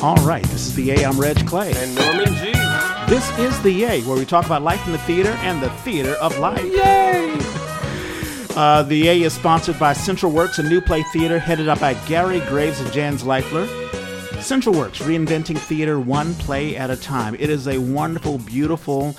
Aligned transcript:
All 0.00 0.14
right, 0.24 0.44
this 0.44 0.68
is 0.68 0.76
the 0.76 0.92
A. 0.92 1.04
I'm 1.04 1.18
Reg 1.18 1.44
Clay. 1.44 1.72
And 1.74 1.92
Norman 1.96 2.32
G. 2.34 2.52
This 3.08 3.28
is 3.36 3.60
the 3.62 3.82
A, 3.82 4.00
where 4.02 4.16
we 4.16 4.24
talk 4.24 4.46
about 4.46 4.62
life 4.62 4.86
in 4.86 4.92
the 4.92 4.98
theater 4.98 5.30
and 5.30 5.60
the 5.60 5.70
theater 5.70 6.12
of 6.20 6.38
life. 6.38 6.64
Yay! 6.64 7.36
Uh, 8.56 8.84
the 8.84 9.08
A 9.08 9.22
is 9.22 9.32
sponsored 9.32 9.76
by 9.76 9.92
Central 9.92 10.30
Works, 10.30 10.60
a 10.60 10.62
new 10.62 10.80
play 10.80 11.02
theater 11.12 11.40
headed 11.40 11.68
up 11.68 11.80
by 11.80 11.94
Gary 12.06 12.38
Graves 12.46 12.78
and 12.78 12.92
Jan 12.92 13.18
Zvaifler. 13.18 13.66
Central 14.40 14.72
Works, 14.72 15.00
reinventing 15.00 15.58
theater 15.58 15.98
one 15.98 16.32
play 16.34 16.76
at 16.76 16.90
a 16.90 16.96
time. 16.96 17.34
It 17.34 17.50
is 17.50 17.66
a 17.66 17.78
wonderful, 17.78 18.38
beautiful, 18.38 19.16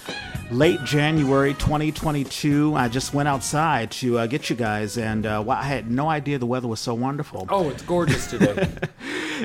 late 0.52 0.84
January 0.84 1.54
2022. 1.56 2.74
I 2.76 2.88
just 2.88 3.14
went 3.14 3.30
outside 3.30 3.92
to 3.92 4.20
uh, 4.20 4.28
get 4.28 4.50
you 4.50 4.56
guys, 4.56 4.98
and 4.98 5.26
uh, 5.26 5.44
wow, 5.46 5.60
I 5.60 5.64
had 5.64 5.90
no 5.92 6.10
idea 6.10 6.38
the 6.38 6.46
weather 6.46 6.68
was 6.68 6.80
so 6.80 6.94
wonderful. 6.94 7.46
Oh, 7.50 7.70
it's 7.70 7.84
gorgeous 7.84 8.28
today. 8.28 8.68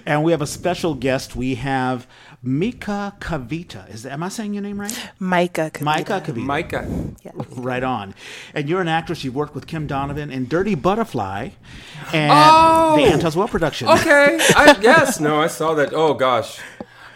And 0.07 0.25
we 0.25 0.33
have 0.33 0.43
a 0.43 0.47
special 0.47 0.95
guest. 0.95 1.37
We 1.37 1.55
have 1.55 2.09
Mika 2.43 3.15
Kavita. 3.21 3.89
Is 3.95 4.03
that, 4.03 4.11
am 4.13 4.25
I 4.25 4.29
saying 4.29 4.53
your 4.53 4.63
name 4.65 4.81
right? 4.81 4.91
Mikah. 5.21 5.71
Kavita. 5.71 5.85
Mikah 6.05 6.25
Kavita. 6.25 6.45
Mikah. 6.69 7.15
Yes. 7.23 7.35
Right 7.57 7.83
on. 7.85 8.13
And 8.55 8.69
you're 8.69 8.81
an 8.81 8.89
actress. 8.89 9.23
You've 9.23 9.37
worked 9.37 9.55
with 9.55 9.69
Kim 9.69 9.87
Donovan 9.87 10.33
in 10.33 10.49
Dirty 10.49 10.75
Butterfly 10.75 11.51
and 12.13 12.33
Oh! 12.35 12.97
the 12.97 13.05
Anton's 13.05 13.37
Well 13.37 13.47
production. 13.47 13.89
Okay. 13.89 14.37
I, 14.57 14.77
yes. 14.83 15.21
No, 15.21 15.41
I 15.41 15.47
saw 15.47 15.75
that. 15.75 15.95
Oh 15.95 16.15
gosh, 16.15 16.59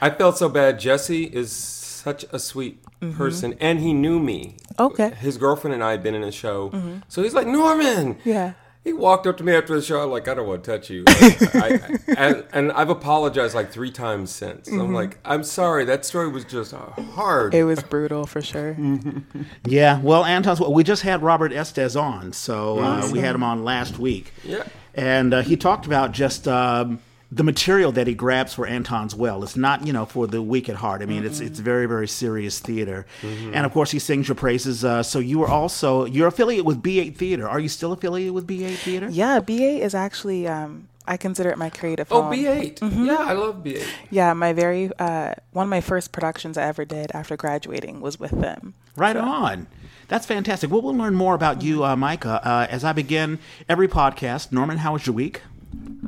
I 0.00 0.10
felt 0.10 0.38
so 0.38 0.48
bad. 0.48 0.78
Jesse 0.78 1.24
is 1.24 1.52
such 1.98 2.24
a 2.32 2.38
sweet 2.38 2.82
person, 3.16 3.54
and 3.60 3.80
he 3.80 3.92
knew 3.92 4.18
me. 4.20 4.56
Okay. 4.78 5.10
His 5.18 5.36
girlfriend 5.36 5.74
and 5.74 5.82
I 5.84 5.90
had 5.92 6.02
been 6.02 6.14
in 6.14 6.22
a 6.22 6.32
show, 6.32 7.00
so 7.08 7.22
he's 7.22 7.34
like 7.34 7.46
Norman. 7.46 8.18
Yeah. 8.24 8.54
He 8.84 8.92
walked 8.94 9.26
up 9.26 9.36
to 9.36 9.44
me 9.44 9.52
after 9.52 9.74
the 9.74 9.82
show. 9.82 10.00
I'm 10.02 10.10
like, 10.10 10.28
I 10.28 10.34
don't 10.34 10.46
want 10.46 10.64
to 10.64 10.70
touch 10.70 10.88
you. 10.88 11.04
I, 11.06 11.78
I, 12.08 12.12
and, 12.16 12.44
and 12.54 12.72
I've 12.72 12.88
apologized 12.88 13.54
like 13.54 13.70
three 13.70 13.90
times 13.90 14.30
since. 14.30 14.66
I'm 14.68 14.94
like, 14.94 15.18
I'm 15.26 15.44
sorry. 15.44 15.84
That 15.84 16.06
story 16.06 16.28
was 16.28 16.46
just 16.46 16.72
hard. 16.72 17.52
It 17.54 17.64
was 17.64 17.82
brutal 17.82 18.24
for 18.26 18.40
sure. 18.40 18.76
Yeah. 19.66 20.00
Well, 20.00 20.24
Anton's. 20.24 20.60
We 20.60 20.84
just 20.84 21.02
had 21.02 21.22
Robert 21.22 21.52
Estes 21.52 21.96
on, 21.96 22.32
so 22.32 22.78
uh, 22.78 23.10
we 23.12 23.18
had 23.18 23.34
him 23.34 23.42
on 23.42 23.62
last 23.62 23.98
week. 23.98 24.32
Yeah. 24.42 24.64
And 24.94 25.34
uh, 25.34 25.42
he 25.42 25.56
talked 25.56 25.84
about 25.84 26.12
just 26.12 26.48
um, 26.48 27.00
the 27.30 27.44
material 27.44 27.92
that 27.92 28.06
he 28.06 28.14
grabs 28.14 28.54
for 28.54 28.66
Anton's 28.66 29.14
Well. 29.14 29.42
It's 29.42 29.56
not, 29.56 29.86
you 29.86 29.92
know, 29.92 30.06
for 30.06 30.26
the 30.26 30.40
weak 30.40 30.68
at 30.68 30.76
heart. 30.76 31.02
I 31.02 31.06
mean, 31.06 31.24
it's 31.26 31.40
it's 31.40 31.58
very 31.58 31.86
very 31.86 32.08
serious 32.08 32.58
theater. 32.58 33.06
And 33.22 33.66
of 33.66 33.72
course, 33.72 33.90
he 33.90 33.98
sings 33.98 34.28
your 34.28 34.34
praises. 34.34 34.84
Uh, 34.84 35.02
so 35.02 35.18
you 35.18 35.42
are 35.42 35.48
also 35.48 36.04
you're 36.06 36.28
affiliated 36.28 36.64
with 36.66 36.82
B8 36.82 37.16
Theater. 37.16 37.48
Are 37.48 37.60
you 37.60 37.68
still 37.68 37.92
affiliated 37.92 38.32
with 38.32 38.46
B8 38.46 38.76
Theater? 38.76 39.08
Yeah, 39.10 39.40
B8 39.40 39.80
is 39.80 39.94
actually 39.94 40.46
um, 40.48 40.88
I 41.06 41.16
consider 41.18 41.50
it 41.50 41.58
my 41.58 41.68
creative 41.70 42.06
Oh, 42.10 42.22
home. 42.22 42.32
B8. 42.32 43.06
Yeah, 43.06 43.16
I 43.18 43.32
love 43.34 43.56
B8. 43.62 43.86
Yeah, 44.10 44.32
my 44.32 44.52
very 44.54 44.90
uh, 44.98 45.34
one 45.52 45.64
of 45.64 45.70
my 45.70 45.80
first 45.82 46.12
productions 46.12 46.56
I 46.56 46.62
ever 46.64 46.84
did 46.86 47.10
after 47.12 47.36
graduating 47.36 48.00
was 48.00 48.18
with 48.18 48.30
them. 48.40 48.72
Right 48.96 49.16
on. 49.16 49.66
That's 50.08 50.24
fantastic. 50.24 50.70
Well, 50.70 50.80
we'll 50.80 50.96
learn 50.96 51.14
more 51.14 51.34
about 51.34 51.60
you, 51.60 51.84
uh, 51.84 51.94
Mikah, 51.94 52.40
uh, 52.42 52.66
as 52.70 52.82
I 52.84 52.94
begin 52.94 53.38
every 53.68 53.86
podcast. 53.88 54.50
Norman, 54.50 54.78
how 54.78 54.94
was 54.94 55.06
your 55.06 55.14
week? 55.14 55.42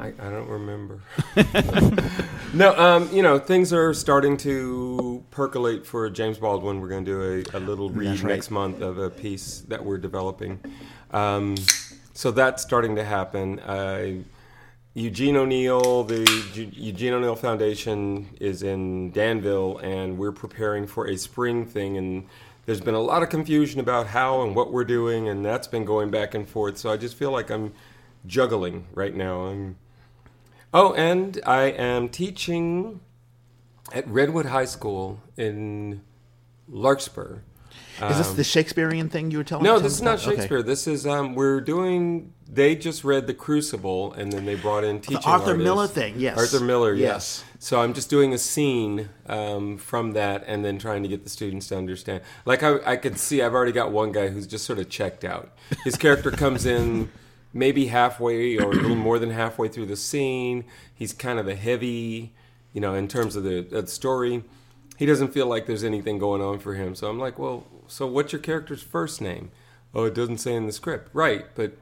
I, 0.00 0.08
I 0.08 0.30
don't 0.30 0.48
remember. 0.48 1.00
no, 2.54 2.74
um, 2.76 3.10
you 3.12 3.22
know, 3.22 3.38
things 3.38 3.72
are 3.72 3.92
starting 3.92 4.36
to 4.38 5.22
percolate 5.30 5.86
for 5.86 6.08
James 6.08 6.38
Baldwin. 6.38 6.80
We're 6.80 6.88
going 6.88 7.04
to 7.04 7.10
do 7.10 7.50
a, 7.52 7.58
a 7.58 7.60
little 7.60 7.90
read 7.90 8.20
right. 8.20 8.34
next 8.34 8.50
month 8.50 8.80
of 8.80 8.98
a 8.98 9.10
piece 9.10 9.60
that 9.68 9.84
we're 9.84 9.98
developing. 9.98 10.60
Um, 11.12 11.56
so 12.14 12.30
that's 12.30 12.62
starting 12.62 12.96
to 12.96 13.04
happen. 13.04 13.58
Uh, 13.60 14.22
Eugene 14.94 15.36
O'Neill, 15.36 16.04
the 16.04 16.18
Eu- 16.54 16.70
Eugene 16.72 17.12
O'Neill 17.12 17.36
Foundation 17.36 18.28
is 18.40 18.62
in 18.62 19.12
Danville, 19.12 19.78
and 19.78 20.18
we're 20.18 20.32
preparing 20.32 20.86
for 20.86 21.06
a 21.08 21.16
spring 21.16 21.64
thing. 21.64 21.96
And 21.96 22.26
there's 22.66 22.80
been 22.80 22.94
a 22.94 23.00
lot 23.00 23.22
of 23.22 23.28
confusion 23.28 23.80
about 23.80 24.08
how 24.08 24.42
and 24.42 24.56
what 24.56 24.72
we're 24.72 24.84
doing, 24.84 25.28
and 25.28 25.44
that's 25.44 25.68
been 25.68 25.84
going 25.84 26.10
back 26.10 26.34
and 26.34 26.48
forth. 26.48 26.78
So 26.78 26.90
I 26.90 26.96
just 26.96 27.16
feel 27.16 27.30
like 27.30 27.50
I'm 27.50 27.72
juggling 28.26 28.86
right 28.94 29.14
now. 29.14 29.46
I'm 29.46 29.76
Oh, 30.72 30.94
and 30.94 31.40
I 31.44 31.62
am 31.64 32.08
teaching 32.08 33.00
at 33.92 34.06
Redwood 34.06 34.46
High 34.46 34.66
School 34.66 35.20
in 35.36 36.02
Larkspur. 36.68 37.38
Is 38.02 38.16
this 38.16 38.32
the 38.32 38.44
Shakespearean 38.44 39.10
thing 39.10 39.30
you 39.30 39.38
were 39.38 39.44
telling 39.44 39.64
me? 39.64 39.68
No, 39.68 39.78
this 39.78 39.92
is 39.92 40.00
not 40.00 40.14
about? 40.14 40.28
Okay. 40.28 40.36
Shakespeare. 40.36 40.62
This 40.62 40.86
is 40.86 41.06
um, 41.06 41.34
we're 41.34 41.60
doing. 41.60 42.32
They 42.48 42.74
just 42.74 43.04
read 43.04 43.26
The 43.26 43.34
Crucible, 43.34 44.12
and 44.14 44.32
then 44.32 44.44
they 44.46 44.54
brought 44.54 44.84
in 44.84 45.00
teaching 45.00 45.18
Arthur 45.24 45.50
artists. 45.50 45.64
Miller 45.64 45.86
thing, 45.86 46.14
yes. 46.18 46.36
Arthur 46.38 46.64
Miller, 46.64 46.94
Yes. 46.94 47.44
yes. 47.44 47.44
So 47.58 47.80
I'm 47.80 47.92
just 47.92 48.08
doing 48.10 48.32
a 48.32 48.38
scene 48.38 49.08
um, 49.26 49.76
from 49.76 50.12
that, 50.12 50.44
and 50.46 50.64
then 50.64 50.78
trying 50.78 51.02
to 51.02 51.08
get 51.08 51.24
the 51.24 51.30
students 51.30 51.68
to 51.68 51.76
understand. 51.76 52.22
Like 52.46 52.62
I, 52.62 52.78
I 52.86 52.96
could 52.96 53.18
see, 53.18 53.42
I've 53.42 53.54
already 53.54 53.72
got 53.72 53.92
one 53.92 54.12
guy 54.12 54.28
who's 54.28 54.46
just 54.46 54.64
sort 54.64 54.78
of 54.78 54.88
checked 54.88 55.24
out. 55.24 55.52
His 55.84 55.96
character 55.96 56.30
comes 56.30 56.64
in 56.66 57.10
maybe 57.52 57.86
halfway 57.86 58.56
or 58.56 58.70
a 58.70 58.74
little 58.74 58.96
more 58.96 59.18
than 59.18 59.30
halfway 59.30 59.68
through 59.68 59.86
the 59.86 59.96
scene. 59.96 60.64
He's 60.94 61.12
kind 61.12 61.38
of 61.38 61.48
a 61.48 61.54
heavy, 61.54 62.32
you 62.72 62.80
know, 62.80 62.94
in 62.94 63.08
terms 63.08 63.36
of 63.36 63.44
the, 63.44 63.60
the 63.60 63.86
story. 63.86 64.44
He 64.96 65.06
doesn't 65.06 65.32
feel 65.32 65.46
like 65.46 65.66
there's 65.66 65.84
anything 65.84 66.18
going 66.18 66.42
on 66.42 66.58
for 66.58 66.74
him. 66.74 66.94
So 66.94 67.08
I'm 67.08 67.18
like, 67.18 67.38
well, 67.38 67.64
so 67.86 68.06
what's 68.06 68.32
your 68.32 68.40
character's 68.40 68.82
first 68.82 69.20
name? 69.20 69.50
Oh, 69.94 70.04
it 70.04 70.14
doesn't 70.14 70.38
say 70.38 70.54
in 70.54 70.66
the 70.66 70.72
script. 70.72 71.10
Right, 71.12 71.46
but 71.54 71.72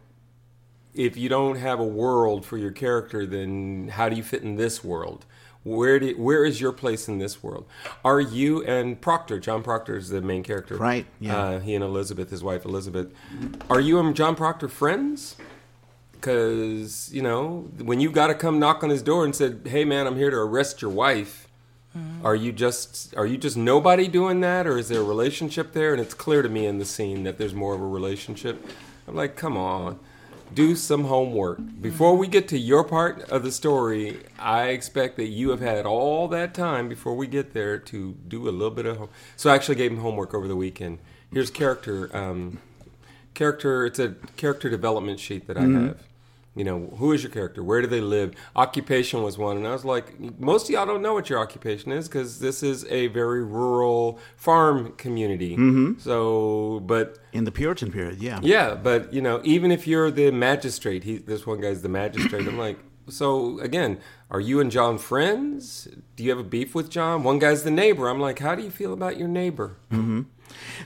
if 0.94 1.16
you 1.16 1.28
don't 1.28 1.56
have 1.56 1.78
a 1.78 1.84
world 1.84 2.46
for 2.46 2.56
your 2.56 2.70
character, 2.70 3.26
then 3.26 3.88
how 3.92 4.08
do 4.08 4.16
you 4.16 4.22
fit 4.22 4.42
in 4.42 4.56
this 4.56 4.82
world? 4.82 5.26
Where 5.64 5.98
do 5.98 6.12
where 6.16 6.44
is 6.44 6.60
your 6.60 6.72
place 6.72 7.08
in 7.08 7.18
this 7.18 7.42
world? 7.42 7.66
Are 8.04 8.20
you 8.20 8.64
and 8.64 8.98
Proctor? 8.98 9.38
John 9.38 9.62
Proctor 9.62 9.96
is 9.96 10.08
the 10.08 10.22
main 10.22 10.42
character, 10.42 10.76
Right, 10.76 11.04
yeah. 11.20 11.36
Uh, 11.36 11.60
he 11.60 11.74
and 11.74 11.84
Elizabeth, 11.84 12.30
his 12.30 12.42
wife 12.42 12.64
Elizabeth. 12.64 13.12
Are 13.68 13.80
you 13.80 13.98
and 13.98 14.16
John 14.16 14.34
Proctor 14.34 14.68
friends? 14.68 15.36
Because 16.20 17.12
you 17.12 17.22
know 17.22 17.68
when 17.78 18.00
you 18.00 18.10
got 18.10 18.26
to 18.26 18.34
come 18.34 18.58
knock 18.58 18.82
on 18.82 18.90
his 18.90 19.02
door 19.02 19.24
and 19.24 19.34
said, 19.34 19.66
"Hey, 19.66 19.84
man, 19.84 20.06
I'm 20.06 20.16
here 20.16 20.30
to 20.30 20.36
arrest 20.36 20.82
your 20.82 20.90
wife." 20.90 21.48
Mm-hmm. 21.96 22.26
Are 22.26 22.36
you 22.36 22.52
just 22.52 23.14
are 23.16 23.26
you 23.26 23.38
just 23.38 23.56
nobody 23.56 24.08
doing 24.08 24.40
that, 24.40 24.66
or 24.66 24.78
is 24.78 24.88
there 24.88 25.00
a 25.00 25.04
relationship 25.04 25.72
there? 25.72 25.92
And 25.92 26.00
it's 26.00 26.14
clear 26.14 26.42
to 26.42 26.48
me 26.48 26.66
in 26.66 26.78
the 26.78 26.84
scene 26.84 27.22
that 27.24 27.38
there's 27.38 27.54
more 27.54 27.74
of 27.74 27.80
a 27.80 27.86
relationship. 27.86 28.64
I'm 29.06 29.14
like, 29.14 29.36
come 29.36 29.56
on, 29.56 29.98
do 30.52 30.76
some 30.76 31.04
homework 31.04 31.58
mm-hmm. 31.58 31.80
before 31.80 32.16
we 32.16 32.26
get 32.26 32.48
to 32.48 32.58
your 32.58 32.84
part 32.84 33.22
of 33.30 33.42
the 33.42 33.50
story. 33.50 34.18
I 34.38 34.68
expect 34.68 35.16
that 35.16 35.28
you 35.28 35.50
have 35.50 35.60
had 35.60 35.86
all 35.86 36.28
that 36.28 36.52
time 36.52 36.88
before 36.88 37.14
we 37.14 37.26
get 37.26 37.54
there 37.54 37.78
to 37.78 38.12
do 38.26 38.48
a 38.48 38.50
little 38.50 38.70
bit 38.70 38.86
of. 38.86 38.98
Home- 38.98 39.10
so 39.36 39.50
I 39.50 39.54
actually 39.54 39.76
gave 39.76 39.90
him 39.90 39.98
homework 39.98 40.34
over 40.34 40.46
the 40.46 40.56
weekend. 40.56 40.98
Here's 41.32 41.50
character 41.50 42.14
um, 42.16 42.58
character. 43.34 43.86
It's 43.86 43.98
a 43.98 44.14
character 44.36 44.68
development 44.68 45.20
sheet 45.20 45.46
that 45.46 45.56
I 45.56 45.62
mm-hmm. 45.62 45.86
have. 45.88 46.07
You 46.58 46.64
know, 46.64 46.92
who 46.98 47.12
is 47.12 47.22
your 47.22 47.30
character? 47.30 47.62
Where 47.62 47.80
do 47.80 47.86
they 47.86 48.00
live? 48.00 48.34
Occupation 48.56 49.22
was 49.22 49.38
one, 49.38 49.56
and 49.56 49.66
I 49.66 49.70
was 49.72 49.84
like, 49.84 50.18
most 50.40 50.64
of 50.64 50.70
y'all 50.70 50.86
don't 50.86 51.02
know 51.02 51.14
what 51.14 51.30
your 51.30 51.38
occupation 51.38 51.92
is 51.92 52.08
because 52.08 52.40
this 52.40 52.64
is 52.64 52.84
a 52.86 53.06
very 53.06 53.44
rural 53.44 54.18
farm 54.36 54.92
community. 54.96 55.52
Mm-hmm. 55.52 56.00
So, 56.00 56.80
but 56.84 57.18
In 57.32 57.44
the 57.44 57.52
Puritan 57.52 57.92
period, 57.92 58.20
yeah. 58.20 58.40
yeah, 58.42 58.74
but 58.74 59.12
you 59.12 59.22
know, 59.22 59.40
even 59.44 59.70
if 59.70 59.86
you're 59.86 60.10
the 60.10 60.32
magistrate, 60.32 61.04
he 61.04 61.18
this 61.18 61.46
one 61.46 61.60
guy's 61.60 61.82
the 61.82 61.88
magistrate. 61.88 62.48
I'm 62.48 62.58
like, 62.58 62.78
so 63.08 63.60
again, 63.60 64.00
are 64.30 64.40
you 64.40 64.60
and 64.60 64.70
John 64.70 64.98
friends? 64.98 65.88
Do 66.16 66.24
you 66.24 66.30
have 66.30 66.40
a 66.40 66.44
beef 66.44 66.74
with 66.74 66.90
John? 66.90 67.22
One 67.22 67.38
guy's 67.38 67.62
the 67.62 67.70
neighbor. 67.70 68.08
I'm 68.08 68.20
like, 68.20 68.40
how 68.40 68.54
do 68.54 68.62
you 68.62 68.70
feel 68.70 68.92
about 68.92 69.16
your 69.16 69.28
neighbor? 69.28 69.76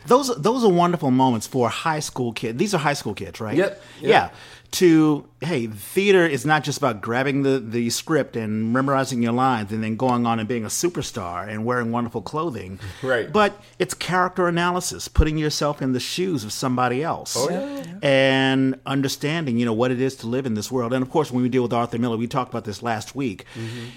Those 0.07 0.35
those 0.37 0.65
are 0.65 0.71
wonderful 0.71 1.11
moments 1.11 1.47
for 1.47 1.69
high 1.69 2.01
school 2.01 2.33
kids. 2.33 2.59
These 2.59 2.75
are 2.75 2.79
high 2.79 2.95
school 2.95 3.15
kids, 3.15 3.41
right? 3.41 3.57
Yep, 3.57 3.83
yep. 4.01 4.11
Yeah. 4.11 4.31
To 4.73 5.29
hey, 5.43 5.67
theater 5.67 6.25
is 6.25 6.47
not 6.47 6.65
just 6.65 6.79
about 6.79 7.03
grabbing 7.03 7.43
the, 7.43 7.61
the 7.61 7.91
script 7.91 8.37
and 8.37 8.73
memorizing 8.73 9.23
your 9.23 9.33
lines 9.33 9.71
and 9.71 9.85
then 9.85 9.97
going 9.97 10.25
on 10.25 10.39
and 10.39 10.49
being 10.49 10.65
a 10.65 10.69
superstar 10.69 11.47
and 11.47 11.67
wearing 11.67 11.93
wonderful 11.93 12.23
clothing. 12.23 12.81
Right. 13.03 13.31
But 13.31 13.61
it's 13.79 13.93
character 13.93 14.49
analysis, 14.49 15.09
putting 15.09 15.37
yourself 15.37 15.83
in 15.83 15.93
the 15.93 16.01
shoes 16.01 16.43
of 16.43 16.53
somebody 16.53 17.03
else. 17.03 17.37
Oh, 17.39 17.51
yeah. 17.51 17.99
And 18.03 18.81
understanding, 18.87 19.59
you 19.59 19.67
know, 19.67 19.75
what 19.75 19.91
it 19.91 20.01
is 20.01 20.17
to 20.17 20.27
live 20.27 20.47
in 20.47 20.55
this 20.55 20.73
world. 20.73 20.95
And 20.95 21.03
of 21.03 21.11
course 21.11 21.31
when 21.31 21.43
we 21.43 21.51
deal 21.51 21.65
with 21.65 21.75
Arthur 21.75 21.99
Miller, 21.99 22.17
we 22.17 22.27
talked 22.27 22.51
about 22.51 22.65
this 22.65 22.83
last 22.83 23.15
week. 23.15 23.45
Mm-hmm. 23.55 23.89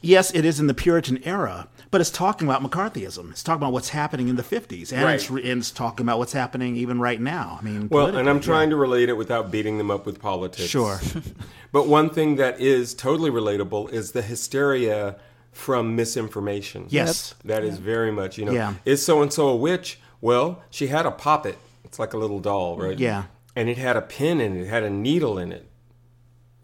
Yes, 0.00 0.34
it 0.34 0.44
is 0.44 0.60
in 0.60 0.66
the 0.66 0.74
Puritan 0.74 1.22
era, 1.24 1.68
but 1.94 2.00
it's 2.00 2.10
talking 2.10 2.48
about 2.48 2.60
McCarthyism. 2.60 3.30
It's 3.30 3.44
talking 3.44 3.62
about 3.62 3.72
what's 3.72 3.90
happening 3.90 4.26
in 4.26 4.34
the 4.34 4.42
50s. 4.42 4.92
And, 4.92 5.08
it's, 5.14 5.30
Right. 5.30 5.44
and 5.44 5.60
it's 5.60 5.70
talking 5.70 6.04
about 6.04 6.18
what's 6.18 6.32
happening 6.32 6.74
even 6.74 6.98
right 6.98 7.20
now. 7.20 7.56
I 7.60 7.64
mean, 7.64 7.88
Well, 7.88 8.06
and 8.08 8.16
I'm 8.18 8.24
politically, 8.24 8.46
trying 8.46 8.70
to 8.70 8.76
relate 8.76 9.08
it 9.10 9.16
without 9.16 9.52
beating 9.52 9.78
them 9.78 9.92
up 9.92 10.04
with 10.04 10.20
politics. 10.20 10.68
Sure. 10.68 10.98
but 11.72 11.86
one 11.86 12.10
thing 12.10 12.34
that 12.34 12.60
is 12.60 12.94
totally 12.94 13.30
relatable 13.30 13.92
is 13.92 14.10
the 14.10 14.22
hysteria 14.22 15.14
from 15.52 15.94
misinformation. 15.94 16.86
Yes. 16.88 17.36
That 17.44 17.62
is 17.62 17.78
very 17.78 18.10
much, 18.10 18.38
you 18.38 18.44
know, 18.46 18.50
Yeah. 18.50 18.74
is 18.84 19.06
so 19.06 19.22
and 19.22 19.32
so 19.32 19.46
a 19.46 19.54
witch? 19.54 20.00
Well, 20.20 20.64
she 20.70 20.88
had 20.88 21.06
a 21.06 21.12
poppet. 21.12 21.58
It's 21.84 22.00
like 22.00 22.12
a 22.12 22.18
little 22.18 22.40
doll, 22.40 22.76
right? 22.76 22.98
Yeah. 22.98 23.26
And 23.54 23.68
it 23.68 23.78
had 23.78 23.96
a 23.96 24.02
pin 24.02 24.40
in 24.40 24.56
it, 24.56 24.62
it 24.62 24.66
had 24.68 24.82
a 24.82 24.90
needle 24.90 25.38
in 25.38 25.52
it. 25.52 25.70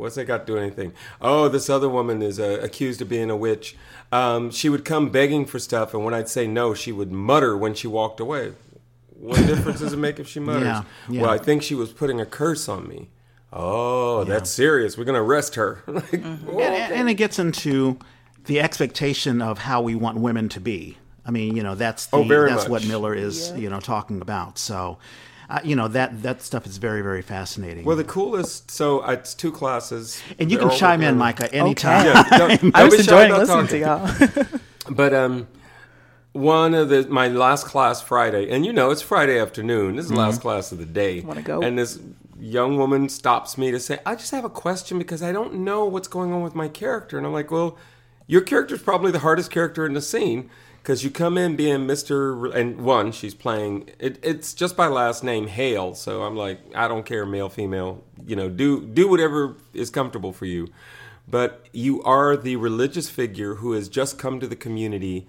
What's 0.00 0.16
that 0.16 0.24
got 0.24 0.46
to 0.46 0.52
do 0.52 0.58
anything? 0.58 0.92
Oh, 1.20 1.48
this 1.48 1.68
other 1.70 1.88
woman 1.88 2.22
is 2.22 2.40
uh, 2.40 2.58
accused 2.62 3.00
of 3.02 3.08
being 3.08 3.30
a 3.30 3.36
witch. 3.36 3.76
Um, 4.10 4.50
she 4.50 4.68
would 4.68 4.84
come 4.84 5.10
begging 5.10 5.44
for 5.46 5.58
stuff, 5.58 5.94
and 5.94 6.04
when 6.04 6.14
I'd 6.14 6.28
say 6.28 6.46
no, 6.46 6.74
she 6.74 6.90
would 6.90 7.12
mutter 7.12 7.56
when 7.56 7.74
she 7.74 7.86
walked 7.86 8.18
away. 8.18 8.54
What 9.18 9.46
difference 9.46 9.80
does 9.80 9.92
it 9.92 9.98
make 9.98 10.18
if 10.18 10.26
she 10.26 10.40
mutters? 10.50 10.62
Yeah, 10.64 10.82
yeah. 11.08 11.22
Well, 11.22 11.30
I 11.30 11.38
think 11.38 11.62
she 11.62 11.74
was 11.74 11.92
putting 11.92 12.20
a 12.20 12.26
curse 12.26 12.68
on 12.68 12.88
me. 12.88 13.08
Oh, 13.52 14.24
that's 14.24 14.48
serious. 14.48 14.96
We're 14.96 15.04
going 15.04 15.16
to 15.16 15.20
arrest 15.20 15.56
her. 15.56 15.82
like, 15.86 16.12
and, 16.14 16.48
and 16.48 17.10
it 17.10 17.14
gets 17.14 17.38
into 17.38 17.98
the 18.46 18.60
expectation 18.60 19.42
of 19.42 19.58
how 19.58 19.82
we 19.82 19.94
want 19.94 20.18
women 20.18 20.48
to 20.50 20.60
be. 20.60 20.96
I 21.26 21.30
mean, 21.30 21.56
you 21.56 21.62
know, 21.62 21.74
that's 21.74 22.06
the, 22.06 22.16
Oh, 22.16 22.24
that's 22.24 22.62
much. 22.62 22.68
what 22.68 22.86
Miller 22.86 23.14
is, 23.14 23.52
you 23.56 23.68
know, 23.68 23.80
talking 23.80 24.22
about. 24.22 24.58
So, 24.58 24.98
uh, 25.50 25.60
you 25.64 25.74
know, 25.74 25.88
that 25.88 26.22
that 26.22 26.40
stuff 26.42 26.64
is 26.64 26.78
very 26.78 27.02
very 27.02 27.22
fascinating. 27.22 27.84
Well, 27.84 27.96
the 27.96 28.04
coolest. 28.04 28.70
So 28.70 29.00
uh, 29.00 29.12
it's 29.12 29.34
two 29.34 29.50
classes, 29.50 30.22
and 30.38 30.50
you 30.50 30.58
can 30.58 30.70
chime 30.70 31.02
in, 31.02 31.16
Mikah, 31.16 31.52
anytime. 31.52 32.06
Yeah, 32.06 32.38
don't, 32.38 32.74
I 32.76 32.84
was 32.84 33.00
enjoying 33.00 33.30
about 33.32 33.46
listening 33.46 33.82
talking. 33.82 34.28
to 34.28 34.38
y'all. 34.46 34.60
But 34.88 35.14
um, 35.14 35.46
one 36.32 36.74
of 36.74 36.88
the 36.88 37.06
my 37.08 37.28
last 37.28 37.66
class 37.66 38.00
Friday, 38.00 38.50
and 38.50 38.64
you 38.64 38.72
know 38.72 38.90
it's 38.90 39.02
Friday 39.02 39.38
afternoon. 39.38 39.96
This 39.96 40.06
is 40.06 40.10
the 40.10 40.16
last 40.16 40.40
class 40.40 40.72
of 40.72 40.78
the 40.78 40.86
day. 40.86 41.20
Wanna 41.20 41.42
go? 41.42 41.60
And 41.60 41.78
this 41.78 42.00
young 42.40 42.76
woman 42.76 43.08
stops 43.08 43.58
me 43.58 43.70
to 43.70 43.78
say, 43.78 43.98
"I 44.06 44.14
just 44.14 44.30
have 44.30 44.44
a 44.44 44.50
question 44.50 44.98
because 44.98 45.22
I 45.22 45.32
don't 45.32 45.54
know 45.54 45.84
what's 45.84 46.08
going 46.08 46.32
on 46.32 46.42
with 46.42 46.54
my 46.54 46.68
character." 46.68 47.18
And 47.18 47.26
I'm 47.26 47.32
like, 47.32 47.50
"Well, 47.50 47.76
your 48.26 48.40
character 48.40 48.74
is 48.74 48.82
probably 48.82 49.12
the 49.12 49.20
hardest 49.20 49.50
character 49.50 49.84
in 49.84 49.94
the 49.94 50.00
scene." 50.00 50.50
Because 50.82 51.04
you 51.04 51.10
come 51.10 51.36
in 51.36 51.56
being 51.56 51.80
Mr. 51.80 52.54
and 52.54 52.80
one, 52.80 53.12
she's 53.12 53.34
playing. 53.34 53.90
It, 53.98 54.18
it's 54.22 54.54
just 54.54 54.76
by 54.76 54.86
last 54.86 55.22
name 55.22 55.46
Hale, 55.46 55.94
so 55.94 56.22
I'm 56.22 56.36
like, 56.36 56.60
I 56.74 56.88
don't 56.88 57.04
care, 57.04 57.26
male, 57.26 57.48
female. 57.50 58.02
You 58.26 58.36
know, 58.36 58.48
do 58.48 58.80
do 58.86 59.08
whatever 59.08 59.56
is 59.74 59.90
comfortable 59.90 60.32
for 60.32 60.46
you 60.46 60.68
but 61.30 61.66
you 61.72 62.02
are 62.02 62.36
the 62.36 62.56
religious 62.56 63.08
figure 63.08 63.56
who 63.56 63.72
has 63.72 63.88
just 63.88 64.18
come 64.18 64.40
to 64.40 64.46
the 64.46 64.56
community 64.56 65.26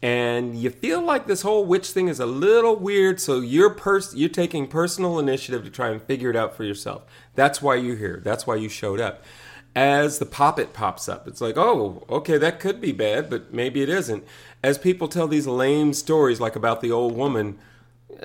and 0.00 0.56
you 0.56 0.70
feel 0.70 1.02
like 1.02 1.26
this 1.26 1.42
whole 1.42 1.64
witch 1.64 1.90
thing 1.90 2.06
is 2.06 2.20
a 2.20 2.26
little 2.26 2.76
weird 2.76 3.20
so 3.20 3.40
you're 3.40 3.70
pers- 3.70 4.14
you're 4.14 4.28
taking 4.28 4.66
personal 4.66 5.18
initiative 5.18 5.64
to 5.64 5.70
try 5.70 5.88
and 5.88 6.02
figure 6.02 6.30
it 6.30 6.36
out 6.36 6.54
for 6.54 6.64
yourself 6.64 7.04
that's 7.34 7.62
why 7.62 7.74
you're 7.74 7.96
here 7.96 8.20
that's 8.24 8.46
why 8.46 8.54
you 8.54 8.68
showed 8.68 9.00
up 9.00 9.24
as 9.74 10.18
the 10.18 10.26
poppet 10.26 10.72
pops 10.72 11.08
up 11.08 11.26
it's 11.26 11.40
like 11.40 11.56
oh 11.56 12.04
okay 12.08 12.38
that 12.38 12.60
could 12.60 12.80
be 12.80 12.92
bad 12.92 13.28
but 13.28 13.52
maybe 13.52 13.82
it 13.82 13.88
isn't 13.88 14.24
as 14.62 14.78
people 14.78 15.08
tell 15.08 15.28
these 15.28 15.46
lame 15.46 15.92
stories 15.92 16.40
like 16.40 16.56
about 16.56 16.80
the 16.80 16.90
old 16.90 17.16
woman 17.16 17.58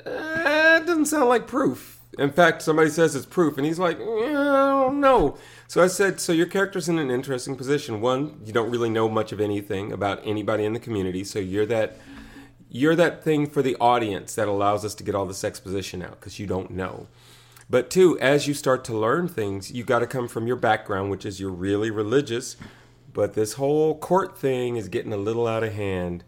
uh, 0.06 0.80
it 0.80 0.86
doesn't 0.86 1.06
sound 1.06 1.28
like 1.28 1.46
proof. 1.46 2.00
In 2.18 2.30
fact, 2.30 2.62
somebody 2.62 2.90
says 2.90 3.16
it's 3.16 3.26
proof, 3.26 3.58
and 3.58 3.66
he's 3.66 3.78
like, 3.78 3.98
"Yeah, 3.98 4.04
I 4.04 4.84
don't 4.84 5.00
know. 5.00 5.36
So 5.66 5.82
I 5.82 5.88
said, 5.88 6.20
so 6.20 6.32
your 6.32 6.46
character's 6.46 6.88
in 6.88 6.98
an 6.98 7.10
interesting 7.10 7.56
position. 7.56 8.00
One, 8.00 8.40
you 8.44 8.52
don't 8.52 8.70
really 8.70 8.90
know 8.90 9.08
much 9.08 9.32
of 9.32 9.40
anything 9.40 9.92
about 9.92 10.20
anybody 10.24 10.64
in 10.64 10.72
the 10.72 10.78
community, 10.78 11.24
so 11.24 11.38
you're 11.38 11.66
that 11.66 11.96
you're 12.70 12.96
that 12.96 13.22
thing 13.22 13.48
for 13.48 13.62
the 13.62 13.76
audience 13.80 14.34
that 14.34 14.48
allows 14.48 14.84
us 14.84 14.94
to 14.96 15.04
get 15.04 15.14
all 15.14 15.26
this 15.26 15.44
exposition 15.44 16.02
out 16.02 16.18
because 16.20 16.38
you 16.38 16.46
don't 16.46 16.70
know. 16.70 17.06
But 17.70 17.88
two, 17.90 18.18
as 18.20 18.46
you 18.46 18.54
start 18.54 18.84
to 18.84 18.96
learn 18.96 19.28
things, 19.28 19.72
you 19.72 19.84
got 19.84 20.00
to 20.00 20.06
come 20.06 20.28
from 20.28 20.46
your 20.46 20.56
background, 20.56 21.10
which 21.10 21.24
is 21.24 21.40
you're 21.40 21.50
really 21.50 21.90
religious. 21.90 22.56
But 23.14 23.32
this 23.34 23.54
whole 23.54 23.96
court 23.96 24.36
thing 24.36 24.76
is 24.76 24.88
getting 24.88 25.12
a 25.12 25.16
little 25.16 25.46
out 25.46 25.62
of 25.64 25.72
hand. 25.72 26.24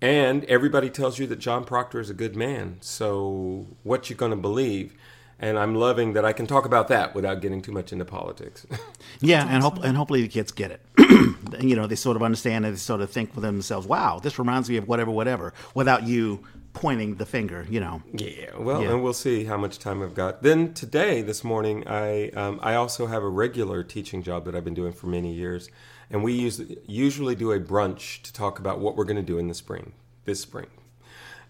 And 0.00 0.44
everybody 0.44 0.88
tells 0.90 1.18
you 1.18 1.26
that 1.26 1.38
John 1.40 1.64
Proctor 1.64 1.98
is 2.00 2.08
a 2.10 2.14
good 2.14 2.36
man. 2.36 2.78
So 2.80 3.66
what 3.82 4.08
you 4.08 4.16
going 4.16 4.30
to 4.30 4.36
believe? 4.36 4.94
And 5.40 5.58
I'm 5.58 5.74
loving 5.74 6.12
that 6.12 6.24
I 6.24 6.32
can 6.32 6.46
talk 6.46 6.64
about 6.64 6.88
that 6.88 7.14
without 7.14 7.40
getting 7.42 7.60
too 7.60 7.72
much 7.72 7.92
into 7.92 8.04
politics. 8.04 8.66
Yeah, 9.20 9.46
and 9.48 9.62
hope, 9.62 9.82
and 9.82 9.96
hopefully 9.96 10.22
the 10.22 10.28
kids 10.28 10.52
get 10.52 10.70
it. 10.70 10.80
you 11.62 11.76
know, 11.76 11.86
they 11.86 11.94
sort 11.94 12.16
of 12.16 12.22
understand 12.22 12.66
and 12.66 12.74
they 12.74 12.78
sort 12.78 13.00
of 13.00 13.10
think 13.10 13.34
within 13.34 13.54
themselves, 13.54 13.86
"Wow, 13.86 14.18
this 14.18 14.38
reminds 14.38 14.68
me 14.68 14.76
of 14.76 14.86
whatever, 14.88 15.10
whatever," 15.10 15.54
without 15.74 16.02
you 16.02 16.40
pointing 16.72 17.14
the 17.14 17.24
finger. 17.24 17.66
You 17.70 17.80
know. 17.80 18.02
yeah, 18.12 18.56
well, 18.58 18.82
Yeah. 18.82 18.90
and 18.90 19.02
we'll 19.02 19.12
see 19.14 19.44
how 19.44 19.56
much 19.56 19.78
time 19.78 20.02
I've 20.02 20.14
got. 20.14 20.42
Then 20.42 20.74
today, 20.74 21.22
this 21.22 21.42
morning, 21.44 21.86
I 21.86 22.30
um, 22.30 22.58
I 22.62 22.74
also 22.74 23.06
have 23.06 23.22
a 23.22 23.28
regular 23.28 23.82
teaching 23.84 24.22
job 24.22 24.44
that 24.46 24.54
I've 24.54 24.64
been 24.64 24.74
doing 24.74 24.92
for 24.92 25.06
many 25.06 25.32
years, 25.32 25.70
and 26.10 26.22
we 26.22 26.32
use, 26.32 26.60
usually 26.86 27.34
do 27.34 27.52
a 27.52 27.60
brunch 27.60 28.22
to 28.22 28.32
talk 28.32 28.58
about 28.58 28.78
what 28.78 28.96
we're 28.96 29.04
going 29.04 29.16
to 29.16 29.22
do 29.22 29.38
in 29.38 29.48
the 29.48 29.54
spring, 29.54 29.92
this 30.24 30.40
spring, 30.40 30.66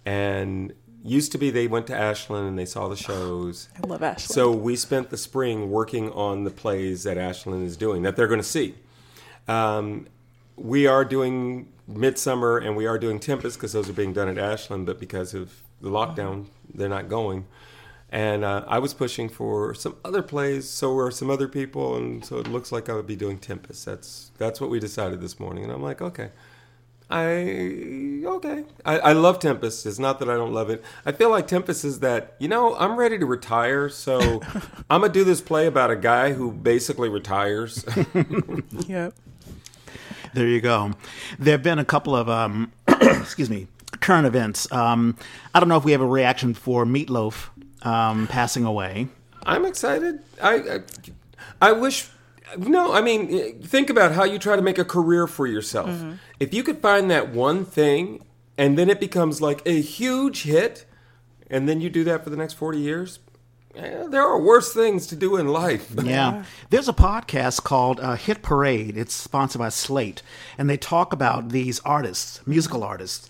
and 0.05 0.73
used 1.05 1.33
to 1.33 1.39
be 1.39 1.51
they 1.51 1.67
went 1.67 1.87
to 1.87 1.97
Ashland 1.97 2.49
and 2.49 2.59
they 2.59 2.65
saw 2.65 2.89
the 2.89 2.97
shows. 2.97 3.69
I 3.83 3.87
love 3.87 4.03
Ashley. 4.03 4.33
So 4.33 4.51
we 4.51 4.77
spent 4.77 5.11
the 5.11 5.19
spring 5.19 5.71
working 5.71 6.11
on 6.13 6.45
the 6.45 6.51
plays 6.51 7.03
that 7.05 7.19
Ashland 7.19 7.67
is 7.67 7.77
doing 7.77 8.03
that 8.03 8.17
they're 8.17 8.29
going 8.29 8.41
to 8.41 8.47
see. 8.47 8.75
Um, 9.47 10.07
we 10.57 10.87
are 10.87 11.05
doing 11.05 11.69
Midsummer 11.87 12.59
and 12.59 12.77
we 12.77 12.87
are 12.87 12.99
doing 12.99 13.21
Tempest 13.21 13.59
because 13.59 13.73
those 13.73 13.89
are 13.89 13.93
being 13.95 14.13
done 14.13 14.29
at 14.29 14.39
Ashland, 14.39 14.87
but 14.87 14.99
because 14.99 15.35
of 15.35 15.63
the 15.81 15.91
lockdown, 15.91 16.47
they're 16.73 16.89
not 16.89 17.09
going. 17.09 17.47
And 18.15 18.45
uh, 18.45 18.63
I 18.69 18.79
was 18.79 18.95
pushing 18.95 19.29
for 19.29 19.75
some 19.75 19.97
other 20.05 20.23
plays, 20.23 20.71
so 20.71 20.95
were 20.95 21.11
some 21.11 21.31
other 21.31 21.49
people, 21.49 21.97
and 21.97 22.25
so 22.25 22.39
it 22.39 22.47
looks 22.47 22.71
like 22.71 22.89
I 22.89 22.95
would 22.95 23.09
be 23.09 23.17
doing 23.17 23.39
Tempest. 23.39 23.85
That's 23.85 24.31
that's 24.39 24.61
what 24.61 24.71
we 24.71 24.79
decided 24.79 25.21
this 25.21 25.41
morning, 25.41 25.65
and 25.65 25.73
I'm 25.73 25.83
like, 25.83 26.01
okay. 26.01 26.31
I 27.11 28.23
okay. 28.25 28.67
I, 28.85 28.99
I 29.01 29.13
love 29.15 29.41
Tempest. 29.41 29.85
It's 29.85 29.99
not 29.99 30.21
that 30.21 30.31
I 30.31 30.35
don't 30.35 30.53
love 30.53 30.71
it. 30.71 30.85
I 31.05 31.11
feel 31.11 31.29
like 31.29 31.49
Tempest 31.49 31.85
is 31.85 31.99
that 32.01 32.37
you 32.39 32.47
know 32.47 32.77
I'm 32.77 32.95
ready 32.95 33.19
to 33.19 33.27
retire, 33.27 33.89
so 33.89 34.21
I'm 34.89 35.01
gonna 35.01 35.13
do 35.13 35.25
this 35.25 35.41
play 35.41 35.67
about 35.67 35.91
a 35.91 35.97
guy 35.97 36.35
who 36.35 36.53
basically 36.53 37.09
retires. 37.09 37.85
yep. 38.87 39.13
There 40.35 40.47
you 40.47 40.61
go. 40.61 40.93
There 41.41 41.51
have 41.51 41.65
been 41.65 41.81
a 41.81 41.85
couple 41.85 42.15
of, 42.15 42.29
um, 42.29 42.71
excuse 42.89 43.51
me, 43.51 43.67
current 44.01 44.27
events. 44.27 44.71
Um, 44.73 45.17
I 45.55 45.61
don't 45.61 45.69
know 45.69 45.77
if 45.77 45.85
we 45.85 45.93
have 45.93 46.01
a 46.01 46.07
reaction 46.07 46.55
for 46.55 46.85
Meatloaf 46.85 47.49
um, 47.85 48.27
passing 48.27 48.65
away. 48.65 49.09
I'm 49.47 49.65
excited. 49.65 50.21
I, 50.43 50.55
I 50.55 50.81
I 51.61 51.73
wish. 51.73 52.09
No, 52.57 52.93
I 52.93 53.01
mean, 53.01 53.61
think 53.63 53.91
about 53.91 54.13
how 54.13 54.25
you 54.25 54.39
try 54.39 54.55
to 54.57 54.63
make 54.63 54.79
a 54.79 54.85
career 54.85 55.27
for 55.27 55.47
yourself. 55.47 55.91
If 56.39 56.55
you 56.55 56.63
could 56.63 56.79
find 56.79 57.11
that 57.11 57.31
one 57.31 57.65
thing, 57.65 58.25
and 58.57 58.79
then 58.79 58.89
it 58.91 59.01
becomes 59.01 59.41
like 59.43 59.61
a 59.67 59.81
huge 59.81 60.43
hit, 60.45 60.85
and 61.51 61.69
then 61.69 61.81
you 61.81 61.91
do 61.91 62.05
that 62.05 62.23
for 62.23 62.31
the 62.31 62.37
next 62.37 62.55
forty 62.55 62.79
years. 62.79 63.19
eh, 63.75 64.07
there 64.09 64.23
are 64.23 64.39
worse 64.41 64.73
things 64.73 65.07
to 65.09 65.17
do 65.17 65.37
in 65.37 65.49
life. 65.49 65.91
Yeah. 66.03 66.45
There's 66.71 66.89
a 66.89 66.93
podcast 66.93 67.65
called 67.65 67.99
uh, 67.99 68.15
Hit 68.15 68.41
Parade. 68.43 68.97
It's 68.97 69.15
sponsored 69.15 69.59
by 69.59 69.71
Slate. 69.71 70.23
And 70.57 70.71
they 70.71 70.77
talk 70.77 71.13
about 71.13 71.49
these 71.49 71.81
artists, 71.81 72.41
musical 72.47 72.85
artists, 72.85 73.29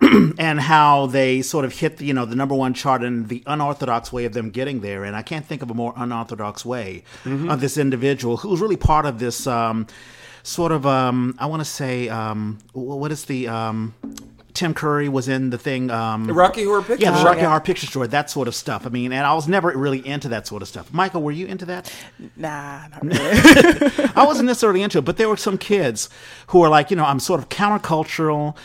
and 0.38 0.60
how 0.60 1.06
they 1.06 1.42
sort 1.42 1.64
of 1.64 1.76
hit, 1.76 2.00
you 2.00 2.14
know, 2.14 2.24
the 2.24 2.36
number 2.36 2.54
one 2.54 2.72
chart 2.72 3.02
and 3.02 3.28
the 3.28 3.42
unorthodox 3.46 4.12
way 4.12 4.24
of 4.24 4.32
them 4.32 4.50
getting 4.50 4.80
there. 4.80 5.04
And 5.04 5.16
I 5.16 5.22
can't 5.22 5.44
think 5.44 5.60
of 5.62 5.70
a 5.70 5.74
more 5.74 5.92
unorthodox 5.96 6.64
way 6.64 7.02
of 7.24 7.60
this 7.60 7.76
individual 7.76 8.36
who's 8.36 8.60
really 8.60 8.76
part 8.76 9.06
of 9.06 9.18
this 9.18 9.46
um, 9.46 9.86
sort 10.42 10.70
of, 10.72 10.86
um, 10.86 11.34
I 11.38 11.46
want 11.46 11.60
to 11.60 11.64
say, 11.64 12.08
um, 12.08 12.58
what 12.72 13.10
is 13.10 13.24
the. 13.24 13.48
Um, 13.48 13.94
Tim 14.54 14.74
Curry 14.74 15.08
was 15.08 15.28
in 15.28 15.50
the 15.50 15.58
thing. 15.58 15.88
Um, 15.88 16.24
The 16.24 16.32
Rocky 16.32 16.64
Horror 16.64 16.82
Picture 16.82 17.04
Yeah, 17.04 17.16
the. 17.16 17.24
Rocky 17.24 17.42
yeah. 17.42 17.48
Horror 17.48 17.60
Picture 17.60 17.86
Show, 17.86 18.04
that 18.04 18.28
sort 18.28 18.48
of 18.48 18.56
stuff. 18.56 18.86
I 18.86 18.88
mean, 18.88 19.12
and 19.12 19.24
I 19.24 19.32
was 19.34 19.46
never 19.46 19.68
really 19.68 20.04
into 20.04 20.28
that 20.30 20.48
sort 20.48 20.62
of 20.62 20.68
stuff. 20.68 20.92
Michael, 20.92 21.22
were 21.22 21.30
you 21.30 21.46
into 21.46 21.64
that? 21.66 21.94
Nah, 22.34 22.88
not 22.88 23.04
really. 23.04 24.10
I 24.16 24.24
wasn't 24.26 24.46
necessarily 24.46 24.82
into 24.82 24.98
it, 24.98 25.04
but 25.04 25.16
there 25.16 25.28
were 25.28 25.36
some 25.36 25.58
kids 25.58 26.08
who 26.48 26.58
were 26.58 26.68
like, 26.68 26.90
you 26.90 26.96
know, 26.96 27.04
I'm 27.04 27.20
sort 27.20 27.38
of 27.38 27.48
countercultural. 27.50 28.56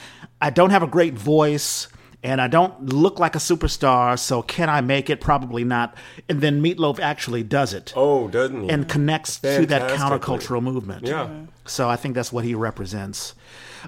I 0.44 0.50
don't 0.50 0.72
have 0.72 0.84
a 0.84 0.88
great 0.88 1.14
voice, 1.14 1.88
and 2.22 2.42
I 2.42 2.48
don't 2.50 2.88
look 2.88 3.18
like 3.18 3.34
a 3.36 3.40
superstar. 3.40 4.20
So 4.20 4.42
can 4.42 4.70
I 4.70 4.82
make 4.82 5.10
it? 5.10 5.22
Probably 5.22 5.64
not. 5.64 5.96
And 6.28 6.42
then 6.42 6.62
Meatloaf 6.62 7.00
actually 7.00 7.44
does 7.44 7.74
it 7.74 7.94
Oh, 7.96 8.28
doesn't 8.28 8.64
he? 8.64 8.70
and 8.70 8.88
connects 8.88 9.40
to 9.40 9.66
that 9.68 9.90
countercultural 9.98 10.62
movement. 10.62 11.08
Yeah. 11.08 11.30
So 11.66 11.90
I 11.90 11.96
think 11.96 12.14
that's 12.16 12.32
what 12.34 12.44
he 12.44 12.54
represents. 12.56 13.36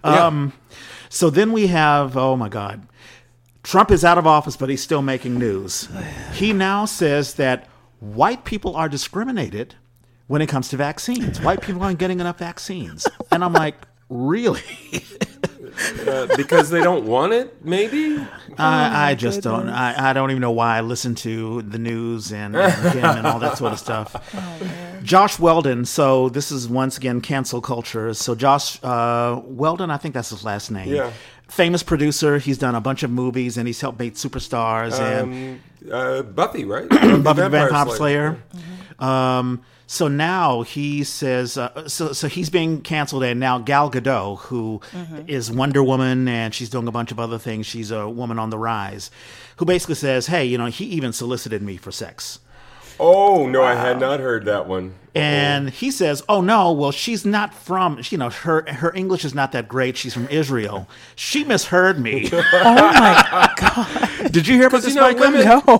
Yeah. 0.03 0.25
Um, 0.27 0.53
so 1.09 1.29
then 1.29 1.51
we 1.51 1.67
have, 1.67 2.15
oh 2.17 2.35
my 2.38 2.50
God, 2.50 2.88
Trump 3.63 3.91
is 3.91 4.05
out 4.05 4.17
of 4.17 4.25
office, 4.25 4.55
but 4.57 4.69
he's 4.69 4.81
still 4.81 5.01
making 5.01 5.38
news. 5.38 5.89
He 6.33 6.53
now 6.53 6.85
says 6.85 7.33
that 7.35 7.67
white 8.00 8.45
people 8.45 8.75
are 8.75 8.88
discriminated 8.88 9.75
when 10.27 10.41
it 10.41 10.47
comes 10.47 10.69
to 10.69 10.77
vaccines. 10.77 11.41
White 11.41 11.62
people 11.62 11.83
aren't 11.83 12.00
getting 12.00 12.19
enough 12.19 12.38
vaccines. 12.39 13.07
And 13.31 13.43
I'm 13.43 13.53
like, 13.53 13.75
really? 14.09 14.62
Uh, 16.08 16.27
because 16.38 16.70
they 16.70 16.82
don't 16.82 17.05
want 17.05 17.34
it, 17.34 17.63
maybe. 17.65 18.17
I, 18.58 19.12
I 19.12 19.15
just 19.15 19.41
don't. 19.41 19.70
I, 19.70 20.10
I 20.10 20.13
don't 20.13 20.32
even 20.32 20.41
know 20.41 20.51
why 20.51 20.77
I 20.77 20.82
listen 20.82 21.15
to 21.15 21.62
the 21.63 21.77
news 21.77 22.32
and, 22.32 22.55
and 22.55 22.74
him 22.94 23.03
and 23.05 23.27
all 23.27 23.39
that 23.39 23.58
sort 23.58 23.74
of 23.74 23.79
stuff. 23.79 24.15
Joss 25.03 25.39
Whedon. 25.39 25.86
So 25.86 26.29
this 26.29 26.51
is 26.51 26.67
once 26.67 26.98
again 26.98 27.22
cancel 27.22 27.62
culture. 27.62 28.13
So 28.13 28.36
Joss 28.36 28.82
uh, 28.84 29.41
Whedon, 29.46 29.91
I 29.91 29.98
think 29.98 30.13
that's 30.13 30.29
his 30.29 30.44
last 30.44 30.72
name. 30.72 30.94
Yeah. 30.94 31.12
Famous 31.50 31.84
producer. 31.84 32.38
He's 32.39 32.58
done 32.58 32.74
a 32.74 32.82
bunch 32.82 33.03
of 33.03 33.12
movies 33.12 33.58
and 33.58 33.67
he's 33.67 33.79
helped 33.82 34.00
make 34.00 34.15
superstars 34.15 35.00
and 35.00 35.60
Um, 35.91 35.91
uh, 35.91 36.22
Buffy, 36.24 36.65
right? 36.65 36.89
Buffy 36.89 37.41
the 37.41 37.50
Vampire 37.50 37.96
Slayer. 37.96 38.44
Um, 38.98 39.62
So 39.87 40.07
now 40.07 40.63
he 40.63 41.03
says, 41.03 41.57
uh, 41.57 41.87
so 41.87 42.11
so 42.11 42.27
he's 42.27 42.49
being 42.49 42.81
canceled, 42.81 43.23
and 43.23 43.39
now 43.39 43.59
Gal 43.59 43.91
Gadot, 43.91 44.39
who 44.39 44.81
is 45.27 45.51
Wonder 45.51 45.83
Woman, 45.83 46.27
and 46.27 46.53
she's 46.53 46.69
doing 46.69 46.87
a 46.87 46.91
bunch 46.91 47.11
of 47.11 47.19
other 47.19 47.37
things. 47.37 47.65
She's 47.67 47.91
a 47.91 48.09
woman 48.09 48.39
on 48.39 48.49
the 48.49 48.57
rise, 48.57 49.11
who 49.57 49.65
basically 49.65 49.95
says, 49.95 50.27
"Hey, 50.27 50.45
you 50.45 50.57
know, 50.57 50.65
he 50.67 50.85
even 50.85 51.13
solicited 51.13 51.61
me 51.61 51.77
for 51.77 51.91
sex." 51.91 52.39
Oh 52.99 53.47
no, 53.47 53.63
I 53.63 53.75
had 53.75 53.99
not 53.99 54.19
heard 54.19 54.45
that 54.45 54.67
one. 54.67 54.95
And 55.17 55.69
he 55.69 55.91
says, 55.91 56.23
"Oh 56.27 56.41
no, 56.41 56.73
well 56.73 56.91
she's 56.91 57.25
not 57.25 57.53
from, 57.53 58.01
you 58.09 58.17
know, 58.17 58.29
her 58.29 58.63
her 58.69 58.93
English 58.93 59.23
is 59.23 59.33
not 59.33 59.53
that 59.53 59.67
great. 59.69 59.95
She's 59.95 60.13
from 60.13 60.27
Israel. 60.27 60.89
She 61.15 61.43
misheard 61.45 61.99
me." 61.99 62.29
Oh 62.53 62.73
my 62.75 63.49
god! 63.57 64.31
Did 64.31 64.45
you 64.47 64.55
hear 64.55 64.67
about 64.67 64.81
this, 64.81 64.93
you 64.95 64.99
know, 65.01 65.13
women- 65.13 65.45
No. 65.45 65.79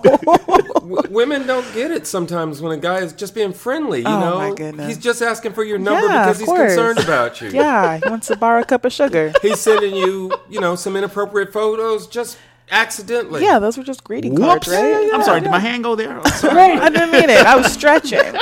Women 1.10 1.46
don't 1.46 1.66
get 1.74 1.90
it 1.90 2.06
sometimes 2.06 2.60
when 2.62 2.70
a 2.72 2.80
guy 2.80 2.98
is 2.98 3.12
just 3.12 3.34
being 3.34 3.52
friendly. 3.52 4.00
You 4.00 4.06
Oh, 4.06 4.20
know, 4.20 4.38
my 4.38 4.54
goodness. 4.54 4.86
he's 4.86 4.98
just 4.98 5.20
asking 5.20 5.52
for 5.52 5.64
your 5.64 5.78
number 5.78 6.06
Yeah, 6.06 6.24
because 6.24 6.38
he's 6.38 6.46
course. 6.48 6.74
concerned 6.74 6.98
about 7.00 7.40
you. 7.40 7.48
yeah, 7.50 7.98
he 7.98 8.08
wants 8.08 8.28
to 8.28 8.36
borrow 8.36 8.60
a 8.60 8.64
cup 8.64 8.84
of 8.84 8.92
sugar. 8.92 9.32
He's 9.42 9.58
sending 9.58 9.96
you, 9.96 10.32
you 10.48 10.60
know, 10.60 10.76
some 10.76 10.94
inappropriate 10.96 11.52
photos 11.52 12.06
just 12.06 12.38
accidentally. 12.70 13.42
Yeah, 13.42 13.58
those 13.58 13.76
were 13.78 13.84
just 13.84 14.04
greeting 14.04 14.34
Whoops! 14.34 14.66
cards, 14.66 14.68
right? 14.68 15.10
I'm 15.12 15.22
sorry. 15.22 15.40
Did 15.40 15.50
my 15.50 15.58
hand 15.58 15.84
go 15.84 15.94
there? 15.94 16.20
Oh, 16.24 16.30
sorry. 16.30 16.72
I 16.72 16.88
didn't 16.88 17.12
mean 17.12 17.30
it. 17.30 17.46
I 17.46 17.56
was 17.56 17.72
stretching. 17.72 18.20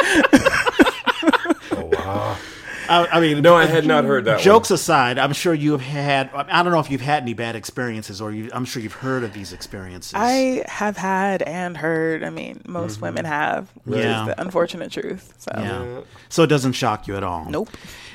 Oh, 2.07 2.38
I, 2.88 3.07
I 3.07 3.21
mean, 3.21 3.43
No, 3.43 3.57
I 3.57 3.66
had 3.66 3.87
not 3.87 4.04
heard 4.04 4.26
that. 4.26 4.40
Jokes 4.40 4.71
aside, 4.71 5.19
I'm 5.19 5.33
sure 5.33 5.54
you've 5.54 5.81
had. 5.81 6.31
I 6.35 6.62
don't 6.62 6.73
know 6.73 6.81
if 6.81 6.90
you've 6.90 7.00
had 7.00 7.23
any 7.23 7.35
bad 7.35 7.57
experiences, 7.57 8.21
or 8.21 8.31
you, 8.31 8.50
I'm 8.52 8.64
sure 8.64 8.83
you've 8.83 8.93
heard 8.93 9.25
of 9.25 9.33
these 9.33 9.52
experiences. 9.52 10.12
I 10.14 10.64
have 10.66 10.97
had 10.97 11.43
and 11.43 11.76
heard. 11.76 12.23
I 12.23 12.31
mean, 12.31 12.61
most 12.66 12.97
mm-hmm. 12.97 13.04
women 13.04 13.25
have. 13.25 13.71
Which 13.85 14.00
Yeah. 14.00 14.21
is 14.23 14.26
the 14.28 14.40
unfortunate 14.40 14.93
truth. 14.93 15.33
So 15.38 15.50
yeah. 15.57 16.00
So 16.28 16.43
it 16.43 16.49
doesn't 16.49 16.73
shock 16.73 17.07
you 17.09 17.16
at 17.16 17.23
all. 17.23 17.47
Nope. 17.49 17.71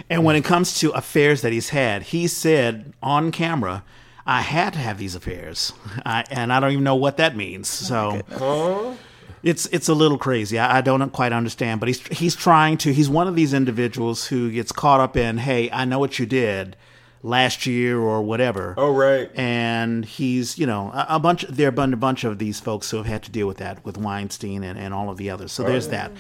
And 0.10 0.24
when 0.24 0.36
it 0.36 0.44
comes 0.44 0.80
to 0.80 0.92
affairs 0.92 1.42
that 1.42 1.52
he's 1.52 1.70
had, 1.70 2.04
he 2.04 2.28
said 2.28 2.94
on 3.02 3.32
camera, 3.32 3.84
"I 4.30 4.42
had 4.42 4.74
to 4.74 4.80
have 4.80 4.98
these 4.98 5.16
affairs," 5.16 5.74
I, 6.06 6.24
and 6.30 6.52
I 6.54 6.60
don't 6.60 6.72
even 6.72 6.84
know 6.84 6.96
what 6.96 7.18
that 7.18 7.36
means. 7.36 7.68
So. 7.68 8.22
Huh? 8.32 8.94
It's 9.42 9.68
it's 9.68 9.88
a 9.88 9.94
little 9.94 10.18
crazy. 10.18 10.60
I, 10.60 10.80
I 10.80 10.82
don't 10.82 11.12
quite 11.12 11.32
understand, 11.32 11.80
but 11.80 11.88
he's 11.88 12.06
he's 12.08 12.36
trying 12.36 12.78
to. 12.80 12.92
He's 12.94 13.08
one 13.08 13.26
of 13.26 13.36
these 13.36 13.54
individuals 13.54 14.28
who 14.28 14.52
gets 14.52 14.74
caught 14.74 15.00
up 15.00 15.16
in, 15.16 15.38
hey, 15.38 15.72
I 15.72 15.86
know 15.86 15.98
what 15.98 16.20
you 16.20 16.26
did 16.26 16.76
last 17.24 17.66
year 17.66 17.98
or 17.98 18.22
whatever. 18.22 18.74
Oh, 18.78 18.94
right. 18.94 19.30
And 19.36 20.04
he's 20.04 20.58
you 20.58 20.66
know 20.66 20.92
a, 20.94 21.06
a 21.12 21.20
bunch. 21.20 21.44
There 21.44 21.68
have 21.68 21.76
been 21.76 21.94
a 21.94 21.98
bunch 21.98 22.26
of 22.26 22.38
these 22.38 22.60
folks 22.60 22.92
who 22.92 22.98
have 22.98 23.06
had 23.06 23.24
to 23.24 23.32
deal 23.32 23.48
with 23.48 23.58
that 23.58 23.84
with 23.86 23.98
Weinstein 23.98 24.64
and, 24.64 24.78
and 24.78 24.94
all 24.94 25.10
of 25.10 25.18
the 25.18 25.30
others. 25.30 25.52
So 25.52 25.64
there's 25.64 25.88
that. 25.88 26.12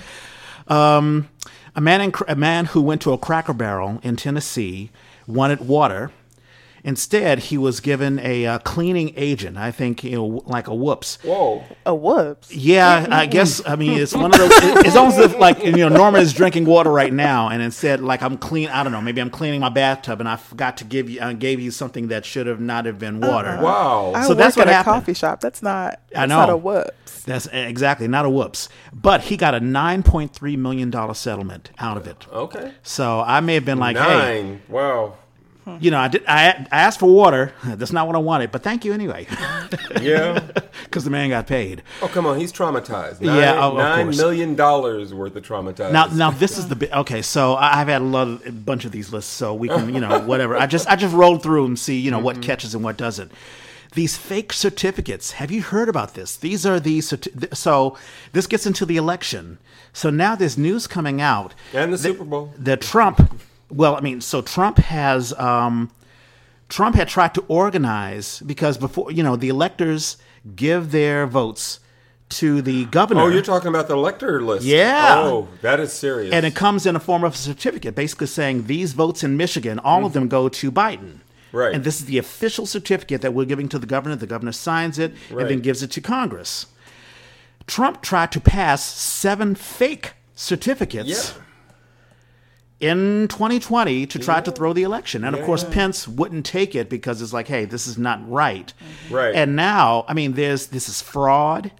Um, 0.68 1.30
a 1.75 1.82
man 1.82 2.01
in, 2.01 2.13
a 2.28 2.36
man 2.36 2.66
who 2.66 2.82
went 2.82 3.01
to 3.01 3.13
a 3.13 3.18
Cracker 3.18 3.54
Barrel 3.54 4.00
in 4.04 4.16
Tennessee 4.16 4.92
wanted 5.28 5.68
water. 5.68 6.12
Instead, 6.83 7.39
he 7.39 7.57
was 7.57 7.79
given 7.79 8.19
a 8.19 8.45
uh, 8.45 8.59
cleaning 8.59 9.13
agent. 9.15 9.57
I 9.57 9.71
think 9.71 10.03
you 10.03 10.15
know, 10.15 10.25
like 10.45 10.67
a 10.67 10.75
whoops. 10.75 11.17
Whoa. 11.24 11.63
a 11.86 11.93
whoops. 11.93 12.51
Yeah, 12.53 13.07
I 13.12 13.25
guess. 13.25 13.62
I 13.65 13.75
mean, 13.75 14.00
it's 14.00 14.13
one 14.13 14.31
of 14.33 14.38
those. 14.39 14.51
It's 14.86 14.95
almost 14.95 15.17
as 15.17 15.31
if 15.33 15.39
like 15.39 15.63
you 15.63 15.71
know 15.77 15.89
Norman 15.89 16.21
is 16.21 16.33
drinking 16.33 16.65
water 16.65 16.91
right 16.91 17.13
now, 17.13 17.50
and 17.50 17.62
instead, 17.62 18.01
like 18.01 18.21
I'm 18.21 18.38
clean. 18.38 18.69
I 18.69 18.83
don't 18.83 18.91
know. 18.91 19.01
Maybe 19.01 19.21
I'm 19.21 19.29
cleaning 19.29 19.59
my 19.62 19.69
bathtub, 19.69 20.19
and 20.19 20.29
I 20.29 20.36
forgot 20.36 20.77
to 20.77 20.83
give 20.83 21.09
you. 21.09 21.21
I 21.21 21.33
gave 21.33 21.59
you 21.59 21.71
something 21.71 22.07
that 22.09 22.25
should 22.25 22.48
have 22.48 22.59
not 22.62 22.86
have 22.86 22.98
been 23.00 23.19
water. 23.21 23.59
Wow. 23.62 24.13
I 24.15 24.24
So 24.24 24.29
work 24.29 24.38
that's 24.38 24.55
what 24.57 24.67
at 24.67 24.71
a 24.71 24.75
happened. 24.75 24.93
coffee 24.95 25.13
shop. 25.13 25.41
That's 25.41 25.62
not. 25.62 26.00
I 26.15 26.19
That's 26.27 26.29
not 26.29 26.50
a 26.50 26.57
whoops. 26.57 27.24
That's 27.24 27.48
exactly 27.51 28.07
not 28.07 28.25
a 28.25 28.29
whoops. 28.29 28.69
But 28.93 29.21
he 29.21 29.38
got 29.38 29.53
a 29.53 29.59
9.3 29.59 30.57
million 30.57 30.89
dollar 30.89 31.13
settlement 31.13 31.69
out 31.77 31.98
of 31.98 32.07
it. 32.07 32.25
Okay. 32.31 32.74
So 32.83 33.19
I 33.21 33.39
may 33.41 33.55
have 33.55 33.65
been 33.65 33.77
like, 33.79 33.98
hey, 33.98 34.43
Nine. 34.43 34.62
Wow. 34.67 35.15
Mm-hmm. 35.70 35.84
you 35.84 35.92
know, 35.92 36.00
I 36.00 36.08
did. 36.08 36.24
I, 36.28 36.68
I 36.72 36.82
asked 36.82 37.00
for 37.00 37.10
water. 37.10 37.54
That's 37.64 37.92
not 37.92 38.08
what 38.08 38.16
I 38.16 38.20
wanted, 38.20 38.52
but 38.52 38.64
thank 38.64 38.86
you 38.86 38.94
anyway, 38.94 39.28
Yeah. 40.02 40.40
because 40.84 41.04
the 41.04 41.10
man 41.10 41.30
got 41.30 41.48
paid. 41.48 41.84
Oh, 42.02 42.08
come 42.08 42.26
on. 42.26 42.40
He's 42.40 42.52
traumatized. 42.52 43.22
Nine, 43.22 43.38
Yeah, 43.38 43.66
of 43.66 43.76
nine 43.76 44.56
dollars 44.56 45.14
worth 45.14 45.36
of 45.36 45.44
traumatized. 45.44 45.92
Now, 45.92 46.06
now 46.08 46.32
this 46.32 46.58
is 46.58 46.68
the 46.68 46.76
bit. 46.76 46.92
Okay, 46.92 47.22
so 47.22 47.56
I've 47.56 47.88
had 47.88 48.02
a 48.02 48.06
lot 48.06 48.28
of 48.28 48.48
a 48.48 48.52
bunch 48.52 48.86
of 48.86 48.92
these 48.92 49.12
lists, 49.14 49.32
so 49.32 49.54
we 49.54 49.68
can, 49.68 49.94
you 49.94 50.02
know, 50.02 50.20
whatever. 50.20 50.58
I 50.58 50.66
just 50.66 50.88
I 50.88 50.96
just 50.96 51.16
rolled 51.16 51.44
through 51.44 51.66
and 51.66 51.78
see, 51.78 52.00
you 52.00 52.12
know, 52.12 52.20
what 52.20 52.36
mm-hmm. 52.36 52.44
catches 52.44 52.76
and 52.76 52.84
what 52.84 52.98
doesn't. 52.98 53.32
These 53.94 54.18
fake 54.18 54.54
certificates. 54.54 55.32
Have 55.34 55.50
you 55.50 55.64
heard 55.64 55.90
about 55.90 56.14
this? 56.14 56.38
These 56.38 56.64
are 56.66 56.80
the 56.80 57.00
certi- 57.00 57.56
so 57.56 57.98
this 58.34 58.46
gets 58.46 58.68
into 58.68 58.86
the 58.86 58.98
election. 58.98 59.58
So 59.94 60.10
now 60.12 60.36
there's 60.36 60.58
news 60.58 60.86
coming 60.86 61.22
out 61.22 61.56
and 61.74 61.92
the 61.92 61.98
Super 61.98 62.24
Bowl. 62.24 62.54
that 62.58 62.82
Trump. 62.82 63.42
Well, 63.70 63.96
I 63.96 64.02
mean, 64.02 64.22
so 64.22 64.42
Trump 64.42 64.78
has 64.78 65.34
um, 65.40 65.92
Trump 66.70 66.96
had 66.96 67.08
tried 67.08 67.34
to 67.36 67.44
organize 67.48 68.40
because 68.46 68.78
before 68.78 69.12
you 69.12 69.24
know 69.24 69.36
the 69.36 69.50
electors 69.50 70.18
give 70.56 70.92
their 70.92 71.28
votes 71.28 71.80
to 72.30 72.62
the 72.62 72.86
governor. 72.86 73.22
Oh, 73.22 73.28
you're 73.28 73.42
talking 73.42 73.70
about 73.70 73.88
the 73.88 73.96
elector 73.96 74.42
list. 74.42 74.64
Yeah. 74.66 75.16
Oh, 75.18 75.48
that 75.62 75.80
is 75.80 75.92
serious. 75.92 76.34
And 76.34 76.46
it 76.46 76.56
comes 76.56 76.86
in 76.86 76.96
a 76.96 77.00
form 77.00 77.24
of 77.24 77.34
a 77.34 77.38
certificate, 77.38 77.96
basically 77.96 78.28
saying 78.28 78.68
these 78.68 78.94
votes 78.94 79.24
in 79.24 79.36
Michigan, 79.36 79.80
all 79.80 80.06
of 80.06 80.14
them 80.14 80.28
go 80.28 80.48
to 80.48 80.72
Biden. 80.72 81.20
Right. 81.52 81.74
And 81.74 81.84
this 81.84 82.00
is 82.00 82.06
the 82.06 82.20
official 82.20 82.68
certificate 82.68 83.22
that 83.22 83.34
we're 83.34 83.46
giving 83.46 83.68
to 83.70 83.80
the 83.80 83.88
governor. 83.88 84.16
The 84.16 84.28
governor 84.28 84.52
signs 84.52 85.00
it 85.00 85.14
and 85.32 85.50
then 85.50 85.62
gives 85.62 85.82
it 85.82 85.90
to 85.92 86.02
Congress. 86.02 86.68
Trump 87.66 88.04
tried 88.04 88.32
to 88.34 88.40
pass 88.40 88.84
seven 88.84 89.56
fake 89.56 90.14
certificates 90.36 91.34
Yeah. 91.36 91.44
In 92.79 93.27
2020 93.27 94.05
to 94.05 94.19
try 94.19 94.39
to 94.41 94.51
throw 94.51 94.74
the 94.74 94.83
election. 94.83 95.24
And 95.24 95.36
of 95.36 95.43
course, 95.43 95.63
Pence 95.65 96.07
wouldn't 96.07 96.45
take 96.45 96.75
it 96.75 96.89
because 96.89 97.21
it's 97.21 97.33
like, 97.33 97.48
hey, 97.48 97.65
this 97.65 97.88
is 97.88 97.98
not 97.98 98.27
right. 98.29 98.74
Right. 99.09 99.36
And 99.36 99.55
now, 99.55 100.05
I 100.07 100.13
mean, 100.13 100.33
there's 100.33 100.67
this 100.67 100.88
is 100.88 101.01
fraud. 101.01 101.71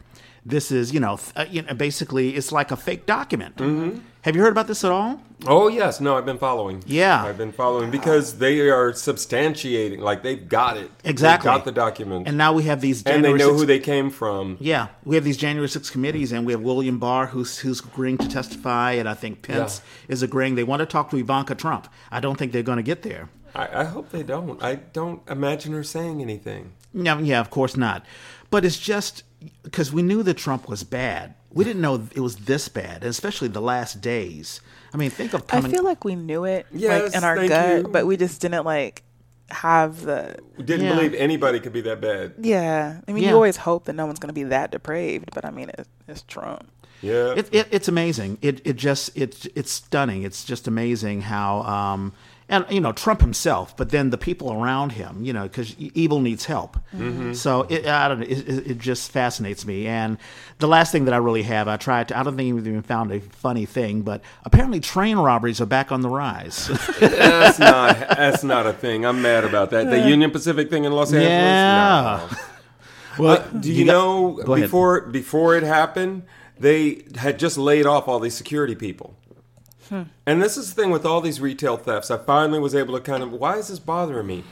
This 0.50 0.72
is, 0.72 0.94
you 0.94 1.00
know, 1.00 1.18
th- 1.18 1.32
uh, 1.36 1.46
you 1.50 1.62
know 1.62 1.74
basically, 1.74 2.36
it's 2.36 2.52
like 2.52 2.72
a 2.72 2.76
fake 2.76 3.06
document. 3.06 3.58
Mm-hmm. 3.58 4.00
Have 4.24 4.36
you 4.36 4.42
heard 4.42 4.52
about 4.52 4.68
this 4.68 4.84
at 4.84 4.92
all? 4.92 5.22
Oh 5.46 5.70
yes, 5.70 6.02
no, 6.02 6.18
I've 6.18 6.26
been 6.26 6.38
following. 6.38 6.84
Yeah. 6.86 7.24
I've 7.24 7.38
been 7.38 7.54
following 7.54 7.90
because 7.90 8.40
they 8.40 8.60
are 8.70 8.92
substantiating, 8.92 10.00
like 10.00 10.24
they've 10.24 10.50
got 10.50 10.76
it. 10.76 10.92
Exactly. 11.06 11.48
They've 11.48 11.58
got 11.58 11.66
the 11.66 11.72
document, 11.72 12.28
And 12.28 12.38
now 12.38 12.52
we 12.52 12.64
have 12.64 12.82
these 12.82 13.04
and 13.04 13.24
they 13.24 13.30
January 13.30 13.40
know 13.40 13.54
6th 13.54 13.60
who 13.60 13.66
they 13.66 13.80
came 13.80 14.10
from. 14.10 14.58
Yeah, 14.60 14.88
we 15.06 15.16
have 15.16 15.24
these 15.24 15.38
January 15.38 15.70
6 15.70 15.90
committees, 15.90 16.34
and 16.34 16.46
we 16.46 16.52
have 16.52 16.62
William 16.62 17.00
Barr 17.00 17.28
who's 17.28 17.60
who's 17.60 17.80
agreeing 17.80 18.18
to 18.18 18.28
testify, 18.28 18.94
and 18.94 19.08
I 19.08 19.14
think 19.14 19.42
Pence 19.44 19.82
is 20.10 20.22
agreeing. 20.22 20.56
They 20.56 20.66
want 20.66 20.82
to 20.82 20.86
talk 20.86 21.12
to 21.12 21.18
Ivanka 21.18 21.56
Trump. 21.56 21.88
I 22.12 22.20
don't 22.20 22.38
think 22.38 22.52
they're 22.52 22.64
going 22.64 22.78
to 22.78 22.84
get 22.84 23.04
there. 23.04 23.30
I, 23.56 23.82
I 23.82 23.84
hope 23.86 24.10
they 24.10 24.24
don't. 24.24 24.62
I 24.62 24.76
don't 24.76 25.22
imagine 25.30 25.74
her 25.74 25.84
saying 25.84 26.22
anything. 26.22 26.74
No, 26.94 27.20
yeah, 27.20 27.40
of 27.40 27.50
course 27.50 27.78
not. 27.78 28.06
But 28.50 28.66
it's 28.66 28.80
just 28.80 29.24
because 29.64 29.92
we 29.94 30.02
knew 30.02 30.24
that 30.24 30.36
Trump 30.36 30.68
was 30.68 30.84
bad. 30.84 31.36
We 31.52 31.64
didn't 31.64 31.82
know 31.82 32.08
it 32.16 32.20
was 32.20 32.36
this 32.38 32.68
bad, 32.70 33.04
especially 33.04 33.48
the 33.48 33.62
last 33.62 34.02
days. 34.02 34.62
I 34.94 34.98
mean, 34.98 35.10
think 35.10 35.34
of 35.34 35.48
coming. 35.48 35.72
I 35.72 35.74
feel 35.74 35.84
like 35.84 36.04
we 36.04 36.16
knew 36.16 36.44
it, 36.46 36.66
Yes, 36.72 37.14
like 37.14 37.16
in 37.16 37.24
our 37.24 37.48
gut, 37.48 37.78
you. 37.78 37.88
but 37.88 38.06
we 38.06 38.18
just 38.18 38.42
didn't 38.42 38.66
like 38.66 39.04
have 39.50 40.02
the. 40.02 40.38
We 40.58 40.64
didn't 40.64 40.86
Yeah. 40.86 40.96
believe 40.96 41.14
anybody 41.16 41.60
could 41.60 41.74
be 41.74 41.82
that 41.82 42.02
bad. 42.02 42.34
Yeah, 42.40 43.02
I 43.08 43.12
mean, 43.12 43.24
Yeah. 43.24 43.30
you 43.30 43.36
always 43.36 43.58
hope 43.58 43.86
that 43.86 43.94
no 43.94 44.06
one's 44.06 44.20
going 44.20 44.30
to 44.30 44.34
be 44.34 44.44
that 44.44 44.72
depraved, 44.72 45.32
but 45.34 45.46
I 45.46 45.52
mean, 45.52 45.70
it, 45.70 45.88
it's 46.08 46.22
Trump. 46.24 46.70
Yeah. 47.02 47.34
it, 47.36 47.48
it, 47.54 47.68
it's 47.72 47.88
amazing. 47.88 48.38
It 48.42 48.62
it 48.66 48.76
just 48.76 49.12
it's 49.16 49.48
it's 49.56 49.72
stunning. 49.72 50.24
It's 50.24 50.44
just 50.44 50.68
amazing 50.68 51.22
how 51.22 51.62
um 51.62 52.14
and 52.50 52.66
you 52.70 52.82
know 52.82 52.92
Trump 52.92 53.22
himself, 53.22 53.78
but 53.78 53.90
then 53.92 54.10
the 54.10 54.18
people 54.18 54.52
around 54.52 54.92
him, 54.94 55.24
you 55.24 55.32
know, 55.32 55.44
because 55.44 55.76
evil 55.80 56.20
needs 56.20 56.46
help. 56.46 56.78
So 57.34 57.62
it, 57.70 57.86
I 57.86 58.08
don't 58.08 58.20
know. 58.20 58.26
It, 58.28 58.68
it, 58.72 58.78
just 58.80 59.12
fascinates 59.12 59.66
me. 59.66 59.88
And 59.88 60.18
the 60.58 60.68
last 60.68 60.92
thing 60.92 61.06
that 61.06 61.14
I 61.14 61.18
really 61.18 61.44
have, 61.44 61.68
I 61.68 61.78
tried 61.78 62.08
to. 62.10 62.18
I 62.20 62.24
don't 62.24 62.36
think 62.36 62.52
I've 62.58 62.68
even 62.68 62.82
found 62.82 63.12
a 63.12 63.20
funny 63.20 63.66
thing, 63.66 64.02
but 64.02 64.22
apparently 64.46 64.80
train 64.80 65.18
robberies 65.18 65.62
are 65.62 65.66
back 65.68 65.92
on 65.92 66.02
the 66.02 66.10
rise. 66.10 66.68
that's 67.00 67.60
not. 67.60 67.98
That's 68.00 68.44
not 68.44 68.66
a 68.68 68.74
thing. 68.74 69.06
I'm 69.06 69.22
mad 69.22 69.44
about 69.46 69.70
that. 69.70 69.90
The 69.90 70.10
Union 70.10 70.32
Pacific 70.32 70.70
thing 70.70 70.84
in 70.86 70.92
Los 70.92 71.14
Angeles. 71.14 71.30
yeah. 71.30 72.28
No. 72.30 72.38
Well, 73.18 73.38
Uh, 73.42 73.60
do 73.60 73.74
you, 73.74 73.84
got- 73.86 73.92
know 73.92 74.32
Go 74.46 74.54
ahead. 74.54 74.68
before 74.68 75.02
before 75.02 75.56
it 75.58 75.64
happened, 75.64 76.24
they 76.58 77.04
had 77.16 77.38
just 77.38 77.58
laid 77.58 77.86
off 77.86 78.08
all 78.08 78.20
these 78.22 78.34
security 78.36 78.76
people. 78.76 79.18
And 80.26 80.42
this 80.42 80.58
is 80.58 80.74
the 80.74 80.82
thing 80.82 80.92
with 80.92 81.06
all 81.06 81.22
these 81.22 81.40
retail 81.42 81.78
thefts. 81.78 82.12
I 82.12 82.18
finally 82.18 82.60
was 82.60 82.76
able 82.76 82.94
to 82.96 83.02
kind 83.02 83.24
of 83.24 83.32
why 83.32 83.58
is 83.58 83.68
this 83.70 83.80
bothering 83.80 84.28
me? 84.28 84.44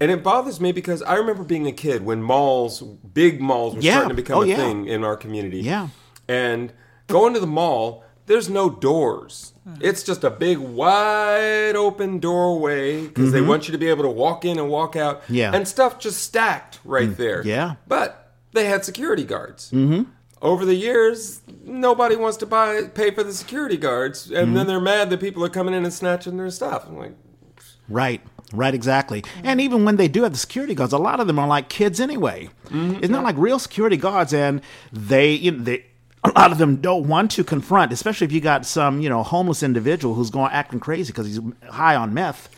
And 0.00 0.10
it 0.10 0.22
bothers 0.22 0.60
me 0.60 0.72
because 0.72 1.02
I 1.02 1.14
remember 1.14 1.44
being 1.44 1.66
a 1.66 1.72
kid 1.72 2.04
when 2.04 2.22
malls, 2.22 2.82
big 2.82 3.40
malls, 3.40 3.74
were 3.76 3.80
Yeah. 3.80 3.92
starting 3.92 4.08
to 4.10 4.14
become 4.14 4.38
Oh, 4.38 4.42
a 4.42 4.46
yeah. 4.46 4.56
thing 4.56 4.86
in 4.86 5.04
our 5.04 5.16
community. 5.16 5.60
Yeah. 5.60 5.88
And 6.28 6.72
going 7.06 7.32
to 7.34 7.40
the 7.40 7.46
mall, 7.46 8.04
there's 8.26 8.48
no 8.50 8.68
doors. 8.70 9.52
It's 9.80 10.02
just 10.02 10.24
a 10.24 10.30
big 10.30 10.58
wide 10.58 11.76
open 11.76 12.18
doorway 12.18 13.06
because 13.06 13.32
they 13.32 13.40
want 13.40 13.68
you 13.68 13.72
to 13.72 13.78
be 13.78 13.88
able 13.88 14.02
to 14.04 14.10
walk 14.10 14.44
in 14.44 14.58
and 14.58 14.68
walk 14.68 14.96
out. 14.96 15.22
Mm-hmm. 15.22 15.34
Yeah. 15.34 15.50
Mm. 15.52 15.54
And 15.56 15.68
stuff 15.68 15.98
just 15.98 16.22
stacked 16.22 16.80
right 16.84 17.16
there. 17.16 17.42
yeah. 17.46 17.74
But 17.86 18.32
they 18.52 18.66
had 18.66 18.84
security 18.84 19.24
guards. 19.24 19.70
Mm-hmm. 19.70 20.10
Over 20.44 20.64
the 20.64 20.74
years, 20.74 21.40
nobody 21.64 22.14
wants 22.14 22.36
to 22.36 22.46
buy 22.46 22.82
pay 22.94 23.10
for 23.10 23.24
the 23.24 23.32
security 23.32 23.76
guards, 23.76 24.30
and 24.30 24.36
Mm-hmm. 24.36 24.54
then 24.54 24.66
they're 24.68 24.80
mad 24.80 25.10
that 25.10 25.18
people 25.20 25.42
are 25.44 25.48
coming 25.48 25.74
in 25.74 25.84
and 25.84 25.92
snatching 25.92 26.36
their 26.36 26.50
stuff. 26.50 26.84
I'm 26.86 26.96
like, 26.98 27.14
Right, 27.88 28.20
right, 28.52 28.72
exactly. 28.74 29.24
And 29.42 29.60
even 29.60 29.84
when 29.84 29.96
they 29.96 30.08
do 30.08 30.22
have 30.22 30.32
the 30.32 30.38
security 30.38 30.74
guards, 30.74 30.92
a 30.92 30.98
lot 30.98 31.18
of 31.20 31.26
them 31.26 31.38
are 31.38 31.48
like 31.48 31.68
kids 31.68 31.98
anyway. 32.00 32.48
It's 32.70 33.08
not 33.08 33.24
like 33.24 33.36
real 33.36 33.58
security 33.58 33.96
guards, 33.96 34.32
and 34.32 34.60
they, 34.92 35.32
you 35.32 35.50
know, 35.52 35.64
they. 35.64 35.86
A 36.26 36.30
lot 36.40 36.50
of 36.52 36.56
them 36.56 36.76
don't 36.76 37.06
want 37.06 37.30
to 37.32 37.44
confront, 37.44 37.92
especially 37.92 38.24
if 38.24 38.32
you 38.32 38.40
got 38.40 38.64
some, 38.64 39.02
you 39.02 39.10
know, 39.10 39.22
homeless 39.22 39.62
individual 39.62 40.14
who's 40.14 40.30
going 40.30 40.50
acting 40.52 40.80
crazy 40.80 41.12
because 41.12 41.26
he's 41.26 41.40
high 41.70 41.94
on 41.96 42.14
meth. 42.14 42.48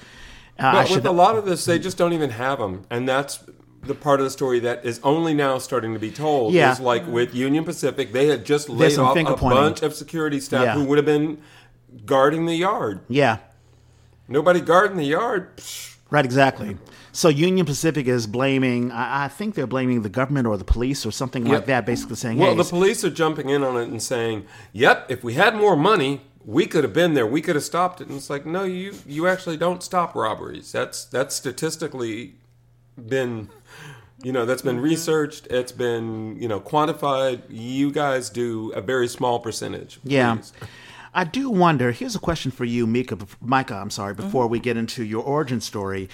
Uh, 0.56 0.70
But 0.84 0.90
with 0.90 1.04
a 1.04 1.10
lot 1.10 1.34
of 1.36 1.46
this, 1.46 1.64
they 1.64 1.80
just 1.80 1.98
don't 1.98 2.12
even 2.12 2.30
have 2.30 2.60
them, 2.60 2.84
and 2.90 3.08
that's 3.08 3.40
the 3.86 3.94
part 3.94 4.20
of 4.20 4.24
the 4.24 4.30
story 4.30 4.60
that 4.60 4.84
is 4.84 5.00
only 5.02 5.34
now 5.34 5.58
starting 5.58 5.92
to 5.94 5.98
be 5.98 6.10
told. 6.10 6.52
Yeah. 6.52 6.72
is 6.72 6.80
like 6.80 7.06
with 7.06 7.34
Union 7.34 7.64
Pacific, 7.64 8.12
they 8.12 8.26
had 8.26 8.44
just 8.44 8.68
laid 8.68 8.98
off 8.98 9.16
a 9.16 9.24
pointing. 9.24 9.48
bunch 9.50 9.82
of 9.82 9.94
security 9.94 10.40
staff 10.40 10.64
Yeah. 10.64 10.74
who 10.74 10.84
would 10.84 10.98
have 10.98 11.06
been 11.06 11.38
guarding 12.04 12.46
the 12.46 12.54
yard. 12.56 13.00
yeah, 13.08 13.38
Nobody 14.28 14.60
guarding 14.60 14.96
the 14.96 15.04
yard. 15.04 15.48
Right, 16.10 16.24
exactly. 16.24 16.76
So 17.12 17.28
Union 17.28 17.64
Pacific 17.64 18.06
is 18.06 18.26
blaming. 18.26 18.90
I, 18.92 19.24
I 19.24 19.28
think 19.28 19.54
they're 19.54 19.66
blaming 19.66 20.02
the 20.02 20.08
government 20.08 20.46
or 20.46 20.56
the 20.56 20.64
police 20.64 21.06
or 21.06 21.10
something 21.10 21.44
like 21.44 21.66
that. 21.66 21.86
Basically 21.86 22.16
saying, 22.16 22.38
Well, 22.38 22.50
"Hey, 22.50 22.56
the 22.56 22.64
police 22.64 23.04
are 23.04 23.10
jumping 23.10 23.48
in 23.48 23.62
on 23.64 23.76
it 23.76 23.88
and 23.88 24.02
saying, 24.02 24.44
"Yep, 24.72 25.06
if 25.10 25.24
we 25.24 25.34
had 25.34 25.54
more 25.56 25.76
money, 25.76 26.22
we 26.44 26.66
could 26.66 26.84
have 26.84 26.92
been 26.92 27.14
there. 27.14 27.26
We 27.26 27.40
could 27.40 27.54
have 27.56 27.64
stopped 27.64 28.00
it." 28.00 28.08
And 28.08 28.16
it's 28.16 28.28
like, 28.28 28.44
no, 28.46 28.64
you 28.64 28.94
you 29.06 29.26
actually 29.26 29.56
don't 29.56 29.82
stop 29.82 30.14
robberies. 30.14 30.70
That's 30.72 31.04
that's 31.06 31.34
statistically 31.34 32.34
been, 33.08 33.48
you 34.26 34.32
know, 34.32 34.44
that's 34.44 34.62
been 34.62 34.78
mm-hmm. 34.78 34.86
researched. 34.86 35.46
It's 35.50 35.70
been 35.70 36.36
you 36.42 36.48
know 36.48 36.58
quantified. 36.58 37.42
You 37.48 37.92
guys 37.92 38.28
do 38.28 38.72
a 38.72 38.80
very 38.80 39.06
small 39.06 39.38
percentage. 39.38 40.00
Yeah. 40.02 40.34
please. 40.34 40.52
I 41.14 41.22
do 41.22 41.48
wonder. 41.48 41.92
Here's 41.92 42.16
a 42.16 42.18
question 42.18 42.50
for 42.50 42.64
you, 42.64 42.88
Mika. 42.88 43.14
Mikah, 43.14 43.80
I'm 43.80 43.88
sorry. 43.88 44.14
Mm-hmm. 44.14 44.24
Before 44.24 44.48
we 44.48 44.58
get 44.58 44.76
into 44.76 45.04
your 45.04 45.22
origin 45.22 45.60
story, 45.60 46.08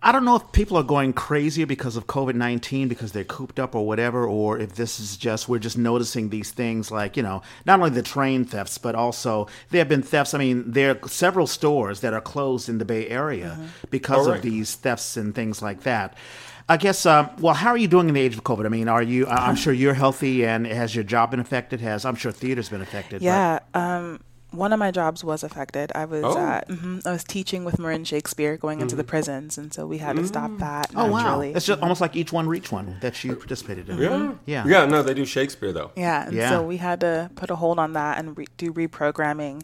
I 0.00 0.10
don't 0.10 0.24
know 0.24 0.36
if 0.36 0.52
people 0.52 0.78
are 0.78 0.82
going 0.82 1.12
crazier 1.12 1.66
because 1.66 1.96
of 1.96 2.06
COVID 2.06 2.34
19 2.34 2.88
because 2.88 3.12
they're 3.12 3.24
cooped 3.24 3.60
up 3.60 3.74
or 3.74 3.86
whatever, 3.86 4.26
or 4.26 4.58
if 4.58 4.76
this 4.76 4.98
is 4.98 5.18
just, 5.18 5.50
we're 5.50 5.58
just 5.58 5.76
noticing 5.76 6.30
these 6.30 6.50
things 6.50 6.90
like, 6.90 7.18
you 7.18 7.22
know, 7.22 7.42
not 7.66 7.78
only 7.78 7.90
the 7.90 8.02
train 8.02 8.46
thefts, 8.46 8.78
but 8.78 8.94
also 8.94 9.48
there 9.68 9.80
have 9.80 9.88
been 9.88 10.02
thefts. 10.02 10.32
I 10.32 10.38
mean, 10.38 10.72
there 10.72 10.98
are 11.02 11.08
several 11.08 11.46
stores 11.46 12.00
that 12.00 12.14
are 12.14 12.22
closed 12.22 12.70
in 12.70 12.78
the 12.78 12.86
Bay 12.86 13.06
Area 13.08 13.50
mm-hmm. 13.58 13.66
because 13.90 14.26
Oh, 14.26 14.32
of 14.32 14.40
these 14.42 14.76
thefts 14.76 15.18
and 15.18 15.34
things 15.34 15.60
like 15.60 15.82
that. 15.82 16.16
I 16.72 16.78
guess, 16.78 17.04
um, 17.04 17.28
well, 17.38 17.52
how 17.52 17.68
are 17.68 17.76
you 17.76 17.86
doing 17.86 18.08
in 18.08 18.14
the 18.14 18.20
age 18.22 18.34
of 18.34 18.44
COVID? 18.44 18.64
I 18.64 18.70
mean, 18.70 18.88
are 18.88 19.02
you, 19.02 19.26
I'm 19.26 19.56
sure 19.62 19.74
you're 19.74 19.92
healthy 19.92 20.46
and 20.46 20.66
has 20.66 20.94
your 20.94 21.04
job 21.04 21.32
been 21.32 21.40
affected? 21.40 21.82
Has, 21.82 22.06
I'm 22.06 22.16
sure 22.16 22.32
theater's 22.32 22.70
been 22.70 22.80
affected. 22.80 23.20
Yeah. 23.20 23.58
Um, 23.74 24.20
one 24.52 24.72
of 24.72 24.78
my 24.78 24.90
jobs 24.90 25.24
was 25.24 25.42
affected. 25.42 25.90
I 25.94 26.04
was 26.04 26.22
Oh. 26.24 26.38
uh, 26.38 26.60
mhm, 26.68 27.04
I 27.06 27.10
was 27.12 27.24
teaching 27.24 27.64
with 27.64 27.78
Marin 27.78 28.04
Shakespeare 28.04 28.56
going 28.56 28.80
into 28.80 28.94
the 28.94 29.02
prisons, 29.04 29.58
and 29.58 29.72
so 29.72 29.86
we 29.86 29.98
had 29.98 30.16
to 30.16 30.26
stop 30.26 30.50
that. 30.58 30.90
Oh 30.94 31.06
wow! 31.06 31.40
It's 31.40 31.66
just 31.66 31.80
almost 31.80 32.00
like 32.00 32.14
each 32.14 32.32
one 32.32 32.46
reach 32.48 32.70
one 32.70 32.98
that 33.00 33.22
you 33.24 33.34
participated 33.34 33.88
in. 33.88 33.98
Yeah. 33.98 34.32
Yeah. 34.46 34.64
Yeah. 34.66 34.84
No, 34.86 35.02
they 35.02 35.14
do 35.14 35.24
Shakespeare 35.24 35.72
though. 35.72 35.90
Yeah, 35.96 36.26
and 36.26 36.34
Yeah. 36.36 36.50
so 36.50 36.62
we 36.62 36.76
had 36.76 37.00
to 37.00 37.30
put 37.34 37.50
a 37.50 37.56
hold 37.56 37.78
on 37.78 37.94
that 37.94 38.18
and 38.18 38.36
re- 38.36 38.46
do 38.56 38.72
reprogramming. 38.72 39.62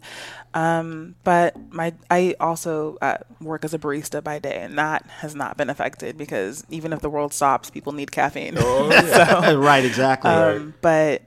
Um, 0.53 1.15
but 1.23 1.55
my 1.71 1.93
I 2.09 2.35
also 2.39 2.97
uh, 3.01 3.17
work 3.41 3.63
as 3.63 3.73
a 3.73 3.79
barista 3.79 4.23
by 4.23 4.39
day, 4.39 4.57
and 4.61 4.77
that 4.77 5.05
has 5.19 5.35
not 5.35 5.55
been 5.57 5.69
affected 5.69 6.17
because 6.17 6.65
even 6.69 6.91
if 6.93 6.99
the 7.01 7.09
world 7.09 7.33
stops, 7.33 7.69
people 7.69 7.93
need 7.93 8.11
caffeine. 8.11 8.55
Oh 8.57 8.89
yeah. 8.91 9.51
right. 9.53 9.85
Exactly. 9.85 10.31
Um, 10.31 10.73
but 10.81 11.21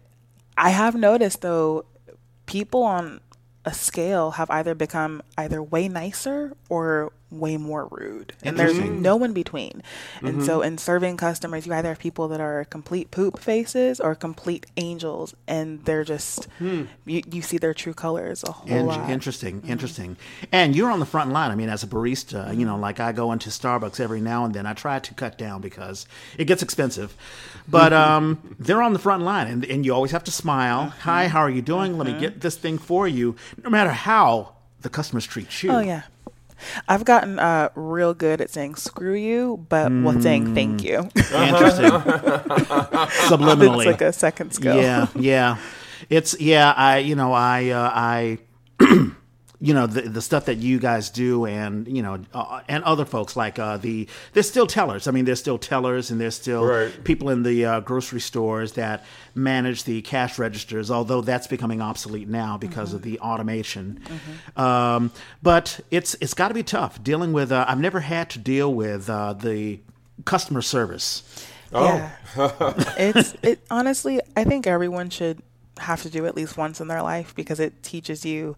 I 0.58 0.70
have 0.70 0.94
noticed 0.96 1.40
though, 1.42 1.84
people 2.46 2.82
on 2.82 3.20
a 3.64 3.72
scale 3.72 4.32
have 4.32 4.50
either 4.50 4.74
become 4.74 5.22
either 5.36 5.62
way 5.62 5.88
nicer 5.88 6.56
or 6.68 7.12
way 7.32 7.56
more 7.56 7.88
rude, 7.90 8.34
and 8.42 8.58
there's 8.58 8.78
no 8.78 9.22
in 9.24 9.32
between. 9.32 9.82
And 10.20 10.44
so, 10.44 10.58
mm-hmm. 10.58 10.68
in 10.68 10.78
serving 10.78 11.16
customers, 11.16 11.66
you 11.66 11.72
either 11.72 11.88
have 11.88 11.98
people 11.98 12.28
that 12.28 12.40
are 12.40 12.64
complete 12.66 13.10
poop 13.10 13.38
faces 13.38 14.00
or 14.00 14.14
complete 14.14 14.66
angels, 14.76 15.34
and 15.48 15.84
they're 15.84 16.04
just 16.04 16.44
hmm. 16.58 16.84
you, 17.06 17.22
you 17.30 17.42
see 17.42 17.58
their 17.58 17.74
true 17.74 17.94
colors 17.94 18.44
a 18.44 18.52
whole 18.52 18.68
In- 18.68 18.86
lot. 18.86 19.10
interesting, 19.10 19.60
mm-hmm. 19.60 19.70
interesting. 19.70 20.16
And 20.52 20.76
you're 20.76 20.90
on 20.90 21.00
the 21.00 21.06
front 21.06 21.32
line. 21.32 21.50
I 21.50 21.54
mean, 21.54 21.68
as 21.68 21.82
a 21.82 21.86
barista, 21.86 22.56
you 22.56 22.66
know, 22.66 22.76
like 22.76 23.00
I 23.00 23.12
go 23.12 23.32
into 23.32 23.50
Starbucks 23.50 24.00
every 24.00 24.20
now 24.20 24.44
and 24.44 24.54
then. 24.54 24.66
I 24.66 24.74
try 24.74 24.98
to 24.98 25.14
cut 25.14 25.38
down 25.38 25.60
because 25.60 26.06
it 26.38 26.44
gets 26.44 26.62
expensive. 26.62 27.16
But 27.68 27.92
mm-hmm. 27.92 28.12
um, 28.12 28.56
they're 28.58 28.82
on 28.82 28.92
the 28.92 28.98
front 28.98 29.22
line, 29.22 29.46
and, 29.46 29.64
and 29.64 29.84
you 29.84 29.94
always 29.94 30.10
have 30.10 30.24
to 30.24 30.30
smile. 30.30 30.88
Hi, 31.00 31.28
how 31.28 31.40
are 31.40 31.50
you 31.50 31.62
doing? 31.62 31.96
Let 31.98 32.06
me 32.06 32.18
get 32.18 32.40
this 32.40 32.56
thing 32.56 32.78
for 32.78 33.08
you. 33.08 33.36
No 33.62 33.70
matter 33.70 33.90
how 33.90 34.56
the 34.82 34.88
customers 34.88 35.26
treat 35.26 35.62
you. 35.62 35.70
Oh 35.70 35.80
yeah. 35.80 36.02
I've 36.88 37.04
gotten 37.04 37.38
uh, 37.38 37.68
real 37.74 38.14
good 38.14 38.40
at 38.40 38.50
saying 38.50 38.76
"screw 38.76 39.14
you," 39.14 39.64
but 39.68 39.92
with 39.92 40.22
saying 40.22 40.54
"thank 40.54 40.82
you." 40.82 40.98
Interesting. 41.16 41.90
Subliminally. 43.30 43.78
it's 43.78 43.86
like 43.86 44.00
a 44.00 44.12
second 44.12 44.52
skill. 44.52 44.76
Yeah, 44.76 45.06
yeah. 45.14 45.56
It's 46.10 46.38
yeah. 46.40 46.72
I 46.76 46.98
you 46.98 47.14
know 47.14 47.32
I 47.32 47.70
uh, 47.70 47.90
I. 47.92 48.38
You 49.64 49.74
know 49.74 49.86
the 49.86 50.02
the 50.02 50.20
stuff 50.20 50.46
that 50.46 50.56
you 50.56 50.80
guys 50.80 51.08
do, 51.08 51.46
and 51.46 51.86
you 51.86 52.02
know, 52.02 52.18
uh, 52.34 52.62
and 52.68 52.82
other 52.82 53.04
folks 53.04 53.36
like 53.36 53.60
uh, 53.60 53.76
the 53.76 54.08
there's 54.32 54.48
still 54.48 54.66
tellers. 54.66 55.06
I 55.06 55.12
mean, 55.12 55.24
there's 55.24 55.38
still 55.38 55.56
tellers, 55.56 56.10
and 56.10 56.20
there's 56.20 56.34
still 56.34 56.64
Right. 56.64 57.04
people 57.04 57.30
in 57.30 57.44
the 57.44 57.64
uh, 57.64 57.80
grocery 57.80 58.20
stores 58.20 58.72
that 58.72 59.04
manage 59.36 59.84
the 59.84 60.02
cash 60.02 60.36
registers. 60.36 60.90
Although 60.90 61.20
that's 61.20 61.46
becoming 61.46 61.80
obsolete 61.80 62.28
now 62.28 62.58
because 62.58 62.92
of 62.92 63.02
the 63.02 63.20
automation. 63.20 64.00
Um, 64.56 65.12
but 65.44 65.78
it's 65.92 66.16
it's 66.20 66.34
got 66.34 66.48
to 66.48 66.54
be 66.54 66.64
tough 66.64 67.00
dealing 67.04 67.32
with. 67.32 67.52
Uh, 67.52 67.64
I've 67.68 67.78
never 67.78 68.00
had 68.00 68.30
to 68.30 68.40
deal 68.40 68.74
with 68.74 69.08
uh, 69.08 69.34
the 69.34 69.78
customer 70.24 70.62
service. 70.62 71.22
Oh. 71.72 71.84
Yeah. 71.84 72.10
it's 72.98 73.36
it 73.42 73.60
honestly, 73.70 74.20
I 74.36 74.42
think 74.42 74.66
everyone 74.66 75.08
should 75.10 75.40
have 75.78 76.02
to 76.02 76.10
do 76.10 76.26
at 76.26 76.34
least 76.34 76.56
once 76.56 76.80
in 76.80 76.88
their 76.88 77.00
life 77.02 77.32
because 77.36 77.60
it 77.60 77.82
teaches 77.84 78.26
you 78.26 78.56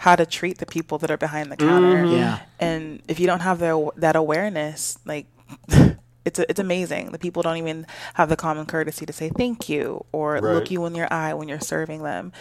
how 0.00 0.16
to 0.16 0.24
treat 0.24 0.56
the 0.56 0.64
people 0.66 0.96
that 0.96 1.10
are 1.10 1.18
behind 1.18 1.52
the 1.52 1.56
counter. 1.58 2.04
Mm-hmm. 2.04 2.16
Yeah. 2.16 2.38
And 2.58 3.02
if 3.06 3.20
you 3.20 3.26
don't 3.26 3.40
have 3.40 3.58
the, 3.58 3.90
that 3.96 4.16
awareness, 4.16 4.98
like 5.04 5.26
it's 6.24 6.38
it's 6.38 6.58
amazing. 6.58 7.12
The 7.12 7.18
people 7.18 7.42
don't 7.42 7.58
even 7.58 7.86
have 8.14 8.30
the 8.30 8.36
common 8.36 8.64
courtesy 8.64 9.04
to 9.04 9.12
say 9.12 9.28
thank 9.28 9.68
you 9.68 10.04
or 10.10 10.32
Right. 10.34 10.42
look 10.54 10.70
you 10.70 10.86
in 10.86 10.94
your 10.94 11.12
eye 11.12 11.34
when 11.34 11.48
you're 11.48 11.60
serving 11.60 12.02
them. 12.02 12.32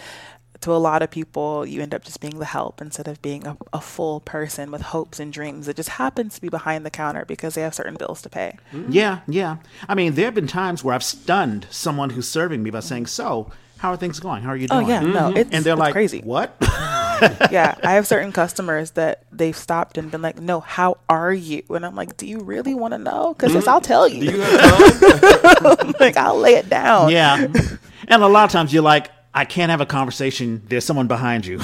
To 0.61 0.71
a 0.73 0.79
lot 0.89 1.01
of 1.01 1.11
people, 1.11 1.65
you 1.65 1.81
end 1.81 1.93
up 1.93 2.03
just 2.05 2.21
being 2.21 2.39
the 2.39 2.45
help 2.45 2.81
instead 2.81 3.07
of 3.09 3.21
being 3.21 3.45
a, 3.47 3.57
a 3.73 3.81
full 3.81 4.19
person 4.21 4.71
with 4.71 4.81
hopes 4.81 5.19
and 5.19 5.31
dreams 5.33 5.65
that 5.65 5.75
just 5.75 5.89
happens 5.89 6.35
to 6.35 6.41
be 6.41 6.49
behind 6.49 6.85
the 6.85 6.89
counter 6.89 7.25
because 7.25 7.55
they 7.55 7.61
have 7.61 7.73
certain 7.73 7.95
bills 7.95 8.21
to 8.21 8.29
pay. 8.29 8.57
Mm-hmm. 8.73 8.91
Yeah, 8.91 9.19
yeah. 9.27 9.57
I 9.89 9.95
mean, 9.95 10.15
there 10.15 10.25
have 10.25 10.35
been 10.35 10.47
times 10.47 10.81
where 10.83 10.95
I've 10.95 11.03
stunned 11.03 11.67
someone 11.69 12.09
who's 12.11 12.27
serving 12.29 12.63
me 12.63 12.71
by 12.71 12.79
saying, 12.81 13.07
"So, 13.07 13.51
how 13.77 13.91
are 13.91 13.97
things 13.97 14.19
going? 14.21 14.43
How 14.43 14.51
are 14.51 14.57
you 14.57 14.67
doing?" 14.69 14.83
Oh 14.83 14.87
doing?" 14.87 15.13
yeah, 15.13 15.19
no, 15.19 15.27
mm-hmm. 15.27 15.37
it's 15.37 15.51
and 15.51 15.63
they're 15.65 15.73
it's 15.73 15.79
like, 15.79 15.93
crazy. 15.93 16.21
"What?" 16.23 16.55
yeah, 17.51 17.75
I 17.83 17.93
have 17.93 18.07
certain 18.07 18.31
customers 18.31 18.91
that 18.91 19.23
they've 19.31 19.55
stopped 19.55 19.97
and 19.97 20.09
been 20.11 20.21
like, 20.21 20.39
"No, 20.39 20.59
how 20.59 20.97
are 21.09 21.33
you?" 21.33 21.63
And 21.69 21.85
I'm 21.85 21.95
like, 21.95 22.17
"Do 22.17 22.25
you 22.27 22.39
really 22.39 22.73
want 22.73 22.93
to 22.93 22.97
know? 22.97 23.33
Because 23.37 23.67
I'll 23.67 23.81
tell 23.81 24.07
Do 24.07 24.15
you. 24.15 24.31
you 24.31 24.39
have 24.41 25.95
like, 25.99 26.17
I'll 26.17 26.37
lay 26.37 26.55
it 26.55 26.69
down." 26.69 27.11
yeah. 27.11 27.47
And 28.07 28.23
a 28.23 28.27
lot 28.27 28.45
of 28.45 28.51
times 28.51 28.73
you're 28.73 28.81
like, 28.81 29.11
"I 29.35 29.45
can't 29.45 29.69
have 29.69 29.81
a 29.81 29.85
conversation. 29.85 30.63
There's 30.67 30.83
someone 30.83 31.07
behind 31.07 31.45
you." 31.45 31.59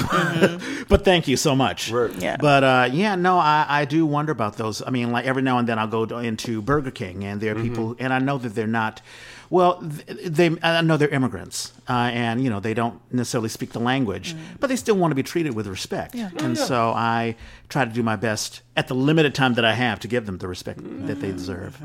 but 0.88 1.04
thank 1.04 1.26
you 1.26 1.36
so 1.36 1.56
much. 1.56 1.90
Right. 1.90 2.14
Yeah. 2.22 2.36
But 2.36 2.62
uh, 2.62 2.88
yeah, 2.92 3.16
no, 3.16 3.36
I, 3.38 3.66
I 3.68 3.84
do 3.84 4.06
wonder 4.06 4.30
about 4.30 4.56
those. 4.56 4.80
I 4.80 4.90
mean, 4.90 5.10
like 5.10 5.24
every 5.24 5.42
now 5.42 5.58
and 5.58 5.68
then 5.68 5.78
I'll 5.80 5.88
go 5.88 6.04
into 6.18 6.62
Burger 6.62 6.92
King, 6.92 7.24
and 7.24 7.40
there 7.40 7.56
are 7.56 7.60
people, 7.60 7.96
and 7.98 8.12
I 8.12 8.20
know 8.20 8.38
that 8.38 8.54
they're 8.54 8.66
not. 8.68 9.02
Well, 9.48 9.78
they 9.82 10.56
I 10.62 10.80
know 10.82 10.96
they're 10.96 11.08
immigrants, 11.08 11.72
uh, 11.88 11.92
and 12.12 12.42
you 12.42 12.50
know 12.50 12.58
they 12.60 12.74
don't 12.74 13.00
necessarily 13.12 13.48
speak 13.48 13.72
the 13.72 13.78
language, 13.80 14.34
but 14.60 14.66
they 14.68 14.76
still 14.76 14.96
want 14.96 15.10
to 15.12 15.14
be 15.14 15.22
treated 15.22 15.54
with 15.54 15.66
respect. 15.66 16.14
And 16.14 16.56
so 16.58 16.90
I 16.90 17.36
try 17.68 17.84
to 17.84 17.90
do 17.90 18.02
my 18.02 18.16
best 18.16 18.62
at 18.76 18.88
the 18.88 18.94
limited 18.94 19.34
time 19.34 19.54
that 19.54 19.64
I 19.64 19.72
have 19.74 20.00
to 20.00 20.08
give 20.08 20.26
them 20.26 20.38
the 20.38 20.48
respect 20.48 20.80
that 21.06 21.20
they 21.20 21.32
deserve. 21.32 21.80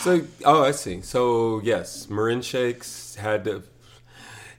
So, 0.00 0.22
oh, 0.44 0.62
I 0.64 0.70
see. 0.72 1.00
So, 1.02 1.60
yes, 1.64 2.08
Marin 2.10 2.42
Shakes 2.42 3.16
had 3.16 3.44
to. 3.44 3.62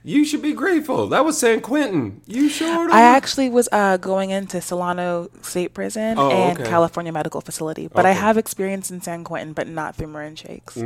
You 0.06 0.26
should 0.26 0.42
be 0.42 0.52
grateful. 0.52 1.06
That 1.08 1.24
was 1.24 1.38
San 1.38 1.62
Quentin. 1.62 2.20
You 2.26 2.50
sure? 2.50 2.90
I 2.92 3.00
actually 3.00 3.48
was 3.48 3.70
uh, 3.72 3.96
going 3.96 4.28
into 4.28 4.60
Solano 4.60 5.30
State 5.40 5.72
Prison 5.72 6.18
Oh, 6.18 6.30
and 6.30 6.58
okay. 6.60 6.68
California 6.68 7.10
Medical 7.10 7.40
Facility, 7.40 7.88
but 7.88 8.04
I 8.04 8.12
have 8.12 8.36
experience 8.36 8.90
in 8.90 9.00
San 9.00 9.24
Quentin, 9.24 9.54
but 9.54 9.66
not 9.66 9.96
through 9.96 10.08
Marin 10.08 10.36
Shakes. 10.36 10.76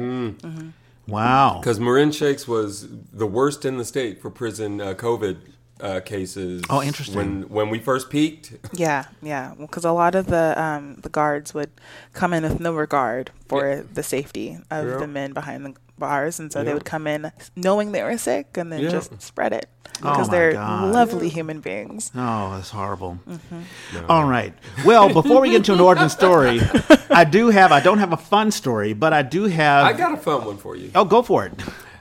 Wow. 1.09 1.59
Because 1.61 1.81
Marin 1.81 2.13
Shakes 2.13 2.47
was 2.47 2.87
the 3.13 3.27
worst 3.27 3.65
in 3.65 3.79
the 3.79 3.85
state 3.85 4.21
for 4.21 4.31
prison 4.31 4.81
uh, 4.81 4.95
COVID 4.95 5.39
uh, 5.81 6.01
cases. 6.01 6.63
Oh, 6.69 6.83
interesting. 6.83 7.17
When 7.17 7.43
when 7.49 7.71
we 7.71 7.79
first 7.79 8.11
peaked, 8.11 8.53
Yeah, 8.73 9.07
yeah. 9.23 9.55
Because 9.59 9.85
a 9.85 9.93
lot 9.93 10.15
of 10.15 10.27
the 10.27 10.61
um, 10.61 10.97
the 11.03 11.09
guards 11.09 11.55
would 11.55 11.71
come 12.13 12.33
in 12.33 12.43
with 12.43 12.61
no 12.61 12.75
regard 12.75 13.31
for 13.49 13.69
Yeah. 13.69 13.83
the 13.95 14.03
safety 14.03 14.59
of 14.71 14.87
Yeah. 14.87 14.97
the 14.99 15.07
men 15.07 15.33
behind 15.33 15.65
the 15.67 15.75
bars, 15.99 16.39
and 16.41 16.53
so 16.53 16.61
Yeah. 16.61 16.65
they 16.67 16.75
would 16.75 16.85
come 16.85 17.07
in 17.07 17.33
knowing 17.57 17.93
they 17.93 18.03
were 18.03 18.17
sick 18.19 18.57
and 18.57 18.73
then 18.73 18.81
Yeah. 18.81 18.91
just 18.91 19.21
spread 19.23 19.53
it 19.53 19.67
Oh 20.03 20.11
because 20.11 20.29
my 20.29 20.33
they're 20.37 20.53
God. 20.53 20.93
lovely 20.95 21.29
human 21.29 21.61
beings. 21.61 22.11
Oh, 22.15 22.53
that's 22.55 22.71
horrible. 22.71 23.19
All 24.09 24.25
right. 24.25 24.55
Well, 24.85 25.13
before 25.13 25.41
we 25.41 25.51
get 25.51 25.57
into 25.57 25.73
an 25.73 25.81
origin 25.81 26.09
story, 26.09 26.61
I 27.11 27.25
do 27.25 27.49
have, 27.51 27.73
I 27.73 27.81
don't 27.81 27.99
have 27.99 28.13
a 28.13 28.17
fun 28.17 28.51
story, 28.51 28.93
but 28.93 29.13
I 29.13 29.23
do 29.23 29.45
have. 29.45 29.87
I 29.87 29.93
got 29.93 30.13
a 30.13 30.17
fun 30.17 30.45
one 30.45 30.57
for 30.57 30.77
you. 30.77 30.91
oh, 30.95 31.05
go 31.05 31.23
for 31.23 31.45
it. 31.47 31.53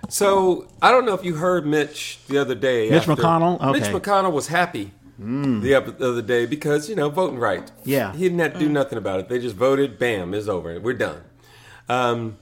So 0.09 0.67
I 0.81 0.91
don't 0.91 1.05
know 1.05 1.13
if 1.15 1.25
you 1.25 1.35
heard 1.35 1.65
Mitch 1.65 2.19
the 2.29 2.37
other 2.37 2.55
day. 2.55 2.89
Mitch 2.89 3.03
McConnell? 3.03 3.59
Mitch 3.73 3.83
Okay. 3.83 3.91
Hmm. 3.91 3.97
McConnell 3.97 4.31
was 4.31 4.47
happy 4.47 4.91
the 5.19 5.73
other 5.99 6.21
day 6.21 6.45
because 6.45 6.87
you 6.89 6.95
know 6.95 7.09
voting 7.09 7.39
rights. 7.39 7.71
Yeah. 7.83 8.13
he 8.13 8.19
didn't 8.19 8.39
have 8.39 8.53
to 8.53 8.59
do 8.59 8.69
nothing 8.69 8.97
about 8.99 9.19
it. 9.19 9.27
They 9.29 9.39
just 9.39 9.55
voted. 9.55 9.97
Bam, 9.99 10.33
it's 10.33 10.47
over. 10.47 10.79
We're 10.79 10.93
done. 10.93 11.21
Um, 11.89 12.37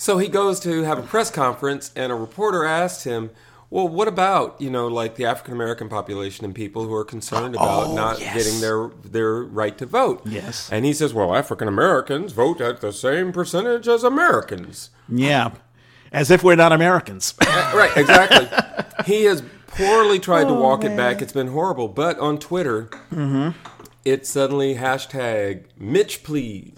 so 0.00 0.16
he 0.16 0.28
goes 0.28 0.58
to 0.60 0.82
have 0.84 0.98
a 0.98 1.02
press 1.02 1.30
conference, 1.30 1.92
and 1.94 2.10
a 2.10 2.14
reporter 2.14 2.64
asked 2.64 3.04
him. 3.04 3.30
Well, 3.68 3.86
what 3.86 4.08
about 4.08 4.60
you 4.60 4.68
know 4.70 4.88
like 4.88 5.14
the 5.14 5.26
African 5.26 5.52
American 5.54 5.88
population 5.88 6.44
and 6.44 6.52
people 6.54 6.86
who 6.86 6.94
are 6.94 7.04
concerned 7.04 7.54
about 7.54 7.86
Oh, 7.88 7.94
not 7.94 8.18
yes. 8.18 8.34
getting 8.34 8.60
their 8.60 8.88
their 9.04 9.42
right 9.44 9.76
to 9.78 9.86
vote? 9.86 10.22
Yes. 10.26 10.68
and 10.72 10.84
he 10.84 10.92
says, 10.92 11.14
well, 11.14 11.36
African 11.36 11.68
Americans 11.68 12.32
vote 12.32 12.60
at 12.60 12.80
the 12.80 12.92
same 12.92 13.30
percentage 13.30 13.86
as 13.86 14.02
Americans. 14.02 14.90
Yeah. 15.08 15.52
As 16.10 16.32
if 16.32 16.42
we're 16.42 16.56
not 16.56 16.72
Americans. 16.72 17.34
Uh, 17.40 17.72
right, 17.76 17.96
exactly. 17.96 18.48
he 19.06 19.26
has 19.26 19.40
poorly 19.68 20.18
tried 20.18 20.48
to 20.48 20.54
walk 20.54 20.82
it 20.82 20.96
back. 20.96 21.22
It's 21.22 21.32
been 21.32 21.48
horrible. 21.48 21.86
But 21.86 22.18
on 22.18 22.38
Twitter, 22.38 22.88
it's 24.04 24.28
suddenly 24.28 24.74
hashtag 24.74 25.66
Mitch 25.78 26.24
please. 26.24 26.72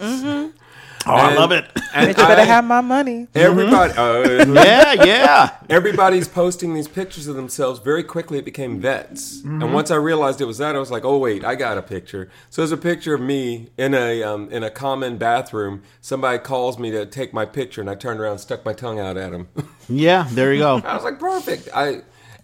Oh, 1.06 1.12
I 1.12 1.34
love 1.34 1.52
it. 1.52 1.64
And 1.94 2.06
Bitch, 2.08 2.18
you 2.22 2.26
better 2.26 2.40
I- 2.40 2.44
have 2.46 2.64
my 2.64 2.80
money. 2.80 3.28
everybody. 3.34 3.92
uh, 3.98 4.46
yeah, 4.64 5.04
yeah. 5.04 5.50
Everybody's 5.68 6.26
posting 6.26 6.72
these 6.72 6.88
pictures 6.88 7.26
of 7.26 7.36
themselves. 7.36 7.80
Very 7.80 8.02
quickly, 8.02 8.38
it 8.38 8.46
became 8.46 8.80
vets. 8.80 9.40
Mm-hmm. 9.40 9.60
And 9.62 9.74
once 9.74 9.90
I 9.90 9.96
realized 9.96 10.40
it 10.40 10.46
was 10.46 10.56
that, 10.56 10.74
I 10.74 10.78
was 10.78 10.90
like, 10.90 11.04
"Oh 11.04 11.18
wait, 11.18 11.44
I 11.44 11.54
got 11.54 11.76
a 11.76 11.82
picture." 11.82 12.30
So 12.48 12.62
there's 12.62 12.72
a 12.72 12.78
picture 12.78 13.12
of 13.14 13.20
me 13.20 13.68
in 13.76 13.92
a 13.92 14.22
um, 14.22 14.48
in 14.50 14.62
a 14.64 14.70
common 14.70 15.18
bathroom. 15.18 15.82
Somebody 16.00 16.38
calls 16.38 16.78
me 16.78 16.90
to 16.92 17.04
take 17.04 17.34
my 17.34 17.44
picture, 17.44 17.82
and 17.82 17.90
I 17.90 17.94
turned 17.94 18.18
around, 18.18 18.32
and 18.32 18.40
stuck 18.40 18.64
my 18.64 18.72
tongue 18.72 18.98
out 18.98 19.18
at 19.18 19.32
him. 19.34 19.48
Yeah, 19.88 20.26
there 20.30 20.54
you 20.54 20.60
go. 20.60 20.80
I 20.82 20.94
was 20.94 21.02
like, 21.04 21.18
perfect. 21.18 21.68
I 21.74 22.02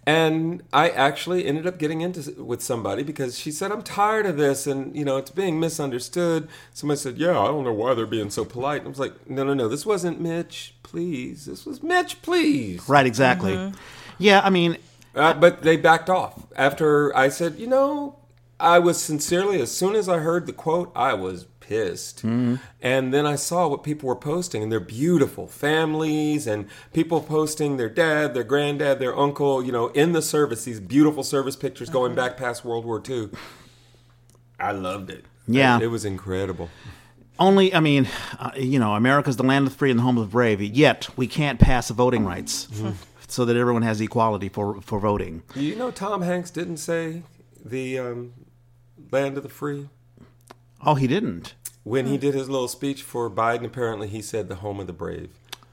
and 0.09 0.63
I 0.73 0.89
actually 0.89 1.45
ended 1.45 1.67
up 1.67 1.79
getting 1.79 2.01
into 2.01 2.43
with 2.43 2.63
somebody 2.63 3.03
because 3.03 3.39
she 3.39 3.51
said, 3.51 3.71
I'm 3.71 3.83
tired 3.83 4.25
of 4.25 4.39
this, 4.39 4.67
and 4.67 4.97
you 4.97 5.05
know, 5.05 5.19
it's 5.19 5.31
being 5.31 5.61
misunderstood. 5.61 6.49
Somebody 6.73 6.99
said, 6.99 7.19
Yeah, 7.19 7.39
I 7.39 7.49
don't 7.49 7.63
know 7.63 7.75
why 7.75 7.93
they're 7.93 8.07
being 8.07 8.31
so 8.31 8.47
polite. 8.47 8.87
I 8.87 8.89
was 8.89 8.99
like, 8.99 9.29
No, 9.29 9.45
no, 9.45 9.53
no, 9.53 9.69
this 9.69 9.85
wasn't 9.85 10.19
Mitch, 10.19 10.75
please. 10.83 11.45
This 11.45 11.67
was 11.67 11.83
Mitch, 11.83 12.23
please. 12.23 12.89
Right, 12.89 13.05
exactly. 13.05 13.75
Yeah, 14.17 14.41
I 14.43 14.49
mean, 14.49 14.79
Uh, 15.15 15.35
but 15.35 15.61
they 15.61 15.77
backed 15.77 16.09
off 16.09 16.47
after 16.57 17.15
I 17.15 17.29
said, 17.29 17.59
you 17.59 17.67
know, 17.67 18.17
I 18.59 18.79
was 18.79 18.99
sincerely, 18.99 19.61
as 19.61 19.71
soon 19.71 19.95
as 19.95 20.09
I 20.09 20.21
heard 20.21 20.47
the 20.47 20.55
quote, 20.55 20.91
I 20.97 21.13
was 21.13 21.45
pissed. 21.69 22.25
And 22.25 23.13
then 23.15 23.27
I 23.27 23.37
saw 23.37 23.69
what 23.69 23.83
people 23.83 24.09
were 24.09 24.17
posting, 24.17 24.63
and 24.63 24.73
they're 24.73 24.81
beautiful 24.81 25.47
families 25.47 26.47
and 26.47 26.67
people 26.93 27.21
posting 27.21 27.77
their 27.77 27.91
dad, 27.91 28.33
their 28.35 28.45
granddad, 28.45 28.99
their 28.99 29.17
uncle, 29.17 29.63
you 29.63 29.71
know, 29.71 29.89
in 29.89 30.13
the 30.13 30.23
service, 30.23 30.65
these 30.65 30.81
beautiful 30.81 31.23
service 31.23 31.57
pictures 31.57 31.91
going 31.91 32.15
back 32.15 32.37
past 32.37 32.65
World 32.65 32.85
War 32.85 33.03
II. 33.07 33.29
I 34.59 34.73
loved 34.73 35.11
it. 35.11 35.27
Yeah. 35.47 35.79
It 35.81 35.89
was 35.89 36.05
incredible. 36.05 36.71
only, 37.39 37.75
I 37.75 37.81
mean, 37.81 38.09
uh, 38.39 38.51
you 38.57 38.79
know, 38.79 38.95
America's 38.95 39.37
the 39.37 39.43
land 39.45 39.67
of 39.67 39.73
the 39.73 39.79
free 39.79 39.91
and 39.91 39.99
the 39.99 40.03
home 40.05 40.19
of 40.19 40.25
the 40.25 40.33
brave, 40.33 40.61
yet 40.63 41.09
we 41.17 41.27
can't 41.27 41.61
pass 41.61 41.91
voting 41.91 42.25
rights 42.25 42.67
so 43.29 43.45
that 43.45 43.57
everyone 43.57 43.83
has 43.83 44.01
equality 44.01 44.49
for, 44.49 44.81
for 44.81 44.99
voting. 44.99 45.43
You 45.55 45.77
know, 45.77 45.91
Tom 45.91 46.23
Hanks 46.23 46.51
didn't 46.51 46.79
say 46.79 47.23
the 47.65 47.99
um, 47.99 48.33
land 49.11 49.37
of 49.37 49.43
the 49.43 49.49
free. 49.51 49.89
Oh, 50.85 50.95
he 50.95 51.07
didn't. 51.09 51.55
When 51.89 52.07
he 52.07 52.19
did 52.19 52.35
his 52.35 52.49
little 52.49 52.69
speech 52.69 53.03
for 53.03 53.31
Biden, 53.31 53.65
apparently 53.65 54.09
he 54.09 54.21
said 54.23 54.49
the 54.49 54.57
home 54.57 54.79
of 54.81 54.87
the 54.87 54.93
brave. 54.93 55.31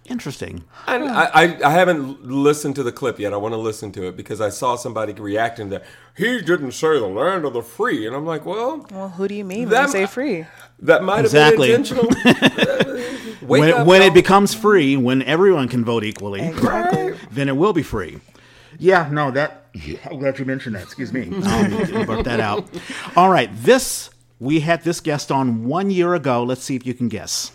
Interesting. 0.07 0.63
I, 0.85 0.97
I, 0.97 1.67
I 1.67 1.71
haven't 1.71 2.23
listened 2.23 2.75
to 2.75 2.83
the 2.83 2.91
clip 2.91 3.17
yet. 3.19 3.33
I 3.33 3.37
want 3.37 3.53
to 3.53 3.57
listen 3.57 3.91
to 3.93 4.07
it 4.07 4.15
because 4.15 4.39
I 4.39 4.49
saw 4.49 4.75
somebody 4.75 5.13
reacting 5.13 5.71
to 5.71 5.79
that. 5.79 5.85
He 6.15 6.41
didn't 6.41 6.73
say 6.73 6.99
the 6.99 7.07
land 7.07 7.43
of 7.43 7.53
the 7.53 7.63
free. 7.63 8.05
And 8.05 8.15
I'm 8.15 8.23
like, 8.25 8.45
well, 8.45 8.85
Well, 8.91 9.09
who 9.09 9.27
do 9.27 9.33
you 9.33 9.43
mean 9.43 9.61
when 9.61 9.69
That- 9.69 9.87
you 9.87 9.91
say 9.91 10.05
free? 10.05 10.45
that 10.79 11.03
might 11.03 11.23
have 11.25 11.31
been 11.31 11.53
intentional. 11.61 12.05
Wake 13.41 13.61
When, 13.61 13.71
up, 13.73 13.87
when 13.87 14.01
it 14.03 14.13
becomes 14.13 14.53
free, 14.53 14.95
when 14.95 15.21
everyone 15.23 15.67
can 15.67 15.83
vote 15.83 16.03
equally, 16.03 16.41
Exactly. 16.41 17.15
then 17.31 17.49
it 17.49 17.55
will 17.57 17.73
be 17.73 17.83
free. 17.83 18.19
Yeah, 18.77 19.09
no, 19.11 19.31
that. 19.31 19.67
I'm 20.09 20.19
glad 20.19 20.37
you 20.39 20.45
mentioned 20.45 20.75
that. 20.75 20.83
Excuse 20.83 21.11
me. 21.13 21.23
Um, 21.29 21.43
I'll 21.43 22.05
brought 22.05 22.25
that 22.25 22.39
out. 22.39 22.65
All 23.15 23.29
right, 23.29 23.49
this 23.63 24.09
we 24.39 24.59
had 24.61 24.83
this 24.83 24.99
guest 24.99 25.31
on 25.31 25.65
one 25.65 25.89
year 25.91 26.13
ago. 26.13 26.43
Let's 26.43 26.63
see 26.63 26.75
if 26.75 26.85
you 26.85 26.93
can 26.93 27.07
guess. 27.09 27.51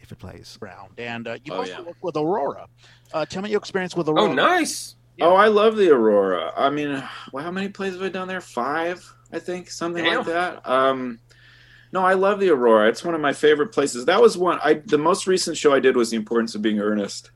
If 0.00 0.12
it 0.12 0.18
plays. 0.18 0.56
Brown, 0.58 0.90
and 0.96 1.28
uh, 1.28 1.38
you 1.44 1.52
Oh, 1.52 1.58
also 1.58 1.72
yeah. 1.72 1.80
work 1.82 1.96
with 2.02 2.16
Aurora. 2.16 2.66
Uh, 3.12 3.26
tell 3.26 3.42
me 3.42 3.50
your 3.50 3.58
experience 3.58 3.94
with 3.94 4.08
Aurora. 4.08 4.22
Oh, 4.22 4.26
Aurora. 4.34 4.36
nice. 4.58 4.94
Oh, 5.20 5.34
I 5.34 5.48
love 5.48 5.76
the 5.76 5.90
Aurora. 5.90 6.52
I 6.56 6.70
mean, 6.70 7.02
well, 7.32 7.42
how 7.44 7.50
many 7.50 7.68
plays 7.68 7.94
have 7.94 8.02
I 8.02 8.08
done 8.08 8.28
there? 8.28 8.40
Five, 8.40 9.04
I 9.32 9.38
think, 9.40 9.68
something 9.68 10.04
Damn. 10.04 10.18
like 10.18 10.26
that. 10.26 10.68
Um, 10.68 11.18
no, 11.92 12.04
I 12.04 12.14
love 12.14 12.38
the 12.38 12.50
Aurora. 12.50 12.88
It's 12.88 13.04
one 13.04 13.14
of 13.16 13.20
my 13.20 13.32
favorite 13.32 13.72
places. 13.72 14.04
That 14.04 14.20
was 14.22 14.38
one. 14.38 14.60
I 14.62 14.74
the 14.86 14.96
most 14.98 15.26
recent 15.26 15.56
show 15.56 15.74
I 15.74 15.80
did 15.80 15.96
was 15.96 16.10
the 16.10 16.16
importance 16.16 16.54
of 16.54 16.62
being 16.62 16.78
earnest. 16.78 17.30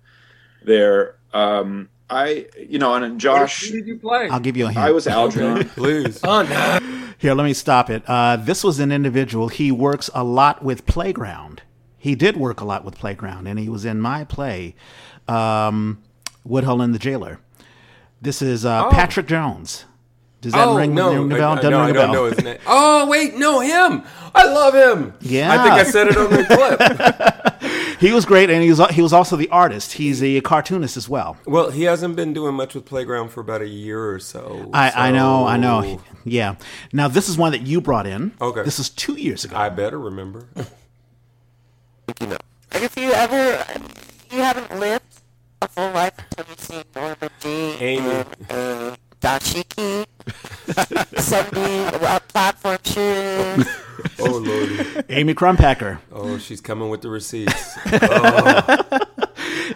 There, 0.65 1.17
um, 1.35 1.89
I 2.09 2.47
you 2.57 2.79
know, 2.79 2.95
and 2.95 3.19
Josh, 3.19 3.67
Who 3.69 3.79
did 3.79 3.87
you 3.89 3.99
play? 3.99 4.29
I'll 4.29 4.39
give 4.39 4.57
you 4.57 4.67
a 4.67 4.71
hint. 4.71 4.79
I 4.79 4.93
was 4.93 5.09
Algernon. 5.09 5.69
Please. 5.75 6.21
Oh, 6.23 6.43
no. 6.43 7.02
Here, 7.23 7.35
let 7.35 7.45
me 7.45 7.55
stop 7.55 7.89
it. 7.89 8.03
Uh, 8.09 8.35
this 8.35 8.65
was 8.65 8.81
an 8.81 8.91
individual. 8.91 9.47
He 9.47 9.71
works 9.71 10.11
a 10.13 10.25
lot 10.25 10.65
with 10.65 10.87
Playground. 10.87 11.63
He 11.97 12.17
did 12.17 12.37
work 12.37 12.61
a 12.61 12.65
lot 12.65 12.85
with 12.85 12.99
Playground, 12.99 13.47
and 13.47 13.61
he 13.61 13.69
was 13.69 13.85
in 13.85 14.01
my 14.01 14.25
play, 14.25 14.75
um, 15.29 16.03
Woodhull 16.45 16.83
and 16.83 16.93
the 16.93 16.99
Jailer. 16.99 17.39
This 18.21 18.43
is 18.43 18.65
uh, 18.67 18.87
Oh. 18.87 18.91
Patrick 18.91 19.29
Jones. 19.29 19.85
Does 20.41 20.53
that 20.55 20.67
oh, 20.67 20.77
ring, 20.77 20.97
no. 20.97 21.15
ring 21.15 21.29
the 21.29 21.37
bell? 21.37 21.55
Doesn't 21.55 21.71
no, 21.71 21.87
ring 21.87 21.87
I 21.87 21.91
a 21.91 21.93
don't 21.93 22.07
bell. 22.07 22.13
know 22.13 22.25
his 22.25 22.43
name. 22.43 22.59
Oh, 22.67 23.07
wait. 23.07 23.37
No, 23.37 23.61
him. 23.61 24.03
I 24.35 24.45
love 24.47 24.75
him. 24.75 25.15
Yeah. 25.21 25.53
I 25.53 25.63
think 25.63 25.75
I 25.75 25.85
said 25.85 26.09
it 26.09 26.17
on 26.17 26.29
the 26.29 26.45
clip. 26.45 27.63
He 28.03 28.13
was 28.13 28.25
great, 28.25 28.51
and 28.51 28.63
he 28.63 28.69
was 28.69 28.81
he 28.91 29.01
was 29.01 29.13
also 29.13 29.37
the 29.37 29.49
artist. 29.51 29.93
He's 29.93 30.23
a 30.23 30.41
cartoonist 30.41 30.97
as 30.97 31.09
well. 31.09 31.37
Well, 31.47 31.71
he 31.71 31.85
hasn't 31.85 32.17
been 32.17 32.33
doing 32.33 32.55
much 32.55 32.75
with 32.75 32.85
Playground 32.85 33.29
for 33.31 33.41
about 33.41 33.63
a 33.63 33.69
year 33.69 34.11
or 34.11 34.19
so. 34.19 34.69
I, 34.75 35.09
I 35.09 35.11
know, 35.13 35.45
I 35.47 35.55
so 35.57 35.61
know. 35.61 36.03
Yeah. 36.25 36.57
Now 36.93 37.07
this 37.07 37.29
is 37.29 37.39
one 37.39 37.53
that 37.53 37.63
you 37.63 37.81
brought 37.81 38.07
in. 38.09 38.33
Okay. 38.41 38.65
This 38.65 38.79
is 38.81 38.91
two 38.91 39.15
years 39.15 39.45
ago. 39.45 39.57
I 39.57 39.69
better 39.69 39.99
remember. 40.01 40.49
Like 42.09 42.83
if 42.83 42.97
you 42.97 43.13
ever, 43.13 43.65
you 44.31 44.39
haven't 44.39 44.81
lived 44.81 45.05
a 45.61 45.69
full 45.69 45.91
life 45.93 46.15
until 46.19 46.47
you've 46.49 46.61
seen 46.61 46.85
Norma 46.95 47.31
Jean, 47.41 47.77
Amy. 47.81 48.25
uh, 48.51 48.97
Dashiki, 49.23 50.05
70 51.21 51.61
uh, 52.05 52.19
platform 52.21 52.79
shoes. 52.85 53.69
Oh, 54.19 54.25
Lordy. 54.45 55.03
Amy 55.11 55.33
Crumpacker, 55.35 55.99
Oh, 56.11 56.39
she's 56.39 56.61
coming 56.61 56.89
with 56.91 57.03
the 57.03 57.09
receipts. 57.09 57.77
Oh, 57.93 58.99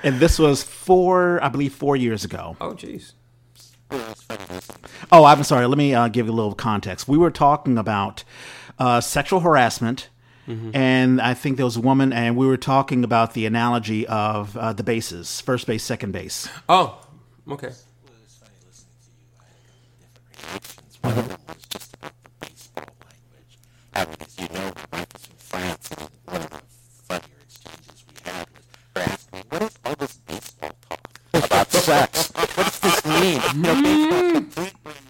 and 0.02 0.18
this 0.20 0.38
was 0.38 0.62
four, 0.62 1.42
I 1.42 1.48
believe, 1.48 1.72
four 1.74 1.96
years 1.96 2.24
ago. 2.24 2.56
oh 2.60 2.72
jeez. 2.74 3.12
Oh, 5.12 5.24
I'm 5.24 5.42
sorry. 5.44 5.66
Let 5.66 5.78
me 5.78 5.94
uh, 5.94 6.08
give 6.08 6.26
you 6.26 6.32
a 6.32 6.34
little 6.34 6.54
context. 6.54 7.06
We 7.08 7.16
were 7.18 7.30
talking 7.30 7.78
about 7.78 8.24
uh, 8.78 9.00
sexual 9.00 9.40
harassment, 9.40 10.08
and 10.46 11.20
I 11.20 11.34
think 11.34 11.56
there 11.56 11.64
was 11.66 11.76
a 11.76 11.80
woman, 11.80 12.12
and 12.12 12.36
we 12.36 12.46
were 12.46 12.56
talking 12.56 13.04
about 13.04 13.34
the 13.34 13.46
analogy 13.46 14.06
of 14.06 14.56
uh, 14.56 14.72
the 14.72 14.82
bases: 14.82 15.40
first 15.40 15.66
base, 15.66 15.82
second 15.84 16.12
base. 16.12 16.48
Oh, 16.68 17.00
okay. 17.50 17.70
One 21.02 21.18
of 21.18 21.28
them 21.28 21.38
was 21.48 21.56
just 21.68 21.94
about 21.94 22.12
the 22.22 22.30
baseball 22.46 22.84
language. 23.06 23.58
Uh, 23.94 24.04
because 24.06 24.38
you 24.38 24.48
know, 24.48 24.72
when 24.90 25.00
I 25.00 25.06
was 25.12 25.28
in 25.28 25.36
France, 25.38 25.90
and 25.90 26.10
one 26.26 26.42
of 26.42 26.50
the 26.50 26.60
funnier 27.08 27.38
exchanges 27.42 28.04
we 28.08 28.30
had 28.30 28.46
was 28.54 28.66
her 28.94 29.00
asking 29.12 29.38
me, 29.38 29.44
what 29.50 29.62
is 29.62 29.78
all 29.84 29.94
this 29.96 30.16
baseball 30.26 30.72
talk 30.88 31.44
about 31.46 31.70
sex? 31.72 32.30
what 32.34 32.50
does 32.56 32.80
this 32.80 33.04
mean? 33.06 33.40
You 33.54 33.62
know, 33.62 33.74
baseball 33.82 34.32
completely. 34.32 35.02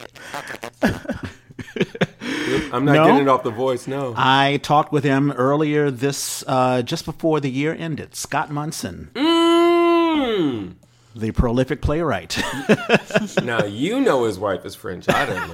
I'm 2.73 2.85
not 2.85 2.93
No? 2.95 3.07
getting 3.07 3.23
it 3.23 3.29
off 3.29 3.43
the 3.43 3.51
voice. 3.51 3.87
No. 3.87 4.15
I 4.17 4.59
talked 4.63 4.93
with 4.93 5.05
him 5.05 5.33
earlier 5.33 5.91
this, 5.91 6.45
uh, 6.47 6.83
just 6.83 7.05
before 7.05 7.41
the 7.41 7.51
year 7.51 7.75
ended. 7.79 8.15
Scott 8.15 8.51
Munson. 8.51 9.11
Mm. 9.15 10.75
The 11.17 11.31
prolific 11.33 11.81
playwright. 11.83 12.39
now 13.43 13.65
you 13.65 14.01
know 14.01 14.25
his 14.25 14.39
wife 14.39 14.65
is 14.67 14.75
French. 14.75 15.09
I 15.09 15.27
don't 15.27 15.53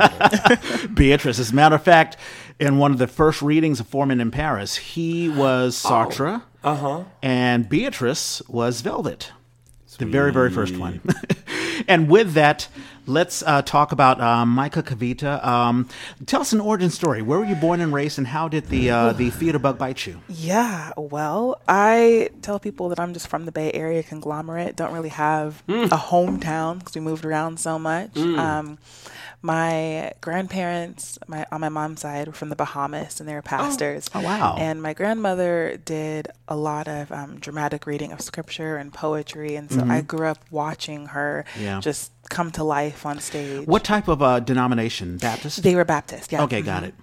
know. 0.89 0.89
Beatrice. 0.95 1.39
As 1.39 1.53
a 1.53 1.55
matter 1.55 1.77
of 1.77 1.83
fact, 1.83 2.17
in 2.59 2.79
one 2.79 2.91
of 2.93 2.99
the 2.99 3.07
first 3.07 3.43
readings 3.43 3.81
of 3.81 3.87
Four 3.87 4.07
Men 4.07 4.21
in 4.21 4.31
Paris, 4.31 4.77
he 4.77 5.29
was 5.29 5.81
Sartre, 5.81 6.43
Uh 6.65 6.75
huh. 6.77 7.05
and 7.23 7.69
Beatrice 7.69 8.43
was 8.49 8.81
Velvet. 8.81 9.33
The 9.99 10.07
very, 10.07 10.33
very 10.33 10.51
first 10.51 10.77
one. 10.79 11.01
and 11.87 12.09
with 12.09 12.33
that, 12.33 12.67
let's 13.07 13.43
uh, 13.43 13.63
talk 13.63 13.93
about 13.93 14.21
uh, 14.21 14.45
Mikah 14.45 14.83
Kavita. 14.83 15.45
Um, 15.45 15.89
tell 16.27 16.41
us 16.41 16.53
an 16.53 16.61
origin 16.61 16.91
story. 16.91 17.23
Where 17.23 17.39
were 17.39 17.45
you 17.45 17.55
born 17.55 17.81
and 17.81 17.93
raised, 17.93 18.19
and 18.19 18.27
how 18.27 18.49
did 18.49 18.69
the 18.69 18.91
uh, 18.91 19.13
the 19.13 19.31
theater 19.31 19.59
bug 19.59 19.79
bite 19.79 20.07
you? 20.07 20.21
Yeah, 20.29 20.93
well, 20.97 21.61
I 21.69 22.31
tell 22.43 22.59
people 22.59 22.89
that 22.91 23.01
I'm 23.01 23.13
just 23.13 23.29
from 23.29 23.45
the 23.45 23.53
Bay 23.53 23.73
Area 23.73 24.03
conglomerate. 24.03 24.77
Don't 24.77 24.93
really 24.93 25.09
have 25.11 25.63
a 25.69 25.89
hometown 25.89 26.79
because 26.79 26.95
we 26.95 27.01
moved 27.01 27.25
around 27.25 27.59
so 27.61 27.79
much. 27.79 28.17
Um, 28.17 28.79
my 29.45 30.13
grandparents, 30.21 31.19
my 31.27 31.45
on 31.51 31.61
my 31.61 31.69
mom's 31.69 32.01
side, 32.01 32.29
were 32.29 32.33
from 32.33 32.49
the 32.49 32.57
Bahamas, 32.57 33.19
and 33.19 33.29
they 33.29 33.35
were 33.35 33.43
pastors. 33.43 34.09
Oh, 34.15 34.21
wow. 34.21 34.57
And 34.59 34.81
my 34.81 34.95
grandmother 34.95 35.81
did 35.85 36.29
a 36.47 36.55
lot 36.57 36.87
of 36.87 37.11
um, 37.11 37.39
dramatic 37.41 37.87
reading 37.87 38.13
of 38.13 38.21
scripture 38.21 38.77
and 38.77 38.93
poetry, 38.93 39.57
and 39.57 39.71
so 39.71 39.85
I 39.85 40.01
grew 40.03 40.27
up 40.27 40.39
watching 40.51 41.07
her 41.07 41.45
Yeah. 41.59 41.81
just 41.81 42.13
come 42.33 42.51
to 42.53 42.65
life 42.65 43.07
on 43.07 43.21
stage. 43.21 43.67
What 43.69 43.85
type 43.85 44.09
of 44.09 44.23
uh, 44.23 44.41
denomination? 44.41 45.19
Baptist? 45.19 45.63
They 45.63 45.75
were 45.77 45.85
Baptist, 45.85 46.33
yeah. 46.33 46.43
Okay, 46.45 46.63
got 46.63 46.83
it. 46.83 46.95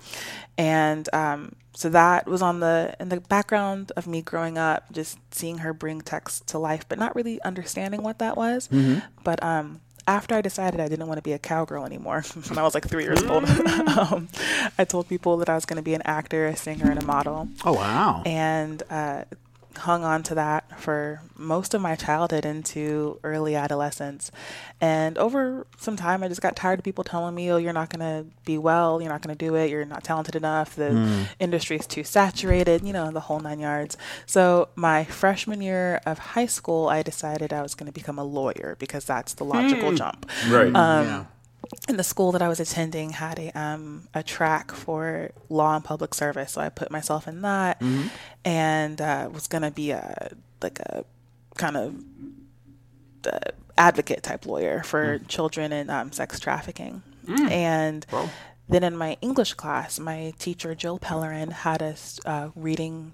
And 0.57 1.07
um, 1.13 1.53
so 1.73 1.89
that 1.89 2.27
was 2.27 2.41
on 2.41 2.59
the 2.59 2.93
in 2.99 3.07
the 3.09 3.21
background 3.21 3.93
of 3.95 4.07
me 4.07 4.21
growing 4.21 4.57
up, 4.57 4.91
just 4.91 5.17
seeing 5.31 5.59
her 5.59 5.71
bring 5.73 6.01
text 6.01 6.47
to 6.47 6.59
life, 6.59 6.83
but 6.89 6.99
not 6.99 7.15
really 7.15 7.41
understanding 7.43 8.03
what 8.03 8.19
that 8.19 8.35
was. 8.35 8.67
But 9.23 9.41
um, 9.41 9.79
after 10.05 10.35
I 10.35 10.41
decided 10.41 10.79
I 10.81 10.89
didn't 10.89 11.07
want 11.07 11.19
to 11.19 11.21
be 11.23 11.33
a 11.33 11.39
cowgirl 11.39 11.85
anymore, 11.85 12.23
when 12.49 12.57
I 12.57 12.63
was 12.63 12.73
like 12.73 12.87
three 12.89 13.03
years 13.03 13.23
old, 13.23 13.45
um, 13.99 14.27
I 14.77 14.83
told 14.83 15.07
people 15.07 15.37
that 15.37 15.47
I 15.49 15.55
was 15.55 15.65
going 15.65 15.77
to 15.77 15.83
be 15.83 15.93
an 15.93 16.01
actor, 16.03 16.47
a 16.47 16.55
singer, 16.55 16.89
and 16.91 17.01
a 17.01 17.05
model 17.05 17.47
Oh, 17.63 17.73
wow. 17.73 18.23
and 18.25 18.83
uh, 18.89 19.23
hung 19.77 20.03
on 20.03 20.23
to 20.23 20.35
that 20.35 20.79
for 20.79 21.21
most 21.37 21.73
of 21.73 21.81
my 21.81 21.95
childhood 21.95 22.45
into 22.45 23.19
early 23.23 23.55
adolescence. 23.55 24.31
And 24.81 25.17
over 25.17 25.67
some 25.77 25.95
time, 25.95 26.23
I 26.23 26.27
just 26.27 26.41
got 26.41 26.55
tired 26.55 26.79
of 26.79 26.85
people 26.85 27.03
telling 27.03 27.35
me, 27.35 27.51
"Oh, 27.51 27.57
you're 27.57 27.73
not 27.73 27.89
going 27.89 27.99
to 27.99 28.29
be 28.45 28.57
well. 28.57 29.01
You're 29.01 29.11
not 29.11 29.21
going 29.21 29.35
to 29.35 29.45
do 29.45 29.55
it. 29.55 29.69
You're 29.69 29.85
not 29.85 30.03
talented 30.03 30.35
enough. 30.35 30.75
The 30.75 30.91
hmm. 30.91 31.23
industry 31.39 31.77
is 31.77 31.87
too 31.87 32.03
saturated. 32.03 32.83
You 32.83 32.93
know, 32.93 33.11
the 33.11 33.21
whole 33.21 33.39
nine 33.39 33.59
yards." 33.59 33.97
So 34.25 34.69
my 34.75 35.03
freshman 35.03 35.61
year 35.61 36.01
of 36.05 36.19
high 36.19 36.47
school, 36.47 36.87
I 36.89 37.03
decided 37.03 37.53
I 37.53 37.61
was 37.61 37.75
going 37.75 37.87
to 37.87 37.93
become 37.93 38.19
a 38.19 38.23
lawyer 38.23 38.75
because 38.79 39.05
that's 39.05 39.33
the 39.33 39.45
logical 39.45 39.89
hmm. 39.91 39.95
jump 39.95 40.29
Right. 40.49 40.75
Um, 40.75 41.05
yeah. 41.05 41.25
And 41.87 41.99
the 41.99 42.03
school 42.03 42.31
that 42.31 42.41
I 42.41 42.47
was 42.47 42.59
attending 42.59 43.11
had 43.11 43.39
a 43.39 43.51
um, 43.59 44.07
a 44.13 44.23
track 44.23 44.71
for 44.71 45.31
law 45.49 45.75
and 45.75 45.83
public 45.83 46.13
service, 46.13 46.53
so 46.53 46.61
I 46.61 46.69
put 46.69 46.91
myself 46.91 47.27
in 47.27 47.41
that, 47.41 47.81
and 48.45 49.01
uh, 49.01 49.29
was 49.31 49.47
gonna 49.47 49.71
be 49.71 49.91
a 49.91 50.31
like 50.61 50.79
a 50.79 51.05
kind 51.57 51.77
of 51.77 51.95
the 53.21 53.39
advocate 53.77 54.23
type 54.23 54.45
lawyer 54.45 54.83
for 54.83 55.19
children 55.27 55.71
and 55.73 55.89
um, 55.91 56.11
sex 56.11 56.39
trafficking, 56.39 57.01
and. 57.49 58.05
Well. 58.11 58.29
Then 58.71 58.83
in 58.83 58.95
my 58.95 59.17
English 59.19 59.55
class, 59.55 59.97
my 59.97 60.31
teacher 60.37 60.75
Jill 60.75 60.99
Pellerin 60.99 61.49
had 61.49 61.81
us 61.81 62.19
uh, 62.23 62.49
reading 62.55 63.13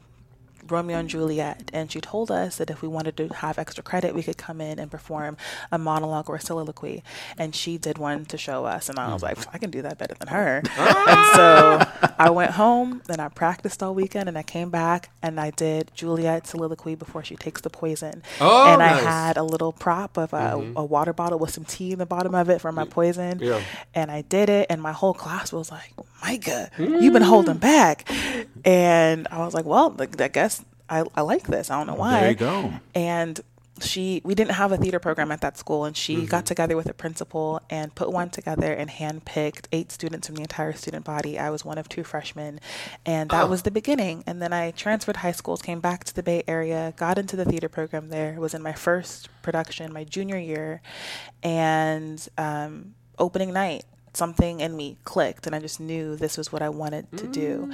Romeo 0.68 0.98
and 0.98 1.10
Juliet, 1.10 1.70
and 1.74 1.92
she 1.92 2.02
told 2.02 2.32
us 2.32 2.58
that 2.58 2.70
if 2.70 2.82
we 2.82 2.88
wanted 2.88 3.18
to 3.18 3.28
have 3.30 3.58
extra 3.58 3.84
credit, 3.84 4.16
we 4.16 4.24
could 4.24 4.38
come 4.38 4.62
in 4.62 4.80
and 4.80 4.90
perform 4.92 5.38
a 5.72 5.78
monologue 5.78 6.30
or 6.30 6.36
a 6.36 6.42
soliloquy. 6.42 7.04
And 7.38 7.56
she 7.56 7.78
did 7.78 7.98
one 7.98 8.26
to 8.26 8.38
show 8.38 8.66
us, 8.66 8.90
and 8.90 9.00
I 9.00 9.14
was 9.14 9.22
mm. 9.22 9.26
like, 9.26 9.38
I 9.54 9.58
can 9.58 9.72
do 9.72 9.82
that 9.82 9.98
better 9.98 10.16
than 10.16 10.28
her. 10.30 10.58
and 10.78 11.36
so 11.36 12.12
I 12.18 12.30
went 12.30 12.52
home, 12.52 13.02
and 13.10 13.22
I 13.22 13.30
practiced 13.30 13.82
all 13.84 13.94
weekend, 13.96 14.30
and 14.30 14.38
I 14.38 14.44
came 14.44 14.70
back 14.70 15.10
and 15.22 15.40
I 15.40 15.52
did 15.52 15.92
Juliet's 15.96 16.52
soliloquy 16.52 16.96
before 16.96 17.24
she 17.24 17.36
takes 17.36 17.62
the 17.62 17.70
poison. 17.70 18.22
Oh, 18.40 18.72
and 18.72 18.82
I 18.82 18.90
had 18.90 19.38
a 19.38 19.44
little 19.44 19.72
prop 19.72 20.18
of 20.18 20.34
a, 20.34 20.38
mm-hmm. 20.38 20.78
a 20.78 20.86
water 20.86 21.14
bottle 21.14 21.40
with 21.40 21.52
some 21.52 21.66
tea 21.66 21.92
in 21.92 22.00
the 22.00 22.06
bottom 22.06 22.36
of 22.36 22.50
it 22.50 22.62
for 22.62 22.72
my 22.72 22.86
poison. 22.86 23.40
Yeah. 23.42 23.62
And 23.94 24.12
I 24.12 24.22
did 24.22 24.50
it, 24.50 24.68
and 24.70 24.82
my 24.82 24.92
whole 24.92 25.14
class 25.14 25.52
was 25.52 25.72
like, 25.72 25.94
Mikah, 26.22 26.70
you've 26.78 27.14
been 27.14 27.24
mm. 27.24 27.28
holding 27.28 27.58
back. 27.58 28.10
And 28.64 29.28
I 29.32 29.40
was 29.46 29.54
like, 29.54 29.66
well, 29.66 29.96
I 30.00 30.28
guess 30.28 30.55
I, 30.90 31.04
I 31.16 31.22
like 31.22 31.48
this. 31.48 31.70
I 31.72 31.78
don't 31.78 31.88
know 31.88 31.96
why. 31.96 32.20
There 32.22 32.30
you 32.30 32.36
go. 32.36 32.74
And 32.94 33.40
she, 33.82 34.22
we 34.24 34.36
didn't 34.36 34.54
have 34.54 34.72
a 34.72 34.78
theater 34.78 35.00
program 35.00 35.34
at 35.34 35.42
that 35.42 35.58
school, 35.58 35.84
and 35.84 35.98
she 35.98 36.16
Mm-hmm. 36.16 36.26
got 36.28 36.46
together 36.46 36.78
with 36.78 36.88
a 36.88 36.94
principal 36.94 37.60
and 37.70 37.94
put 37.94 38.10
one 38.10 38.30
together 38.30 38.72
and 38.72 38.90
handpicked 38.90 39.66
eight 39.74 39.92
students 39.92 40.28
from 40.28 40.38
the 40.38 40.44
entire 40.44 40.72
student 40.72 41.04
body. 41.04 41.38
I 41.38 41.50
was 41.50 41.66
one 41.66 41.78
of 41.78 41.90
two 41.90 42.06
freshmen, 42.06 42.62
and 43.06 43.32
that 43.32 43.50
was 43.50 43.64
the 43.64 43.72
beginning. 43.72 44.24
And 44.26 44.42
then 44.42 44.54
I 44.54 44.72
transferred 44.72 45.18
high 45.18 45.34
schools, 45.34 45.62
came 45.62 45.82
back 45.82 46.06
to 46.06 46.16
the 46.16 46.24
Bay 46.24 46.44
Area, 46.48 46.94
got 46.96 47.18
into 47.18 47.36
the 47.36 47.44
theater 47.44 47.68
program 47.68 48.08
there. 48.10 48.40
Was 48.40 48.54
in 48.54 48.62
my 48.62 48.72
first 48.74 49.28
production, 49.42 49.92
my 49.92 50.06
junior 50.06 50.38
year, 50.38 50.82
and 51.44 52.26
um, 52.38 52.96
opening 53.20 53.52
night 53.54 53.84
something 54.14 54.62
in 54.62 54.78
me 54.78 54.98
clicked 55.04 55.46
and 55.46 55.54
I 55.54 55.60
just 55.60 55.82
knew 55.82 56.16
this 56.16 56.38
was 56.38 56.50
what 56.50 56.62
I 56.62 56.70
wanted 56.70 57.06
to 57.18 57.28
do. 57.28 57.70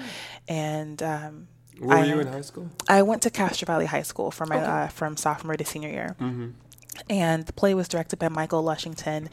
And 0.47 1.01
um, 1.03 1.47
Where 1.81 1.97
were 1.97 2.03
I, 2.03 2.07
you 2.07 2.19
in 2.19 2.27
high 2.27 2.41
school? 2.41 2.69
I 2.87 3.01
went 3.01 3.23
to 3.23 3.29
Castro 3.29 3.65
Valley 3.65 3.87
High 3.87 4.03
School 4.03 4.29
from 4.29 4.49
my 4.49 4.57
uh, 4.57 4.87
from 4.87 5.17
sophomore 5.17 5.57
to 5.57 5.65
senior 5.65 5.89
year. 5.89 6.15
And 7.09 7.45
the 7.45 7.53
play 7.53 7.73
was 7.73 7.87
directed 7.87 8.19
by 8.19 8.29
Michael 8.29 8.63
Lushington. 8.63 9.29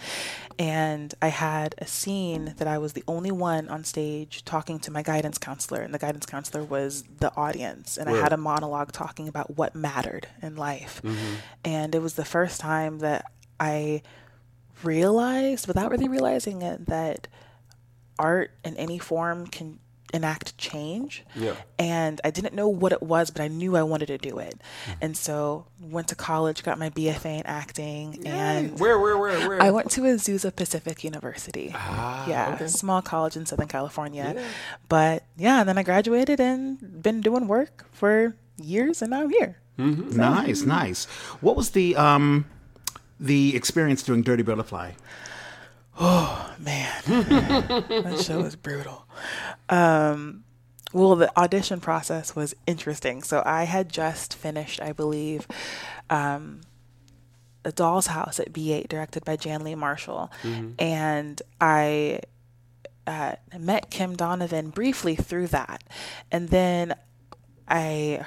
And 0.59 1.13
I 1.21 1.29
had 1.29 1.75
a 1.79 1.87
scene 1.87 2.55
that 2.57 2.67
I 2.67 2.79
was 2.79 2.93
the 2.95 3.05
only 3.07 3.31
one 3.33 3.69
on 3.69 3.85
stage 3.85 4.45
talking 4.45 4.79
to 4.81 4.91
my 4.91 5.03
guidance 5.03 5.39
counselor. 5.39 5.83
And 5.83 5.93
the 5.93 5.99
guidance 5.99 6.25
counselor 6.25 6.65
was 6.65 7.05
the 7.19 7.35
audience. 7.37 7.97
And 7.99 8.09
I 8.09 8.17
had 8.17 8.33
a 8.33 8.37
monologue 8.37 8.93
talking 8.93 9.29
about 9.29 9.57
what 9.57 9.75
mattered 9.75 10.29
in 10.41 10.57
life. 10.57 11.03
And 11.65 11.95
it 11.95 12.01
was 12.01 12.15
the 12.15 12.25
first 12.25 12.61
time 12.61 13.01
that 13.01 13.27
I 13.61 14.03
realized, 14.83 15.67
without 15.67 15.91
really 15.91 16.09
realizing 16.09 16.63
it, 16.63 16.87
that 16.87 17.29
art 18.19 18.53
in 18.65 18.77
any 18.77 18.99
form 18.99 19.47
can 19.47 19.81
enact 20.13 20.57
change. 20.59 21.25
Yeah. 21.35 21.55
And 21.79 22.21
I 22.25 22.31
didn't 22.31 22.55
know 22.55 22.69
what 22.69 22.93
it 22.93 23.03
was, 23.03 23.31
but 23.31 23.43
I 23.43 23.49
knew 23.49 23.77
I 23.77 23.83
wanted 23.83 24.07
to 24.07 24.19
do 24.19 24.39
it. 24.39 24.61
And 25.01 25.17
so 25.17 25.67
went 25.81 26.09
to 26.09 26.15
college, 26.15 26.63
got 26.63 26.79
my 26.79 26.91
BFA 26.91 27.41
in 27.41 27.47
acting, 27.47 28.27
and 28.27 28.79
Where, 28.79 28.99
where, 28.99 29.19
where, 29.19 29.49
where? 29.49 29.63
I 29.63 29.71
went 29.71 29.91
to 29.93 30.03
Azusa 30.03 30.55
Pacific 30.55 31.05
University. 31.05 31.73
Ah, 31.75 32.27
yeah, 32.29 32.55
okay. 32.55 32.67
small 32.69 33.03
college 33.03 33.37
in 33.37 33.47
Southern 33.47 33.69
California. 33.69 34.43
But 34.89 35.25
yeah, 35.37 35.61
and 35.61 35.69
then 35.69 35.79
I 35.79 35.83
graduated 35.83 36.41
and 36.41 37.03
been 37.03 37.21
doing 37.21 37.47
work 37.49 37.87
for 37.93 38.35
years, 38.61 39.03
and 39.03 39.11
now 39.11 39.23
I'm 39.23 39.31
here. 39.31 39.59
Nice, 39.77 40.63
nice. 40.63 41.05
What 41.41 41.55
was 41.57 41.71
the 41.71 41.95
um 41.97 42.47
the 43.21 43.55
experience 43.55 44.03
doing 44.03 44.23
Dirty 44.23 44.43
Butterfly? 44.43 44.93
Oh 46.01 46.55
man, 46.59 47.03
that 47.07 48.23
show 48.25 48.43
was 48.43 48.57
brutal. 48.57 49.07
Um, 49.69 50.45
well, 50.93 51.17
the 51.17 51.37
audition 51.39 51.81
process 51.81 52.35
was 52.37 52.55
interesting. 52.67 53.23
So 53.23 53.43
I 53.45 53.65
had 53.65 53.91
just 53.91 54.35
finished, 54.35 54.81
I 54.81 54.93
believe, 54.93 55.47
um, 56.09 56.61
A 57.65 57.73
Doll's 57.73 58.07
House 58.09 58.39
at 58.41 58.53
B8, 58.53 58.89
directed 58.89 59.25
by 59.25 59.37
Jan 59.37 59.65
Lee 59.65 59.75
Marshall, 59.75 60.31
and 60.79 61.43
I 61.61 62.21
uh, 63.07 63.35
met 63.59 63.91
Kim 63.91 64.15
Donovan 64.17 64.71
briefly 64.71 65.17
through 65.17 65.49
that, 65.49 65.83
and 66.31 66.49
then 66.51 66.95
I 67.69 68.25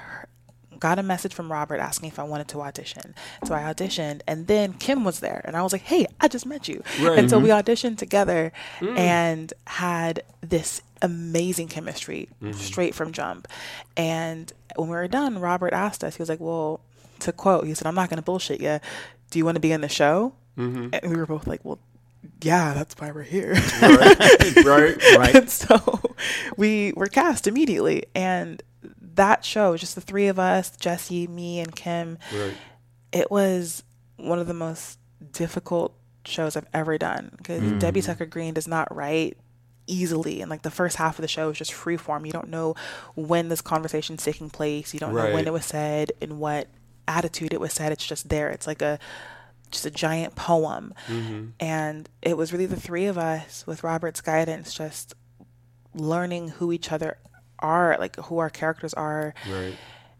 got 0.82 1.00
a 1.00 1.04
message 1.04 1.34
from 1.34 1.50
Robert 1.50 1.80
asking 1.80 2.10
if 2.10 2.20
I 2.20 2.24
wanted 2.24 2.50
to 2.50 2.62
audition. 2.62 3.16
So 3.46 3.54
I 3.54 3.62
auditioned, 3.62 4.22
and 4.28 4.48
then 4.48 4.74
Kim 4.74 5.06
was 5.06 5.22
there, 5.22 5.42
and 5.46 5.56
I 5.56 5.62
was 5.62 5.72
like, 5.72 5.84
"Hey, 5.84 6.06
I 6.20 6.28
just 6.28 6.46
met 6.46 6.68
you." 6.68 6.84
Right. 7.00 7.18
And 7.18 7.30
so 7.30 7.40
we 7.40 7.50
mm-hmm. 7.50 7.60
auditioned 7.60 7.98
together 7.98 8.52
mm. 8.80 8.98
and 8.98 9.54
had 9.68 10.24
this 10.42 10.82
amazing 11.02 11.70
chemistry 11.70 12.28
mm-hmm. 12.42 12.52
straight 12.60 12.94
from 12.94 13.14
jump. 13.14 13.48
And 13.96 14.52
when 14.76 14.90
we 14.90 14.96
were 14.96 15.08
done, 15.08 15.40
Robert 15.40 15.74
asked 15.74 16.04
us, 16.04 16.18
he 16.18 16.22
was 16.22 16.30
like, 16.30 16.42
"Well, 16.42 16.82
to 17.20 17.32
quote, 17.32 17.66
he 17.66 17.74
said, 17.76 17.88
I'm 17.88 17.96
not 17.96 18.10
going 18.10 18.18
to 18.18 18.24
bullshit 18.24 18.60
you. 18.60 18.80
Do 19.30 19.40
you 19.40 19.46
want 19.46 19.56
to 19.56 19.62
be 19.62 19.72
in 19.72 19.80
the 19.80 19.90
show?" 19.90 20.34
Mm-hmm. 20.58 20.90
And 20.94 21.12
we 21.12 21.16
were 21.16 21.28
both 21.28 21.48
like, 21.48 21.64
"Well." 21.64 21.80
Yeah, 22.44 22.76
that's 22.76 22.94
why 23.00 23.10
we're 23.12 23.24
here. 23.24 23.54
right, 23.82 24.20
right. 24.66 24.98
Right. 25.18 25.36
and 25.36 25.50
so 25.50 26.00
we 26.56 26.94
were 26.96 27.08
cast 27.08 27.48
immediately. 27.48 28.06
And 28.14 28.62
that 29.16 29.46
show, 29.46 29.76
just 29.78 29.96
the 29.96 30.02
three 30.02 30.28
of 30.28 30.40
us, 30.40 30.76
Jesse, 30.78 31.28
me, 31.28 31.60
and 31.60 31.76
Kim, 31.76 32.18
Right. 32.34 32.54
it 33.12 33.32
was 33.32 33.84
one 34.18 34.40
of 34.40 34.48
the 34.48 34.54
most 34.54 35.00
difficult 35.32 35.94
shows 36.26 36.56
I've 36.56 36.68
ever 36.74 36.98
done 36.98 37.32
because 37.38 37.72
Debbie 37.80 38.02
Tucker 38.02 38.26
Green 38.26 38.54
does 38.54 38.68
not 38.68 38.96
write 38.96 39.38
easily 39.88 40.42
and 40.42 40.50
like 40.50 40.62
the 40.62 40.70
first 40.72 40.98
half 40.98 41.18
of 41.18 41.24
the 41.24 41.28
show 41.28 41.50
is 41.50 41.58
just 41.58 41.74
free 41.74 41.98
form 41.98 42.26
you 42.26 42.32
don't 42.32 42.50
know 42.50 42.76
when 43.16 43.50
this 43.50 43.62
conversation's 43.62 44.24
taking 44.24 44.48
place 44.50 44.94
you 44.94 45.00
don't 45.00 45.14
know 45.14 45.34
when 45.34 45.48
it 45.48 45.52
was 45.52 45.66
said 45.66 46.12
in 46.22 46.38
what 46.38 46.68
attitude 47.08 47.52
it 47.52 47.60
was 47.60 47.74
said 47.74 47.92
it's 47.92 48.06
just 48.06 48.30
there 48.30 48.50
it's 48.50 48.68
like 48.68 48.84
a 48.84 49.00
just 49.72 49.86
a 49.86 49.92
giant 49.92 50.36
poem. 50.36 50.94
Mm-hmm. 51.08 51.46
And 51.60 52.10
it 52.22 52.38
was 52.38 52.52
really 52.52 52.66
the 52.66 52.80
three 52.80 53.06
of 53.06 53.18
us 53.18 53.66
with 53.66 53.84
Robert's 53.84 54.22
guidance 54.22 54.74
just 54.74 55.16
learning 55.94 56.50
who 56.50 56.72
each 56.72 56.92
other 56.92 57.18
are, 57.62 57.96
like 58.00 58.16
who 58.18 58.40
our 58.40 58.50
characters 58.50 58.94
are, 58.94 59.34
Right. 59.50 59.76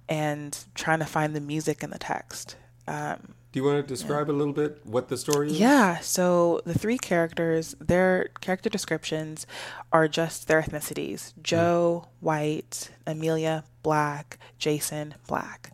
and 0.10 0.58
trying 0.76 1.00
to 1.00 1.06
find 1.06 1.36
the 1.36 1.42
music 1.42 1.84
in 1.84 1.90
the 1.90 2.00
text. 2.00 2.56
Um, 2.88 3.36
Do 3.52 3.60
you 3.60 3.64
want 3.66 3.78
to 3.78 3.88
describe 3.88 4.30
a 4.30 4.34
little 4.34 4.54
bit 4.54 4.80
what 4.86 5.08
the 5.10 5.18
story 5.18 5.48
is? 5.52 5.60
yeah, 5.60 6.00
so 6.00 6.62
the 6.66 6.78
three 6.78 6.98
characters, 6.98 7.76
their 7.80 8.30
character 8.42 8.70
descriptions 8.70 9.46
are 9.92 10.08
just 10.08 10.48
their 10.48 10.62
ethnicities 10.62 11.34
Joe, 11.42 12.08
white, 12.22 12.90
Amelia, 13.06 13.64
black, 13.84 14.38
Jason, 14.58 15.16
black. 15.28 15.74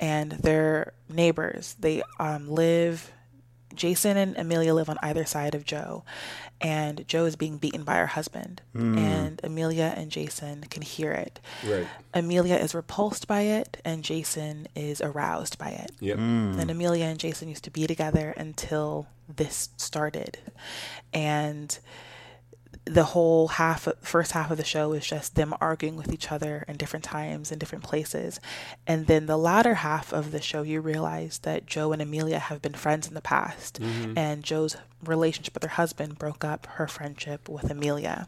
And 0.00 0.32
they're 0.32 0.92
neighbors. 1.08 1.76
They 1.80 2.02
um, 2.20 2.48
live, 2.48 3.10
Jason 3.78 4.16
and 4.16 4.36
Amelia 4.36 4.74
live 4.74 4.90
on 4.90 4.98
either 5.02 5.24
side 5.24 5.54
of 5.54 5.64
Joe. 5.64 6.04
And 6.60 7.06
Joe 7.06 7.24
is 7.24 7.36
being 7.36 7.56
beaten 7.56 7.84
by 7.84 7.94
her 7.96 8.08
husband. 8.08 8.60
Hmm. 8.72 8.98
And 8.98 9.40
Amelia 9.44 9.94
and 9.96 10.10
Jason 10.10 10.62
can 10.68 10.82
hear 10.82 11.12
it. 11.12 11.40
Right. 11.64 11.86
Amelia 12.12 12.56
is 12.56 12.74
repulsed 12.74 13.28
by 13.28 13.42
it, 13.42 13.80
and 13.84 14.02
Jason 14.02 14.66
is 14.74 15.00
aroused 15.00 15.56
by 15.56 15.70
it. 15.70 15.92
Yep. 16.00 16.16
Hmm. 16.16 16.58
And 16.58 16.70
Amelia 16.70 17.04
and 17.04 17.18
Jason 17.18 17.48
used 17.48 17.64
to 17.64 17.70
be 17.70 17.86
together 17.86 18.34
until 18.36 19.06
this 19.28 19.70
started. 19.76 20.38
And 21.14 21.78
the 22.88 23.04
whole 23.04 23.48
half 23.48 23.86
first 24.00 24.32
half 24.32 24.50
of 24.50 24.56
the 24.56 24.64
show 24.64 24.92
is 24.92 25.06
just 25.06 25.34
them 25.34 25.54
arguing 25.60 25.96
with 25.96 26.12
each 26.12 26.32
other 26.32 26.64
in 26.66 26.76
different 26.76 27.04
times 27.04 27.52
in 27.52 27.58
different 27.58 27.84
places. 27.84 28.40
And 28.86 29.06
then 29.06 29.26
the 29.26 29.36
latter 29.36 29.74
half 29.74 30.12
of 30.12 30.30
the 30.32 30.40
show 30.40 30.62
you 30.62 30.80
realize 30.80 31.38
that 31.40 31.66
Joe 31.66 31.92
and 31.92 32.00
Amelia 32.00 32.38
have 32.38 32.62
been 32.62 32.74
friends 32.74 33.06
in 33.06 33.14
the 33.14 33.20
past 33.20 33.80
mm-hmm. 33.80 34.16
and 34.16 34.42
Joe's 34.42 34.76
relationship 35.04 35.54
with 35.54 35.62
her 35.62 35.68
husband 35.70 36.18
broke 36.18 36.44
up 36.44 36.66
her 36.66 36.88
friendship 36.88 37.48
with 37.48 37.70
Amelia. 37.70 38.26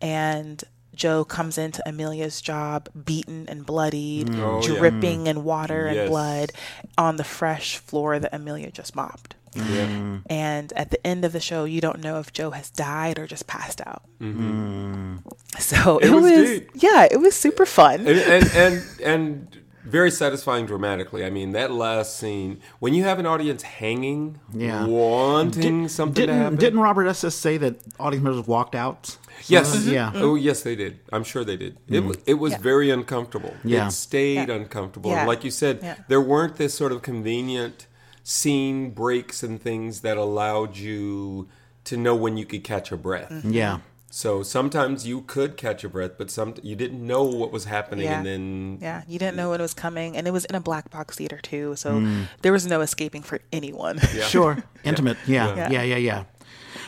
And 0.00 0.64
Joe 0.94 1.24
comes 1.24 1.58
into 1.58 1.86
Amelia's 1.88 2.40
job 2.40 2.88
beaten 3.04 3.46
and 3.48 3.64
bloodied, 3.64 4.28
mm. 4.28 4.38
Oh, 4.40 4.60
yeah. 4.60 4.78
dripping 4.78 5.24
mm. 5.24 5.28
in 5.28 5.44
water 5.44 5.86
and 5.86 6.08
blood 6.08 6.50
on 6.96 7.16
the 7.16 7.24
fresh 7.24 7.76
floor 7.78 8.18
that 8.18 8.34
Amelia 8.34 8.70
just 8.70 8.96
mopped. 8.96 9.36
Yeah. 9.54 10.18
And 10.28 10.72
at 10.74 10.90
the 10.90 11.04
end 11.06 11.24
of 11.24 11.32
the 11.32 11.40
show, 11.40 11.64
you 11.64 11.80
don't 11.80 12.00
know 12.00 12.18
if 12.18 12.32
Joe 12.32 12.50
has 12.50 12.70
died 12.70 13.18
or 13.18 13.26
just 13.26 13.46
passed 13.46 13.80
out. 13.86 14.02
Mm-hmm. 14.20 15.16
So 15.58 15.98
It 15.98 16.06
it, 16.08 16.10
was 16.12 16.22
was, 16.22 16.50
deep. 16.50 16.70
yeah, 16.74 17.08
it 17.10 17.18
was 17.20 17.34
super 17.34 17.66
fun. 17.66 18.00
and, 18.06 18.08
and 18.08 18.44
and 18.54 18.84
and 19.02 19.58
very 19.84 20.10
satisfying 20.10 20.66
dramatically. 20.66 21.24
I 21.24 21.30
mean, 21.30 21.52
that 21.52 21.70
last 21.72 22.18
scene 22.18 22.60
when 22.78 22.92
you 22.94 23.04
have 23.04 23.18
an 23.18 23.26
audience 23.26 23.62
hanging, 23.62 24.38
Yeah. 24.52 24.84
wanting 24.86 25.88
something 25.88 26.26
to 26.26 26.32
happen. 26.32 26.50
Didn't 26.56 26.60
didn't 26.60 26.80
Robert 26.80 27.06
Estes 27.06 27.34
say 27.34 27.56
that 27.58 27.76
audience 27.98 28.22
members 28.24 28.46
walked 28.46 28.74
out? 28.74 29.16
yes, 29.46 29.72
So, 29.84 29.90
yeah. 29.90 30.12
Oh, 30.14 30.34
yes, 30.34 30.62
they 30.62 30.76
did. 30.76 30.98
I'm 31.12 31.24
sure 31.24 31.42
they 31.44 31.56
did. 31.56 31.78
It 31.88 32.02
mm. 32.02 32.08
was 32.08 32.18
it 32.26 32.34
was 32.34 32.52
Yeah. 32.52 32.58
very 32.58 32.90
uncomfortable. 32.90 33.54
Yeah. 33.64 33.86
It 33.88 33.92
stayed 33.92 34.48
Yeah. 34.48 34.54
uncomfortable. 34.56 35.10
Yeah. 35.10 35.24
Like 35.26 35.42
you 35.44 35.50
said, 35.50 35.78
Yeah. 35.82 35.94
there 36.08 36.20
weren't 36.20 36.56
this 36.56 36.74
sort 36.74 36.92
of 36.92 37.00
convenient 37.02 37.86
scene 38.32 38.90
breaks 38.90 39.42
and 39.42 39.58
things 39.60 40.02
that 40.02 40.18
allowed 40.18 40.76
you 40.76 41.48
to 41.84 41.96
know 41.96 42.14
when 42.14 42.36
you 42.36 42.44
could 42.44 42.62
catch 42.62 42.92
a 42.92 42.96
breath. 42.98 43.32
Yeah. 43.42 43.78
So 44.10 44.42
sometimes 44.42 45.06
you 45.06 45.22
could 45.22 45.56
catch 45.56 45.82
a 45.82 45.88
breath, 45.88 46.12
but 46.18 46.30
some 46.30 46.52
you 46.62 46.76
didn't 46.76 47.06
know 47.06 47.22
what 47.24 47.50
was 47.52 47.64
happening, 47.64 48.04
Yeah. 48.04 48.18
and 48.18 48.26
then 48.26 48.78
Yeah, 48.82 49.02
you 49.08 49.18
didn't 49.18 49.36
know 49.36 49.48
when 49.50 49.60
it 49.60 49.62
was 49.62 49.72
coming, 49.72 50.14
and 50.14 50.26
it 50.26 50.30
was 50.30 50.44
in 50.44 50.54
a 50.54 50.60
black 50.60 50.90
box 50.90 51.16
theater 51.16 51.38
too, 51.42 51.74
so 51.76 51.92
Mm. 51.92 52.24
there 52.42 52.52
was 52.52 52.66
no 52.66 52.82
escaping 52.82 53.22
for 53.22 53.40
anyone. 53.50 53.98
Yeah. 54.14 54.24
Sure. 54.34 54.58
Intimate. 54.84 55.16
Yeah. 55.26 55.54
Yeah. 55.56 55.70
yeah. 55.70 55.82
Yeah. 55.82 55.96
Yeah. 55.96 56.24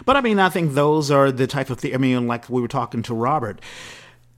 But 0.04 0.16
I 0.16 0.20
mean, 0.20 0.38
I 0.38 0.50
think 0.50 0.74
those 0.74 1.10
are 1.10 1.32
the 1.32 1.46
type 1.46 1.70
of 1.70 1.78
thing. 1.80 1.94
I 1.94 1.98
mean, 1.98 2.26
like 2.26 2.50
we 2.50 2.60
were 2.60 2.68
talking 2.68 3.02
to 3.04 3.14
Robert. 3.14 3.60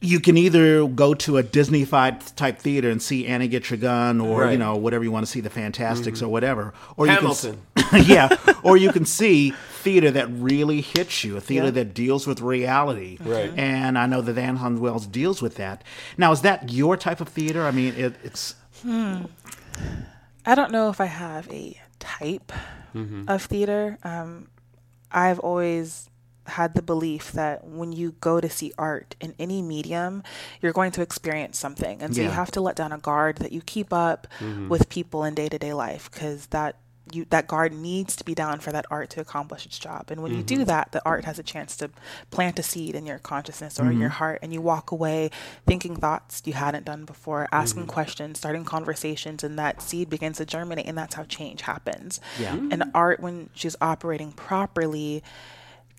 You 0.03 0.21
can 0.21 0.37
either 0.37 0.87
go 0.89 1.15
to 1.15 1.37
a 1.39 1.43
Disney-fied 1.43 2.21
type 2.37 2.59
theater 2.59 2.91
and 2.91 3.01
see 3.01 3.27
Annie 3.27 3.49
Get 3.49 3.71
Your 3.71 3.79
Gun, 3.79 4.21
or 4.21 4.43
Right. 4.43 4.53
you 4.53 4.59
know 4.59 4.77
whatever 4.77 5.05
you 5.05 5.13
want 5.13 5.25
to 5.25 5.31
see, 5.31 5.41
the 5.41 5.49
Fantasticks 5.51 6.21
or 6.23 6.29
whatever, 6.29 6.75
or 6.97 7.07
you 7.07 7.13
Hamilton. 7.13 7.61
can, 7.77 8.01
s- 8.01 8.07
yeah, 8.09 8.37
or 8.63 8.77
you 8.77 8.91
can 8.93 9.05
see 9.07 9.53
theater 9.83 10.11
that 10.11 10.27
really 10.31 10.81
hits 10.81 11.23
you, 11.25 11.37
a 11.37 11.41
theater 11.41 11.67
Yeah. 11.67 11.71
that 11.73 11.95
deals 11.95 12.27
with 12.27 12.41
reality, 12.41 13.17
Right. 13.21 13.53
And 13.57 13.97
I 13.99 14.07
know 14.07 14.21
that 14.23 14.37
Anton's 14.39 14.81
Well 14.81 14.99
deals 14.99 15.41
with 15.41 15.55
that. 15.57 15.83
Now, 16.19 16.33
is 16.33 16.41
that 16.43 16.71
your 16.73 16.97
type 16.97 17.21
of 17.21 17.29
theater? 17.29 17.65
I 17.67 17.71
mean, 17.71 17.95
it, 17.97 18.15
it's 18.25 18.55
I 20.45 20.55
don't 20.55 20.73
know 20.73 20.89
if 20.91 21.01
I 21.01 21.07
have 21.07 21.49
a 21.51 21.81
type 21.99 22.53
Mm-hmm. 22.95 23.27
of 23.27 23.43
theater. 23.45 23.97
Um, 24.03 24.49
I've 25.11 25.39
always 25.39 26.11
had 26.47 26.75
the 26.75 26.83
belief 26.83 27.33
that 27.33 27.65
when 27.65 27.93
you 27.93 28.17
go 28.21 28.41
to 28.41 28.51
see 28.51 28.73
art 28.77 29.15
in 29.21 29.35
any 29.39 29.63
medium, 29.63 30.23
you're 30.61 30.73
going 30.73 30.93
to 30.93 31.03
experience 31.03 31.59
something. 31.59 32.03
And 32.03 32.15
so 32.15 32.23
you 32.23 32.31
have 32.31 32.51
to 32.53 32.61
let 32.61 32.77
down 32.77 32.93
a 32.93 32.99
guard 32.99 33.37
that 33.39 33.53
you 33.53 33.61
keep 33.61 33.93
up 33.93 34.27
Mm-hmm. 34.41 34.69
with 34.69 34.89
people 34.89 35.25
in 35.25 35.35
day 35.35 35.49
to 35.49 35.59
day 35.59 35.73
life 35.73 36.11
because 36.11 36.47
that 36.47 36.77
you 37.13 37.27
that 37.31 37.49
guard 37.49 37.73
needs 37.73 38.15
to 38.17 38.25
be 38.25 38.33
down 38.35 38.61
for 38.61 38.71
that 38.71 38.87
art 38.89 39.11
to 39.11 39.21
accomplish 39.21 39.67
its 39.67 39.77
job. 39.79 40.11
And 40.11 40.23
when 40.23 40.31
you 40.33 40.39
Mm-hmm. 40.39 40.47
do 40.61 40.65
that, 40.67 40.93
the 40.93 41.03
art 41.05 41.25
has 41.25 41.39
a 41.39 41.43
chance 41.43 41.77
to 41.79 41.91
plant 42.31 42.59
a 42.61 42.63
seed 42.63 42.95
in 42.95 43.07
your 43.07 43.19
consciousness 43.19 43.81
or 43.81 43.91
in 43.91 43.99
your 43.99 44.09
heart 44.09 44.39
and 44.41 44.53
you 44.53 44.61
walk 44.61 44.93
away 44.93 45.31
thinking 45.67 45.97
thoughts 45.97 46.43
you 46.45 46.53
hadn't 46.53 46.85
done 46.85 47.05
before, 47.05 47.49
asking 47.51 47.87
questions, 47.89 48.39
starting 48.39 48.65
conversations, 48.65 49.43
and 49.43 49.59
that 49.59 49.83
seed 49.83 50.11
begins 50.11 50.39
to 50.39 50.47
germinate 50.47 50.87
and 50.87 50.97
that's 50.97 51.15
how 51.17 51.25
change 51.25 51.63
happens. 51.63 52.21
Yeah. 52.41 52.55
And 52.55 52.85
art 52.95 53.19
when 53.21 53.51
she's 53.53 53.75
operating 53.81 54.31
properly 54.33 55.23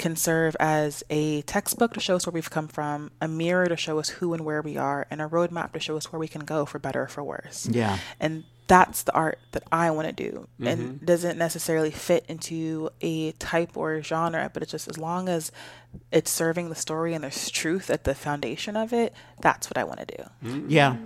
can 0.03 0.17
serve 0.17 0.53
as 0.59 1.01
a 1.09 1.41
textbook 1.43 1.93
to 1.93 1.99
show 2.01 2.17
us 2.17 2.27
where 2.27 2.33
we've 2.33 2.49
come 2.49 2.67
from, 2.67 3.09
a 3.21 3.27
mirror 3.27 3.67
to 3.67 3.77
show 3.77 3.99
us 3.99 4.09
who 4.09 4.33
and 4.33 4.43
where 4.43 4.61
we 4.61 4.75
are, 4.75 5.07
and 5.09 5.21
a 5.21 5.27
roadmap 5.29 5.71
to 5.71 5.79
show 5.79 5.95
us 5.95 6.11
where 6.11 6.19
we 6.19 6.27
can 6.27 6.43
go 6.43 6.65
for 6.65 6.77
better 6.77 7.03
or 7.03 7.07
for 7.07 7.23
worse. 7.23 7.69
Yeah. 7.71 7.97
And 8.19 8.43
that's 8.67 9.03
the 9.03 9.13
art 9.13 9.39
that 9.53 9.63
I 9.71 9.91
want 9.91 10.07
to 10.07 10.13
do. 10.13 10.47
Mm-hmm. 10.59 10.67
And 10.67 11.05
doesn't 11.05 11.37
necessarily 11.37 11.89
fit 11.89 12.25
into 12.27 12.89
a 12.99 13.31
type 13.33 13.77
or 13.77 14.01
genre, 14.01 14.51
but 14.53 14.61
it's 14.61 14.73
just 14.73 14.89
as 14.89 14.97
long 14.97 15.29
as 15.29 15.53
it's 16.11 16.29
serving 16.29 16.67
the 16.67 16.75
story 16.75 17.13
and 17.13 17.23
there's 17.23 17.49
truth 17.49 17.89
at 17.89 18.03
the 18.03 18.13
foundation 18.13 18.75
of 18.75 18.91
it, 18.91 19.13
that's 19.41 19.69
what 19.69 19.77
I 19.77 19.85
want 19.85 20.05
to 20.05 20.17
do. 20.17 20.63
Yeah, 20.67 20.97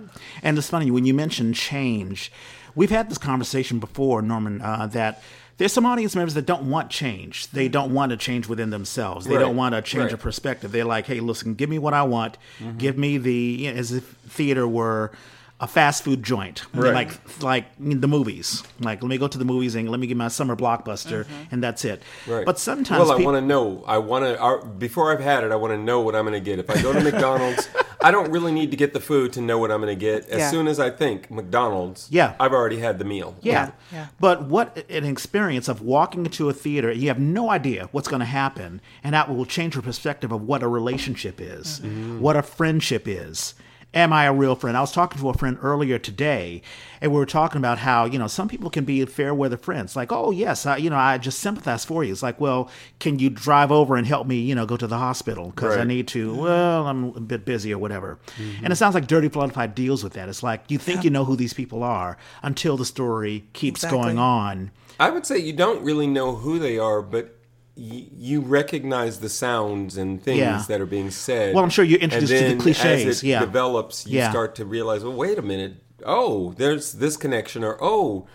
and 0.42 0.58
it's 0.58 0.70
funny 0.70 0.90
when 0.90 1.04
you 1.04 1.14
mention 1.14 1.52
change. 1.52 2.32
We've 2.74 2.90
had 2.90 3.10
this 3.10 3.18
conversation 3.18 3.78
before, 3.78 4.22
Norman. 4.22 4.60
Uh, 4.60 4.88
that 4.88 5.22
there's 5.58 5.72
some 5.72 5.84
audience 5.84 6.14
members 6.14 6.34
that 6.34 6.46
don't 6.46 6.70
want 6.70 6.88
change. 6.88 7.48
They 7.48 7.64
mm-hmm. 7.64 7.72
don't 7.72 7.94
want 7.94 8.10
to 8.10 8.16
change 8.16 8.48
within 8.48 8.70
themselves. 8.70 9.26
They 9.26 9.34
Right, 9.34 9.40
don't 9.40 9.56
want 9.56 9.74
to 9.74 9.82
change 9.82 10.04
right. 10.04 10.12
a 10.12 10.16
perspective. 10.16 10.72
They're 10.72 10.84
like, 10.84 11.06
hey, 11.06 11.20
listen, 11.20 11.54
give 11.54 11.68
me 11.68 11.78
what 11.78 11.94
I 11.94 12.04
want. 12.04 12.38
Mm-hmm. 12.60 12.78
Give 12.78 12.96
me 12.96 13.18
the 13.18 13.34
you 13.34 13.72
know, 13.72 13.78
as 13.78 13.92
if 13.92 14.04
theater 14.04 14.66
were 14.66 15.12
a 15.60 15.66
fast 15.66 16.04
food 16.04 16.22
joint, 16.22 16.62
Right. 16.72 16.94
like 16.94 17.42
like 17.42 17.64
the 17.78 18.06
movies. 18.08 18.62
Like 18.80 19.02
let 19.02 19.08
me 19.08 19.18
go 19.18 19.26
to 19.26 19.38
the 19.38 19.44
movies 19.44 19.74
and 19.74 19.88
let 19.90 19.98
me 19.98 20.06
get 20.06 20.16
my 20.16 20.28
summer 20.28 20.54
blockbuster, 20.54 21.24
mm-hmm. 21.24 21.42
and 21.50 21.62
that's 21.62 21.84
it. 21.84 22.02
Right. 22.26 22.46
But 22.46 22.58
sometimes 22.58 23.00
well, 23.00 23.12
I 23.12 23.16
peop- 23.16 23.26
want 23.26 23.36
to 23.36 23.40
know. 23.46 23.82
I 23.86 23.98
want 23.98 24.24
to 24.24 24.66
before 24.78 25.12
I've 25.12 25.20
had 25.20 25.44
it. 25.44 25.50
I 25.50 25.56
want 25.56 25.72
to 25.72 25.78
know 25.78 26.00
what 26.00 26.14
I'm 26.14 26.24
going 26.24 26.34
to 26.34 26.44
get. 26.44 26.58
If 26.58 26.70
I 26.70 26.80
go 26.80 26.92
to 26.92 27.00
McDonald's, 27.10 27.68
I 28.00 28.12
don't 28.12 28.30
really 28.30 28.52
need 28.52 28.70
to 28.70 28.76
get 28.76 28.92
the 28.92 29.00
food 29.00 29.32
to 29.32 29.40
know 29.40 29.58
what 29.58 29.72
I'm 29.72 29.80
going 29.80 29.96
to 29.96 30.00
get. 30.00 30.28
As 30.28 30.38
Yeah. 30.38 30.50
soon 30.50 30.68
as 30.68 30.78
I 30.78 30.90
think 30.90 31.30
McDonald's, 31.30 32.06
Yeah. 32.10 32.34
I've 32.38 32.52
already 32.52 32.78
had 32.78 33.00
the 33.00 33.04
meal. 33.04 33.34
Yeah. 33.42 33.72
Yeah. 33.92 34.06
But 34.20 34.44
what 34.44 34.84
an 34.88 35.04
experience 35.04 35.66
of 35.66 35.82
walking 35.82 36.24
into 36.24 36.48
a 36.48 36.52
theater, 36.52 36.92
you 36.92 37.08
have 37.08 37.18
no 37.18 37.50
idea 37.50 37.88
what's 37.90 38.06
going 38.06 38.20
to 38.20 38.26
happen, 38.26 38.80
and 39.02 39.14
that 39.14 39.28
will 39.34 39.44
change 39.44 39.74
your 39.74 39.82
perspective 39.82 40.30
of 40.30 40.42
what 40.42 40.62
a 40.62 40.68
relationship 40.68 41.40
is, 41.40 41.80
mm-hmm. 41.80 42.20
what 42.20 42.36
a 42.36 42.42
friendship 42.42 43.08
is. 43.08 43.54
Am 43.94 44.12
I 44.12 44.26
a 44.26 44.32
real 44.34 44.54
friend? 44.54 44.76
I 44.76 44.82
was 44.82 44.92
talking 44.92 45.18
to 45.18 45.30
a 45.30 45.34
friend 45.34 45.56
earlier 45.62 45.98
today, 45.98 46.60
and 47.00 47.10
we 47.10 47.16
were 47.16 47.24
talking 47.24 47.56
about 47.56 47.78
how 47.78 48.04
you 48.04 48.18
know 48.18 48.26
some 48.26 48.46
people 48.46 48.68
can 48.68 48.84
be 48.84 49.02
fair 49.06 49.34
weather 49.34 49.56
friends. 49.56 49.96
Like, 49.96 50.12
oh 50.12 50.30
yes, 50.30 50.66
I, 50.66 50.76
you 50.76 50.90
know, 50.90 50.96
I 50.96 51.16
just 51.16 51.38
sympathize 51.38 51.86
for 51.86 52.04
you. 52.04 52.12
It's 52.12 52.22
like, 52.22 52.38
well, 52.38 52.70
can 52.98 53.18
you 53.18 53.30
drive 53.30 53.72
over 53.72 53.96
and 53.96 54.06
help 54.06 54.26
me? 54.26 54.40
You 54.40 54.54
know, 54.54 54.66
go 54.66 54.76
to 54.76 54.86
the 54.86 54.98
hospital 54.98 55.50
because 55.50 55.78
I 55.78 55.84
need 55.84 56.06
to. 56.08 56.34
Well, 56.34 56.86
I'm 56.86 57.04
a 57.16 57.20
bit 57.20 57.46
busy 57.46 57.72
or 57.72 57.78
whatever. 57.78 58.18
Mm-hmm. 58.36 58.64
And 58.64 58.72
it 58.74 58.76
sounds 58.76 58.94
like 58.94 59.06
Dirty 59.06 59.28
Butterfly 59.28 59.68
deals 59.68 60.04
with 60.04 60.12
that. 60.12 60.28
It's 60.28 60.42
like 60.42 60.64
you 60.68 60.76
think 60.76 61.02
you 61.02 61.08
know 61.08 61.24
who 61.24 61.34
these 61.34 61.54
people 61.54 61.82
are 61.82 62.18
until 62.42 62.76
the 62.76 62.84
story 62.84 63.44
keeps 63.54 63.84
Exactly. 63.84 64.00
going 64.00 64.18
on. 64.18 64.70
I 65.00 65.08
would 65.08 65.24
say 65.24 65.38
you 65.38 65.54
don't 65.54 65.82
really 65.82 66.06
know 66.06 66.34
who 66.34 66.58
they 66.58 66.78
are, 66.78 67.00
but 67.00 67.37
y- 67.78 68.08
you 68.16 68.40
recognize 68.40 69.20
the 69.20 69.28
sounds 69.28 69.96
and 69.96 70.22
things 70.22 70.38
Yeah. 70.38 70.64
that 70.68 70.80
are 70.80 70.86
being 70.86 71.10
said. 71.10 71.54
Well, 71.54 71.64
I'm 71.64 71.70
sure 71.70 71.84
you're 71.84 72.00
And 72.02 72.12
introduced 72.12 72.42
to 72.42 72.48
the 72.54 72.62
cliches, 72.62 73.06
As 73.06 73.22
it 73.22 73.26
yeah. 73.26 73.40
develops, 73.40 74.06
you 74.06 74.18
Yeah. 74.18 74.30
start 74.30 74.54
to 74.56 74.64
realize, 74.64 75.04
well, 75.04 75.14
wait 75.14 75.38
a 75.38 75.42
minute. 75.42 75.76
Oh, 76.04 76.54
there's 76.56 76.92
this 76.92 77.16
connection, 77.16 77.64
or 77.64 77.76
oh, 77.80 78.26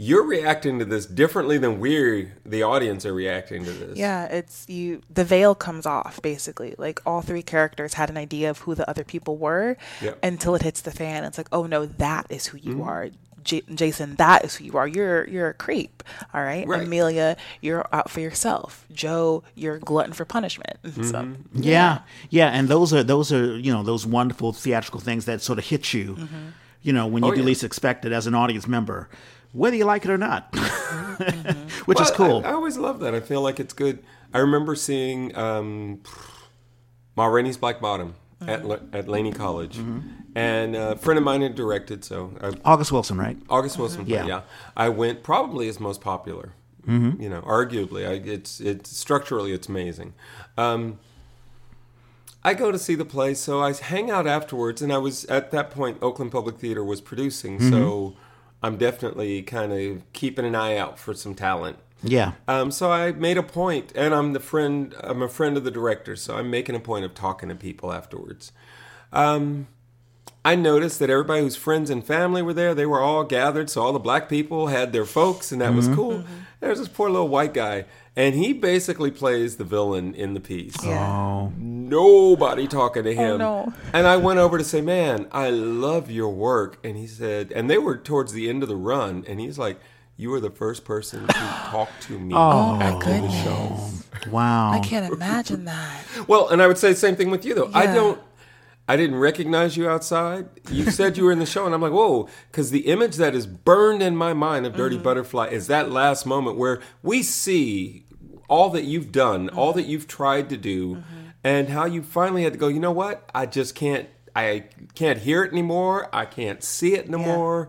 you're 0.00 0.24
reacting 0.24 0.78
to 0.78 0.84
this 0.84 1.06
differently 1.06 1.58
than 1.58 1.80
we, 1.80 2.28
the 2.46 2.62
audience, 2.62 3.04
are 3.04 3.12
reacting 3.12 3.64
to 3.64 3.72
this. 3.72 3.98
Yeah, 3.98 4.26
it's 4.26 4.64
you. 4.68 5.02
The 5.12 5.24
veil 5.24 5.56
comes 5.56 5.86
off 5.86 6.22
basically. 6.22 6.76
Like 6.78 7.02
all 7.04 7.20
three 7.20 7.42
characters 7.42 7.94
had 7.94 8.08
an 8.08 8.16
idea 8.16 8.48
of 8.50 8.58
who 8.60 8.76
the 8.76 8.88
other 8.88 9.02
people 9.02 9.36
were 9.36 9.76
Yeah. 10.00 10.12
until 10.22 10.54
it 10.54 10.62
hits 10.62 10.80
the 10.82 10.92
fan. 10.92 11.24
It's 11.24 11.36
like, 11.36 11.48
oh 11.50 11.66
no, 11.66 11.84
that 11.84 12.26
is 12.30 12.46
who 12.46 12.58
you 12.58 12.74
mm-hmm. 12.74 12.82
are. 12.88 13.08
J- 13.48 13.62
Jason, 13.74 14.14
that 14.16 14.44
is 14.44 14.56
who 14.56 14.64
you 14.64 14.76
are. 14.76 14.86
You're 14.86 15.26
you're 15.28 15.48
a 15.48 15.54
creep. 15.54 16.02
All 16.34 16.42
right. 16.42 16.66
Right. 16.68 16.82
Amelia, 16.82 17.36
you're 17.62 17.86
out 17.92 18.10
for 18.10 18.20
yourself. 18.20 18.84
Joe, 18.92 19.42
you're 19.54 19.76
a 19.76 19.80
glutton 19.80 20.12
for 20.12 20.24
punishment. 20.24 20.76
Mm-hmm. 20.84 21.62
Yeah, 21.62 22.00
yeah, 22.30 22.48
and 22.48 22.68
those 22.68 22.92
are 22.92 23.02
those 23.02 23.32
are 23.32 23.56
you 23.58 23.72
know 23.72 23.82
those 23.82 24.04
wonderful 24.06 24.52
theatrical 24.52 25.00
things 25.00 25.24
that 25.24 25.40
sort 25.42 25.58
of 25.58 25.64
hit 25.64 25.92
you, 25.94 26.28
you 26.82 26.92
know, 26.92 27.06
when 27.06 27.22
you 27.24 27.30
Oh, 27.30 27.34
do 27.34 27.40
yeah. 27.40 27.46
least 27.46 27.64
expect 27.64 28.04
it 28.04 28.12
as 28.12 28.26
an 28.26 28.34
audience 28.34 28.66
member, 28.68 29.08
whether 29.52 29.76
you 29.76 29.84
like 29.86 30.04
it 30.04 30.10
or 30.10 30.18
not, 30.18 30.54
which 31.86 32.00
is 32.00 32.10
cool. 32.10 32.42
I, 32.44 32.50
I 32.50 32.52
always 32.52 32.76
love 32.76 33.00
that. 33.00 33.14
I 33.14 33.20
feel 33.20 33.40
like 33.42 33.58
it's 33.60 33.72
good. 33.74 33.98
I 34.34 34.38
remember 34.38 34.74
seeing 34.74 35.34
um, 35.36 36.02
Ma 37.16 37.26
Rainey's 37.26 37.56
Black 37.56 37.80
Bottom 37.80 38.14
at, 38.40 38.60
mm-hmm. 38.60 38.68
La- 38.68 38.98
at 38.98 39.08
Laney 39.08 39.32
College. 39.32 39.78
Mm-hmm. 39.78 40.00
And 40.34 40.76
a 40.76 40.96
friend 40.96 41.18
of 41.18 41.24
mine 41.24 41.42
had 41.42 41.54
directed, 41.54 42.04
so 42.04 42.32
I, 42.40 42.52
August 42.64 42.92
Wilson, 42.92 43.18
right? 43.18 43.36
August 43.48 43.74
mm-hmm. 43.74 43.82
Wilson. 43.82 44.06
Yeah. 44.06 44.26
Yeah. 44.26 44.40
I 44.76 44.88
went 44.88 45.22
probably 45.22 45.68
as 45.68 45.80
most 45.80 46.00
popular. 46.00 46.52
Mm-hmm. 46.86 47.20
You 47.20 47.28
know, 47.28 47.42
arguably, 47.42 48.08
I, 48.08 48.14
it's 48.14 48.60
it's 48.60 48.96
structurally 48.96 49.52
it's 49.52 49.68
amazing. 49.68 50.14
Um, 50.56 50.98
I 52.42 52.54
go 52.54 52.70
to 52.70 52.78
see 52.78 52.94
the 52.94 53.04
play, 53.04 53.34
so 53.34 53.60
I 53.62 53.74
hang 53.74 54.10
out 54.10 54.26
afterwards, 54.26 54.80
and 54.80 54.92
I 54.92 54.98
was 54.98 55.24
at 55.26 55.50
that 55.50 55.70
point 55.70 55.98
Oakland 56.00 56.32
Public 56.32 56.58
Theater 56.58 56.82
was 56.84 57.00
producing, 57.00 57.60
so 57.60 58.16
I'm 58.62 58.76
definitely 58.76 59.42
kind 59.42 59.72
of 59.72 60.12
keeping 60.12 60.46
an 60.46 60.54
eye 60.54 60.76
out 60.76 60.98
for 60.98 61.12
some 61.14 61.34
talent. 61.34 61.78
Yeah, 62.02 62.32
Um, 62.46 62.70
so 62.70 62.92
I 62.92 63.10
made 63.12 63.38
a 63.38 63.42
point, 63.42 63.92
and 63.96 64.14
I'm 64.14 64.32
the 64.32 64.40
friend. 64.40 64.94
I'm 65.00 65.20
a 65.22 65.28
friend 65.28 65.56
of 65.56 65.64
the 65.64 65.70
director, 65.70 66.14
so 66.16 66.36
I'm 66.36 66.48
making 66.50 66.76
a 66.76 66.80
point 66.80 67.04
of 67.04 67.12
talking 67.14 67.48
to 67.48 67.54
people 67.56 67.92
afterwards. 67.92 68.52
Um, 69.12 69.66
I 70.44 70.54
noticed 70.54 71.00
that 71.00 71.10
everybody 71.10 71.42
whose 71.42 71.56
friends 71.56 71.90
and 71.90 72.04
family 72.06 72.40
were 72.40 72.54
there, 72.54 72.74
they 72.74 72.86
were 72.86 73.00
all 73.00 73.24
gathered. 73.24 73.68
So 73.68 73.82
all 73.82 73.92
the 73.92 73.98
black 73.98 74.28
people 74.28 74.68
had 74.68 74.92
their 74.92 75.04
folks, 75.04 75.50
and 75.50 75.60
that 75.60 75.74
was 75.74 75.88
cool. 75.88 76.22
There's 76.60 76.78
this 76.78 76.88
poor 76.88 77.10
little 77.10 77.28
white 77.28 77.52
guy, 77.52 77.84
and 78.16 78.34
he 78.34 78.52
basically 78.52 79.10
plays 79.10 79.56
the 79.56 79.64
villain 79.64 80.14
in 80.14 80.34
the 80.34 80.40
piece. 80.40 80.76
oh, 80.84 81.52
Nobody 81.58 82.66
talking 82.68 83.04
to 83.04 83.14
him. 83.14 83.38
no. 83.38 83.72
And 83.92 84.06
I 84.06 84.16
went 84.16 84.38
over 84.38 84.56
to 84.58 84.64
say, 84.64 84.80
"Man, 84.80 85.26
I 85.32 85.50
love 85.50 86.10
your 86.10 86.28
work." 86.30 86.78
And 86.84 86.96
he 86.96 87.06
said, 87.06 87.50
and 87.52 87.68
they 87.68 87.78
were 87.78 87.96
towards 87.96 88.32
the 88.32 88.48
end 88.48 88.62
of 88.62 88.68
the 88.68 88.76
run, 88.76 89.24
and 89.26 89.40
he's 89.40 89.58
like, 89.58 89.80
"You 90.18 90.28
were 90.30 90.40
the 90.40 90.50
first 90.50 90.84
person 90.84 91.26
to 91.26 91.32
talk 91.72 91.88
to 92.02 92.18
me 92.18 92.34
Oh, 92.34 92.76
my 92.76 92.84
after 92.84 93.06
the 93.08 93.20
goodness. 93.20 93.42
show." 93.44 94.30
wow. 94.30 94.70
I 94.72 94.80
can't 94.80 95.10
imagine 95.10 95.64
that. 95.64 96.04
Well, 96.28 96.48
and 96.48 96.60
I 96.60 96.66
would 96.66 96.76
say 96.76 96.90
the 96.90 96.96
same 96.96 97.16
thing 97.16 97.30
with 97.30 97.46
you 97.46 97.54
though. 97.54 97.70
I 97.72 97.86
don't. 97.86 98.20
I 98.90 98.96
didn't 98.96 99.16
recognize 99.16 99.76
you 99.76 99.88
outside. 99.88 100.48
You 100.70 100.90
said 100.90 101.16
you 101.18 101.24
were 101.24 101.32
in 101.32 101.38
the 101.38 101.46
show, 101.46 101.66
and 101.66 101.74
I'm 101.74 101.82
like, 101.82 101.92
whoa, 101.92 102.26
because 102.50 102.70
the 102.70 102.86
image 102.86 103.16
that 103.16 103.34
is 103.34 103.46
burned 103.46 104.02
in 104.02 104.16
my 104.16 104.32
mind 104.32 104.64
of 104.66 104.74
Dirty 104.74 104.96
mm-hmm. 104.96 105.04
Butterfly 105.04 105.48
is 105.48 105.66
that 105.66 105.90
last 105.90 106.24
moment 106.24 106.56
where 106.56 106.80
we 107.02 107.22
see 107.22 108.06
all 108.48 108.70
that 108.70 108.84
you've 108.84 109.12
done, 109.12 109.48
mm-hmm. 109.48 109.58
all 109.58 109.74
that 109.74 109.82
you've 109.84 110.08
tried 110.08 110.48
to 110.48 110.56
do, 110.56 110.96
mm-hmm. 110.96 111.02
and 111.44 111.68
how 111.68 111.84
you 111.84 112.02
finally 112.02 112.44
had 112.44 112.54
to 112.54 112.58
go. 112.58 112.68
You 112.68 112.80
know 112.80 112.92
what? 112.92 113.28
I 113.34 113.44
just 113.46 113.74
can't. 113.74 114.08
I 114.34 114.64
can't 114.94 115.18
hear 115.18 115.42
it 115.44 115.52
anymore. 115.52 116.08
I 116.12 116.24
can't 116.24 116.62
see 116.64 116.94
it 116.94 117.10
no 117.10 117.18
Yeah. 117.18 117.26
more. 117.26 117.68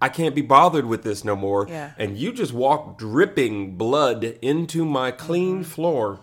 I 0.00 0.08
can't 0.08 0.34
be 0.34 0.42
bothered 0.42 0.86
with 0.86 1.02
this 1.02 1.24
no 1.24 1.36
more. 1.36 1.66
Yeah. 1.68 1.92
And 1.98 2.16
you 2.16 2.32
just 2.32 2.52
walk 2.52 2.98
dripping 2.98 3.76
blood 3.76 4.24
into 4.40 4.84
my 4.84 5.10
clean 5.10 5.60
mm-hmm. 5.60 5.70
floor 5.70 6.20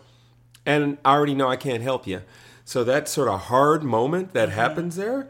and 0.68 0.98
I 1.06 1.14
already 1.14 1.34
know 1.34 1.48
I 1.48 1.56
can't 1.56 1.82
help 1.82 2.06
you. 2.06 2.22
So 2.66 2.84
that 2.84 3.08
sort 3.08 3.30
of 3.30 3.44
hard 3.44 3.84
moment 3.84 4.34
that 4.34 4.50
mm-hmm. 4.50 4.60
happens 4.60 4.98
there, 4.98 5.30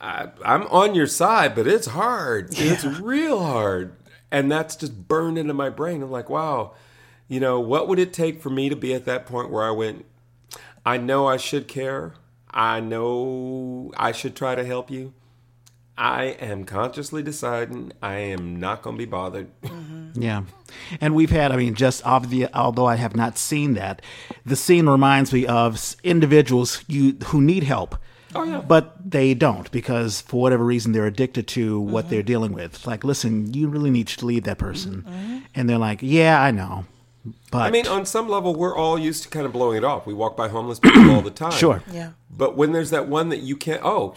I, 0.00 0.28
I'm 0.44 0.64
on 0.64 0.94
your 0.94 1.06
side, 1.06 1.54
but 1.54 1.66
it's 1.66 1.88
hard. 1.88 2.50
It's 2.58 2.84
real 2.84 3.42
hard, 3.42 3.96
and 4.30 4.52
that's 4.52 4.76
just 4.76 5.08
burned 5.08 5.38
into 5.38 5.54
my 5.54 5.70
brain. 5.70 6.02
I'm 6.02 6.10
like, 6.10 6.28
wow, 6.28 6.74
you 7.26 7.40
know, 7.40 7.58
what 7.58 7.88
would 7.88 7.98
it 7.98 8.12
take 8.12 8.42
for 8.42 8.50
me 8.50 8.68
to 8.68 8.76
be 8.76 8.92
at 8.92 9.06
that 9.06 9.26
point 9.26 9.50
where 9.50 9.64
I 9.64 9.70
went? 9.70 10.04
I 10.84 10.98
know 10.98 11.26
I 11.26 11.38
should 11.38 11.66
care. 11.66 12.14
I 12.50 12.80
know 12.80 13.90
I 13.96 14.12
should 14.12 14.36
try 14.36 14.54
to 14.54 14.64
help 14.64 14.90
you. 14.90 15.14
I 15.98 16.36
am 16.40 16.64
consciously 16.64 17.22
deciding 17.22 17.92
I 18.00 18.14
am 18.14 18.60
not 18.60 18.82
going 18.82 18.96
to 18.96 18.98
be 18.98 19.10
bothered. 19.10 19.50
Yeah, 20.14 20.44
and 21.00 21.14
we've 21.14 21.30
had. 21.30 21.52
I 21.52 21.56
mean, 21.56 21.74
just 21.74 22.04
of 22.04 22.30
the, 22.30 22.48
although 22.52 22.86
I 22.86 22.96
have 22.96 23.14
not 23.14 23.38
seen 23.38 23.74
that, 23.74 24.02
the 24.44 24.56
scene 24.56 24.88
reminds 24.88 25.32
me 25.32 25.46
of 25.46 25.94
individuals 26.02 26.82
you 26.88 27.12
who 27.26 27.40
need 27.40 27.62
help. 27.62 27.96
Oh, 28.34 28.42
yeah. 28.42 28.62
But 28.66 28.96
they 29.08 29.34
don't 29.34 29.70
because 29.70 30.22
for 30.22 30.40
whatever 30.40 30.64
reason 30.64 30.92
they're 30.92 31.06
addicted 31.06 31.46
to 31.48 31.78
what 31.78 32.06
mm-hmm. 32.06 32.10
they're 32.10 32.22
dealing 32.22 32.52
with. 32.52 32.74
It's 32.74 32.86
like, 32.86 33.04
listen, 33.04 33.52
you 33.52 33.68
really 33.68 33.90
need 33.90 34.08
to 34.08 34.26
leave 34.26 34.44
that 34.44 34.58
person, 34.58 35.02
mm-hmm. 35.02 35.10
Mm-hmm. 35.10 35.38
and 35.54 35.68
they're 35.68 35.78
like, 35.78 36.00
yeah, 36.02 36.42
I 36.42 36.50
know, 36.50 36.86
but 37.50 37.62
I 37.62 37.70
mean, 37.70 37.86
on 37.86 38.06
some 38.06 38.28
level, 38.28 38.54
we're 38.54 38.76
all 38.76 38.98
used 38.98 39.22
to 39.24 39.28
kind 39.28 39.46
of 39.46 39.52
blowing 39.52 39.78
it 39.78 39.84
off. 39.84 40.06
We 40.06 40.14
walk 40.14 40.36
by 40.36 40.48
homeless 40.48 40.78
people 40.78 41.10
all 41.10 41.22
the 41.22 41.30
time. 41.44 41.52
Sure. 41.52 41.82
Yeah. 41.90 42.10
But 42.30 42.56
when 42.56 42.72
there's 42.72 42.90
that 42.90 43.08
one 43.08 43.28
that 43.30 43.38
you 43.38 43.56
can't, 43.56 43.80
oh, 43.84 44.14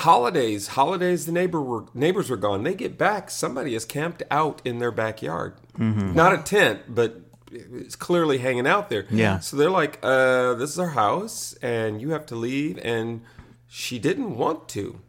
holidays, 0.00 0.68
holidays, 0.68 1.26
the 1.26 1.32
neighbor 1.32 1.60
were, 1.60 1.84
neighbors 1.94 2.30
were 2.30 2.36
gone. 2.36 2.62
They 2.62 2.74
get 2.74 2.96
back. 2.98 3.30
Somebody 3.30 3.74
is 3.74 3.84
camped 3.84 4.22
out 4.30 4.60
in 4.64 4.78
their 4.78 4.90
backyard. 4.90 5.54
Not 5.78 6.32
a 6.34 6.38
tent, 6.38 6.82
but 6.88 7.20
it's 7.52 7.96
clearly 7.96 8.38
hanging 8.38 8.66
out 8.66 8.88
there. 8.90 9.06
Yeah. 9.10 9.38
So 9.40 9.56
they're 9.56 9.70
like, 9.70 9.98
uh, 10.02 10.54
"This 10.54 10.70
is 10.70 10.78
our 10.78 10.90
house, 10.90 11.54
and 11.62 12.00
you 12.00 12.10
have 12.10 12.26
to 12.26 12.36
leave." 12.36 12.78
And 12.82 13.22
she 13.68 13.98
didn't 13.98 14.36
want 14.36 14.68
to. 14.70 15.00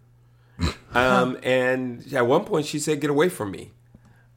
Um, 0.93 1.37
and 1.41 2.05
at 2.13 2.27
one 2.27 2.43
point, 2.43 2.65
she 2.65 2.77
said, 2.77 2.99
"Get 2.99 3.09
away 3.09 3.29
from 3.29 3.49
me." 3.49 3.71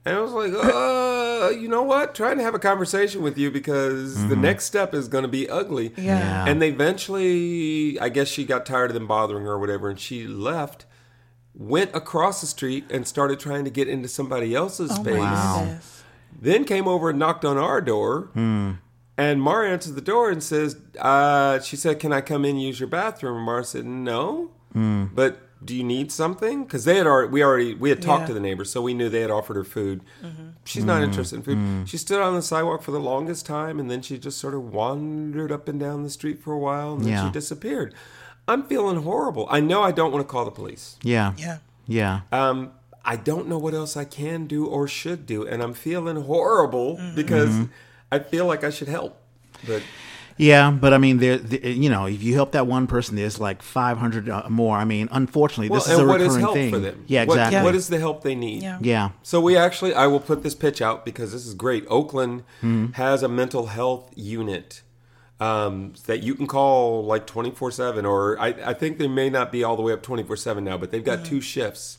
And 0.04 0.16
I 0.16 0.20
was 0.20 0.32
like, 0.32 0.52
uh, 0.52 0.62
Uh, 1.42 1.50
you 1.50 1.68
know 1.68 1.82
what? 1.82 2.14
Trying 2.14 2.38
to 2.38 2.42
have 2.42 2.54
a 2.54 2.58
conversation 2.58 3.22
with 3.22 3.36
you 3.38 3.50
because 3.50 4.14
the 4.14 4.34
mm-hmm. 4.34 4.42
next 4.42 4.64
step 4.64 4.94
is 4.94 5.08
going 5.08 5.22
to 5.22 5.28
be 5.28 5.48
ugly. 5.48 5.92
Yeah. 5.96 6.18
Yeah. 6.18 6.46
And 6.46 6.60
they 6.60 6.68
eventually, 6.68 7.98
I 8.00 8.08
guess 8.08 8.28
she 8.28 8.44
got 8.44 8.66
tired 8.66 8.90
of 8.90 8.94
them 8.94 9.06
bothering 9.06 9.44
her 9.44 9.52
or 9.52 9.58
whatever, 9.58 9.88
and 9.88 9.98
she 9.98 10.26
left, 10.26 10.86
went 11.54 11.94
across 11.94 12.40
the 12.40 12.46
street, 12.46 12.84
and 12.90 13.06
started 13.06 13.40
trying 13.40 13.64
to 13.64 13.70
get 13.70 13.88
into 13.88 14.08
somebody 14.08 14.54
else's 14.54 14.90
Oh 14.92 14.94
space. 14.94 15.16
my 15.16 15.22
Wow. 15.22 15.78
Then 16.40 16.64
came 16.64 16.88
over 16.88 17.10
and 17.10 17.18
knocked 17.18 17.44
on 17.44 17.56
our 17.56 17.80
door. 17.80 18.30
Hmm. 18.34 18.72
And 19.16 19.40
Mara 19.40 19.70
answered 19.70 19.94
the 19.94 20.00
door 20.00 20.30
and 20.30 20.42
says, 20.42 20.76
uh, 20.98 21.60
she 21.60 21.76
said, 21.76 22.00
Can 22.00 22.12
I 22.12 22.20
come 22.20 22.44
in 22.44 22.52
and 22.52 22.62
use 22.62 22.80
your 22.80 22.88
bathroom? 22.88 23.36
And 23.36 23.46
Mara 23.46 23.64
said, 23.64 23.84
No. 23.84 24.50
Hmm. 24.72 25.06
But 25.14 25.43
do 25.64 25.74
you 25.74 25.84
need 25.84 26.12
something? 26.12 26.64
Because 26.64 26.84
they 26.84 26.96
had 26.96 27.06
already, 27.06 27.30
we 27.30 27.42
already, 27.44 27.74
we 27.74 27.88
had 27.90 28.02
talked 28.02 28.22
Yeah. 28.22 28.26
to 28.28 28.34
the 28.34 28.40
neighbors, 28.40 28.70
so 28.70 28.82
we 28.82 28.94
knew 28.94 29.08
they 29.08 29.20
had 29.22 29.30
offered 29.30 29.56
her 29.56 29.64
food. 29.64 30.02
She's 30.64 30.84
not 30.84 31.02
interested 31.02 31.36
in 31.36 31.42
food. 31.42 31.88
She 31.88 31.96
stood 31.96 32.20
on 32.20 32.34
the 32.34 32.42
sidewalk 32.42 32.82
for 32.82 32.90
the 32.90 33.00
longest 33.00 33.46
time, 33.46 33.78
and 33.80 33.90
then 33.90 34.02
she 34.02 34.18
just 34.18 34.38
sort 34.38 34.54
of 34.54 34.72
wandered 34.72 35.50
up 35.52 35.68
and 35.68 35.78
down 35.80 36.02
the 36.02 36.10
street 36.10 36.42
for 36.42 36.52
a 36.52 36.58
while, 36.58 36.94
and 36.94 37.04
then 37.04 37.12
Yeah. 37.12 37.26
she 37.26 37.32
disappeared. 37.32 37.94
I'm 38.46 38.62
feeling 38.64 39.02
horrible. 39.02 39.46
I 39.50 39.60
know 39.60 39.82
I 39.82 39.90
don't 39.92 40.12
want 40.12 40.26
to 40.26 40.30
call 40.30 40.44
the 40.44 40.50
police. 40.50 40.96
yeah, 41.02 41.32
Yeah. 41.36 41.58
yeah, 41.86 42.20
Um, 42.32 42.72
I 43.04 43.16
don't 43.16 43.48
know 43.48 43.58
what 43.58 43.74
else 43.74 43.96
I 43.96 44.04
can 44.04 44.46
do 44.46 44.66
or 44.66 44.86
should 44.88 45.26
do, 45.26 45.46
and 45.46 45.62
I'm 45.62 45.74
feeling 45.74 46.22
horrible 46.24 46.98
because 47.14 47.50
Mm-hmm. 47.50 47.64
I 48.12 48.18
feel 48.20 48.46
like 48.46 48.62
I 48.64 48.70
should 48.70 48.88
help. 48.88 49.16
But 49.66 49.82
yeah. 50.36 50.70
But 50.70 50.92
I 50.94 50.98
mean, 50.98 51.18
there, 51.18 51.38
the, 51.38 51.70
you 51.70 51.88
know, 51.90 52.06
if 52.06 52.22
you 52.22 52.34
help 52.34 52.52
that 52.52 52.66
one 52.66 52.86
person, 52.86 53.16
there's 53.16 53.38
like 53.40 53.62
500 53.62 54.28
uh, 54.28 54.42
more. 54.48 54.76
I 54.76 54.84
mean, 54.84 55.08
unfortunately, 55.12 55.68
well, 55.70 55.80
this 55.80 55.88
is 55.90 55.96
a 55.96 56.00
and 56.00 56.08
what 56.08 56.20
recurring 56.20 56.36
is 56.36 56.42
help 56.42 56.54
thing. 56.54 56.70
for 56.72 56.78
them? 56.78 57.04
Yeah, 57.06 57.24
What- 57.24 57.34
exactly. 57.38 57.62
what 57.62 57.74
is 57.74 57.88
the 57.88 57.98
help 57.98 58.22
they 58.22 58.34
need? 58.34 58.62
Yeah. 58.62 58.78
yeah, 58.80 59.10
So 59.22 59.40
we 59.40 59.56
actually, 59.56 59.94
I 59.94 60.06
will 60.06 60.20
put 60.20 60.42
this 60.42 60.54
pitch 60.54 60.80
out 60.82 61.04
because 61.04 61.32
this 61.32 61.46
is 61.46 61.54
great. 61.54 61.84
Oakland 61.88 62.42
Mm-hmm. 62.62 62.92
has 62.92 63.22
a 63.22 63.28
mental 63.28 63.66
health 63.66 64.10
unit 64.16 64.82
um, 65.40 65.94
that 66.06 66.22
you 66.22 66.34
can 66.34 66.46
call 66.46 67.04
like 67.04 67.26
twenty 67.26 67.50
four 67.50 67.70
seven, 67.70 68.06
or 68.06 68.38
I, 68.40 68.48
I 68.66 68.72
think 68.74 68.98
they 68.98 69.08
may 69.08 69.28
not 69.30 69.50
be 69.50 69.64
all 69.64 69.74
the 69.76 69.82
way 69.82 69.92
up 69.92 70.02
twenty 70.02 70.22
four 70.22 70.36
seven 70.36 70.64
now, 70.64 70.78
but 70.78 70.90
they've 70.92 71.04
got 71.04 71.24
two 71.24 71.40
shifts, 71.40 71.98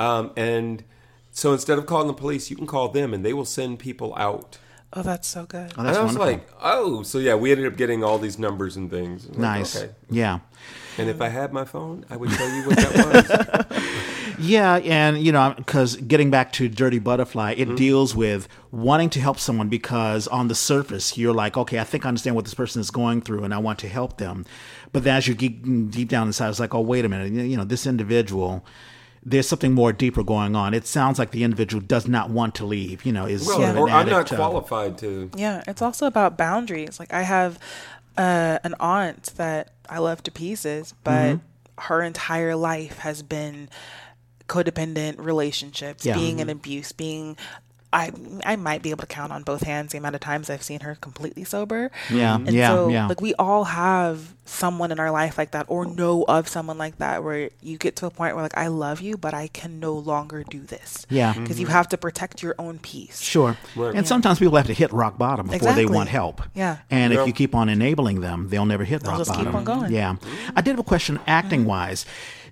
um, 0.00 0.32
and 0.36 0.82
so 1.30 1.52
instead 1.52 1.78
of 1.78 1.86
calling 1.86 2.08
the 2.08 2.12
police, 2.12 2.50
you 2.50 2.56
can 2.56 2.66
call 2.66 2.88
them, 2.88 3.14
and 3.14 3.24
they 3.24 3.32
will 3.32 3.44
send 3.44 3.78
people 3.78 4.12
out. 4.16 4.58
Oh, 4.94 5.02
that's 5.02 5.26
so 5.26 5.46
good. 5.46 5.72
Oh, 5.78 5.82
that's 5.82 5.96
and 5.96 5.98
I 5.98 6.02
was 6.04 6.16
wonderful. 6.18 6.26
like, 6.26 6.48
oh, 6.62 7.02
so 7.02 7.18
yeah, 7.18 7.34
we 7.34 7.50
ended 7.50 7.66
up 7.66 7.76
getting 7.78 8.04
all 8.04 8.18
these 8.18 8.38
numbers 8.38 8.76
and 8.76 8.90
things. 8.90 9.26
Like, 9.28 9.38
nice. 9.38 9.76
okay. 9.82 9.92
Yeah. 10.10 10.40
And 10.98 11.08
if 11.08 11.20
I 11.22 11.28
had 11.28 11.52
my 11.52 11.64
phone, 11.64 12.04
I 12.10 12.16
would 12.16 12.30
tell 12.30 12.48
you 12.54 12.66
what 12.68 12.76
that 12.76 13.68
was. 13.70 13.78
Yeah, 14.38 14.76
and 14.78 15.22
you 15.22 15.30
know, 15.30 15.54
because 15.56 15.94
getting 15.96 16.30
back 16.30 16.52
to 16.54 16.68
Dirty 16.68 16.98
Butterfly, 16.98 17.54
Mm-hmm. 17.54 17.72
it 17.72 17.76
deals 17.76 18.16
with 18.16 18.48
wanting 18.72 19.08
to 19.10 19.20
help 19.20 19.38
someone 19.38 19.68
because 19.68 20.26
on 20.26 20.48
the 20.48 20.54
surface 20.56 21.16
you're 21.16 21.34
like, 21.34 21.56
okay, 21.56 21.78
I 21.78 21.84
think 21.84 22.04
I 22.04 22.08
understand 22.08 22.34
what 22.34 22.44
this 22.46 22.54
person 22.54 22.80
is 22.80 22.90
going 22.90 23.20
through, 23.20 23.44
and 23.44 23.54
I 23.54 23.58
want 23.58 23.78
to 23.80 23.88
help 23.88 24.16
them. 24.16 24.44
But 24.92 25.04
then 25.04 25.16
as 25.16 25.28
you 25.28 25.34
get 25.34 25.90
deep 25.92 26.08
down 26.08 26.26
inside, 26.26 26.48
it's 26.48 26.58
like, 26.58 26.74
oh, 26.74 26.80
wait 26.80 27.04
a 27.04 27.08
minute, 27.08 27.30
you 27.32 27.56
know, 27.56 27.64
this 27.64 27.86
individual. 27.86 28.64
There's 29.24 29.46
something 29.48 29.72
more 29.72 29.92
deeper 29.92 30.22
going 30.24 30.56
on. 30.56 30.74
It 30.74 30.86
sounds 30.86 31.18
like 31.18 31.30
the 31.30 31.44
individual 31.44 31.80
does 31.80 32.08
not 32.08 32.30
want 32.30 32.54
to 32.56 32.66
leave. 32.66 33.04
You 33.06 33.12
know, 33.12 33.26
is 33.26 33.46
well, 33.46 33.56
sort 33.58 33.68
of 33.70 33.76
an 33.76 33.82
or 33.82 33.88
I'm 33.90 34.06
not 34.08 34.16
addict, 34.22 34.32
uh, 34.32 34.36
qualified 34.36 34.98
to. 34.98 35.30
Yeah, 35.36 35.62
it's 35.66 35.80
also 35.82 36.06
about 36.06 36.36
boundaries. 36.36 36.98
Like 36.98 37.12
I 37.12 37.22
have 37.22 37.58
uh, 38.18 38.58
an 38.64 38.74
aunt 38.80 39.32
that 39.36 39.72
I 39.88 39.98
love 39.98 40.22
to 40.24 40.30
pieces, 40.32 40.94
but 41.04 41.38
her 41.78 42.02
entire 42.02 42.56
life 42.56 42.98
has 42.98 43.22
been 43.22 43.68
codependent 44.48 45.16
relationships, 45.18 46.04
Yeah. 46.04 46.14
being 46.14 46.38
in 46.38 46.50
abuse, 46.50 46.92
being 46.92 47.36
I 47.92 48.12
I 48.44 48.56
might 48.56 48.82
be 48.82 48.90
able 48.90 49.02
to 49.02 49.06
count 49.06 49.32
on 49.32 49.42
both 49.42 49.62
hands 49.62 49.92
the 49.92 49.98
amount 49.98 50.14
of 50.14 50.20
times 50.20 50.48
I've 50.48 50.62
seen 50.62 50.80
her 50.80 50.96
completely 50.96 51.44
sober. 51.44 51.90
Yeah, 52.10 52.36
And 52.36 52.52
yeah, 52.52 52.68
so, 52.68 52.88
yeah. 52.88 53.06
Like 53.06 53.20
we 53.20 53.34
all 53.34 53.64
have 53.64 54.34
someone 54.44 54.90
in 54.90 54.98
our 54.98 55.10
life 55.10 55.38
like 55.38 55.52
that, 55.52 55.66
or 55.68 55.84
know 55.84 56.24
of 56.24 56.48
someone 56.48 56.78
like 56.78 56.98
that, 56.98 57.22
where 57.22 57.50
you 57.60 57.78
get 57.78 57.96
to 57.96 58.06
a 58.06 58.10
point 58.10 58.34
where 58.34 58.42
like 58.42 58.56
I 58.56 58.68
love 58.68 59.00
you, 59.00 59.16
but 59.16 59.34
I 59.34 59.48
can 59.48 59.78
no 59.78 59.94
longer 59.94 60.42
do 60.42 60.60
this. 60.60 61.06
Yeah. 61.10 61.32
because 61.34 61.60
you 61.60 61.66
mm-hmm. 61.66 61.74
have 61.74 61.88
to 61.90 61.98
protect 61.98 62.42
your 62.42 62.54
own 62.58 62.78
peace. 62.78 63.20
Sure. 63.20 63.56
Right. 63.76 63.94
And 63.94 64.06
sometimes 64.06 64.38
people 64.38 64.56
have 64.56 64.66
to 64.66 64.74
hit 64.74 64.92
rock 64.92 65.18
bottom 65.18 65.48
before 65.48 65.72
they 65.72 65.86
want 65.86 66.08
help. 66.08 66.42
Yeah. 66.54 66.78
And 66.90 67.12
if 67.12 67.26
you 67.26 67.32
keep 67.32 67.54
on 67.54 67.68
enabling 67.68 68.20
them, 68.20 68.48
they'll 68.48 68.66
never 68.66 68.84
hit 68.84 69.02
rock 69.02 69.18
just 69.18 69.30
bottom. 69.30 69.46
keep 69.46 69.54
on 69.54 69.64
going. 69.64 69.92
Yeah. 69.92 70.16
I 70.56 70.60
did 70.60 70.70
have 70.70 70.78
a 70.78 70.84
question 70.84 71.20
acting 71.26 71.64
wise. 71.64 72.06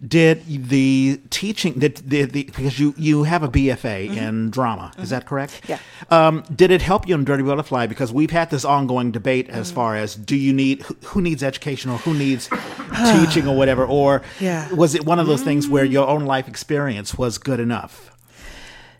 Did 0.07 0.47
the 0.47 1.21
teaching 1.29 1.75
that 1.81 1.97
the, 1.97 2.23
the 2.25 2.45
because 2.45 2.79
you 2.81 2.95
you 2.97 3.25
have 3.25 3.43
a 3.43 3.49
BFA 3.49 4.17
in 4.17 4.49
drama, 4.51 4.93
is 4.97 5.11
that 5.11 5.27
correct? 5.27 5.61
Yeah. 5.69 5.79
Um, 6.09 6.43
did 6.55 6.71
it 6.71 6.81
help 6.81 7.07
you 7.07 7.15
in 7.15 7.25
Dirty 7.25 7.43
Butterfly? 7.43 7.87
Because 7.87 8.11
we've 8.11 8.31
had 8.31 8.49
this 8.49 8.65
ongoing 8.65 9.11
debate 9.11 9.51
as 9.51 9.71
far 9.71 9.97
as 9.97 10.15
do 10.15 10.37
you 10.37 10.55
need 10.55 10.81
who, 10.83 10.97
who 11.05 11.21
needs 11.21 11.43
education 11.43 11.91
or 11.91 11.99
who 11.99 12.15
needs 12.15 12.49
teaching 13.13 13.47
or 13.47 13.55
whatever, 13.59 13.85
or 13.85 14.23
Yeah. 14.41 14.73
was 14.73 14.95
it 14.95 15.05
one 15.05 15.19
of 15.19 15.27
those 15.27 15.43
things 15.43 15.69
where 15.69 15.85
your 15.85 16.09
own 16.09 16.25
life 16.25 16.49
experience 16.49 17.19
was 17.19 17.37
good 17.37 17.61
enough? 17.61 18.11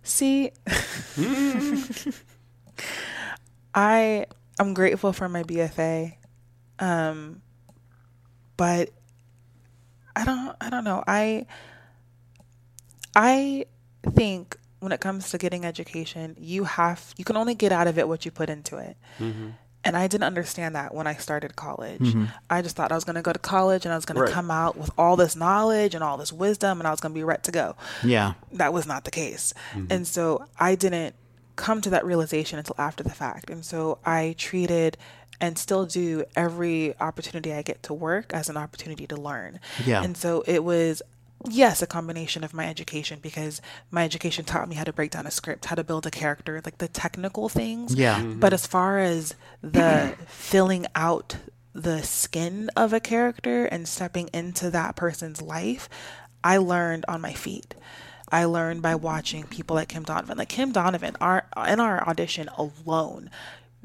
See, 0.03 0.51
I 3.75 4.27
I'm 4.59 4.75
grateful 4.75 5.13
for 5.13 5.29
my 5.29 5.43
BFA, 5.45 6.15
um, 6.79 7.41
but 8.57 8.91
I 10.21 10.25
don't 10.25 10.57
I 10.61 10.71
don't 10.71 10.85
know 10.85 11.03
I 11.07 11.47
I 13.15 13.67
think 14.15 14.57
when 14.81 14.93
it 14.93 15.01
comes 15.01 15.31
to 15.31 15.39
getting 15.39 15.65
education, 15.65 16.37
you 16.39 16.65
have 16.65 17.15
you 17.17 17.25
can 17.25 17.37
only 17.37 17.55
get 17.55 17.73
out 17.73 17.87
of 17.87 17.99
it 17.99 18.09
what 18.09 18.25
you 18.25 18.31
put 18.31 18.49
into 18.49 18.77
it. 18.79 18.97
Mm-hmm. 19.19 19.49
And 19.83 19.97
I 19.97 20.09
didn't 20.09 20.25
understand 20.25 20.75
that 20.75 20.95
when 20.95 21.07
I 21.07 21.15
started 21.15 21.57
college. 21.57 22.01
Mm-hmm. 22.03 22.27
I 22.51 22.61
just 22.61 22.77
thought 22.77 22.93
I 22.93 22.95
was 22.95 23.05
going 23.05 23.17
to 23.17 23.23
go 23.23 23.33
to 23.33 23.39
college 23.39 23.87
and 23.87 23.93
I 23.95 23.97
was 23.97 24.05
going 24.05 24.21
Right. 24.21 24.29
to 24.29 24.33
come 24.33 24.51
out 24.51 24.77
with 24.77 24.91
all 24.99 25.17
this 25.17 25.35
knowledge 25.35 25.95
and 25.95 26.05
all 26.05 26.19
this 26.19 26.33
wisdom 26.33 26.81
and 26.81 26.87
I 26.87 26.91
was 26.91 27.01
going 27.01 27.13
to 27.15 27.19
be 27.19 27.25
ready 27.25 27.41
to 27.43 27.51
go 27.51 27.77
Yeah. 28.05 28.35
that 28.53 28.73
was 28.75 28.87
not 28.87 29.05
the 29.05 29.11
case. 29.11 29.55
Mm-hmm. 29.73 29.87
And 29.91 30.07
so 30.07 30.45
I 30.59 30.75
didn't 30.75 31.15
come 31.57 31.81
to 31.81 31.91
that 31.91 32.05
realization 32.05 32.59
until 32.59 32.75
after 32.79 33.03
the 33.03 33.11
fact. 33.11 33.49
And 33.49 33.65
so 33.65 33.99
I 34.05 34.35
treated 34.39 34.99
and 35.41 35.59
still 35.59 35.87
do 35.87 36.25
every 36.37 36.99
opportunity 37.01 37.53
I 37.53 37.63
get 37.63 37.83
to 37.85 37.95
work 37.95 38.33
as 38.33 38.49
an 38.49 38.57
opportunity 38.57 39.07
to 39.07 39.17
learn. 39.17 39.61
Yeah. 39.85 40.03
And 40.03 40.17
so 40.17 40.43
it 40.47 40.63
was 40.65 41.03
yes, 41.49 41.81
a 41.81 41.87
combination 41.87 42.45
of 42.45 42.53
my 42.53 42.69
education 42.69 43.19
because 43.21 43.63
my 43.91 44.05
education 44.05 44.45
taught 44.45 44.69
me 44.69 44.77
how 44.77 44.85
to 44.85 44.93
break 44.93 45.11
down 45.11 45.27
a 45.27 45.31
script, 45.31 45.65
how 45.67 45.75
to 45.75 45.85
build 45.85 46.07
a 46.07 46.11
character, 46.11 46.61
like 46.65 46.79
the 46.79 46.89
technical 46.89 47.49
things. 47.49 47.95
Yeah. 47.95 48.21
Mm-hmm. 48.21 48.41
But 48.41 48.53
as 48.53 48.67
far 48.67 48.99
as 48.99 49.35
the 49.63 50.15
filling 50.27 50.87
out 50.95 51.37
the 51.73 52.03
skin 52.03 52.69
of 52.77 52.93
a 52.93 53.01
character 53.01 53.65
and 53.65 53.89
stepping 53.89 54.29
into 54.35 54.71
that 54.71 54.97
person's 54.97 55.41
life, 55.41 55.89
I 56.43 56.59
learned 56.59 57.05
on 57.09 57.21
my 57.21 57.33
feet. 57.33 57.75
I 58.33 58.45
learned 58.45 58.83
by 58.83 58.95
watching 58.95 59.45
people 59.45 59.77
like 59.77 59.89
Kim 59.89 60.05
Donovan. 60.05 60.39
Like 60.39 60.49
Kim 60.49 60.73
Donovan, 60.73 61.17
our 61.21 61.47
in 61.67 61.81
our 61.81 62.07
audition 62.09 62.49
alone, 62.57 63.31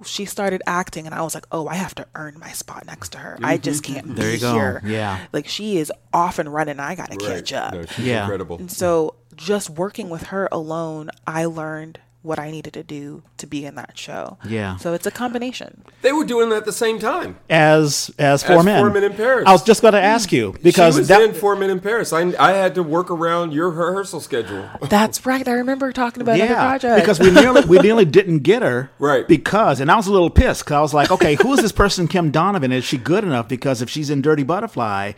she 0.03 0.25
started 0.25 0.61
acting, 0.67 1.05
and 1.05 1.15
I 1.15 1.21
was 1.21 1.33
like, 1.33 1.45
"Oh, 1.51 1.67
I 1.67 1.75
have 1.75 1.95
to 1.95 2.05
earn 2.15 2.37
my 2.39 2.51
spot 2.51 2.85
next 2.85 3.09
to 3.13 3.17
her. 3.19 3.37
I 3.41 3.57
just 3.57 3.83
can't 3.83 4.05
Mm-hmm. 4.07 4.15
There 4.15 4.27
be 4.29 4.33
you 4.35 4.39
go. 4.41 4.53
here." 4.53 4.81
Yeah. 4.85 5.19
like 5.31 5.47
she 5.47 5.77
is 5.77 5.91
off 6.13 6.37
and 6.39 6.53
running. 6.53 6.79
I 6.79 6.95
got 6.95 7.11
to 7.11 7.17
catch 7.17 7.53
up. 7.53 7.73
No, 7.73 7.85
she's 7.85 8.05
Yeah. 8.05 8.23
incredible. 8.23 8.57
And 8.57 8.71
so 8.71 9.15
just 9.35 9.69
working 9.69 10.09
with 10.09 10.23
her 10.23 10.49
alone, 10.51 11.09
I 11.25 11.45
learned 11.45 11.99
what 12.25 12.39
I 12.39 12.51
needed 12.51 12.73
to 12.73 12.83
do 12.83 13.23
to 13.37 13.47
be 13.47 13.65
in 13.65 13.75
that 13.75 13.97
show. 13.97 14.37
Yeah. 14.47 14.77
So 14.77 14.93
it's 14.93 15.05
a 15.05 15.11
combination. 15.11 15.83
They 16.01 16.11
were 16.11 16.25
doing 16.25 16.49
that 16.49 16.57
at 16.57 16.65
the 16.65 16.73
same 16.73 16.99
time. 16.99 17.37
As 17.49 18.11
as 18.17 18.43
four 18.43 18.59
As 18.59 18.65
men. 18.65 18.81
Four 18.81 18.89
Men 18.89 19.03
in 19.03 19.13
Paris. 19.13 19.43
I 19.47 19.51
was 19.51 19.63
just 19.63 19.81
going 19.81 19.93
to 19.93 20.01
ask 20.01 20.31
you 20.31 20.55
because 20.63 20.95
she 20.95 20.99
was 20.99 21.07
that 21.07 21.21
in 21.21 21.33
Four 21.33 21.55
Men 21.55 21.69
in 21.69 21.79
Paris. 21.79 22.11
I, 22.11 22.21
I 22.39 22.53
had 22.53 22.75
to 22.75 22.83
work 22.83 23.11
around 23.11 23.53
your 23.53 23.69
rehearsal 23.69 24.19
schedule. 24.19 24.69
That's 24.89 25.25
right. 25.25 25.47
I 25.47 25.51
remember 25.51 25.91
talking 25.91 26.21
about 26.21 26.35
another 26.35 26.55
project. 26.55 27.01
Because 27.01 27.19
we 27.19 27.31
nearly 27.31 27.65
we 27.65 27.77
nearly 27.81 28.05
didn't 28.05 28.39
get 28.39 28.61
her. 28.61 28.91
Right. 28.99 29.27
Because 29.27 29.79
and 29.79 29.91
I 29.91 29.95
was 29.95 30.07
a 30.07 30.11
little 30.11 30.29
pissed 30.29 30.65
because 30.65 30.73
I 30.75 30.81
was 30.81 30.93
like, 30.93 31.11
okay, 31.11 31.35
who 31.35 31.53
is 31.53 31.61
this 31.61 31.71
person 31.71 32.07
Kim 32.07 32.31
Donovan? 32.31 32.71
Is 32.71 32.83
she 32.83 32.97
good 32.97 33.23
enough? 33.23 33.47
Because 33.47 33.81
if 33.81 33.89
she's 33.89 34.09
in 34.09 34.21
Dirty 34.21 34.43
Butterfly, 34.43 35.13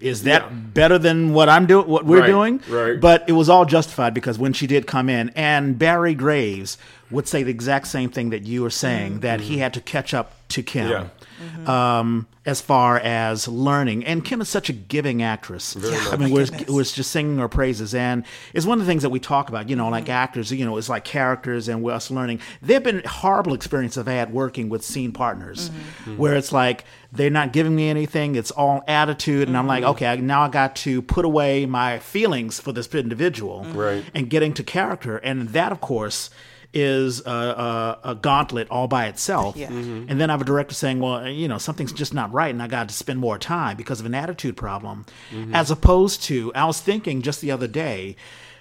is 0.00 0.22
that 0.24 0.42
Yeah. 0.42 0.48
better 0.74 0.98
than 0.98 1.32
what 1.32 1.48
I'm 1.48 1.66
doing 1.66 1.86
what 1.88 2.04
we're 2.04 2.20
Right, 2.20 2.26
doing? 2.26 2.60
right. 2.68 3.00
But 3.00 3.24
it 3.26 3.32
was 3.32 3.48
all 3.48 3.64
justified 3.64 4.14
because 4.14 4.38
when 4.38 4.52
she 4.52 4.66
did 4.66 4.86
come 4.86 5.08
in 5.08 5.30
and 5.34 5.78
Barry 5.78 6.14
Graves 6.14 6.78
would 7.10 7.26
say 7.26 7.42
the 7.42 7.50
exact 7.50 7.88
same 7.88 8.08
thing 8.08 8.30
that 8.30 8.44
you 8.44 8.62
were 8.62 8.70
saying, 8.70 9.12
mm-hmm. 9.12 9.20
that 9.20 9.40
he 9.42 9.58
had 9.58 9.74
to 9.74 9.80
catch 9.80 10.14
up 10.14 10.32
to 10.50 10.62
Kim. 10.62 10.88
Yeah. 10.88 11.04
Mm-hmm. 11.42 11.70
Um, 11.70 12.26
as 12.44 12.60
far 12.60 12.98
as 12.98 13.46
learning, 13.46 14.04
and 14.04 14.24
Kim 14.24 14.40
is 14.40 14.48
such 14.48 14.68
a 14.68 14.72
giving 14.72 15.22
actress. 15.22 15.76
I 15.76 16.16
mean, 16.16 16.30
my 16.30 16.34
we're, 16.34 16.46
we're 16.68 16.82
just 16.82 17.12
singing 17.12 17.38
her 17.38 17.48
praises, 17.48 17.94
and 17.94 18.24
it's 18.52 18.66
one 18.66 18.80
of 18.80 18.84
the 18.84 18.90
things 18.90 19.02
that 19.02 19.10
we 19.10 19.20
talk 19.20 19.48
about. 19.48 19.68
You 19.68 19.76
know, 19.76 19.88
like 19.88 20.04
mm-hmm. 20.04 20.12
actors, 20.12 20.50
you 20.50 20.64
know, 20.64 20.76
it's 20.76 20.88
like 20.88 21.04
characters 21.04 21.68
and 21.68 21.82
we're 21.82 21.92
us 21.92 22.10
learning. 22.10 22.40
There 22.60 22.74
have 22.76 22.82
been 22.82 23.02
horrible 23.04 23.54
experiences 23.54 23.98
I've 23.98 24.06
had 24.06 24.32
working 24.32 24.68
with 24.68 24.84
scene 24.84 25.12
partners, 25.12 25.70
mm-hmm. 25.70 26.16
where 26.16 26.34
it's 26.34 26.52
like 26.52 26.84
they're 27.12 27.30
not 27.30 27.52
giving 27.52 27.76
me 27.76 27.88
anything. 27.88 28.34
It's 28.34 28.50
all 28.50 28.82
attitude, 28.88 29.46
and 29.46 29.56
I'm 29.56 29.68
like, 29.68 29.84
okay, 29.84 30.16
now 30.16 30.42
I 30.42 30.48
got 30.48 30.74
to 30.76 31.00
put 31.02 31.24
away 31.24 31.66
my 31.66 32.00
feelings 32.00 32.58
for 32.58 32.72
this 32.72 32.92
individual, 32.92 33.64
Right. 33.72 34.04
and 34.14 34.28
getting 34.28 34.52
to 34.54 34.64
character, 34.64 35.18
and 35.18 35.50
that, 35.50 35.72
of 35.72 35.80
course. 35.80 36.30
Is 36.74 37.20
a, 37.26 37.30
a, 37.30 37.98
a 38.12 38.14
gauntlet 38.14 38.66
all 38.70 38.88
by 38.88 39.04
itself, 39.06 39.56
Yeah. 39.56 39.68
Mm-hmm. 39.68 40.06
and 40.08 40.18
then 40.18 40.30
I 40.30 40.32
have 40.32 40.40
a 40.40 40.44
director 40.44 40.74
saying, 40.74 41.00
"Well, 41.00 41.28
you 41.28 41.46
know, 41.46 41.58
something's 41.58 41.92
just 41.92 42.14
not 42.14 42.32
right, 42.32 42.48
and 42.48 42.62
I 42.62 42.66
got 42.66 42.88
to 42.88 42.94
spend 42.94 43.20
more 43.20 43.36
time 43.36 43.76
because 43.76 44.00
of 44.00 44.06
an 44.06 44.14
attitude 44.14 44.56
problem." 44.56 45.04
Mm-hmm. 45.30 45.54
As 45.54 45.70
opposed 45.70 46.22
to, 46.24 46.50
I 46.54 46.64
was 46.64 46.80
thinking 46.80 47.20
just 47.20 47.42
the 47.42 47.50
other 47.50 47.66
day, 47.68 48.16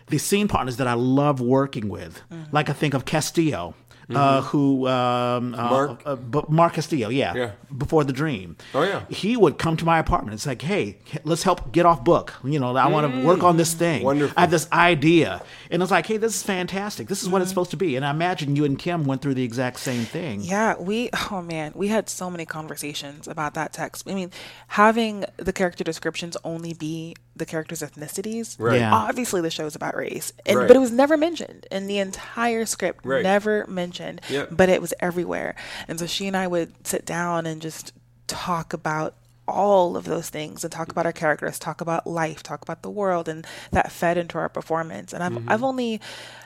the 0.07 0.17
scene 0.17 0.49
partners 0.49 0.75
that 0.75 0.87
I 0.87 0.93
love 0.93 1.39
working 1.39 1.87
with, 1.87 2.21
Mm-hmm. 2.29 2.53
like 2.53 2.69
I 2.69 2.73
think 2.73 2.93
of 2.93 3.05
Castillo, 3.05 3.75
uh, 4.15 4.41
who 4.41 4.87
um, 4.87 5.53
uh, 5.55 5.57
Mm-hmm. 5.57 5.69
Mark? 5.69 6.01
uh, 6.05 6.15
B- 6.15 6.41
Mark 6.49 6.73
Castillo, 6.73 7.09
yeah, 7.09 7.33
Yeah. 7.35 7.51
before 7.77 8.03
the 8.03 8.13
Dream. 8.13 8.55
Oh, 8.73 8.83
yeah. 8.83 9.05
he 9.09 9.37
would 9.37 9.57
come 9.57 9.77
to 9.77 9.85
my 9.85 9.99
apartment. 9.99 10.33
It's 10.33 10.45
like, 10.45 10.61
hey, 10.61 10.97
let's 11.23 11.43
help 11.43 11.71
get 11.71 11.85
off 11.85 12.03
book. 12.03 12.33
You 12.43 12.59
know, 12.59 12.75
I 12.75 12.87
want 12.87 13.11
to 13.13 13.25
work 13.25 13.43
on 13.43 13.57
this 13.57 13.73
thing. 13.73 14.01
Mm. 14.01 14.05
Wonderful. 14.05 14.33
I 14.37 14.41
have 14.41 14.51
this 14.51 14.67
idea, 14.71 15.41
and 15.69 15.81
it's 15.81 15.91
like, 15.91 16.05
hey, 16.05 16.17
this 16.17 16.35
is 16.35 16.43
fantastic. 16.43 17.07
This 17.07 17.21
is 17.23 17.29
what 17.29 17.41
it's 17.41 17.49
Mm-hmm. 17.51 17.55
supposed 17.55 17.71
to 17.71 17.77
be. 17.77 17.95
And 17.95 18.05
I 18.05 18.11
imagine 18.11 18.55
you 18.55 18.65
and 18.65 18.77
Kim 18.79 19.03
went 19.05 19.21
through 19.21 19.33
the 19.35 19.43
exact 19.43 19.79
same 19.79 20.03
thing. 20.05 20.41
Yeah, 20.41 20.75
we 20.79 21.09
oh 21.31 21.41
man, 21.41 21.71
we 21.75 21.87
had 21.89 22.09
so 22.09 22.29
many 22.29 22.45
conversations 22.45 23.27
about 23.27 23.53
that 23.55 23.73
text. 23.73 24.07
I 24.09 24.13
mean, 24.13 24.31
having 24.67 25.25
the 25.37 25.53
character 25.53 25.83
descriptions 25.83 26.37
only 26.43 26.73
be 26.73 27.15
the 27.35 27.45
characters' 27.45 27.81
ethnicities. 27.81 28.57
Right. 28.59 28.79
Yeah. 28.79 28.93
Obviously 28.93 29.41
the 29.41 29.49
show 29.49 29.65
is 29.65 29.75
about 29.75 29.95
race. 29.95 30.31
And 30.45 30.57
Right. 30.59 30.67
but 30.67 30.75
it 30.75 30.79
was 30.79 30.91
never 30.91 31.17
mentioned 31.17 31.65
in 31.71 31.87
the 31.87 31.97
entire 31.99 32.65
script. 32.65 33.05
Right. 33.05 33.23
Never 33.23 33.65
mentioned. 33.67 34.00
Yep. 34.29 34.49
But 34.51 34.69
it 34.69 34.81
was 34.81 34.93
everywhere. 34.99 35.55
And 35.87 35.99
so 35.99 36.05
she 36.05 36.27
and 36.27 36.35
I 36.37 36.47
would 36.47 36.87
sit 36.87 37.05
down 37.05 37.45
and 37.45 37.61
just 37.61 37.93
talk 38.27 38.73
about 38.73 39.15
all 39.47 39.97
of 39.97 40.05
those 40.05 40.29
things 40.29 40.63
and 40.63 40.71
talk 40.71 40.91
about 40.91 41.05
our 41.05 41.11
characters, 41.11 41.59
talk 41.59 41.81
about 41.81 42.07
life, 42.07 42.41
talk 42.41 42.61
about 42.61 42.83
the 42.83 42.89
world, 42.89 43.27
and 43.27 43.45
that 43.71 43.91
fed 43.91 44.17
into 44.17 44.37
our 44.37 44.49
performance. 44.49 45.13
And 45.13 45.23
I've 45.23 45.31
Mm-hmm. 45.31 45.49
I've 45.49 45.63
only 45.63 46.01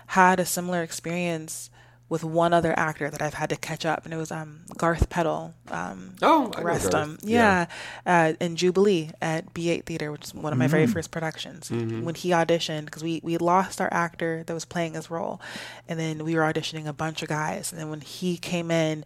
had 0.08 0.39
a 0.39 0.45
similar 0.45 0.84
experience 0.84 1.70
with 2.08 2.24
one 2.24 2.53
other 2.53 2.78
actor 2.78 3.10
that 3.10 3.22
I've 3.22 3.34
had 3.34 3.49
to 3.49 3.56
catch 3.56 3.84
up, 3.86 4.06
and 4.06 4.14
it 4.14 4.18
was 4.18 4.32
um, 4.32 4.62
Garth 4.78 5.10
Peddle. 5.10 5.56
Um, 5.72 6.16
Oh, 6.22 6.51
rest 6.62 6.93
him. 6.93 7.18
Yeah, 7.24 7.66
Uh, 8.06 8.34
in 8.39 8.56
Jubilee 8.56 9.10
at 9.22 9.53
B8 9.56 9.86
Theater, 9.86 10.12
which 10.12 10.26
is 10.26 10.34
one 10.34 10.53
of 10.53 10.60
my 10.60 10.66
Mm-hmm. 10.66 10.72
very 10.72 10.88
first 10.88 11.10
productions. 11.10 11.72
When 11.72 12.14
he 12.16 12.30
auditioned, 12.30 12.86
because 12.86 13.03
we 13.03 13.22
we 13.24 13.38
lost 13.38 13.82
our 13.82 13.91
actor 13.91 14.43
that 14.45 14.53
was 14.53 14.66
playing 14.66 14.93
his 14.93 15.10
role, 15.10 15.41
and 15.89 15.99
then 15.99 16.24
we 16.24 16.36
were 16.36 16.41
auditioning 16.41 16.86
a 16.88 16.93
bunch 16.93 17.24
of 17.24 17.28
guys, 17.28 17.72
and 17.72 17.82
then 17.82 17.89
when 17.89 18.01
he 18.01 18.38
came 18.38 18.70
in. 18.72 19.03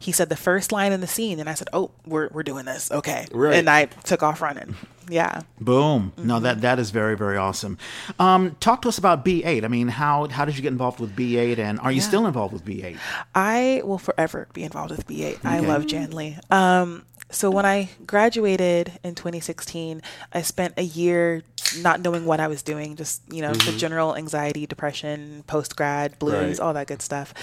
He 0.00 0.12
said 0.12 0.28
the 0.30 0.36
first 0.36 0.72
line 0.72 0.92
in 0.92 1.00
the 1.02 1.06
scene, 1.06 1.38
and 1.40 1.48
I 1.48 1.54
said, 1.54 1.68
"Oh, 1.72 1.90
we're 2.06 2.28
we're 2.32 2.42
doing 2.42 2.64
this, 2.64 2.90
okay." 2.90 3.26
Right. 3.30 3.54
And 3.54 3.68
I 3.70 3.84
took 3.84 4.22
off 4.22 4.40
running. 4.40 4.74
Yeah. 5.08 5.42
Boom! 5.60 6.12
No, 6.16 6.34
Mm-hmm. 6.36 6.44
that 6.44 6.60
that 6.62 6.78
is 6.78 6.90
very 6.90 7.16
very 7.16 7.36
awesome. 7.36 7.76
Um, 8.18 8.56
talk 8.60 8.80
to 8.82 8.88
us 8.88 8.96
about 8.96 9.24
B8. 9.24 9.62
I 9.64 9.68
mean, 9.68 9.88
how 9.88 10.26
how 10.28 10.44
did 10.46 10.56
you 10.56 10.62
get 10.62 10.72
involved 10.72 11.00
with 11.00 11.14
B8, 11.14 11.58
and 11.58 11.78
are 11.80 11.92
you 11.92 12.00
still 12.00 12.26
involved 12.26 12.52
with 12.54 12.64
B8? 12.64 12.96
I 13.34 13.82
will 13.84 13.98
forever 13.98 14.48
be 14.54 14.62
involved 14.64 14.90
with 14.90 15.06
B8. 15.06 15.44
I 15.44 15.60
love 15.60 15.86
Jan 15.86 16.12
Lee. 16.12 16.38
Um, 16.50 17.04
so 17.32 17.50
when 17.50 17.66
I 17.66 17.90
graduated 18.06 18.98
in 19.04 19.14
2016, 19.14 20.02
I 20.32 20.42
spent 20.42 20.74
a 20.76 20.82
year 20.82 21.42
not 21.78 22.00
knowing 22.00 22.24
what 22.24 22.40
I 22.40 22.48
was 22.48 22.62
doing, 22.62 22.96
just 22.96 23.22
you 23.32 23.42
know, 23.42 23.52
the 23.52 23.58
mm-hmm. 23.58 23.78
general 23.78 24.16
anxiety, 24.16 24.66
depression, 24.66 25.44
post 25.46 25.76
grad 25.76 26.18
blues, 26.18 26.58
Right. 26.58 26.60
all 26.60 26.74
that 26.74 26.86
good 26.86 27.02
stuff. 27.02 27.34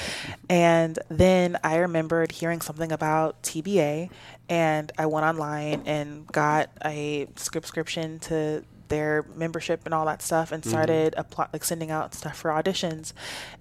And 0.50 0.98
then 1.10 1.58
I 1.64 1.78
remembered 1.78 2.32
hearing 2.32 2.62
something 2.62 2.92
about 2.92 3.42
TBA, 3.44 4.10
and 4.50 4.92
I 4.98 5.06
went 5.06 5.26
online 5.26 5.84
and 5.86 6.28
got 6.28 6.70
a 6.84 7.28
subscription 7.36 8.20
to 8.20 8.64
their 8.90 9.26
membership 9.36 9.82
and 9.86 9.94
all 9.94 10.06
that 10.06 10.22
stuff 10.22 10.52
and 10.52 10.62
mm-hmm. 10.62 10.70
started 10.70 11.14
apply, 11.18 11.48
like 11.54 11.64
sending 11.64 11.92
out 11.92 12.14
stuff 12.14 12.38
for 12.38 12.52
auditions. 12.52 13.14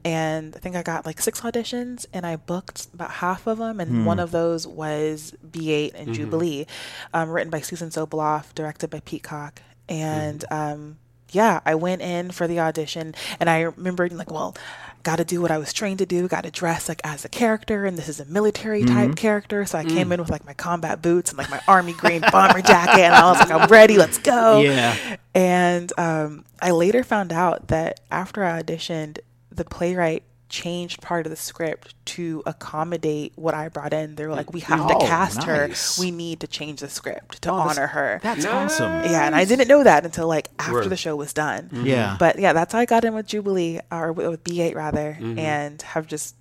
And 0.05 0.55
I 0.55 0.59
think 0.59 0.77
I 0.77 0.83
got 0.83 1.07
like 1.07 1.21
six 1.21 1.41
auditions 1.41 2.07
and 2.13 2.27
I 2.27 2.37
booked 2.37 2.89
about 2.95 3.11
half 3.11 3.47
of 3.47 3.59
them. 3.59 3.81
And 3.81 4.07
one 4.07 4.19
hmm. 4.19 4.23
of 4.23 4.31
those 4.31 4.67
was 4.67 5.35
B8 5.49 5.93
and 5.95 6.09
mm-hmm. 6.09 6.13
Jubilee, 6.13 6.67
um, 7.13 7.31
written 7.31 7.51
by 7.51 7.61
Susan 7.61 7.91
Soboloff, 7.91 8.55
directed 8.55 8.91
by 8.91 9.01
Peacock. 9.01 9.63
And 9.89 10.45
um, 10.51 10.99
yeah, 11.31 11.61
I 11.65 11.75
went 11.75 12.03
in 12.03 12.31
for 12.31 12.47
the 12.47 12.61
audition 12.61 13.15
and 13.41 13.49
I 13.51 13.61
remembered 13.63 14.13
like, 14.13 14.31
well, 14.31 14.57
got 15.03 15.17
to 15.17 15.25
do 15.25 15.41
what 15.41 15.53
I 15.53 15.59
was 15.59 15.73
trained 15.73 16.01
to 16.01 16.07
do, 16.07 16.27
got 16.27 16.43
to 16.43 16.51
dress 16.51 16.89
like 16.89 17.01
as 17.05 17.25
a 17.25 17.29
character, 17.29 17.85
and 17.87 17.97
this 17.97 18.09
is 18.09 18.19
a 18.19 18.25
military 18.25 18.83
type 18.83 19.15
character. 19.15 19.65
So 19.65 19.79
I 19.79 19.85
came 19.85 20.11
in 20.11 20.19
with 20.19 20.31
like 20.31 20.45
my 20.45 20.53
combat 20.53 21.01
boots 21.01 21.31
and 21.31 21.39
like 21.39 21.49
my 21.49 21.61
army 21.69 21.93
green 21.93 22.23
bomber 22.33 22.61
jacket, 22.61 23.03
and 23.03 23.15
I 23.15 23.31
was 23.31 23.39
like, 23.39 23.53
I'm 23.53 23.69
ready, 23.69 23.97
let's 23.99 24.19
go. 24.19 24.61
Yeah. 24.63 25.17
And 25.33 25.93
um, 25.97 26.45
I 26.61 26.73
later 26.73 27.05
found 27.05 27.33
out 27.33 27.69
that 27.69 28.01
after 28.11 28.43
I 28.43 28.61
auditioned, 28.61 29.19
the 29.49 29.65
playwright 29.65 30.25
changed 30.49 31.01
part 31.03 31.27
of 31.27 31.31
the 31.31 31.37
script 31.37 31.95
to 32.07 32.43
accommodate 32.47 33.33
what 33.37 33.55
I 33.55 33.69
brought 33.69 33.93
in. 33.93 34.15
They 34.15 34.27
were 34.27 34.35
like, 34.35 34.53
we 34.53 34.61
have 34.61 34.81
Oh, 34.81 34.89
to 35.01 35.07
cast 35.07 35.47
nice. 35.47 35.97
her. 35.97 36.03
We 36.03 36.11
need 36.11 36.41
to 36.41 36.47
change 36.47 36.81
the 36.81 36.89
script 36.89 37.43
to 37.43 37.51
Oh, 37.51 37.55
honor 37.55 37.89
her. 37.89 38.21
That's 38.23 38.45
awesome. 38.45 38.91
Yeah, 39.05 39.27
and 39.27 39.35
I 39.35 39.45
didn't 39.45 39.69
know 39.69 39.83
that 39.83 40.05
until 40.05 40.29
like 40.29 40.49
after 40.59 40.73
Word. 40.75 40.91
the 40.91 40.97
show 40.97 41.17
was 41.17 41.33
done. 41.33 41.71
Yeah. 41.73 42.17
But 42.19 42.39
yeah, 42.39 42.53
that's 42.53 42.73
how 42.73 42.79
I 42.79 42.85
got 42.85 43.05
in 43.05 43.15
with 43.15 43.27
Jubilee 43.27 43.81
or 43.91 44.13
with 44.13 44.29
with 44.29 44.45
B8 44.45 44.75
rather, 44.75 45.17
Mm-hmm. 45.21 45.39
and 45.39 45.83
have 45.83 46.07
just 46.07 46.37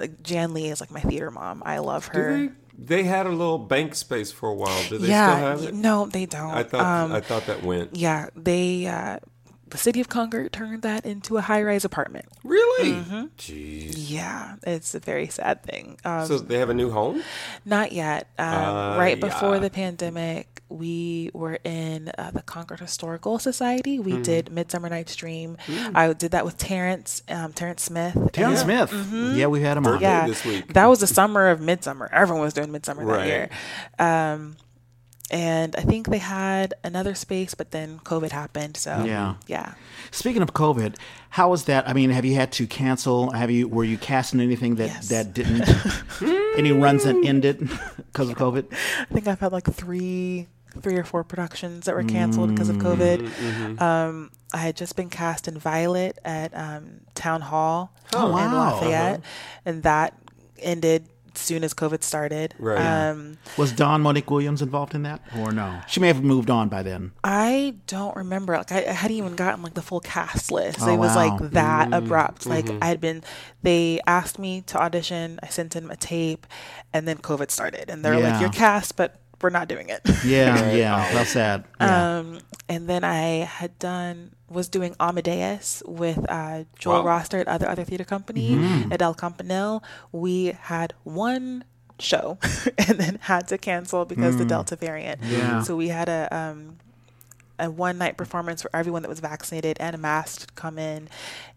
like 0.00 0.22
Jan 0.22 0.54
Lee 0.54 0.68
is 0.68 0.80
like 0.80 0.90
my 0.90 1.00
theater 1.00 1.30
mom. 1.30 1.62
I 1.66 1.78
love 1.78 2.06
her. 2.08 2.36
they? 2.38 2.50
They 2.80 3.02
had 3.02 3.26
a 3.26 3.30
little 3.30 3.58
bank 3.58 3.96
space 3.96 4.30
for 4.30 4.48
a 4.48 4.54
while. 4.54 4.80
Do 4.88 4.98
they 4.98 5.08
yeah, 5.08 5.34
still 5.34 5.46
have 5.48 5.62
it? 5.64 5.74
no, 5.74 6.06
they 6.06 6.26
don't. 6.26 6.52
I 6.54 6.62
thought 6.62 6.80
um, 6.84 7.12
I 7.12 7.20
thought 7.20 7.46
that 7.46 7.64
went. 7.64 7.96
yeah, 7.96 8.28
they 8.36 8.86
uh, 8.86 9.18
the 9.70 9.78
city 9.78 10.00
of 10.00 10.08
Concord 10.08 10.52
turned 10.52 10.82
that 10.82 11.04
into 11.06 11.36
a 11.36 11.40
high 11.40 11.62
rise 11.62 11.84
apartment. 11.84 12.26
Really? 12.44 12.92
Mm-hmm. 12.92 13.24
Jeez. 13.38 13.94
Yeah, 13.96 14.56
it's 14.64 14.94
a 14.94 15.00
very 15.00 15.28
sad 15.28 15.62
thing. 15.62 15.98
Um, 16.04 16.26
So 16.26 16.38
they 16.38 16.58
have 16.58 16.70
a 16.70 16.74
new 16.74 16.90
home? 16.90 17.22
Not 17.64 17.92
yet. 17.92 18.28
Um, 18.38 18.46
Uh, 18.48 18.96
right 18.98 19.18
before 19.20 19.54
yeah. 19.54 19.60
the 19.60 19.70
pandemic, 19.70 20.62
we 20.70 21.30
were 21.32 21.58
in 21.64 22.10
uh, 22.18 22.30
the 22.30 22.42
Concord 22.42 22.80
Historical 22.80 23.38
Society. 23.38 23.98
Mm. 23.98 24.04
We 24.04 24.20
did 24.22 24.52
Midsummer 24.52 24.88
Night's 24.90 25.16
Dream. 25.16 25.56
I 25.94 26.12
did 26.12 26.32
that 26.32 26.44
with 26.44 26.58
Terrence, 26.58 27.22
um, 27.28 27.52
Terrence 27.54 27.82
Smith. 27.84 28.14
Terrence 28.32 28.62
And- 28.62 28.88
Smith. 28.88 29.36
Yeah, 29.36 29.46
we 29.46 29.62
had 29.62 29.76
him 29.78 29.86
on. 29.86 30.00
Yeah, 30.00 30.26
this 30.26 30.44
week. 30.44 30.72
that 30.74 30.86
was 30.86 31.00
the 31.00 31.06
summer 31.06 31.48
of 31.48 31.60
Midsummer. 31.60 32.08
Everyone 32.12 32.42
was 32.44 32.52
doing 32.54 32.70
Midsummer 32.70 33.04
that 33.06 33.12
Right. 33.12 33.26
year. 33.26 33.48
And 35.30 35.76
I 35.76 35.82
think 35.82 36.08
they 36.08 36.18
had 36.18 36.72
another 36.82 37.14
space, 37.14 37.54
but 37.54 37.70
then 37.70 37.98
COVID 38.00 38.30
happened. 38.30 38.76
So 38.78 39.04
Yeah. 39.04 39.34
yeah. 39.46 39.74
Speaking 40.10 40.40
of 40.40 40.54
COVID, 40.54 40.96
how 41.30 41.50
was 41.50 41.64
that? 41.64 41.86
I 41.86 41.92
mean, 41.92 42.10
have 42.10 42.24
you 42.24 42.34
had 42.34 42.50
to 42.52 42.66
cancel? 42.66 43.30
Have 43.32 43.50
you 43.50 43.68
were 43.68 43.84
you 43.84 43.98
casting 43.98 44.40
anything 44.40 44.76
that 44.76 44.86
Yes. 44.88 45.08
that 45.08 45.34
didn't? 45.34 45.68
any 46.56 46.72
runs 46.72 47.04
that 47.04 47.16
ended 47.24 47.58
because 47.96 48.30
of 48.30 48.36
COVID? 48.36 48.72
I 49.00 49.04
think 49.12 49.26
I've 49.28 49.40
had 49.40 49.52
like 49.52 49.70
three, 49.70 50.46
three 50.80 50.96
or 50.96 51.04
four 51.04 51.24
productions 51.24 51.84
that 51.84 51.94
were 51.94 52.04
canceled 52.04 52.50
because 52.50 52.70
of 52.70 52.76
COVID. 52.76 53.18
Mm-hmm. 53.28 53.82
Um, 53.82 54.30
I 54.54 54.58
had 54.58 54.76
just 54.76 54.96
been 54.96 55.10
cast 55.10 55.46
in 55.46 55.58
Violet 55.58 56.18
at 56.24 56.56
um, 56.56 57.02
Town 57.14 57.42
Hall 57.42 57.92
Oh, 58.14 58.28
in 58.28 58.32
wow. 58.32 58.76
Lafayette, 58.76 59.20
and 59.66 59.82
that 59.82 60.14
ended 60.58 61.06
soon 61.34 61.64
as 61.64 61.74
COVID 61.74 62.02
started. 62.02 62.54
Right. 62.58 62.78
Um, 63.10 63.38
Was 63.56 63.72
Don 63.72 64.00
Monique 64.02 64.30
Williams 64.30 64.62
involved 64.62 64.94
in 64.94 65.02
that, 65.02 65.20
or 65.36 65.52
no? 65.52 65.80
She 65.88 66.00
may 66.00 66.06
have 66.08 66.22
moved 66.22 66.50
on 66.50 66.68
by 66.68 66.82
then. 66.82 67.12
I 67.24 67.76
don't 67.86 68.16
remember. 68.16 68.56
Like 68.56 68.72
I, 68.72 68.84
I 68.86 68.92
hadn't 68.92 69.16
even 69.16 69.36
gotten 69.36 69.62
like 69.62 69.74
the 69.74 69.82
full 69.82 70.00
cast 70.00 70.50
list. 70.52 70.78
Oh, 70.82 70.92
it 70.92 70.96
was 70.96 71.14
wow. 71.16 71.38
like 71.38 71.50
that 71.52 71.92
abrupt. 71.92 72.46
Like 72.46 72.66
Mm-hmm. 72.66 72.82
I 72.82 72.86
had 72.86 73.00
been. 73.00 73.22
They 73.62 74.00
asked 74.06 74.38
me 74.38 74.62
to 74.62 74.78
audition. 74.78 75.38
I 75.42 75.48
sent 75.48 75.76
in 75.76 75.90
a 75.90 75.96
tape, 75.96 76.46
and 76.92 77.06
then 77.08 77.18
COVID 77.18 77.50
started, 77.50 77.88
and 77.90 78.04
they're 78.04 78.18
Yeah. 78.18 78.30
like, 78.32 78.40
"You're 78.40 78.50
cast, 78.50 78.96
but 78.96 79.20
we're 79.40 79.50
not 79.50 79.68
doing 79.68 79.88
it." 79.88 80.00
Yeah, 80.24 80.72
yeah, 80.72 81.12
that's 81.12 81.30
sad. 81.30 81.64
Yeah. 81.80 82.18
Um, 82.18 82.38
and 82.68 82.88
then 82.88 83.04
I 83.04 83.44
had 83.44 83.78
done 83.78 84.32
was 84.50 84.68
doing 84.68 84.94
Amadeus 84.98 85.82
with 85.86 86.24
uh, 86.30 86.64
Joel 86.78 87.00
Wow. 87.00 87.06
Roster 87.06 87.38
at 87.38 87.48
other 87.48 87.68
other 87.68 87.84
theater 87.84 88.04
company 88.04 88.50
Mm-hmm. 88.56 88.92
at 88.92 89.02
El 89.02 89.14
Campanile. 89.14 89.82
We 90.12 90.56
had 90.62 90.94
one 91.04 91.64
show 91.98 92.38
and 92.78 92.98
then 92.98 93.18
had 93.22 93.48
to 93.48 93.58
cancel 93.58 94.04
because 94.04 94.36
the 94.36 94.44
Delta 94.44 94.76
variant. 94.76 95.20
Mm. 95.20 95.30
Yeah. 95.32 95.62
So 95.62 95.76
we 95.76 95.88
had 95.88 96.08
a 96.08 96.28
um, 96.34 96.78
a 97.60 97.68
one 97.68 97.98
night 97.98 98.16
performance 98.16 98.62
for 98.62 98.70
everyone 98.72 99.02
that 99.02 99.08
was 99.08 99.18
vaccinated 99.18 99.76
and 99.80 99.96
a 99.96 99.98
masked 99.98 100.54
come 100.54 100.78
in, 100.78 101.08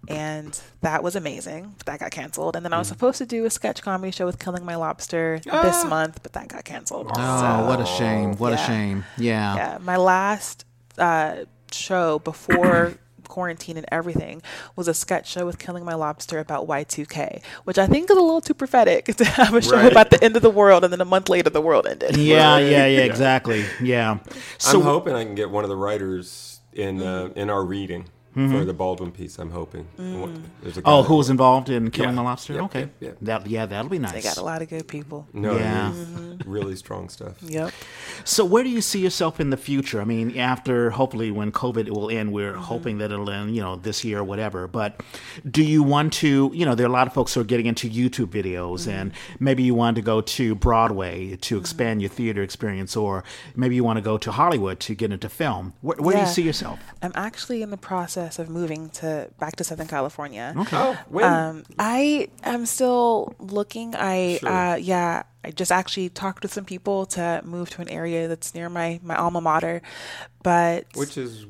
and 0.08 0.60
that 0.82 1.04
was 1.04 1.16
amazing. 1.16 1.76
But 1.78 1.86
that 1.86 2.00
got 2.00 2.10
canceled. 2.12 2.56
And 2.56 2.66
then 2.66 2.74
I 2.74 2.78
Mm. 2.78 2.80
was 2.80 2.88
supposed 2.88 3.20
to 3.20 3.26
do 3.28 3.46
a 3.46 3.52
sketch 3.52 3.82
comedy 3.84 4.12
show 4.12 4.26
with 4.26 4.40
Killing 4.40 4.66
My 4.66 4.76
Lobster 4.76 5.40
this 5.44 5.86
month, 5.86 6.24
but 6.24 6.34
that 6.34 6.48
got 6.48 6.66
canceled. 6.66 7.12
oh, 7.16 7.40
So- 7.40 7.66
what 7.68 7.80
a 7.80 7.86
shame! 7.86 8.36
What 8.38 8.52
a 8.54 8.58
shame! 8.58 9.06
Yeah. 9.18 9.56
yeah, 9.56 9.78
my 9.80 9.98
last 9.98 10.66
uh, 10.98 11.46
show 11.74 12.20
before 12.20 12.94
quarantine 13.28 13.78
and 13.78 13.86
everything 13.92 14.42
was 14.76 14.90
a 14.90 14.94
sketch 14.94 15.30
show 15.30 15.46
with 15.46 15.58
Killing 15.58 15.86
My 15.86 15.94
Lobster 15.94 16.40
about 16.40 16.68
Y2K, 16.68 17.42
which 17.64 17.78
I 17.78 17.88
think 17.88 18.10
is 18.10 18.18
a 18.18 18.22
little 18.22 18.42
too 18.42 18.54
prophetic 18.54 19.06
to 19.16 19.24
have 19.24 19.54
a 19.54 19.62
show 19.62 19.78
Right. 19.78 19.92
about 19.92 20.10
the 20.10 20.22
end 20.24 20.36
of 20.36 20.42
the 20.42 20.50
world 20.50 20.84
and 20.84 20.92
then 20.92 21.00
a 21.00 21.06
month 21.06 21.30
later 21.30 21.50
the 21.50 21.62
world 21.62 21.88
ended. 21.88 22.18
Yeah, 22.18 22.54
Right. 22.56 22.60
yeah, 22.62 22.70
yeah, 22.86 22.88
Yeah. 22.88 23.04
exactly. 23.06 23.64
Yeah. 23.82 24.18
So 24.58 24.80
I'm 24.80 24.86
hoping 24.86 25.14
I 25.16 25.24
can 25.24 25.36
get 25.36 25.50
one 25.50 25.64
of 25.64 25.70
the 25.70 25.78
writers 25.78 26.60
in 26.74 27.02
uh, 27.02 27.30
in 27.36 27.50
our 27.50 27.64
reading 27.64 28.06
for 28.34 28.66
the 28.66 28.74
Baldwin 28.74 29.12
piece. 29.12 29.38
I'm 29.40 29.52
hoping. 29.52 29.88
Mm. 30.00 30.42
A 30.78 30.82
Oh, 30.86 31.04
who 31.04 31.16
was 31.16 31.30
involved 31.30 31.70
in 31.70 31.92
killing 31.92 32.12
Yeah. 32.12 32.16
the 32.16 32.22
lobster? 32.24 32.54
Yep, 32.54 32.64
okay. 32.64 32.80
yep, 32.80 32.94
yep. 33.00 33.18
That 33.22 33.48
yeah, 33.48 33.66
that'll 33.66 33.90
be 33.90 34.00
nice. 34.00 34.14
They 34.14 34.22
got 34.22 34.38
a 34.38 34.44
lot 34.44 34.62
of 34.62 34.70
good 34.70 34.88
people. 34.88 35.28
No, 35.34 35.56
Yeah. 35.58 35.94
yeah. 35.94 36.34
really 36.46 36.76
strong 36.76 37.10
stuff. 37.10 37.42
Yep. 37.44 37.72
So 38.24 38.46
where 38.46 38.64
do 38.64 38.70
you 38.70 38.82
see 38.82 39.00
yourself 39.00 39.40
in 39.40 39.50
the 39.50 39.58
future? 39.58 40.00
I 40.02 40.06
mean, 40.06 40.38
after 40.38 40.92
hopefully 40.92 41.30
when 41.32 41.52
COVID 41.52 41.90
will 41.90 42.10
end, 42.10 42.32
we're 42.32 42.52
Mm-hmm. 42.54 42.62
hoping 42.62 42.98
that 43.00 43.12
it'll 43.12 43.30
end, 43.30 43.56
you 43.56 43.62
know, 43.62 43.76
this 43.76 44.04
year 44.06 44.20
or 44.20 44.24
whatever. 44.24 44.68
But 44.68 45.02
do 45.50 45.64
you 45.64 45.84
want 45.84 46.14
to, 46.14 46.52
you 46.54 46.66
know, 46.66 46.76
there 46.76 46.86
are 46.86 46.90
a 46.90 46.94
lot 46.94 47.08
of 47.08 47.14
folks 47.14 47.34
who 47.34 47.42
are 47.42 47.46
getting 47.46 47.66
into 47.66 47.90
YouTube 47.90 48.28
videos 48.28 48.82
Mm-hmm. 48.82 48.90
and 48.92 49.12
maybe 49.40 49.64
you 49.64 49.74
want 49.76 49.96
to 49.96 50.02
go 50.02 50.22
to 50.22 50.56
Broadway 50.56 51.36
to 51.38 51.58
expand 51.58 52.02
your 52.02 52.10
theater 52.10 52.42
experience 52.44 52.96
or 52.96 53.24
maybe 53.56 53.76
you 53.76 53.84
want 53.84 53.98
to 53.98 54.02
go 54.02 54.18
to 54.18 54.32
Hollywood 54.32 54.80
to 54.82 54.96
get 54.96 55.12
into 55.12 55.28
film. 55.30 55.74
Where, 55.82 55.98
where 55.98 56.16
do 56.16 56.22
you 56.22 56.28
see 56.28 56.44
yourself? 56.44 56.80
I'm 57.02 57.12
actually 57.16 57.62
in 57.62 57.70
the 57.72 57.78
process 57.78 58.21
of 58.40 58.50
moving 58.50 58.90
to 58.90 59.30
back 59.40 59.56
to 59.58 59.64
Southern 59.64 59.88
California. 59.88 60.54
Oh, 60.72 60.98
when? 61.10 61.26
Um, 61.26 61.64
I 61.80 62.28
am 62.44 62.66
still 62.66 63.34
looking. 63.40 63.96
I 63.96 64.38
Sure. 64.40 64.50
uh, 64.50 64.76
yeah, 64.76 65.24
I 65.44 65.52
just 65.52 65.72
actually 65.72 66.10
talked 66.10 66.44
with 66.44 66.54
some 66.54 66.66
people 66.66 67.06
to 67.18 67.42
move 67.44 67.70
to 67.72 67.82
an 67.82 67.90
area 67.90 68.28
that's 68.28 68.54
near 68.54 68.70
my 68.70 69.00
my 69.04 69.16
alma 69.16 69.42
mater, 69.42 69.82
but 70.44 70.86
Which 70.96 71.18
is 71.18 71.46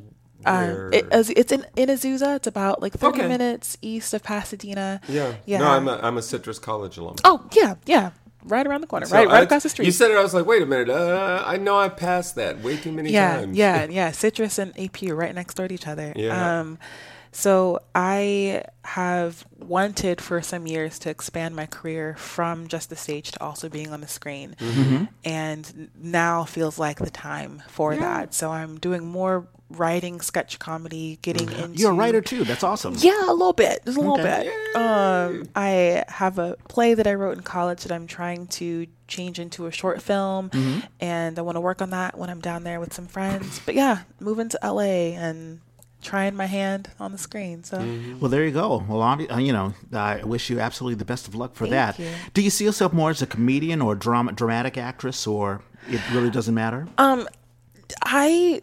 um, 0.46 0.90
it, 0.92 1.06
it's 1.12 1.52
in 1.52 1.66
in 1.76 1.90
Azusa. 1.90 2.36
It's 2.38 2.48
about 2.48 2.82
like 2.82 2.94
thirty 2.94 3.20
Okay. 3.20 3.28
minutes 3.28 3.78
east 3.82 4.14
of 4.14 4.24
Pasadena. 4.24 5.00
yeah. 5.08 5.34
yeah. 5.46 5.60
No, 5.60 5.68
I'm 5.68 5.88
a, 5.88 6.00
I'm 6.02 6.18
a 6.18 6.22
Citrus 6.22 6.58
College 6.60 6.98
alum. 6.98 7.16
oh 7.24 7.46
yeah, 7.54 7.76
yeah, 7.86 8.12
right 8.46 8.66
around 8.66 8.82
the 8.82 8.88
corner, 8.88 9.06
So 9.06 9.16
right 9.16 9.28
right 9.28 9.42
I- 9.42 9.44
across 9.44 9.64
the 9.64 9.70
street. 9.70 9.86
You 9.86 9.92
said 9.92 10.12
it. 10.12 10.18
I 10.18 10.22
was 10.24 10.34
like, 10.34 10.46
wait 10.46 10.62
a 10.62 10.66
minute. 10.66 10.90
Uh, 10.90 11.44
I 11.46 11.58
know 11.58 11.78
I 11.78 11.90
passed 11.90 12.36
that 12.36 12.62
way 12.62 12.78
too 12.78 12.92
many 12.92 13.12
yeah, 13.12 13.38
times. 13.42 13.58
yeah, 13.58 13.84
yeah. 13.84 13.88
yeah. 13.90 14.12
Citrus 14.12 14.58
and 14.58 14.78
AP 14.80 15.04
are 15.04 15.16
right 15.16 15.34
next 15.36 15.56
door 15.56 15.68
to 15.68 15.74
each 15.74 15.88
other. 15.88 16.14
Yeah. 16.16 16.60
Um, 16.62 16.78
so 17.32 17.80
I 17.96 18.64
have 18.84 19.46
wanted 19.60 20.20
for 20.22 20.42
some 20.42 20.68
years 20.68 21.00
to 21.00 21.10
expand 21.10 21.56
my 21.56 21.66
career 21.66 22.16
from 22.18 22.68
just 22.68 22.90
the 22.90 22.96
stage 22.96 23.32
to 23.32 23.42
also 23.44 23.70
being 23.70 23.94
on 23.94 24.02
the 24.02 24.08
screen, 24.08 24.56
Mm-hmm. 24.60 25.06
and 25.24 25.90
now 25.96 26.44
feels 26.44 26.78
like 26.80 27.00
the 27.00 27.10
time 27.10 27.64
for 27.68 27.96
that. 27.96 28.34
So 28.34 28.50
I'm 28.52 28.78
doing 28.80 29.06
more 29.06 29.48
writing, 29.70 30.20
sketch 30.20 30.60
comedy, 30.60 31.18
getting 31.22 31.50
into. 31.50 31.80
You're 31.80 31.92
a 31.92 31.96
writer 31.96 32.20
too. 32.20 32.44
That's 32.44 32.64
awesome. 32.64 32.96
Yeah, 32.98 33.30
a 33.30 33.32
little 33.32 33.54
bit. 33.54 33.80
Just 33.86 33.98
a 33.98 34.02
little 34.02 34.20
Okay. 34.20 34.44
bit. 34.74 34.76
Um, 34.76 35.48
I 35.56 36.04
have 36.10 36.38
a 36.40 36.58
play 36.68 36.94
that 36.94 37.08
I 37.08 37.14
wrote 37.14 37.38
in 37.38 37.44
college 37.44 37.84
that 37.84 37.92
I'm 37.94 38.06
trying 38.08 38.48
to 38.48 38.88
change 39.08 39.40
into 39.40 39.68
a 39.68 39.72
short 39.72 40.02
film, 40.02 40.50
Mm-hmm. 40.50 40.80
and 41.00 41.40
I 41.40 41.42
want 41.44 41.56
to 41.56 41.62
work 41.62 41.82
on 41.82 41.92
that 41.92 42.18
when 42.18 42.30
I'm 42.30 42.42
down 42.42 42.64
there 42.66 42.82
with 42.82 42.94
some 42.94 43.08
friends. 43.08 43.62
But 43.66 43.76
yeah, 43.76 44.00
moving 44.20 44.50
to 44.50 44.60
LA 44.62 45.16
and 45.16 45.62
trying 46.02 46.36
my 46.36 46.46
hand 46.48 46.90
on 47.00 47.12
the 47.12 47.18
screen. 47.18 47.64
So 47.64 47.78
Well, 48.20 48.30
there 48.30 48.44
you 48.46 48.52
go. 48.52 48.84
Well, 48.88 49.00
obvi- 49.00 49.32
uh, 49.32 49.38
you 49.38 49.54
know, 49.54 49.74
I 49.94 50.24
wish 50.24 50.50
you 50.50 50.60
absolutely 50.60 50.96
the 50.96 51.06
best 51.06 51.28
of 51.28 51.36
luck 51.36 51.54
for 51.56 51.66
Thank 51.66 51.98
that. 51.98 52.00
you. 52.00 52.10
Do 52.34 52.42
you 52.42 52.50
see 52.50 52.66
yourself 52.66 52.94
more 52.94 53.10
as 53.10 53.22
a 53.22 53.28
comedian 53.28 53.82
or 53.82 53.96
drama, 53.96 54.32
dramatic 54.32 54.78
actress, 54.78 55.26
or 55.28 55.62
it 55.90 56.02
really 56.12 56.30
doesn't 56.30 56.54
matter? 56.56 56.88
Um, 56.98 57.28
I 58.04 58.62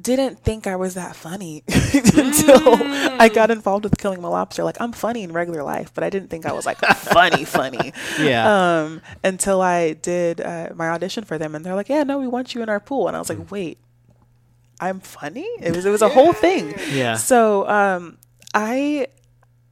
didn't 0.00 0.42
think 0.42 0.66
I 0.66 0.74
was 0.76 0.94
that 0.94 1.14
funny 1.14 1.62
until 1.68 2.78
I 3.20 3.28
got 3.28 3.50
involved 3.50 3.84
with 3.84 3.98
Killing 3.98 4.22
My 4.22 4.28
Lobster. 4.28 4.64
Like 4.64 4.80
I'm 4.80 4.92
funny 4.92 5.22
in 5.22 5.32
regular 5.32 5.62
life, 5.62 5.92
but 5.94 6.02
I 6.02 6.08
didn't 6.10 6.28
think 6.30 6.46
I 6.46 6.52
was 6.52 6.64
like 6.64 6.78
funny, 6.78 7.44
funny. 7.58 7.92
Yeah. 8.18 8.80
Um, 8.84 9.02
until 9.22 9.60
I 9.60 9.92
did 9.92 10.40
uh, 10.40 10.70
my 10.74 10.88
audition 10.88 11.24
for 11.24 11.36
them, 11.36 11.54
and 11.54 11.64
they're 11.64 11.74
like, 11.74 11.90
"Yeah, 11.90 12.04
no, 12.04 12.18
we 12.18 12.26
want 12.26 12.54
you 12.54 12.62
in 12.62 12.68
our 12.70 12.80
pool," 12.80 13.06
and 13.08 13.16
I 13.16 13.20
was 13.20 13.28
like, 13.28 13.50
"Wait." 13.50 13.78
I'm 14.82 15.00
funny. 15.00 15.46
It 15.60 15.74
was 15.76 15.84
it 15.86 15.90
was 15.90 16.02
a 16.02 16.08
whole 16.08 16.32
thing. 16.32 16.74
Yeah. 16.92 17.16
So 17.16 17.68
um, 17.68 18.18
I 18.52 19.06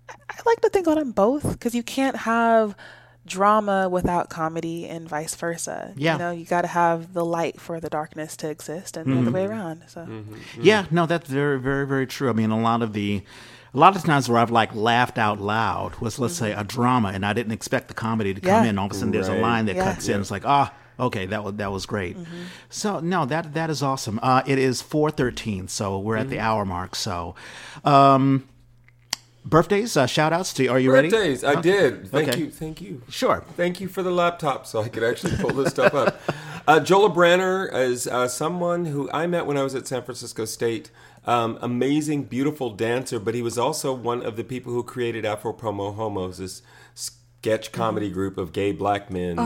I 0.08 0.34
like 0.46 0.60
to 0.62 0.68
think 0.70 0.86
on 0.88 0.96
them 0.96 1.12
both 1.12 1.50
because 1.52 1.74
you 1.74 1.82
can't 1.82 2.16
have 2.16 2.74
drama 3.26 3.88
without 3.88 4.28
comedy 4.30 4.86
and 4.88 5.08
vice 5.08 5.34
versa. 5.34 5.92
Yeah. 5.96 6.12
You 6.14 6.18
know, 6.18 6.30
you 6.30 6.44
got 6.44 6.62
to 6.62 6.68
have 6.68 7.12
the 7.12 7.24
light 7.24 7.60
for 7.60 7.78
the 7.80 7.90
darkness 7.90 8.36
to 8.38 8.48
exist 8.48 8.96
and 8.96 9.12
the 9.12 9.18
other 9.20 9.30
way 9.30 9.44
around. 9.46 9.82
So 9.88 10.06
Yeah, 10.60 10.86
no, 10.90 11.06
that's 11.06 11.28
very, 11.28 11.60
very, 11.60 11.86
very 11.86 12.06
true. 12.06 12.30
I 12.30 12.32
mean, 12.32 12.50
a 12.50 12.60
lot 12.60 12.82
of 12.82 12.92
the, 12.92 13.22
a 13.74 13.78
lot 13.78 13.94
of 13.94 14.02
times 14.04 14.28
where 14.28 14.38
I've 14.38 14.50
like 14.50 14.74
laughed 14.74 15.18
out 15.18 15.38
loud 15.40 15.96
was, 16.00 16.18
let's 16.18 16.34
say, 16.34 16.52
a 16.52 16.64
drama, 16.64 17.08
and 17.14 17.24
I 17.24 17.32
didn't 17.32 17.52
expect 17.52 17.88
the 17.88 17.94
comedy 17.94 18.34
to 18.34 18.40
come 18.40 18.64
Yeah. 18.64 18.70
in. 18.70 18.78
All 18.78 18.86
of 18.86 18.92
a 18.92 18.94
sudden, 18.94 19.12
there's 19.12 19.28
a 19.28 19.34
line 19.34 19.66
that 19.66 19.76
Yeah. 19.76 19.92
cuts 19.92 20.08
in. 20.08 20.20
It's 20.20 20.30
like, 20.30 20.46
ah, 20.46 20.72
okay, 21.00 21.26
that 21.26 21.42
was 21.44 21.54
that 21.54 21.72
was 21.72 21.86
great. 21.86 22.16
So 22.68 23.00
no, 23.00 23.24
that 23.26 23.54
that 23.54 23.70
is 23.70 23.82
awesome. 23.82 24.20
Uh, 24.22 24.42
it 24.46 24.58
is 24.58 24.82
four 24.82 25.10
thirteen, 25.10 25.68
so 25.68 25.98
we're 25.98 26.16
at 26.16 26.30
the 26.30 26.38
hour 26.38 26.64
mark. 26.64 26.94
So, 26.94 27.34
um, 27.84 28.46
birthdays, 29.44 29.96
uh, 29.96 30.06
shout 30.06 30.32
outs 30.32 30.52
to. 30.54 30.66
Are 30.68 30.78
you 30.78 30.92
ready? 30.92 31.08
Birthdays, 31.10 31.44
I 31.44 31.60
did. 31.60 32.08
Thank 32.08 32.28
Okay. 32.28 32.38
you, 32.40 32.50
thank 32.50 32.80
you. 32.80 33.02
Sure. 33.08 33.44
Thank 33.56 33.80
you 33.80 33.88
for 33.88 34.02
the 34.02 34.10
laptop 34.10 34.66
so 34.66 34.82
I 34.82 34.88
could 34.88 35.02
actually 35.02 35.36
pull 35.36 35.52
this 35.54 35.70
stuff 35.70 35.94
up. 35.94 36.20
Uh, 36.68 36.78
Djola 36.78 37.12
Branner 37.12 37.72
is 37.74 38.06
uh, 38.06 38.28
someone 38.28 38.84
who 38.84 39.10
I 39.12 39.26
met 39.26 39.46
when 39.46 39.56
I 39.56 39.62
was 39.64 39.74
at 39.74 39.88
San 39.88 40.02
Francisco 40.04 40.44
State. 40.44 40.90
Um, 41.24 41.58
amazing, 41.62 42.24
beautiful 42.24 42.70
dancer, 42.70 43.18
but 43.18 43.34
he 43.34 43.42
was 43.42 43.58
also 43.58 43.92
one 43.92 44.22
of 44.22 44.36
the 44.36 44.44
people 44.44 44.72
who 44.72 44.84
created 44.84 45.24
Afro 45.24 45.52
Promo 45.52 45.94
Homos, 45.96 46.36
this 46.38 46.62
sketch 46.94 47.72
comedy 47.72 48.10
group 48.10 48.36
of 48.38 48.52
gay 48.52 48.70
black 48.70 49.10
men 49.10 49.36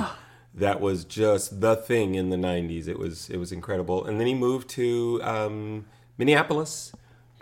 that 0.54 0.80
was 0.80 1.04
just 1.04 1.60
the 1.60 1.74
thing 1.76 2.14
in 2.14 2.30
the 2.30 2.36
90s. 2.36 2.86
It 2.86 2.98
was, 2.98 3.28
it 3.28 3.38
was 3.38 3.50
incredible. 3.50 4.04
And 4.04 4.20
then 4.20 4.26
he 4.26 4.34
moved 4.34 4.68
to 4.70 5.20
um, 5.22 5.86
Minneapolis, 6.16 6.92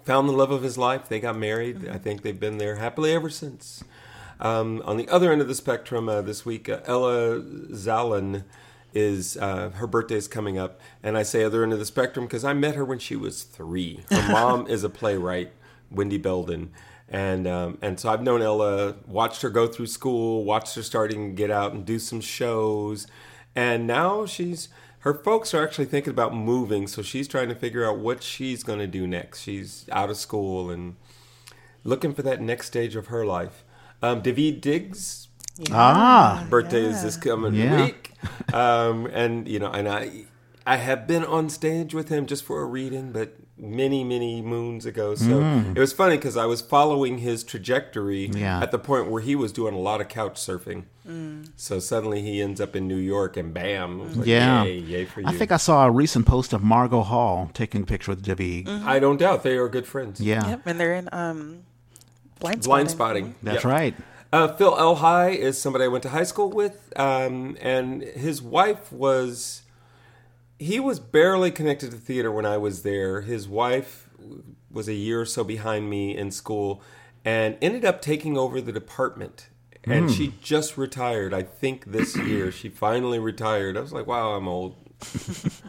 found 0.05 0.29
the 0.29 0.33
love 0.33 0.51
of 0.51 0.63
his 0.63 0.79
life. 0.79 1.09
They 1.09 1.21
got 1.21 1.37
married. 1.37 1.89
I 1.89 1.99
think 1.99 2.23
they've 2.23 2.39
been 2.39 2.59
there 2.59 2.77
happily 2.77 3.13
ever 3.13 3.29
since. 3.29 3.85
Um, 4.41 4.83
on 4.85 4.97
the 4.97 5.09
other 5.09 5.31
end 5.31 5.41
of 5.41 5.49
the 5.49 5.55
spectrum, 5.55 6.09
uh, 6.09 6.23
this 6.23 6.45
week, 6.45 6.69
uh, 6.69 6.81
Ella 6.87 7.41
Zalin 7.41 8.45
is 8.95 9.37
uh, 9.37 9.71
her 9.71 9.87
birthday 9.87 10.17
is 10.17 10.29
coming 10.29 10.59
up, 10.59 10.81
and 11.03 11.17
I 11.17 11.23
say 11.23 11.45
other 11.45 11.63
end 11.63 11.73
of 11.73 11.79
the 11.79 11.87
spectrum 11.87 12.27
because 12.27 12.45
I 12.45 12.53
met 12.53 12.75
her 12.75 12.85
when 12.85 12.99
she 12.99 13.17
was 13.17 13.45
three. 13.45 14.01
Her 14.11 14.29
mom 14.33 14.67
is 14.67 14.85
a 14.85 14.91
playwright, 14.91 15.53
Wendy 15.91 16.19
Belden, 16.19 16.73
and 17.13 17.47
um, 17.47 17.79
and 17.83 18.01
so 18.01 18.09
I've 18.09 18.23
known 18.23 18.43
Ella, 18.43 18.97
watched 19.07 19.43
her 19.43 19.51
go 19.51 19.67
through 19.69 19.87
school, 19.87 20.45
watched 20.45 20.75
her 20.75 20.83
starting 20.83 21.29
to 21.29 21.35
get 21.35 21.51
out 21.51 21.73
and 21.73 21.85
do 21.85 21.99
some 22.01 22.21
shows, 22.21 23.07
and 23.55 23.87
now 23.87 24.27
she's 24.27 24.69
her 25.01 25.13
folks 25.15 25.53
are 25.53 25.63
actually 25.63 25.85
thinking 25.87 26.11
about 26.13 26.35
moving, 26.35 26.87
so 26.87 27.03
she's 27.03 27.29
trying 27.29 27.49
to 27.49 27.55
figure 27.55 27.85
out 27.89 27.99
what 27.99 28.23
she's 28.23 28.63
going 28.65 28.79
to 28.79 28.87
do 28.87 29.07
next. 29.07 29.43
She's 29.43 29.87
out 29.93 30.11
of 30.11 30.17
school 30.17 30.71
and 30.71 30.97
looking 31.85 32.15
for 32.15 32.23
that 32.23 32.41
next 32.41 32.69
stage 32.69 32.97
of 32.97 33.09
her 33.09 33.27
life. 33.27 33.65
Um, 34.03 34.23
Daveed 34.23 34.61
Diggs 34.61 35.29
Ah, 35.71 36.47
birthday 36.49 36.85
is 36.85 37.03
this 37.03 37.17
coming 37.17 37.55
Yeah. 37.55 37.85
week, 37.85 38.13
um, 38.55 39.07
and 39.13 39.47
you 39.47 39.59
know, 39.59 39.71
and 39.71 39.89
I, 39.89 40.25
I 40.67 40.77
have 40.77 41.07
been 41.07 41.25
on 41.25 41.51
stage 41.51 41.93
with 41.95 42.09
him 42.09 42.25
just 42.27 42.45
for 42.45 42.63
a 42.63 42.65
reading, 42.65 43.13
but 43.13 43.35
many, 43.65 44.03
many 44.03 44.43
moons 44.43 44.85
ago. 44.85 45.15
So 45.15 45.41
it 45.75 45.79
was 45.79 45.93
funny 45.93 46.17
because 46.17 46.37
I 46.37 46.47
was 46.47 46.61
following 46.61 47.19
his 47.19 47.45
trajectory 47.45 48.27
Yeah. 48.27 48.61
at 48.61 48.73
the 48.73 48.79
point 48.79 49.09
where 49.09 49.23
he 49.23 49.37
was 49.37 49.53
doing 49.53 49.73
a 49.73 49.79
lot 49.79 50.01
of 50.01 50.09
couch 50.09 50.35
surfing. 50.35 50.85
So 51.57 51.79
suddenly 51.79 52.23
he 52.23 52.43
ends 52.43 52.61
up 52.61 52.75
in 52.77 52.87
New 52.89 52.97
York, 52.97 53.37
and 53.37 53.55
bam, 53.55 54.01
I 54.01 54.05
like, 54.15 54.27
yeah. 54.27 54.65
yay, 54.65 54.79
yay 54.79 55.05
for 55.05 55.21
you. 55.21 55.27
I 55.29 55.33
think 55.33 55.53
I 55.53 55.57
saw 55.59 55.87
a 55.87 55.91
recent 55.91 56.27
post 56.27 56.53
of 56.53 56.63
Margo 56.63 57.03
Hall 57.03 57.51
taking 57.55 57.83
a 57.83 57.87
picture 57.87 58.11
with 58.13 58.25
Daveed. 58.25 58.69
I 58.85 58.99
don't 58.99 59.17
doubt 59.17 59.43
they 59.45 59.57
are 59.57 59.69
good 59.69 59.87
friends. 59.87 60.21
Yeah, 60.21 60.47
Yep, 60.49 60.63
and 60.67 60.81
they're 60.81 60.95
in 60.95 61.09
um, 61.13 61.63
blind 62.41 62.63
Blind 62.63 62.91
spotting. 62.91 63.27
spotting. 63.31 63.35
that's 63.43 63.65
Yep. 63.65 63.73
right. 63.73 63.95
Uh, 64.33 64.49
Phil 64.57 64.75
Elhigh 64.75 65.37
is 65.37 65.61
somebody 65.61 65.85
I 65.85 65.89
went 65.89 66.03
to 66.05 66.09
high 66.09 66.25
school 66.25 66.51
with, 66.51 66.93
um, 66.97 67.57
and 67.61 68.03
his 68.03 68.41
wife 68.43 68.91
was. 68.93 69.62
He 70.63 70.81
was 70.81 71.01
barely 71.01 71.51
connected 71.51 71.91
to 71.91 71.97
theater 71.97 72.31
when 72.31 72.47
I 72.47 72.57
was 72.57 72.83
there. 72.83 73.23
His 73.23 73.49
wife 73.49 74.09
was 74.71 74.89
a 74.89 74.95
year 74.95 75.23
or 75.23 75.27
so 75.27 75.45
behind 75.45 75.91
me 75.91 76.17
in 76.17 76.31
school, 76.31 76.83
and 77.25 77.57
ended 77.61 77.85
up 77.85 78.01
taking 78.01 78.39
over 78.39 78.61
the 78.61 78.73
department. 78.73 79.49
And 79.85 80.11
she 80.13 80.35
just 80.41 80.79
retired. 80.79 81.35
I 81.35 81.43
think 81.43 81.87
this 81.87 82.17
year 82.29 82.53
she 82.53 82.69
finally 82.69 83.19
retired. 83.19 83.77
I 83.77 83.81
was 83.81 83.93
like, 83.93 84.07
"Wow, 84.07 84.35
I'm 84.35 84.47
old." 84.47 84.77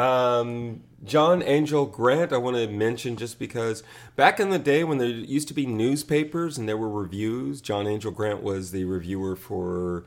Um, 0.00 0.84
John 1.04 1.42
Angell 1.42 1.84
Grant, 1.84 2.32
I 2.32 2.38
want 2.38 2.56
to 2.56 2.66
mention 2.68 3.16
just 3.16 3.38
because 3.38 3.82
back 4.16 4.40
in 4.40 4.48
the 4.48 4.58
day 4.58 4.82
when 4.82 4.96
there 4.96 5.08
used 5.08 5.46
to 5.48 5.54
be 5.54 5.66
newspapers 5.66 6.56
and 6.56 6.66
there 6.66 6.78
were 6.78 6.88
reviews, 6.88 7.60
John 7.60 7.86
Angell 7.86 8.10
Grant 8.10 8.42
was 8.42 8.70
the 8.70 8.84
reviewer 8.84 9.36
for 9.36 10.06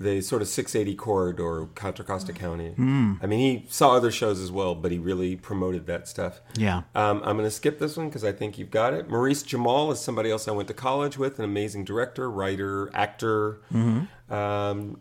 the 0.00 0.20
sort 0.20 0.42
of 0.42 0.48
680 0.48 0.96
corridor, 0.96 1.66
Contra 1.74 2.04
Costa 2.04 2.32
County. 2.32 2.72
I 2.78 3.26
mean, 3.26 3.38
he 3.40 3.66
saw 3.68 3.96
other 3.96 4.10
shows 4.12 4.40
as 4.40 4.52
well, 4.52 4.74
but 4.74 4.92
he 4.92 4.98
really 4.98 5.34
promoted 5.36 5.86
that 5.86 6.06
stuff. 6.06 6.40
Yeah. 6.56 6.82
Um, 6.94 7.20
I'm 7.24 7.36
going 7.36 7.48
to 7.48 7.50
skip 7.50 7.78
this 7.80 7.96
one 7.96 8.08
because 8.08 8.22
I 8.24 8.30
think 8.32 8.58
you've 8.58 8.70
got 8.70 8.94
it. 8.94 9.08
Maurice 9.10 9.42
Jamal 9.42 9.90
is 9.90 10.00
somebody 10.00 10.30
else 10.30 10.46
I 10.46 10.52
went 10.52 10.68
to 10.68 10.74
college 10.74 11.18
with, 11.18 11.38
an 11.38 11.44
amazing 11.44 11.84
director, 11.84 12.30
writer, 12.30 12.90
actor. 12.94 13.60
Um, 14.30 15.00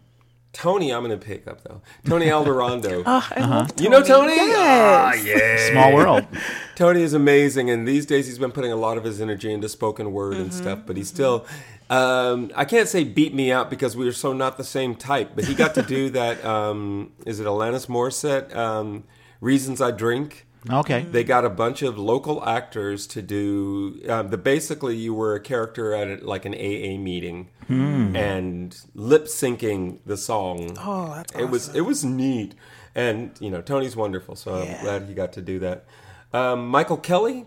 Tony, 0.53 0.91
I'm 0.91 1.03
going 1.03 1.17
to 1.17 1.23
pick 1.23 1.47
up 1.47 1.63
though. 1.63 1.81
Tony 2.07 2.25
Alderondo. 2.35 3.03
Oh, 3.05 3.27
I 3.35 3.41
love 3.41 3.79
You 3.79 3.89
know 3.89 4.01
Tony? 4.01 4.35
Yes. 4.35 4.57
Ah, 4.57 5.13
yeah. 5.23 5.71
Small 5.71 5.93
world. 5.93 6.25
Tony 6.75 7.03
is 7.03 7.13
amazing, 7.13 7.69
and 7.69 7.87
these 7.87 8.05
days 8.07 8.25
he's 8.25 8.39
been 8.39 8.51
putting 8.51 8.71
a 8.71 8.75
lot 8.75 8.97
of 8.97 9.03
his 9.03 9.21
energy 9.21 9.53
into 9.53 9.69
spoken 9.69 10.11
word 10.11 10.37
and 10.37 10.51
stuff. 10.51 10.79
But 10.87 10.97
he's 10.97 11.07
still, 11.09 11.45
um, 11.89 12.51
I 12.55 12.65
can't 12.65 12.88
say 12.88 13.03
beat 13.03 13.33
me 13.33 13.51
out 13.51 13.69
because 13.69 13.95
we 13.95 14.07
are 14.07 14.13
so 14.13 14.33
not 14.33 14.57
the 14.57 14.63
same 14.63 14.95
type. 14.95 15.31
But 15.35 15.45
he 15.45 15.53
got 15.53 15.75
to 15.75 15.81
do 15.81 16.09
that. 16.11 16.43
Um, 16.43 17.13
is 17.25 17.39
it 17.39 17.45
Alanis 17.45 17.88
Morissette? 17.88 18.55
Um, 18.55 19.03
Reasons 19.41 19.81
I 19.81 19.91
Drink. 19.91 20.45
Okay. 20.69 21.03
They 21.03 21.23
got 21.23 21.45
a 21.45 21.49
bunch 21.49 21.81
of 21.81 21.97
local 21.97 22.43
actors 22.45 23.07
to 23.07 23.21
do 23.21 24.01
um, 24.09 24.29
the. 24.29 24.38
Basically, 24.38 24.97
you 24.97 25.13
were 25.13 25.35
a 25.35 25.39
character 25.39 25.93
at 25.93 26.07
a, 26.07 26.25
like 26.25 26.45
an 26.45 26.53
AA 26.53 26.99
meeting 26.99 27.49
and 27.69 28.77
lip 28.93 29.25
syncing 29.25 29.99
the 30.05 30.17
song. 30.17 30.77
Oh, 30.79 31.13
that's 31.15 31.33
It 31.35 31.49
was 31.49 31.73
it 31.73 31.81
was 31.81 32.03
neat, 32.03 32.55
and 32.95 33.31
you 33.39 33.49
know 33.49 33.61
Tony's 33.61 33.95
wonderful, 33.95 34.35
so 34.35 34.55
I'm 34.55 34.81
glad 34.81 35.03
he 35.07 35.13
got 35.13 35.33
to 35.33 35.41
do 35.41 35.59
that. 35.59 35.85
Um, 36.33 36.67
Michael 36.67 36.97
Kelly 36.97 37.45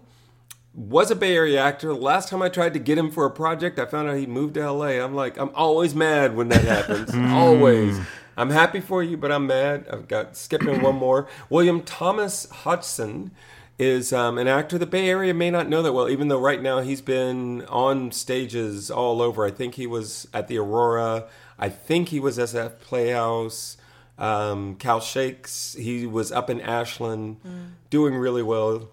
was 0.72 1.10
a 1.10 1.16
Bay 1.16 1.34
Area 1.34 1.60
actor. 1.60 1.92
Last 1.94 2.28
time 2.28 2.42
I 2.42 2.48
tried 2.48 2.74
to 2.74 2.78
get 2.78 2.96
him 2.98 3.10
for 3.10 3.26
a 3.26 3.30
project, 3.30 3.78
I 3.78 3.86
found 3.86 4.08
out 4.08 4.16
he 4.16 4.26
moved 4.26 4.54
to 4.54 4.70
LA. 4.70 5.02
I'm 5.02 5.14
like, 5.14 5.36
I'm 5.38 5.50
always 5.54 5.94
mad 5.94 6.36
when 6.36 6.48
that 6.48 6.64
happens. 6.64 7.14
always. 7.32 7.98
I'm 8.36 8.50
happy 8.50 8.80
for 8.80 9.02
you, 9.02 9.16
but 9.16 9.32
I'm 9.32 9.46
mad. 9.46 9.86
I've 9.92 10.08
got 10.08 10.36
skipping 10.36 10.80
one 10.80 10.94
more. 10.96 11.28
William 11.48 11.82
Thomas 11.82 12.48
Hodgson 12.50 13.32
is 13.78 14.12
um, 14.12 14.38
an 14.38 14.46
actor 14.46 14.78
the 14.78 14.86
Bay 14.86 15.08
Area 15.08 15.34
may 15.34 15.50
not 15.50 15.68
know 15.68 15.82
that 15.82 15.92
well, 15.92 16.08
even 16.08 16.28
though 16.28 16.38
right 16.38 16.60
now 16.62 16.80
he's 16.80 17.00
been 17.00 17.64
on 17.66 18.12
stages 18.12 18.90
all 18.90 19.20
over. 19.22 19.44
I 19.44 19.50
think 19.50 19.74
he 19.74 19.86
was 19.86 20.28
at 20.32 20.48
the 20.48 20.58
Aurora. 20.58 21.26
I 21.58 21.68
think 21.68 22.08
he 22.08 22.20
was 22.20 22.38
SF 22.38 22.78
Playhouse. 22.78 23.76
Um, 24.18 24.76
Cal 24.76 25.00
Shakes. 25.00 25.74
He 25.78 26.06
was 26.06 26.30
up 26.30 26.50
in 26.50 26.60
Ashland, 26.60 27.38
doing 27.88 28.14
really 28.14 28.42
well. 28.42 28.90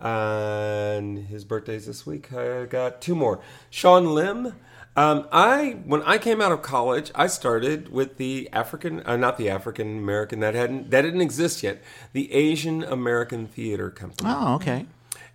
And 0.00 1.26
his 1.26 1.44
birthday's 1.44 1.86
this 1.86 2.06
week. 2.06 2.32
I 2.32 2.64
got 2.66 3.00
two 3.00 3.14
more. 3.14 3.40
Sean 3.70 4.14
Lim. 4.14 4.54
Um, 4.96 5.28
I 5.30 5.78
when 5.84 6.02
I 6.02 6.18
came 6.18 6.40
out 6.40 6.50
of 6.50 6.62
college, 6.62 7.12
I 7.14 7.28
started 7.28 7.90
with 7.90 8.16
the 8.16 8.48
African, 8.52 9.00
uh, 9.06 9.16
not 9.16 9.38
the 9.38 9.48
African 9.48 9.98
American 9.98 10.40
that 10.40 10.54
hadn't 10.54 10.90
that 10.90 11.02
didn't 11.02 11.20
exist 11.20 11.62
yet, 11.62 11.80
the 12.12 12.32
Asian 12.32 12.82
American 12.82 13.46
Theater 13.46 13.88
Company 13.90 14.28
Oh, 14.32 14.56
okay. 14.56 14.86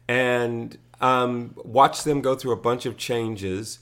and 0.10 0.78
um, 1.00 1.54
watched 1.56 2.04
them 2.04 2.22
go 2.22 2.36
through 2.36 2.52
a 2.52 2.58
bunch 2.58 2.86
of 2.86 2.98
changes. 2.98 3.80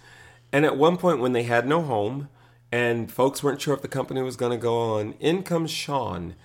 And 0.52 0.64
at 0.64 0.78
one 0.78 0.98
point, 0.98 1.20
when 1.20 1.34
they 1.34 1.44
had 1.44 1.68
no 1.68 1.82
home 1.82 2.30
and 2.72 3.12
folks 3.12 3.42
weren't 3.44 3.60
sure 3.62 3.74
if 3.74 3.82
the 3.82 3.88
company 3.88 4.22
was 4.22 4.36
going 4.36 4.52
to 4.52 4.58
go 4.58 4.78
on, 4.78 5.14
in 5.20 5.42
comes 5.42 5.72
Sean, 5.72 6.36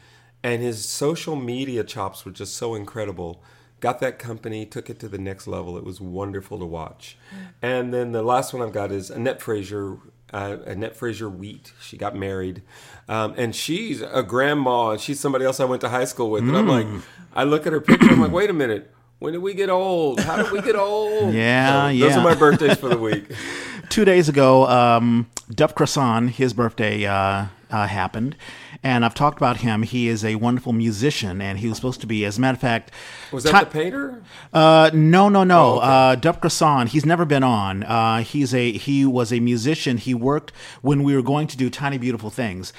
and 0.43 0.63
his 0.63 0.87
social 0.89 1.37
media 1.37 1.85
chops 1.85 2.25
were 2.25 2.31
just 2.33 2.57
so 2.57 2.75
incredible. 2.75 3.43
Got 3.81 4.01
that 4.01 4.19
company, 4.19 4.67
took 4.67 4.91
it 4.91 4.99
to 5.01 5.09
the 5.09 5.19
next 5.19 5.47
level. 5.47 5.77
It 5.79 5.85
was 5.85 6.01
wonderful 6.01 6.59
to 6.59 6.65
watch. 6.65 7.17
And 7.63 7.95
then 7.95 8.13
the 8.13 8.23
last 8.23 8.53
one 8.53 8.63
I've 8.63 8.73
got 8.73 8.91
is 8.93 9.11
Annette 9.11 9.41
Fraser. 9.41 9.99
Uh, 10.31 10.59
Annette 10.67 10.95
Fraser 10.95 11.29
Wheat. 11.31 11.73
She 11.81 11.97
got 11.97 12.15
married, 12.15 12.61
um, 13.09 13.33
and 13.39 13.57
she's 13.57 14.03
a 14.03 14.23
grandma. 14.23 14.91
and 14.91 15.01
She's 15.01 15.19
somebody 15.19 15.47
else 15.47 15.59
I 15.59 15.65
went 15.65 15.81
to 15.81 15.89
high 15.89 16.05
school 16.05 16.31
with, 16.31 16.43
and 16.43 16.55
I'm 16.55 16.69
like, 16.69 16.87
I 17.35 17.45
look 17.45 17.67
at 17.67 17.73
her 17.73 17.81
picture. 17.81 18.11
I'm 18.11 18.21
like, 18.21 18.31
wait 18.33 18.51
a 18.51 18.53
minute. 18.53 18.93
When 19.21 19.33
did 19.33 19.41
we 19.41 19.55
get 19.55 19.71
old? 19.71 20.21
How 20.21 20.37
did 20.43 20.53
we 20.53 20.61
get 20.61 20.77
old? 20.77 21.33
Yeah, 21.33 21.89
So 21.91 21.99
Those 21.99 22.11
yeah. 22.11 22.19
are 22.19 22.23
my 22.25 22.35
birthdays 22.35 22.77
for 22.77 22.89
the 22.91 22.99
week. 22.99 23.33
Two 23.89 24.05
days 24.05 24.29
ago, 24.29 24.67
um, 24.69 25.29
Duff 25.51 25.75
Croissant, 25.75 26.29
his 26.31 26.53
birthday 26.53 27.07
uh, 27.07 27.47
uh, 27.71 27.87
happened. 27.87 28.37
And 28.83 29.05
I've 29.05 29.15
talked 29.15 29.39
about 29.39 29.59
him. 29.59 29.83
He 29.83 30.09
is 30.09 30.25
a 30.25 30.37
wonderful 30.37 30.73
musician, 30.73 31.41
and 31.41 31.59
he 31.59 31.69
was 31.69 31.77
supposed 31.77 32.01
to 32.03 32.07
be, 32.07 32.25
as 32.25 32.39
a 32.39 32.41
matter 32.41 32.55
of 32.57 32.61
fact, 32.61 32.91
Was 33.33 33.45
that 33.45 33.53
Ti- 33.53 33.65
the 33.65 33.71
painter? 33.71 34.23
uh, 34.53 34.91
no, 34.95 35.29
no, 35.29 35.45
no. 35.45 35.75
Oh, 35.75 35.77
okay. 35.79 35.87
uh, 35.87 36.15
Dup 36.17 36.41
Grasson, 36.41 36.89
he's 36.89 37.05
never 37.07 37.25
been 37.25 37.43
on. 37.43 37.83
Uh, 37.83 38.23
he's 38.23 38.55
a 38.55 38.73
he 38.73 39.05
was 39.05 39.33
a 39.33 39.41
musician. 39.41 39.97
He 39.99 40.15
worked 40.15 40.53
when 40.83 41.03
we 41.03 41.15
were 41.15 41.23
going 41.23 41.47
to 41.49 41.57
do 41.57 41.71
Tiny 41.71 41.99
Beautiful 41.99 42.31
Things. 42.31 42.73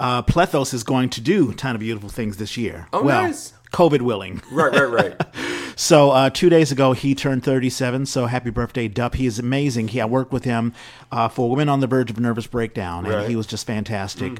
Uh, 0.00 0.22
Plethos 0.22 0.74
is 0.74 0.82
going 0.82 1.08
to 1.10 1.20
do 1.20 1.52
Tiny 1.54 1.78
Beautiful 1.78 2.08
Things 2.08 2.36
this 2.38 2.56
year. 2.56 2.88
Oh, 2.92 3.02
well, 3.02 3.22
nice. 3.22 3.52
COVID 3.72 4.02
willing. 4.02 4.42
Right, 4.50 4.72
right, 4.72 4.90
right. 4.90 5.20
So 5.76 6.12
uh, 6.12 6.30
two 6.30 6.48
days 6.50 6.70
ago, 6.70 6.92
he 6.92 7.16
turned 7.16 7.42
37. 7.42 8.06
So 8.06 8.26
happy 8.26 8.50
birthday, 8.50 8.86
Dup. 8.86 9.16
He 9.16 9.26
is 9.26 9.40
amazing. 9.40 9.88
He 9.88 10.00
I 10.00 10.04
worked 10.04 10.30
with 10.32 10.44
him 10.44 10.72
uh, 11.10 11.26
for 11.26 11.50
Women 11.50 11.68
on 11.68 11.80
the 11.80 11.88
Verge 11.88 12.12
of 12.12 12.16
a 12.16 12.20
Nervous 12.20 12.46
Breakdown, 12.46 13.04
and 13.06 13.12
Right. 13.14 13.28
he 13.28 13.34
was 13.34 13.44
just 13.48 13.66
fantastic. 13.66 14.38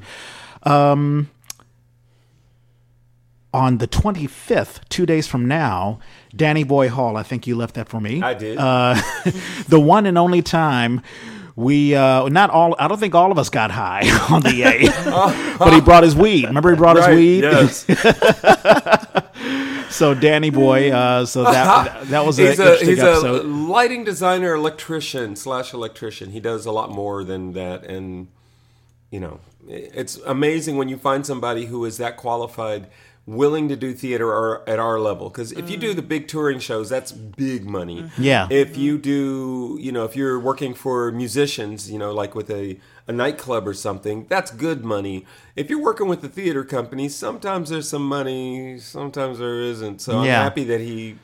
Um, 0.65 1.31
on 3.53 3.79
the 3.79 3.87
25th, 3.87 4.81
two 4.89 5.07
days 5.07 5.27
from 5.27 5.47
now, 5.47 6.01
Danny 6.35 6.65
Boy 6.65 6.89
Hall. 6.89 7.17
I 7.17 7.23
think 7.23 7.47
you 7.47 7.55
left 7.55 7.75
that 7.77 7.89
for 7.89 8.01
me. 8.01 8.21
I 8.21 8.35
did. 8.35 8.59
Uh, 8.59 9.01
the 9.69 9.79
one 9.79 10.07
and 10.07 10.19
only 10.19 10.43
time 10.43 11.03
we 11.55 11.95
uh, 11.95 12.29
not 12.29 12.51
all. 12.51 12.75
I 12.79 12.89
don't 12.89 12.99
think 12.99 13.15
all 13.15 13.31
of 13.31 13.39
us 13.39 13.49
got 13.49 13.71
high 13.71 14.03
on 14.35 14.43
the 14.43 14.63
A, 14.65 15.59
but 15.59 15.73
he 15.73 15.81
brought 15.81 16.03
his 16.03 16.17
weed. 16.17 16.47
Remember, 16.47 16.71
he 16.71 16.77
brought 16.77 16.97
right. 16.97 17.11
his 17.11 17.17
weed. 17.17 17.45
Yes. 17.45 17.87
So 19.95 20.13
Danny 20.13 20.51
Boy. 20.51 20.91
Uh, 20.91 21.25
so 21.25 21.45
that 21.45 22.09
that 22.09 22.27
was 22.27 22.41
a 22.41 22.49
he's 22.49 22.59
a 22.59 22.77
he's 22.79 22.99
episode. 22.99 23.45
a 23.45 23.49
lighting 23.49 24.03
designer, 24.03 24.55
electrician 24.55 25.37
slash 25.37 25.73
electrician. 25.73 26.31
He 26.31 26.41
does 26.41 26.67
a 26.67 26.73
lot 26.73 26.91
more 26.91 27.23
than 27.23 27.53
that, 27.53 27.85
and 27.85 28.27
you 29.13 29.21
know, 29.21 29.39
it's 29.69 30.17
amazing 30.27 30.77
when 30.77 30.89
you 30.89 30.97
find 30.97 31.25
somebody 31.25 31.67
who 31.67 31.85
is 31.85 31.97
that 31.99 32.17
qualified, 32.17 32.89
willing 33.27 33.69
to 33.69 33.77
do 33.77 33.95
theater 33.95 34.29
or 34.29 34.69
at 34.69 34.79
our 34.79 35.01
level. 35.01 35.31
Because 35.31 35.53
if 35.53 35.71
you 35.71 35.77
do 35.77 35.95
the 35.95 36.03
big 36.03 36.29
touring 36.29 36.59
shows, 36.59 36.89
that's 36.89 37.13
big 37.13 37.65
money. 37.65 38.11
Yeah. 38.19 38.49
If 38.51 38.77
you 38.77 38.99
do, 38.99 39.79
you 39.81 39.93
know, 39.93 40.05
if 40.05 40.15
you're 40.15 40.39
working 40.39 40.75
for 40.75 41.11
musicians, 41.11 41.91
you 41.91 41.99
know, 41.99 42.13
like 42.13 42.35
with 42.35 42.51
a 42.51 42.79
a 43.07 43.13
nightclub 43.13 43.69
or 43.69 43.75
something, 43.75 44.25
that's 44.29 44.51
good 44.51 44.83
money. 44.85 45.27
If 45.57 45.69
you're 45.69 45.83
working 45.83 46.09
with 46.09 46.23
the 46.23 46.29
theater 46.29 46.65
company, 46.65 47.09
sometimes 47.11 47.69
there's 47.69 47.89
some 47.89 48.07
money, 48.09 48.79
sometimes 48.79 49.39
there 49.39 49.61
isn't. 49.61 50.01
So 50.01 50.19
I'm 50.21 50.25
Yeah. 50.27 50.43
happy 50.43 50.65
that 50.65 50.81
he 50.81 51.17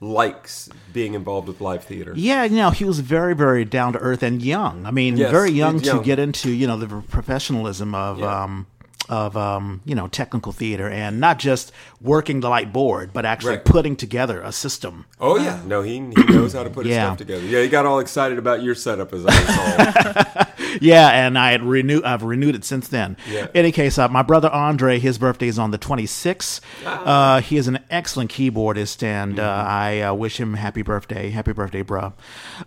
likes 0.00 0.68
being 0.92 1.14
involved 1.14 1.48
with 1.48 1.60
live 1.60 1.84
theater. 1.84 2.12
Yeah, 2.16 2.44
you 2.44 2.56
know, 2.56 2.70
he 2.70 2.84
was 2.84 3.00
very, 3.00 3.34
very 3.34 3.64
down 3.64 3.92
to 3.92 3.98
earth 4.00 4.22
and 4.22 4.42
young. 4.42 4.84
I 4.86 4.90
mean, 4.90 5.16
Yes, 5.16 5.30
very 5.30 5.50
he's 5.50 5.58
young, 5.58 5.80
to 5.80 6.02
get 6.02 6.18
into 6.18 6.50
you 6.50 6.66
know 6.66 6.76
the 6.76 6.88
professionalism 7.08 7.94
of 7.94 8.18
Yeah. 8.18 8.44
um, 8.44 8.66
of 9.08 9.36
um, 9.36 9.80
you 9.84 9.94
know 9.94 10.08
technical 10.08 10.52
theater 10.52 10.88
and 10.88 11.20
not 11.20 11.38
just 11.38 11.72
working 12.00 12.40
the 12.40 12.48
light 12.48 12.72
board, 12.72 13.10
but 13.12 13.24
actually 13.24 13.56
Right. 13.56 13.64
putting 13.64 13.96
together 13.96 14.40
a 14.42 14.52
system. 14.52 15.06
Oh 15.20 15.36
yeah, 15.38 15.60
no, 15.66 15.82
he 15.82 15.94
he 15.94 16.24
knows 16.28 16.52
how 16.52 16.62
to 16.62 16.70
put 16.70 16.86
his 16.86 16.94
Yeah. 16.94 17.06
stuff 17.08 17.18
together. 17.18 17.44
Yeah, 17.44 17.62
he 17.62 17.68
got 17.68 17.86
all 17.86 17.98
excited 18.00 18.38
about 18.38 18.62
your 18.62 18.74
setup 18.74 19.12
as 19.12 19.24
I 19.26 19.40
recall. 19.40 20.44
Yeah, 20.82 21.08
and 21.08 21.38
I 21.38 21.50
had 21.52 21.62
renewed. 21.62 22.04
I've 22.04 22.22
renewed 22.22 22.54
it 22.54 22.62
since 22.64 22.88
then. 22.88 23.16
Yeah. 23.28 23.46
Any 23.54 23.72
case, 23.72 23.96
uh, 23.98 24.06
my 24.08 24.22
brother 24.22 24.50
Andre, 24.50 24.98
his 24.98 25.16
birthday 25.18 25.48
is 25.48 25.58
on 25.58 25.70
the 25.70 25.78
26th. 25.78 26.60
Ah. 26.84 27.36
Uh, 27.36 27.40
he 27.40 27.56
is 27.56 27.68
an 27.68 27.78
excellent 27.90 28.30
keyboardist, 28.30 29.02
and 29.02 29.40
uh, 29.40 29.42
Mm-hmm. 29.48 29.68
I 29.70 30.00
uh, 30.02 30.14
wish 30.14 30.38
him 30.38 30.54
happy 30.54 30.82
birthday. 30.82 31.30
Happy 31.30 31.52
birthday, 31.52 31.82
bro. 31.82 32.12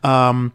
Um, 0.04 0.52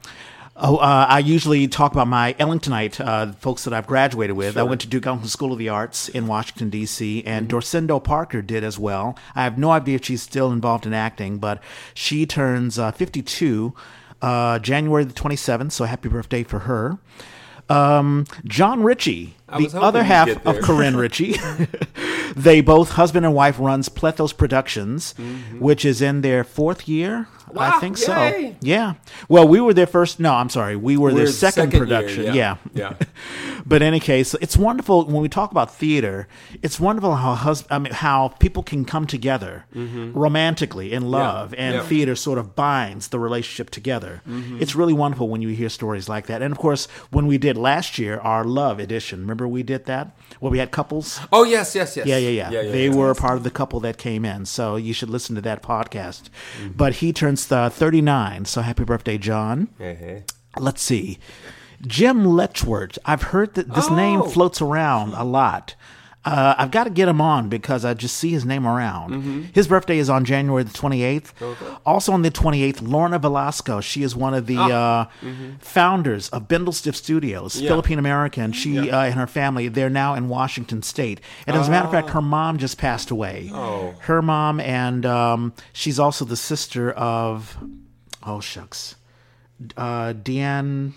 Oh, 0.58 0.76
uh, 0.78 1.06
I 1.08 1.18
usually 1.18 1.68
talk 1.68 1.92
about 1.92 2.08
my 2.08 2.32
Ellingtonite 2.40 2.98
uh, 3.06 3.32
folks 3.34 3.64
that 3.64 3.74
I've 3.74 3.86
graduated 3.86 4.36
with. 4.36 4.56
I 4.56 4.62
went 4.62 4.80
to 4.80 4.86
Duke 4.86 5.06
Ellington 5.06 5.28
School 5.28 5.52
of 5.52 5.58
the 5.58 5.68
Arts 5.68 6.08
in 6.08 6.26
Washington 6.26 6.70
D.C. 6.70 7.22
and 7.26 7.46
Mm-hmm. 7.46 7.56
Dorcindo 7.58 8.02
Parker 8.02 8.40
did 8.40 8.64
as 8.64 8.78
well. 8.78 9.18
I 9.34 9.44
have 9.44 9.58
no 9.58 9.70
idea 9.70 9.96
if 9.96 10.06
she's 10.06 10.22
still 10.22 10.50
involved 10.50 10.86
in 10.86 10.94
acting, 10.94 11.36
but 11.38 11.62
she 11.92 12.24
turns 12.24 12.78
uh, 12.78 12.90
52 12.90 13.74
uh, 14.22 14.58
January 14.60 15.04
the 15.04 15.12
27th. 15.12 15.72
So 15.72 15.84
happy 15.84 16.08
birthday 16.08 16.42
for 16.42 16.60
her. 16.60 16.96
Um, 17.68 18.24
John 18.46 18.82
Ritchie, 18.82 19.34
the 19.58 19.70
other 19.74 20.04
half 20.04 20.28
of. 20.46 20.60
Corinne 20.62 20.96
Ritchie. 21.02 21.34
they 22.36 22.60
both 22.62 22.92
husband 22.92 23.26
and 23.26 23.34
wife 23.34 23.58
runs 23.58 23.88
Plethos 23.90 24.32
Productions, 24.32 25.14
which 25.58 25.84
is 25.84 26.00
in 26.00 26.22
their 26.22 26.44
fourth 26.44 26.88
year. 26.88 27.28
I 27.54 27.70
Mm-hmm. 27.70 27.80
Think 27.80 27.98
yay. 27.98 28.04
so. 28.04 28.56
Yeah. 28.60 28.94
Well, 29.28 29.46
we 29.46 29.60
were 29.60 29.74
their 29.74 29.86
first. 29.86 30.18
No, 30.20 30.32
I'm 30.34 30.48
sorry. 30.48 30.76
We 30.76 30.96
were 30.96 31.12
We're 31.12 31.26
the 31.26 31.32
second, 31.32 31.72
year, 31.72 31.80
production. 31.82 32.24
yeah. 32.24 32.34
yeah. 32.34 32.56
yeah. 32.74 32.92
But 33.68 33.82
in 33.82 33.88
any 33.88 33.98
case, 34.00 34.34
it's 34.40 34.56
wonderful 34.56 35.06
when 35.06 35.20
we 35.22 35.28
talk 35.28 35.50
about 35.50 35.74
theater. 35.74 36.28
It's 36.62 36.78
wonderful 36.78 37.16
how 37.16 37.34
hus- 37.34 37.64
I 37.68 37.78
mean, 37.80 37.92
how 37.92 38.28
people 38.38 38.62
can 38.62 38.84
come 38.84 39.06
together 39.08 39.64
romantically 40.14 40.92
in 40.92 41.10
love, 41.10 41.52
and 41.54 41.56
Mm-hmm. 41.56 41.74
yeah. 41.74 41.80
Mm-hmm. 41.80 41.88
theater 41.88 42.14
sort 42.16 42.38
of 42.38 42.54
binds 42.54 43.08
the 43.08 43.18
relationship 43.18 43.70
together. 43.70 44.22
It's 44.60 44.74
really 44.74 44.92
wonderful 44.92 45.28
when 45.28 45.42
you 45.42 45.48
hear 45.48 45.68
stories 45.68 46.08
like 46.08 46.26
that. 46.26 46.42
And 46.42 46.52
of 46.52 46.58
course, 46.58 46.86
when 47.10 47.26
we 47.26 47.38
did 47.38 47.56
last 47.56 47.98
year 47.98 48.18
our 48.20 48.44
love 48.44 48.78
edition, 48.78 49.20
remember 49.20 49.46
we 49.48 49.62
did 49.62 49.86
that 49.86 50.16
where 50.40 50.50
we 50.52 50.58
had 50.58 50.70
couples. 50.70 51.20
Oh 51.32 51.44
yes, 51.44 51.74
yes, 51.74 51.96
yes. 51.96 52.06
Yeah, 52.06 52.18
yeah, 52.18 52.50
yeah. 52.50 52.62
they 52.70 52.88
yeah. 52.88 52.94
were 52.94 53.10
a 53.10 53.14
part 53.14 53.36
of 53.36 53.42
the 53.44 53.50
couple 53.50 53.80
that 53.80 53.98
came 53.98 54.24
in, 54.24 54.46
so 54.46 54.76
you 54.76 54.92
should 54.92 55.10
listen 55.10 55.34
to 55.34 55.40
that 55.42 55.62
podcast. 55.62 56.28
Mm-hmm. 56.60 56.72
But 56.76 56.94
he 56.94 57.12
turns 57.12 57.35
uh, 57.50 57.68
39, 57.70 58.44
so 58.44 58.62
happy 58.62 58.84
birthday, 58.84 59.18
John 59.18 59.68
hey. 59.78 60.24
let's 60.58 60.82
see. 60.82 61.18
Jim 61.86 62.24
Letchworth. 62.24 62.98
I've 63.04 63.22
heard 63.24 63.54
that 63.54 63.74
this 63.74 63.90
name 63.90 64.22
Oh. 64.22 64.28
floats 64.28 64.62
around 64.62 65.12
a 65.14 65.24
lot. 65.24 65.74
Uh, 66.26 66.54
I've 66.58 66.70
got 66.70 66.84
to 66.84 66.90
get 66.90 67.08
him 67.08 67.20
on 67.20 67.48
because 67.48 67.84
I 67.84 67.94
just 67.94 68.16
see 68.16 68.30
his 68.30 68.44
name 68.44 68.66
around. 68.66 69.12
Mm-hmm. 69.12 69.42
His 69.52 69.68
birthday 69.68 69.98
is 69.98 70.10
on 70.10 70.24
January 70.24 70.64
the 70.64 70.70
28th. 70.70 71.78
Also 71.86 72.12
on 72.12 72.22
the 72.22 72.30
28th, 72.30 72.86
Lorna 72.86 73.18
Velasco. 73.18 73.80
She 73.80 74.02
is 74.02 74.14
one 74.16 74.34
of 74.34 74.46
the 74.46 74.58
uh, 74.58 75.06
founders 75.60 76.28
of 76.30 76.48
Bindlestiff 76.48 76.94
Studios, 76.94 77.54
Ah. 77.54 77.56
Mm-hmm. 77.56 77.64
Yeah. 77.64 77.70
Philippine 77.70 77.98
American. 77.98 78.52
She 78.52 78.90
uh, 78.90 79.04
and 79.04 79.14
her 79.14 79.26
family, 79.26 79.68
they're 79.68 79.88
now 79.88 80.14
in 80.14 80.28
Washington 80.28 80.82
State. 80.82 81.20
And 81.46 81.56
as 81.56 81.68
a 81.68 81.70
matter 81.70 81.86
of 81.86 81.92
fact, 81.92 82.10
her 82.10 82.22
mom 82.22 82.58
just 82.58 82.76
passed 82.76 83.10
away. 83.10 83.50
Oh. 83.52 83.94
Her 84.00 84.20
mom, 84.20 84.60
and 84.60 85.06
um, 85.06 85.54
she's 85.72 85.98
also 85.98 86.24
the 86.24 86.36
sister 86.36 86.90
of, 86.92 87.56
oh, 88.22 88.40
shucks 88.40 88.96
uh, 89.76 90.12
Deanne. 90.12 90.92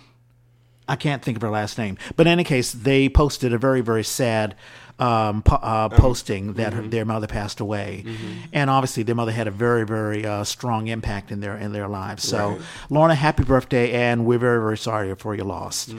I 0.88 0.96
can't 0.96 1.22
think 1.22 1.36
of 1.36 1.42
her 1.42 1.50
last 1.50 1.78
name, 1.78 1.96
but 2.16 2.26
in 2.26 2.32
any 2.32 2.42
case, 2.42 2.72
they 2.72 3.08
posted 3.08 3.52
a 3.52 3.58
very, 3.58 3.80
very 3.80 4.02
sad 4.02 4.56
um, 5.00 5.42
po- 5.42 5.56
uh, 5.56 5.88
posting 5.88 6.54
that 6.54 6.74
her, 6.74 6.82
their 6.82 7.04
mother 7.04 7.26
passed 7.26 7.60
away, 7.60 8.04
and 8.52 8.68
obviously 8.68 9.02
their 9.02 9.14
mother 9.14 9.32
had 9.32 9.48
a 9.48 9.50
very, 9.50 9.86
very 9.86 10.26
uh, 10.26 10.44
strong 10.44 10.88
impact 10.88 11.32
in 11.32 11.40
their 11.40 11.56
in 11.56 11.72
their 11.72 11.88
lives. 11.88 12.26
So, 12.28 12.58
Lorna, 12.90 13.14
happy 13.14 13.44
birthday, 13.44 13.92
and 13.92 14.26
we're 14.26 14.38
very, 14.38 14.60
very 14.60 14.78
sorry 14.78 15.14
for 15.16 15.34
your 15.34 15.46
loss. 15.46 15.92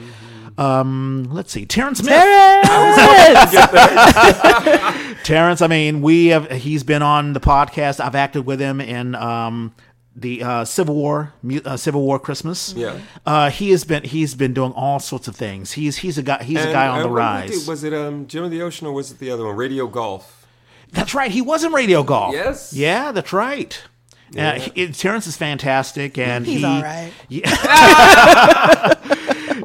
Um, 0.58 1.28
let's 1.30 1.52
see, 1.52 1.66
Terrence 1.66 1.98
Smith. 1.98 2.12
Terrence, 5.24 5.62
I 5.62 5.66
mean, 5.68 6.02
we 6.02 6.26
have. 6.28 6.50
He's 6.50 6.82
been 6.84 7.02
on 7.02 7.32
the 7.32 7.40
podcast. 7.40 8.00
I've 8.00 8.14
acted 8.14 8.46
with 8.46 8.60
him 8.60 8.80
in 8.80 9.14
um, 9.14 9.74
the 10.14 10.42
uh, 10.42 10.64
Civil 10.64 10.94
War, 10.94 11.32
uh, 11.64 11.76
Civil 11.76 12.02
War 12.02 12.18
Christmas. 12.18 12.74
Yeah. 12.74 12.98
Uh, 13.24 13.50
he 13.50 13.70
has 13.70 13.84
been. 13.84 14.04
He's 14.04 14.34
been 14.34 14.54
doing 14.54 14.72
all 14.72 15.00
sorts 15.00 15.28
of 15.28 15.36
things. 15.36 15.72
He's 15.72 15.98
he's 15.98 16.18
a 16.18 16.22
guy. 16.22 16.42
He's 16.42 16.64
a 16.64 16.72
guy 16.72 16.88
on 16.88 17.02
the 17.02 17.08
what 17.08 17.42
did 17.42 17.50
we 17.50 17.56
rise. 17.56 17.68
Was 17.68 17.84
it 17.84 17.94
um, 17.94 18.26
Gem 18.26 18.44
of 18.44 18.50
the 18.50 18.62
Ocean 18.62 18.86
or 18.86 18.92
was 18.92 19.10
it 19.10 19.18
the 19.18 19.30
other 19.30 19.46
one? 19.46 19.56
Radio 19.56 19.86
Golf. 19.86 20.46
That's 20.92 21.14
right. 21.14 21.30
He 21.30 21.40
was 21.40 21.64
in 21.64 21.72
radio 21.72 22.02
golf. 22.02 22.34
Yes. 22.34 22.72
Yeah, 22.72 23.12
that's 23.12 23.32
right. 23.32 23.82
Uh, 24.36 24.58
he, 24.58 24.88
Terrence 24.92 25.26
is 25.26 25.36
fantastic, 25.36 26.16
and 26.16 26.46
He's 26.46 26.60
he, 26.60 26.64
all 26.64 26.82
right. 26.82 27.12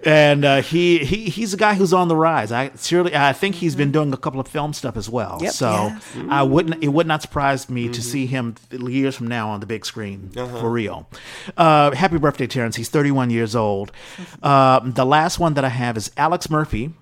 and 0.08 0.46
uh, 0.46 0.62
he 0.62 1.00
he 1.00 1.30
he's 1.30 1.54
a 1.54 1.58
guy 1.58 1.74
who's 1.74 1.92
on 1.92 2.08
the 2.08 2.16
rise. 2.16 2.50
I 2.50 2.72
surely 2.78 3.14
I 3.14 3.34
think 3.34 3.56
he's 3.56 3.76
been 3.76 3.92
doing 3.92 4.14
a 4.14 4.18
couple 4.18 4.40
of 4.40 4.48
film 4.48 4.72
stuff 4.72 4.96
as 4.96 5.10
well. 5.10 5.40
Yep, 5.42 5.52
so 5.52 5.72
yes. 5.74 6.02
I 6.30 6.44
wouldn't 6.44 6.82
it 6.82 6.88
would 6.88 7.08
not 7.08 7.22
surprise 7.22 7.70
me 7.70 7.90
to 7.90 8.02
see 8.02 8.26
him 8.26 8.56
years 8.72 9.18
from 9.18 9.28
now 9.28 9.50
on 9.50 9.60
the 9.60 9.66
big 9.66 9.86
screen 9.86 10.30
for 10.30 10.72
real. 10.72 11.10
Uh, 11.58 11.92
happy 11.92 12.18
birthday, 12.18 12.48
Terrence! 12.48 12.78
He's 12.78 12.88
31 12.88 13.32
years 13.32 13.54
old. 13.54 13.92
Uh, 14.42 14.80
the 14.80 15.06
last 15.06 15.40
one 15.40 15.56
that 15.56 15.66
I 15.66 15.70
have 15.70 15.98
is 15.98 16.10
Alex 16.16 16.50
Murphy, 16.50 16.94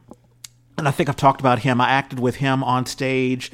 and 0.76 0.88
I 0.88 0.92
think 0.92 1.08
I've 1.08 1.16
talked 1.16 1.40
about 1.40 1.60
him. 1.60 1.80
I 1.80 1.92
acted 1.92 2.20
with 2.20 2.38
him 2.38 2.64
on 2.64 2.88
stage. 2.88 3.52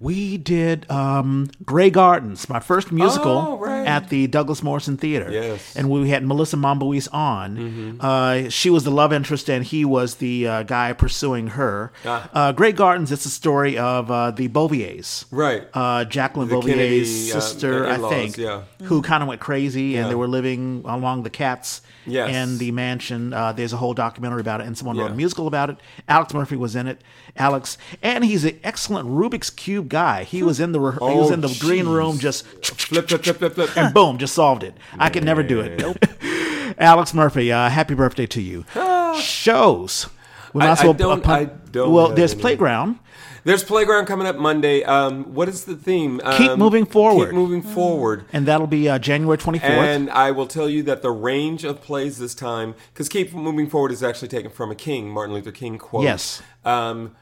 We 0.00 0.38
did 0.38 0.90
um, 0.90 1.50
Grey 1.62 1.90
Gardens, 1.90 2.48
my 2.48 2.58
first 2.58 2.90
musical 2.90 3.32
Oh, 3.32 3.58
right. 3.58 3.86
at 3.86 4.08
the 4.08 4.26
Douglas 4.28 4.62
Morrison 4.62 4.96
Theater. 4.96 5.30
Yes. 5.30 5.60
Mm-hmm. 5.60 5.78
And 5.78 5.90
we 5.90 6.08
had 6.08 6.24
Melissa 6.24 6.56
Momboise 6.56 7.06
on. 7.12 7.98
Uh, 8.00 8.48
she 8.48 8.70
was 8.70 8.84
the 8.84 8.90
love 8.90 9.12
interest, 9.12 9.50
and 9.50 9.62
he 9.62 9.84
was 9.84 10.14
the 10.14 10.48
uh, 10.48 10.62
guy 10.62 10.94
pursuing 10.94 11.48
her. 11.48 11.92
Ah. 12.06 12.30
Uh, 12.32 12.52
Grey 12.52 12.72
Gardens, 12.72 13.12
it's 13.12 13.26
a 13.26 13.30
story 13.30 13.76
of 13.76 14.10
uh, 14.10 14.30
the 14.30 14.48
Boviers. 14.48 15.26
Right. 15.30 15.68
Uh, 15.74 16.06
Jacqueline 16.06 16.48
The 16.48 16.54
Bovier's 16.54 16.74
Kennedy, 16.76 17.00
uh, 17.02 17.40
sister, 17.40 17.86
I 17.86 17.98
think, 18.08 18.38
yeah. 18.38 18.62
who 18.84 19.02
kind 19.02 19.22
of 19.22 19.28
went 19.28 19.42
crazy, 19.42 19.96
and 19.96 20.10
they 20.10 20.14
were 20.14 20.28
living 20.28 20.82
along 20.86 21.24
the 21.24 21.30
cats 21.30 21.82
Yes. 22.06 22.30
and 22.34 22.58
the 22.58 22.70
mansion. 22.72 23.34
Uh, 23.34 23.52
there's 23.52 23.74
a 23.74 23.76
whole 23.76 23.92
documentary 23.92 24.40
about 24.40 24.62
it, 24.62 24.66
and 24.66 24.76
someone 24.78 24.96
wrote 24.96 25.10
a 25.10 25.14
musical 25.14 25.46
about 25.46 25.68
it. 25.68 25.76
Alex 26.08 26.32
Murphy 26.32 26.56
was 26.56 26.74
in 26.74 26.86
it. 26.86 27.02
Alex, 27.36 27.76
and 28.02 28.24
he's 28.24 28.44
an 28.46 28.58
excellent 28.64 29.06
Rubik's 29.06 29.50
cube 29.50 29.89
guy. 29.90 30.24
He 30.24 30.42
was 30.42 30.58
in 30.60 30.72
the 30.72 30.80
re- 30.80 30.92
he 30.94 30.98
was 31.18 31.30
Oh, 31.30 31.34
in 31.34 31.40
the 31.42 31.54
green 31.60 31.86
room, 31.86 32.18
just 32.18 32.46
Flip, 32.46 33.06
flip, 33.08 33.22
flip, 33.22 33.36
flip, 33.36 33.52
flip. 33.54 33.76
and 33.76 33.92
boom, 33.92 34.16
just 34.16 34.34
solved 34.34 34.62
it. 34.62 34.74
I 34.98 35.10
could 35.10 35.24
never 35.24 35.42
do 35.42 35.60
it. 35.60 35.78
Nope. 35.78 35.98
Alex 36.78 37.12
Murphy, 37.12 37.52
uh, 37.52 37.68
happy 37.68 37.94
birthday 37.94 38.26
to 38.26 38.40
you. 38.40 38.64
Shows. 39.20 40.08
We 40.52 40.60
might 40.60 40.78
I- 40.78 40.82
I 40.82 40.84
well, 40.84 40.94
don't- 40.94 41.22
pump- 41.22 41.50
I 41.50 41.52
don't 41.70 41.92
well, 41.92 42.08
there's 42.08 42.32
any. 42.32 42.40
playground. 42.40 42.98
There's 43.42 43.64
Playground 43.64 44.04
coming 44.04 44.26
up 44.26 44.36
Monday. 44.36 44.84
Um, 44.84 45.32
what 45.34 45.48
is 45.48 45.64
the 45.64 45.74
theme? 45.74 46.20
Keep 46.36 46.50
Um, 46.50 46.58
moving 46.58 46.84
forward. 46.84 47.28
Keep 47.30 47.34
moving 47.34 47.62
forward. 47.62 48.26
and 48.34 48.44
that'll 48.44 48.66
be 48.66 48.86
uh, 48.86 48.98
January 48.98 49.38
24th. 49.38 49.62
And 49.62 50.10
I 50.10 50.30
will 50.30 50.46
tell 50.46 50.68
you 50.68 50.82
that 50.82 51.00
the 51.00 51.10
range 51.10 51.64
of 51.64 51.80
plays 51.80 52.18
this 52.18 52.34
time, 52.34 52.74
because 52.92 53.08
Keep 53.08 53.32
Moving 53.32 53.66
Forward 53.70 53.92
is 53.92 54.02
actually 54.02 54.28
taken 54.28 54.50
from 54.50 54.70
a 54.70 54.74
King, 54.74 55.08
Martin 55.08 55.34
Luther 55.34 55.52
King 55.52 55.78
quote. 55.78 56.02
Yes. 56.04 56.42
Um, 56.66 57.16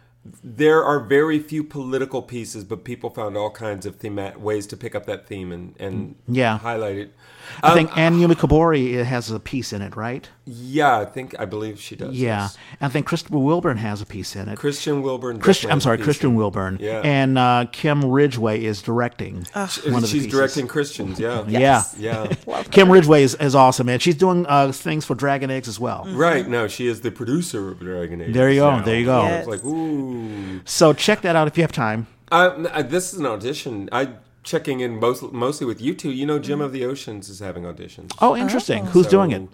there 0.45 0.85
are 0.85 1.01
very 1.01 1.39
few 1.39 1.65
political 1.65 2.23
pieces, 2.23 2.65
but 2.65 2.85
people 2.85 3.11
found 3.11 3.37
all 3.37 3.51
kinds 3.51 3.87
of 3.87 3.97
thema- 3.97 4.39
ways 4.39 4.67
to 4.69 4.77
pick 4.77 4.95
up 4.95 5.07
that 5.07 5.27
theme 5.27 5.53
and, 5.53 5.75
and 5.79 6.17
Yeah. 6.27 6.59
highlight 6.59 6.97
it. 6.97 7.15
I 7.63 7.69
Um, 7.71 7.75
think 7.77 7.97
Anne 7.97 8.15
Yumi 8.19 8.35
Kobori 8.35 9.05
has 9.05 9.31
a 9.31 9.39
piece 9.41 9.73
in 9.73 9.83
it, 9.83 9.97
right? 9.97 10.29
Yeah, 10.47 10.99
I 10.99 11.05
think 11.05 11.35
I 11.39 11.45
believe 11.45 11.79
she 11.81 11.95
does. 11.97 12.15
Yeah. 12.15 12.43
yes. 12.43 12.57
I 12.81 12.89
think 12.89 13.07
Christopher 13.07 13.39
Wilburn 13.39 13.77
has 13.77 14.01
a 14.01 14.07
piece 14.07 14.35
in 14.35 14.49
it. 14.49 14.57
Christian 14.59 15.03
Wilburn. 15.03 15.39
Christian, 15.41 15.71
I'm 15.71 15.81
sorry, 15.81 15.99
Christian. 15.99 16.35
Wilburn. 16.35 16.79
Yeah. 16.81 17.01
And 17.05 17.37
uh, 17.39 17.67
Kim 17.73 18.05
Ridgeway 18.11 18.65
is 18.65 18.81
directing 18.81 19.47
one 19.55 19.65
of 19.67 19.83
the 19.83 20.01
She's 20.07 20.13
pieces. 20.13 20.27
directing 20.33 20.67
Christians. 20.69 21.21
Yeah. 21.21 21.45
Yeah. 21.47 21.83
Yeah. 21.99 22.33
Kim 22.71 22.91
Ridgeway 22.91 23.23
is, 23.25 23.35
is 23.35 23.55
awesome, 23.55 23.87
man. 23.87 23.99
She's 23.99 24.15
doing 24.17 24.47
uh, 24.47 24.73
things 24.73 25.05
for 25.05 25.15
Dragon 25.15 25.51
Eggs 25.51 25.69
as 25.69 25.79
well. 25.79 26.07
Right. 26.09 26.49
No, 26.49 26.67
she 26.69 26.87
is 26.87 27.03
the 27.03 27.11
producer 27.11 27.69
of 27.69 27.81
Dragon 27.81 28.23
Eggs. 28.23 28.33
There 28.35 28.51
you 28.51 28.61
go, 28.61 28.77
now. 28.77 28.83
there 28.83 28.99
you 28.99 29.05
go. 29.05 29.23
Yes. 29.25 29.47
Like 29.47 29.65
ooh. 29.65 30.61
So 30.65 30.93
check 30.93 31.21
that 31.23 31.37
out 31.37 31.47
if 31.49 31.57
you 31.59 31.63
have 31.63 31.73
time. 31.73 32.07
Uh, 32.31 32.69
uh, 32.73 32.83
this 32.83 33.13
is 33.13 33.19
an 33.21 33.27
audition. 33.27 33.89
I 33.93 34.11
checking 34.43 34.81
in 34.81 34.99
most, 35.01 35.33
mostly 35.33 35.67
with 35.67 35.81
you 35.81 35.95
two. 35.95 36.11
You 36.11 36.27
know, 36.27 36.39
Gem 36.39 36.61
of 36.61 36.73
the 36.73 36.85
Oceans 36.85 37.29
is 37.29 37.41
having 37.41 37.65
auditions. 37.65 38.13
Oh, 38.21 38.37
interesting. 38.37 38.87
Who's 38.87 39.07
doing 39.07 39.31
it? 39.33 39.49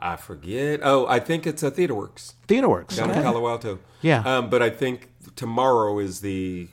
I 0.00 0.16
forget. 0.16 0.80
Oh, 0.82 1.06
I 1.08 1.18
think 1.18 1.46
it's 1.46 1.62
a 1.62 1.70
Theater 1.72 1.94
Works 1.94 2.34
Theater 2.46 2.68
Works. 2.68 2.96
down 2.96 3.10
Okay. 3.10 3.18
in 3.18 3.24
Palo 3.24 3.48
Alto. 3.48 3.80
Yeah. 4.00 4.20
Um, 4.24 4.48
but 4.48 4.62
I 4.62 4.70
think 4.70 5.10
tomorrow 5.34 5.98
is 5.98 6.20
the 6.20 6.68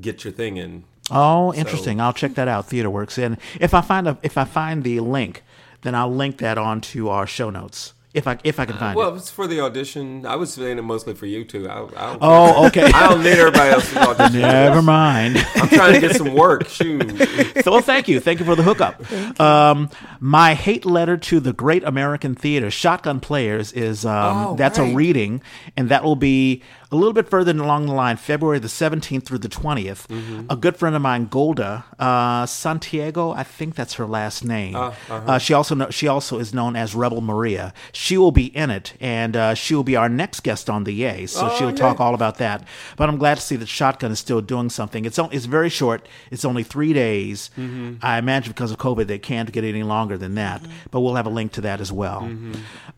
get 0.00 0.22
your 0.24 0.32
thing 0.32 0.56
in. 0.58 0.84
Oh, 1.10 1.52
interesting. 1.54 2.00
I'll 2.00 2.12
check 2.12 2.34
that 2.34 2.48
out. 2.48 2.66
Theater 2.66 2.90
Works. 2.90 3.18
And 3.18 3.38
if 3.60 3.74
I 3.74 3.80
find 3.80 4.06
a, 4.06 4.18
if 4.22 4.36
I 4.38 4.44
find 4.44 4.84
the 4.84 5.00
link, 5.00 5.42
then 5.82 5.94
I'll 5.94 6.14
link 6.14 6.38
that 6.38 6.56
onto 6.58 7.08
our 7.08 7.26
show 7.26 7.50
notes. 7.50 7.94
If 8.14 8.26
I 8.26 8.38
if 8.42 8.58
I 8.58 8.64
can 8.64 8.76
find 8.78 8.96
Well, 8.96 9.08
it. 9.08 9.10
Well, 9.10 9.18
it's 9.18 9.30
for 9.30 9.46
the 9.46 9.60
audition. 9.60 10.24
I 10.24 10.36
was 10.36 10.52
saying 10.54 10.78
it 10.78 10.82
mostly 10.82 11.14
for 11.14 11.26
you 11.26 11.44
two. 11.44 11.68
I, 11.68 11.74
I 11.74 12.06
don't 12.06 12.18
Oh, 12.22 12.66
okay. 12.68 12.84
I 12.84 13.08
don't 13.10 13.22
need 13.22 13.38
everybody 13.38 13.70
else's 13.70 13.96
audition. 13.96 14.40
Never 14.40 14.80
mind. 14.80 15.36
I'm 15.56 15.68
trying 15.68 15.92
to 15.92 16.00
get 16.00 16.16
some 16.16 16.32
work. 16.34 16.66
Shoot. 16.68 17.02
so, 17.64 17.70
well, 17.72 17.80
thank 17.82 18.08
you. 18.08 18.18
Thank 18.18 18.40
you 18.40 18.46
for 18.46 18.54
the 18.56 18.62
hookup. 18.62 18.98
Um, 19.38 19.90
my 20.20 20.54
hate 20.54 20.86
letter 20.86 21.18
to 21.18 21.38
the 21.38 21.52
Great 21.52 21.84
American 21.84 22.34
Theater, 22.34 22.70
Shotgun 22.70 23.20
Players, 23.20 23.72
is 23.74 24.06
um, 24.06 24.36
Oh, 24.48 24.56
that's 24.56 24.78
a 24.78 24.94
reading, 24.94 25.42
and 25.76 25.90
that 25.90 26.02
will 26.02 26.16
be 26.16 26.62
a 26.90 26.96
little 26.96 27.12
bit 27.12 27.28
further 27.28 27.50
along 27.52 27.86
the 27.86 27.92
line, 27.92 28.16
February 28.16 28.58
the 28.58 28.68
17th 28.68 29.24
through 29.24 29.38
the 29.38 29.48
20th. 29.48 30.06
Mm-hmm. 30.06 30.46
A 30.50 30.56
good 30.56 30.76
friend 30.76 30.96
of 30.96 31.02
mine, 31.02 31.26
Golda 31.26 31.84
uh, 31.98 32.46
Santiago, 32.46 33.32
I 33.32 33.42
think 33.42 33.74
that's 33.74 33.94
her 33.94 34.06
last 34.06 34.44
name. 34.44 34.74
Uh, 34.74 34.88
uh-huh. 34.88 35.14
Uh, 35.26 35.38
she 35.38 35.52
also 35.52 35.74
kno- 35.74 35.90
she 35.90 36.08
also 36.08 36.38
is 36.38 36.54
known 36.54 36.76
as 36.76 36.94
Rebel 36.94 37.20
Maria. 37.20 37.72
She 37.92 38.16
will 38.16 38.32
be 38.32 38.46
in 38.56 38.70
it, 38.70 38.94
and 39.00 39.36
uh, 39.36 39.54
she 39.54 39.74
will 39.74 39.84
be 39.84 39.96
our 39.96 40.08
next 40.08 40.40
guest 40.40 40.70
on 40.70 40.84
the 40.84 40.92
Yay. 40.92 41.26
So 41.26 41.48
Oh, 41.50 41.56
she'll 41.58 41.70
yay. 41.70 41.76
talk 41.76 42.00
all 42.00 42.14
about 42.14 42.38
that. 42.38 42.64
But 42.96 43.08
I'm 43.08 43.18
glad 43.18 43.36
to 43.36 43.42
see 43.42 43.56
that 43.56 43.68
Shotgun 43.68 44.10
is 44.12 44.18
still 44.18 44.40
doing 44.40 44.70
something. 44.70 45.04
It's 45.04 45.18
on, 45.18 45.28
it's 45.32 45.44
very 45.46 45.68
short. 45.68 46.06
It's 46.30 46.44
only 46.44 46.62
three 46.62 46.92
days. 46.92 47.50
Mm-hmm. 47.58 47.96
I 48.02 48.18
imagine 48.18 48.52
because 48.52 48.70
of 48.70 48.78
COVID, 48.78 49.06
they 49.06 49.18
can't 49.18 49.52
get 49.52 49.64
any 49.64 49.82
longer 49.82 50.16
than 50.16 50.34
that. 50.36 50.62
Mm-hmm. 50.62 50.72
But 50.90 51.00
we'll 51.00 51.16
have 51.16 51.26
a 51.26 51.30
link 51.30 51.52
to 51.52 51.60
that 51.62 51.80
as 51.80 51.92
well. 51.92 52.28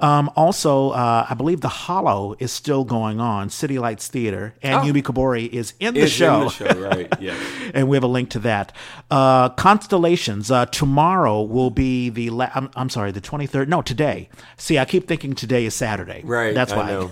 Um, 0.01 0.31
also, 0.37 0.91
uh, 0.91 1.27
I 1.29 1.35
believe 1.35 1.61
the 1.61 1.69
Hollow 1.69 2.37
is 2.39 2.53
still 2.53 2.85
going 2.85 3.21
on. 3.21 3.51
City 3.51 3.79
Lights 3.81 4.09
Theater 4.09 4.55
and 4.63 4.75
Oh. 4.75 4.81
Yumi 4.83 5.03
Kobori 5.03 5.49
is 5.49 5.75
in 5.81 5.95
the 5.95 6.03
It's 6.03 6.13
show 6.13 6.43
in 6.43 6.45
the 6.45 6.51
show, 6.51 6.81
right? 6.81 7.09
Yeah. 7.21 7.35
and 7.75 7.89
we 7.89 7.97
have 7.97 8.05
a 8.05 8.09
link 8.09 8.31
to 8.31 8.39
that. 8.41 8.73
Uh, 9.11 9.49
Constellations. 9.51 10.51
Uh, 10.51 10.67
tomorrow 10.67 11.43
will 11.43 11.71
be 11.71 12.09
the. 12.11 12.31
La- 12.31 12.51
I'm, 12.55 12.71
I'm 12.77 12.89
sorry, 12.91 13.11
the 13.13 13.21
23rd. 13.21 13.69
No, 13.69 13.83
today. 13.83 14.29
See, 14.57 14.79
I 14.79 14.85
keep 14.85 15.09
thinking 15.09 15.35
today 15.35 15.65
is 15.65 15.75
Saturday. 15.75 16.23
Right. 16.25 16.55
That's 16.55 16.73
I 16.73 16.77
why. 16.77 16.87
know. 16.91 17.11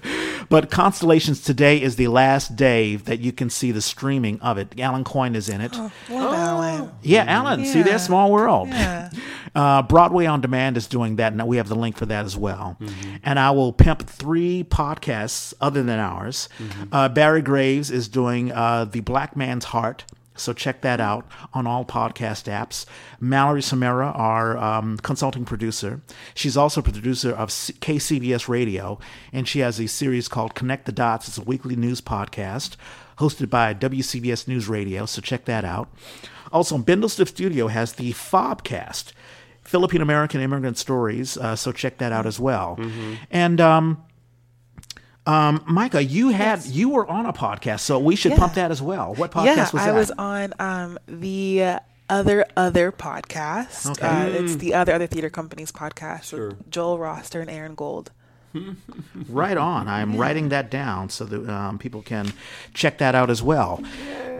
but 0.48 0.70
Constellations 0.70 1.42
today 1.42 1.80
is 1.80 1.96
the 1.96 2.08
last 2.08 2.56
day 2.56 2.96
that 2.96 3.20
you 3.20 3.32
can 3.32 3.50
see 3.50 3.72
the 3.72 3.80
streaming 3.82 4.40
of 4.40 4.58
it. 4.58 4.78
Alan 4.80 5.04
Coyne 5.04 5.34
is 5.36 5.48
in 5.48 5.60
it. 5.60 5.74
What 6.08 6.34
Alan? 6.34 6.90
Yeah, 7.02 7.24
Alan. 7.26 7.64
See 7.64 7.78
Yeah. 7.78 7.84
there, 7.84 7.98
Small 7.98 8.30
World. 8.32 8.68
Yeah. 8.68 9.10
Uh, 9.54 9.80
Broadway 9.82 10.26
on 10.26 10.42
Demand 10.42 10.76
is 10.76 10.86
doing 10.86 11.16
that, 11.16 11.32
and 11.32 11.44
we 11.48 11.56
have 11.56 11.68
the 11.68 11.74
link 11.74 11.96
for 11.96 12.04
that 12.06 12.26
as 12.26 12.36
well. 12.36 12.76
And 13.24 13.38
I 13.40 13.50
will 13.50 13.72
pimp 13.72 14.02
three 14.06 14.62
podcasts 14.62 15.54
other 15.58 15.82
than 15.82 15.98
ours. 16.08 16.48
Uh, 16.90 17.08
Barry 17.08 17.42
Graves 17.42 17.90
is 17.90 18.08
doing 18.08 18.50
uh, 18.52 18.84
The 18.86 19.00
Black 19.00 19.36
Man's 19.36 19.66
Heart. 19.66 20.04
So 20.34 20.52
check 20.52 20.82
that 20.82 21.00
out 21.00 21.26
on 21.52 21.66
all 21.66 21.84
podcast 21.84 22.44
apps. 22.44 22.86
Mallory 23.20 23.60
Somera, 23.60 24.16
our 24.16 24.56
um, 24.56 24.96
consulting 24.98 25.44
producer, 25.44 26.00
she's 26.32 26.56
also 26.56 26.80
producer 26.80 27.32
of 27.32 27.50
C- 27.50 27.72
KCBS 27.72 28.46
Radio, 28.48 29.00
and 29.32 29.48
she 29.48 29.58
has 29.58 29.80
a 29.80 29.88
series 29.88 30.28
called 30.28 30.54
Connect 30.54 30.86
the 30.86 30.92
Dots. 30.92 31.26
It's 31.26 31.38
a 31.38 31.42
weekly 31.42 31.74
news 31.74 32.00
podcast 32.00 32.76
hosted 33.18 33.50
by 33.50 33.74
WCBS 33.74 34.46
News 34.46 34.68
Radio. 34.68 35.06
So 35.06 35.20
check 35.20 35.44
that 35.46 35.64
out. 35.64 35.88
Also, 36.52 36.78
Bindlestiff 36.78 37.26
Studio 37.28 37.66
has 37.66 37.94
the 37.94 38.12
Fobcast, 38.12 39.10
Philippine 39.64 40.00
American 40.00 40.40
Immigrant 40.40 40.78
Stories. 40.78 41.36
Uh, 41.36 41.56
so 41.56 41.72
check 41.72 41.98
that 41.98 42.12
out 42.12 42.26
as 42.26 42.38
well. 42.38 42.78
And 43.30 43.60
um, 43.60 44.02
um, 45.28 45.60
Mikah, 45.60 46.08
you 46.08 46.30
had 46.30 46.64
you 46.66 46.88
were 46.88 47.06
on 47.06 47.26
a 47.26 47.32
podcast, 47.32 47.80
so 47.80 47.98
we 47.98 48.16
should 48.16 48.32
Yeah. 48.32 48.38
pump 48.38 48.54
that 48.54 48.70
as 48.70 48.80
well. 48.82 49.14
What 49.14 49.30
podcast 49.30 49.44
yeah, 49.44 49.62
was 49.62 49.72
that? 49.72 49.88
I 49.88 49.92
was 49.92 50.10
on 50.12 50.54
um, 50.58 50.98
the 51.06 51.76
other 52.10 52.46
other 52.56 52.90
podcast. 52.90 53.90
Okay. 53.90 54.06
Uh, 54.06 54.42
it's 54.42 54.56
the 54.56 54.74
other 54.74 54.92
other 54.94 55.06
theater 55.06 55.30
companies 55.30 55.70
podcast. 55.70 56.24
Sure. 56.24 56.48
With 56.48 56.70
Joel 56.70 56.98
Roster 56.98 57.40
and 57.40 57.50
Aaron 57.50 57.74
Gold. 57.74 58.10
Right 59.28 59.56
on. 59.58 59.88
I'm 59.88 60.16
writing 60.16 60.48
that 60.48 60.70
down 60.70 61.10
so 61.10 61.24
that 61.26 61.48
um, 61.50 61.78
people 61.78 62.00
can 62.02 62.32
check 62.72 62.96
that 62.98 63.14
out 63.14 63.28
as 63.30 63.42
well. 63.42 63.82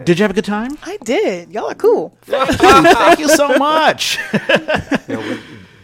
Did 0.03 0.17
you 0.17 0.23
have 0.23 0.31
a 0.31 0.33
good 0.33 0.45
time? 0.45 0.77
I 0.83 0.97
did. 1.03 1.51
Y'all 1.51 1.69
are 1.69 1.75
cool. 1.75 2.17
Thank 2.23 3.19
you 3.19 3.29
so 3.29 3.55
much. 3.57 4.17
Yeah, 4.33 4.89
we're 5.09 5.39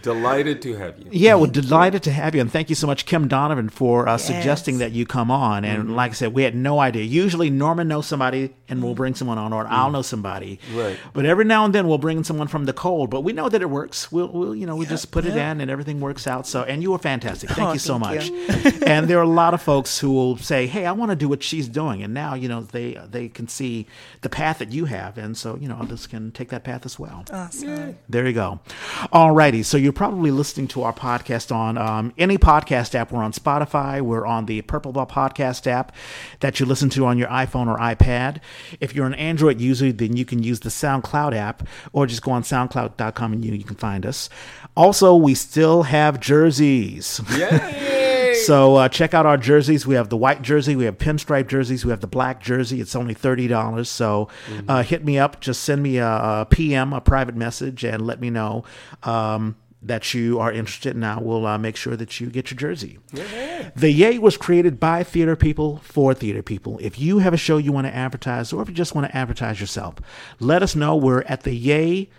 delighted 0.05 0.61
to 0.61 0.75
have 0.75 0.99
you. 0.99 1.07
Yeah, 1.11 1.33
well, 1.35 1.49
delighted 1.49 2.03
to 2.03 2.11
have 2.11 2.35
you, 2.35 2.41
and 2.41 2.51
thank 2.51 2.69
you 2.69 2.75
so 2.75 2.87
much, 2.87 3.05
Kim 3.05 3.27
Donovan, 3.27 3.69
for 3.69 4.07
uh, 4.07 4.17
suggesting 4.17 4.77
that 4.77 4.91
you 4.91 5.05
come 5.05 5.31
on. 5.31 5.65
And 5.65 5.83
mm-hmm. 5.83 5.95
like 5.95 6.11
I 6.11 6.13
said, 6.13 6.33
we 6.33 6.43
had 6.43 6.55
no 6.55 6.79
idea. 6.79 7.03
Usually, 7.03 7.49
Norman 7.49 7.87
knows 7.87 8.05
somebody, 8.05 8.53
and 8.69 8.81
we'll 8.81 8.91
mm-hmm. 8.91 8.97
bring 8.97 9.15
someone 9.15 9.37
on, 9.37 9.51
or 9.51 9.67
I'll 9.67 9.89
mm. 9.89 9.93
know 9.93 10.01
somebody. 10.03 10.59
Right. 10.73 10.97
But 11.13 11.25
every 11.25 11.45
now 11.45 11.65
and 11.65 11.73
then, 11.73 11.87
we'll 11.87 11.97
bring 11.97 12.23
someone 12.23 12.47
from 12.47 12.65
the 12.65 12.73
cold. 12.73 13.09
But 13.09 13.21
we 13.21 13.33
know 13.33 13.49
that 13.49 13.61
it 13.61 13.69
works. 13.69 14.11
We'll, 14.11 14.27
we'll 14.27 14.55
you 14.55 14.65
know, 14.65 14.75
we 14.75 14.85
just 14.85 15.11
put 15.11 15.25
it 15.25 15.35
in, 15.35 15.59
and 15.59 15.71
everything 15.71 15.99
works 15.99 16.27
out. 16.27 16.47
So, 16.47 16.63
and 16.63 16.81
you 16.83 16.91
were 16.91 16.99
fantastic. 16.99 17.49
Thank 17.49 17.69
Oh, 17.69 17.73
you 17.73 17.79
so 17.79 17.97
thank 17.97 18.31
much. 18.31 18.81
and 18.83 19.07
there 19.07 19.17
are 19.17 19.23
a 19.23 19.27
lot 19.27 19.53
of 19.55 19.61
folks 19.61 19.99
who 19.99 20.11
will 20.11 20.37
say, 20.37 20.67
"Hey, 20.67 20.85
I 20.85 20.91
want 20.91 21.09
to 21.11 21.15
do 21.15 21.27
what 21.27 21.41
she's 21.41 21.67
doing," 21.67 22.03
and 22.03 22.13
now 22.13 22.35
you 22.35 22.47
know 22.47 22.61
they 22.61 22.99
they 23.09 23.27
can 23.27 23.47
see 23.47 23.87
the 24.21 24.29
path 24.29 24.59
that 24.59 24.71
you 24.71 24.85
have, 24.85 25.17
and 25.17 25.35
so 25.35 25.57
you 25.59 25.67
know 25.67 25.77
others 25.81 26.05
can 26.05 26.31
take 26.31 26.49
that 26.49 26.63
path 26.63 26.85
as 26.85 26.99
well. 26.99 27.25
Awesome. 27.31 27.97
There 28.07 28.27
you 28.27 28.33
go. 28.33 28.59
All 29.11 29.31
righty. 29.31 29.63
So 29.63 29.77
you're 29.77 29.94
probably 29.95 30.29
listening 30.29 30.67
to 30.67 30.83
our 30.83 30.93
podcast 30.93 31.55
on 31.55 31.77
um, 31.77 32.13
any 32.17 32.37
podcast 32.37 32.93
app. 32.93 33.11
We're 33.11 33.23
on 33.23 33.31
Spotify. 33.31 34.01
We're 34.01 34.25
on 34.25 34.45
the 34.45 34.61
Purple 34.61 34.91
Ball 34.91 35.07
podcast 35.07 35.65
app 35.65 35.95
that 36.41 36.59
you 36.59 36.65
listen 36.65 36.89
to 36.91 37.05
on 37.05 37.17
your 37.17 37.29
iPhone 37.29 37.67
or 37.67 37.77
iPad. 37.79 38.41
If 38.79 38.93
you're 38.93 39.07
an 39.07 39.15
Android 39.15 39.59
user, 39.59 39.91
then 39.91 40.15
you 40.15 40.25
can 40.25 40.43
use 40.43 40.59
the 40.59 40.69
SoundCloud 40.69 41.33
app 41.33 41.67
or 41.93 42.05
just 42.05 42.21
go 42.21 42.31
on 42.31 42.43
SoundCloud.com 42.43 43.33
and 43.33 43.43
you, 43.43 43.53
you 43.53 43.63
can 43.63 43.77
find 43.77 44.05
us. 44.05 44.29
Also, 44.75 45.15
we 45.15 45.33
still 45.33 45.83
have 45.83 46.19
jerseys. 46.19 47.21
Yay! 47.35 48.01
So 48.35 48.75
uh, 48.75 48.89
check 48.89 49.13
out 49.13 49.25
our 49.25 49.37
jerseys. 49.37 49.87
We 49.87 49.95
have 49.95 50.09
the 50.09 50.17
white 50.17 50.41
jersey, 50.41 50.75
we 50.75 50.85
have 50.85 50.97
pinstripe 50.97 51.47
jerseys, 51.47 51.85
we 51.85 51.91
have 51.91 52.01
the 52.01 52.07
black 52.07 52.41
jersey. 52.41 52.81
It's 52.81 52.95
only 52.95 53.13
thirty 53.13 53.47
dollars. 53.47 53.89
So 53.89 54.27
uh, 54.67 54.83
hit 54.83 55.05
me 55.05 55.17
up. 55.17 55.39
Just 55.39 55.63
send 55.63 55.81
me 55.81 55.97
a, 55.97 56.07
a 56.07 56.47
PM, 56.49 56.91
a 56.93 57.01
private 57.01 57.35
message, 57.35 57.83
and 57.83 58.05
let 58.05 58.19
me 58.19 58.29
know. 58.29 58.63
Um, 59.03 59.55
that 59.85 60.13
you 60.13 60.39
are 60.39 60.51
interested 60.51 60.95
in, 60.95 61.03
I 61.03 61.19
will 61.19 61.45
uh, 61.45 61.57
make 61.57 61.75
sure 61.75 61.95
that 61.95 62.19
you 62.19 62.27
get 62.27 62.51
your 62.51 62.57
jersey. 62.57 62.99
The 63.75 63.91
Yay 63.91 64.17
was 64.17 64.37
created 64.37 64.79
by 64.79 65.03
theater 65.03 65.35
people 65.35 65.77
for 65.77 66.13
theater 66.13 66.41
people. 66.41 66.77
If 66.81 66.99
you 66.99 67.19
have 67.19 67.33
a 67.33 67.37
show 67.37 67.57
you 67.57 67.71
want 67.71 67.87
to 67.87 67.95
advertise, 67.95 68.51
or 68.51 68.61
if 68.61 68.69
you 68.69 68.75
just 68.75 68.95
want 68.95 69.07
to 69.07 69.15
advertise 69.15 69.59
yourself, 69.61 69.95
let 70.39 70.63
us 70.63 70.75
know. 70.75 70.95
We're 70.95 71.21
at 71.23 71.43
the 71.43 71.53
Yay 71.53 72.09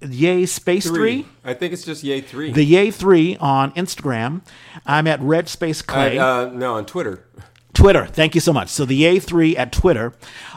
Yay 0.00 0.46
Space 0.46 0.86
Three. 0.86 1.26
I 1.44 1.54
think 1.54 1.72
it's 1.72 1.84
just 1.84 2.04
Yay 2.04 2.20
three. 2.20 2.52
The 2.52 2.64
Yay 2.64 2.90
Three 2.90 3.36
on 3.38 3.72
Instagram. 3.72 4.42
I'm 4.86 5.06
at 5.06 5.20
Red 5.20 5.48
Space 5.48 5.82
Clay. 5.82 6.18
uh, 6.18 6.26
uh, 6.26 6.50
no, 6.52 6.74
on 6.74 6.86
Twitter. 6.86 7.24
Twitter. 7.72 8.06
Thank 8.06 8.34
you 8.36 8.40
so 8.40 8.52
much. 8.52 8.68
So 8.68 8.84
the 8.84 9.02
A3 9.02 9.58
at 9.58 9.72
Twitter. 9.72 10.14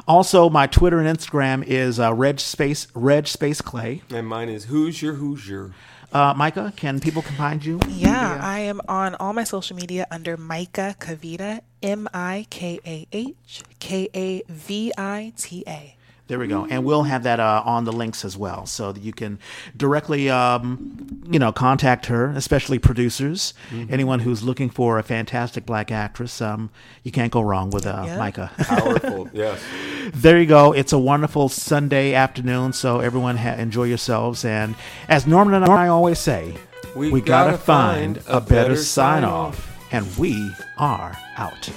Also, 0.08 0.50
my 0.50 0.68
Twitter 0.68 1.00
and 1.00 1.18
Instagram 1.18 1.64
is 1.64 2.00
uh, 2.00 2.14
Red 2.14 2.40
Space 2.40 2.88
Red 2.94 3.28
Space 3.28 3.60
Clay. 3.60 4.04
And 4.12 4.28
mine 4.28 4.50
is 4.50 4.66
Who's 4.66 5.02
Your 5.02 5.16
Hoosier 5.16 5.64
Hoosier. 5.64 5.74
Uh, 6.14 6.34
Mikah, 6.34 6.74
can 6.76 7.00
people 7.00 7.22
find 7.22 7.64
you? 7.64 7.80
Yeah, 7.90 8.40
I 8.42 8.60
am 8.60 8.80
on 8.88 9.16
all 9.16 9.34
my 9.34 9.44
social 9.44 9.76
media 9.76 10.08
under 10.10 10.38
Mikah 10.38 10.98
Kavita, 10.98 11.60
M 11.84 12.08
I 12.14 12.48
K 12.50 12.80
A 12.86 13.08
H 13.12 13.64
K 13.80 14.08
A 14.16 14.42
V 14.48 14.94
I 14.98 15.34
T 15.36 15.64
A. 15.68 15.97
There 16.28 16.40
we 16.40 16.48
go, 16.48 16.66
and 16.70 16.84
we'll 16.84 17.04
have 17.04 17.24
that 17.24 17.40
uh, 17.40 17.62
on 17.66 17.86
the 17.86 17.94
links 17.94 18.26
as 18.26 18.36
well, 18.38 18.66
so 18.66 18.92
that 18.92 19.02
you 19.02 19.14
can 19.14 19.40
directly, 19.78 20.30
um, 20.30 21.22
you 21.32 21.40
know, 21.40 21.54
contact 21.54 22.08
her. 22.08 22.32
Especially 22.32 22.80
producers, 22.80 23.54
anyone 23.90 24.20
who's 24.20 24.44
looking 24.44 24.70
for 24.70 25.00
a 25.00 25.04
fantastic 25.04 25.66
black 25.66 25.90
actress. 25.90 26.42
Um, 26.42 26.70
you 27.04 27.12
can't 27.14 27.32
go 27.32 27.40
wrong 27.40 27.70
with 27.70 27.86
uh, 27.86 28.04
Yeah. 28.06 28.18
Mikah. 28.18 28.50
Powerful. 28.68 29.30
yes. 29.32 29.64
there 30.14 30.38
you 30.38 30.46
go. 30.48 30.74
It's 30.74 30.92
a 30.92 31.00
wonderful 31.00 31.48
Sunday 31.48 32.14
afternoon, 32.14 32.74
so 32.74 33.00
everyone 33.00 33.38
ha- 33.38 33.54
enjoy 33.56 33.84
yourselves. 33.86 34.44
And 34.44 34.76
as 35.08 35.26
Norman 35.26 35.54
and 35.64 35.72
I 35.72 35.88
always 35.88 36.20
say, 36.20 36.54
We 36.94 37.10
we 37.10 37.22
gotta, 37.22 37.52
gotta 37.52 37.64
find 37.64 38.18
a 38.28 38.42
better 38.42 38.70
better 38.72 38.76
sign 38.76 39.24
off, 39.24 39.72
and 39.94 40.06
we 40.18 40.52
are 40.78 41.18
out. 41.38 41.70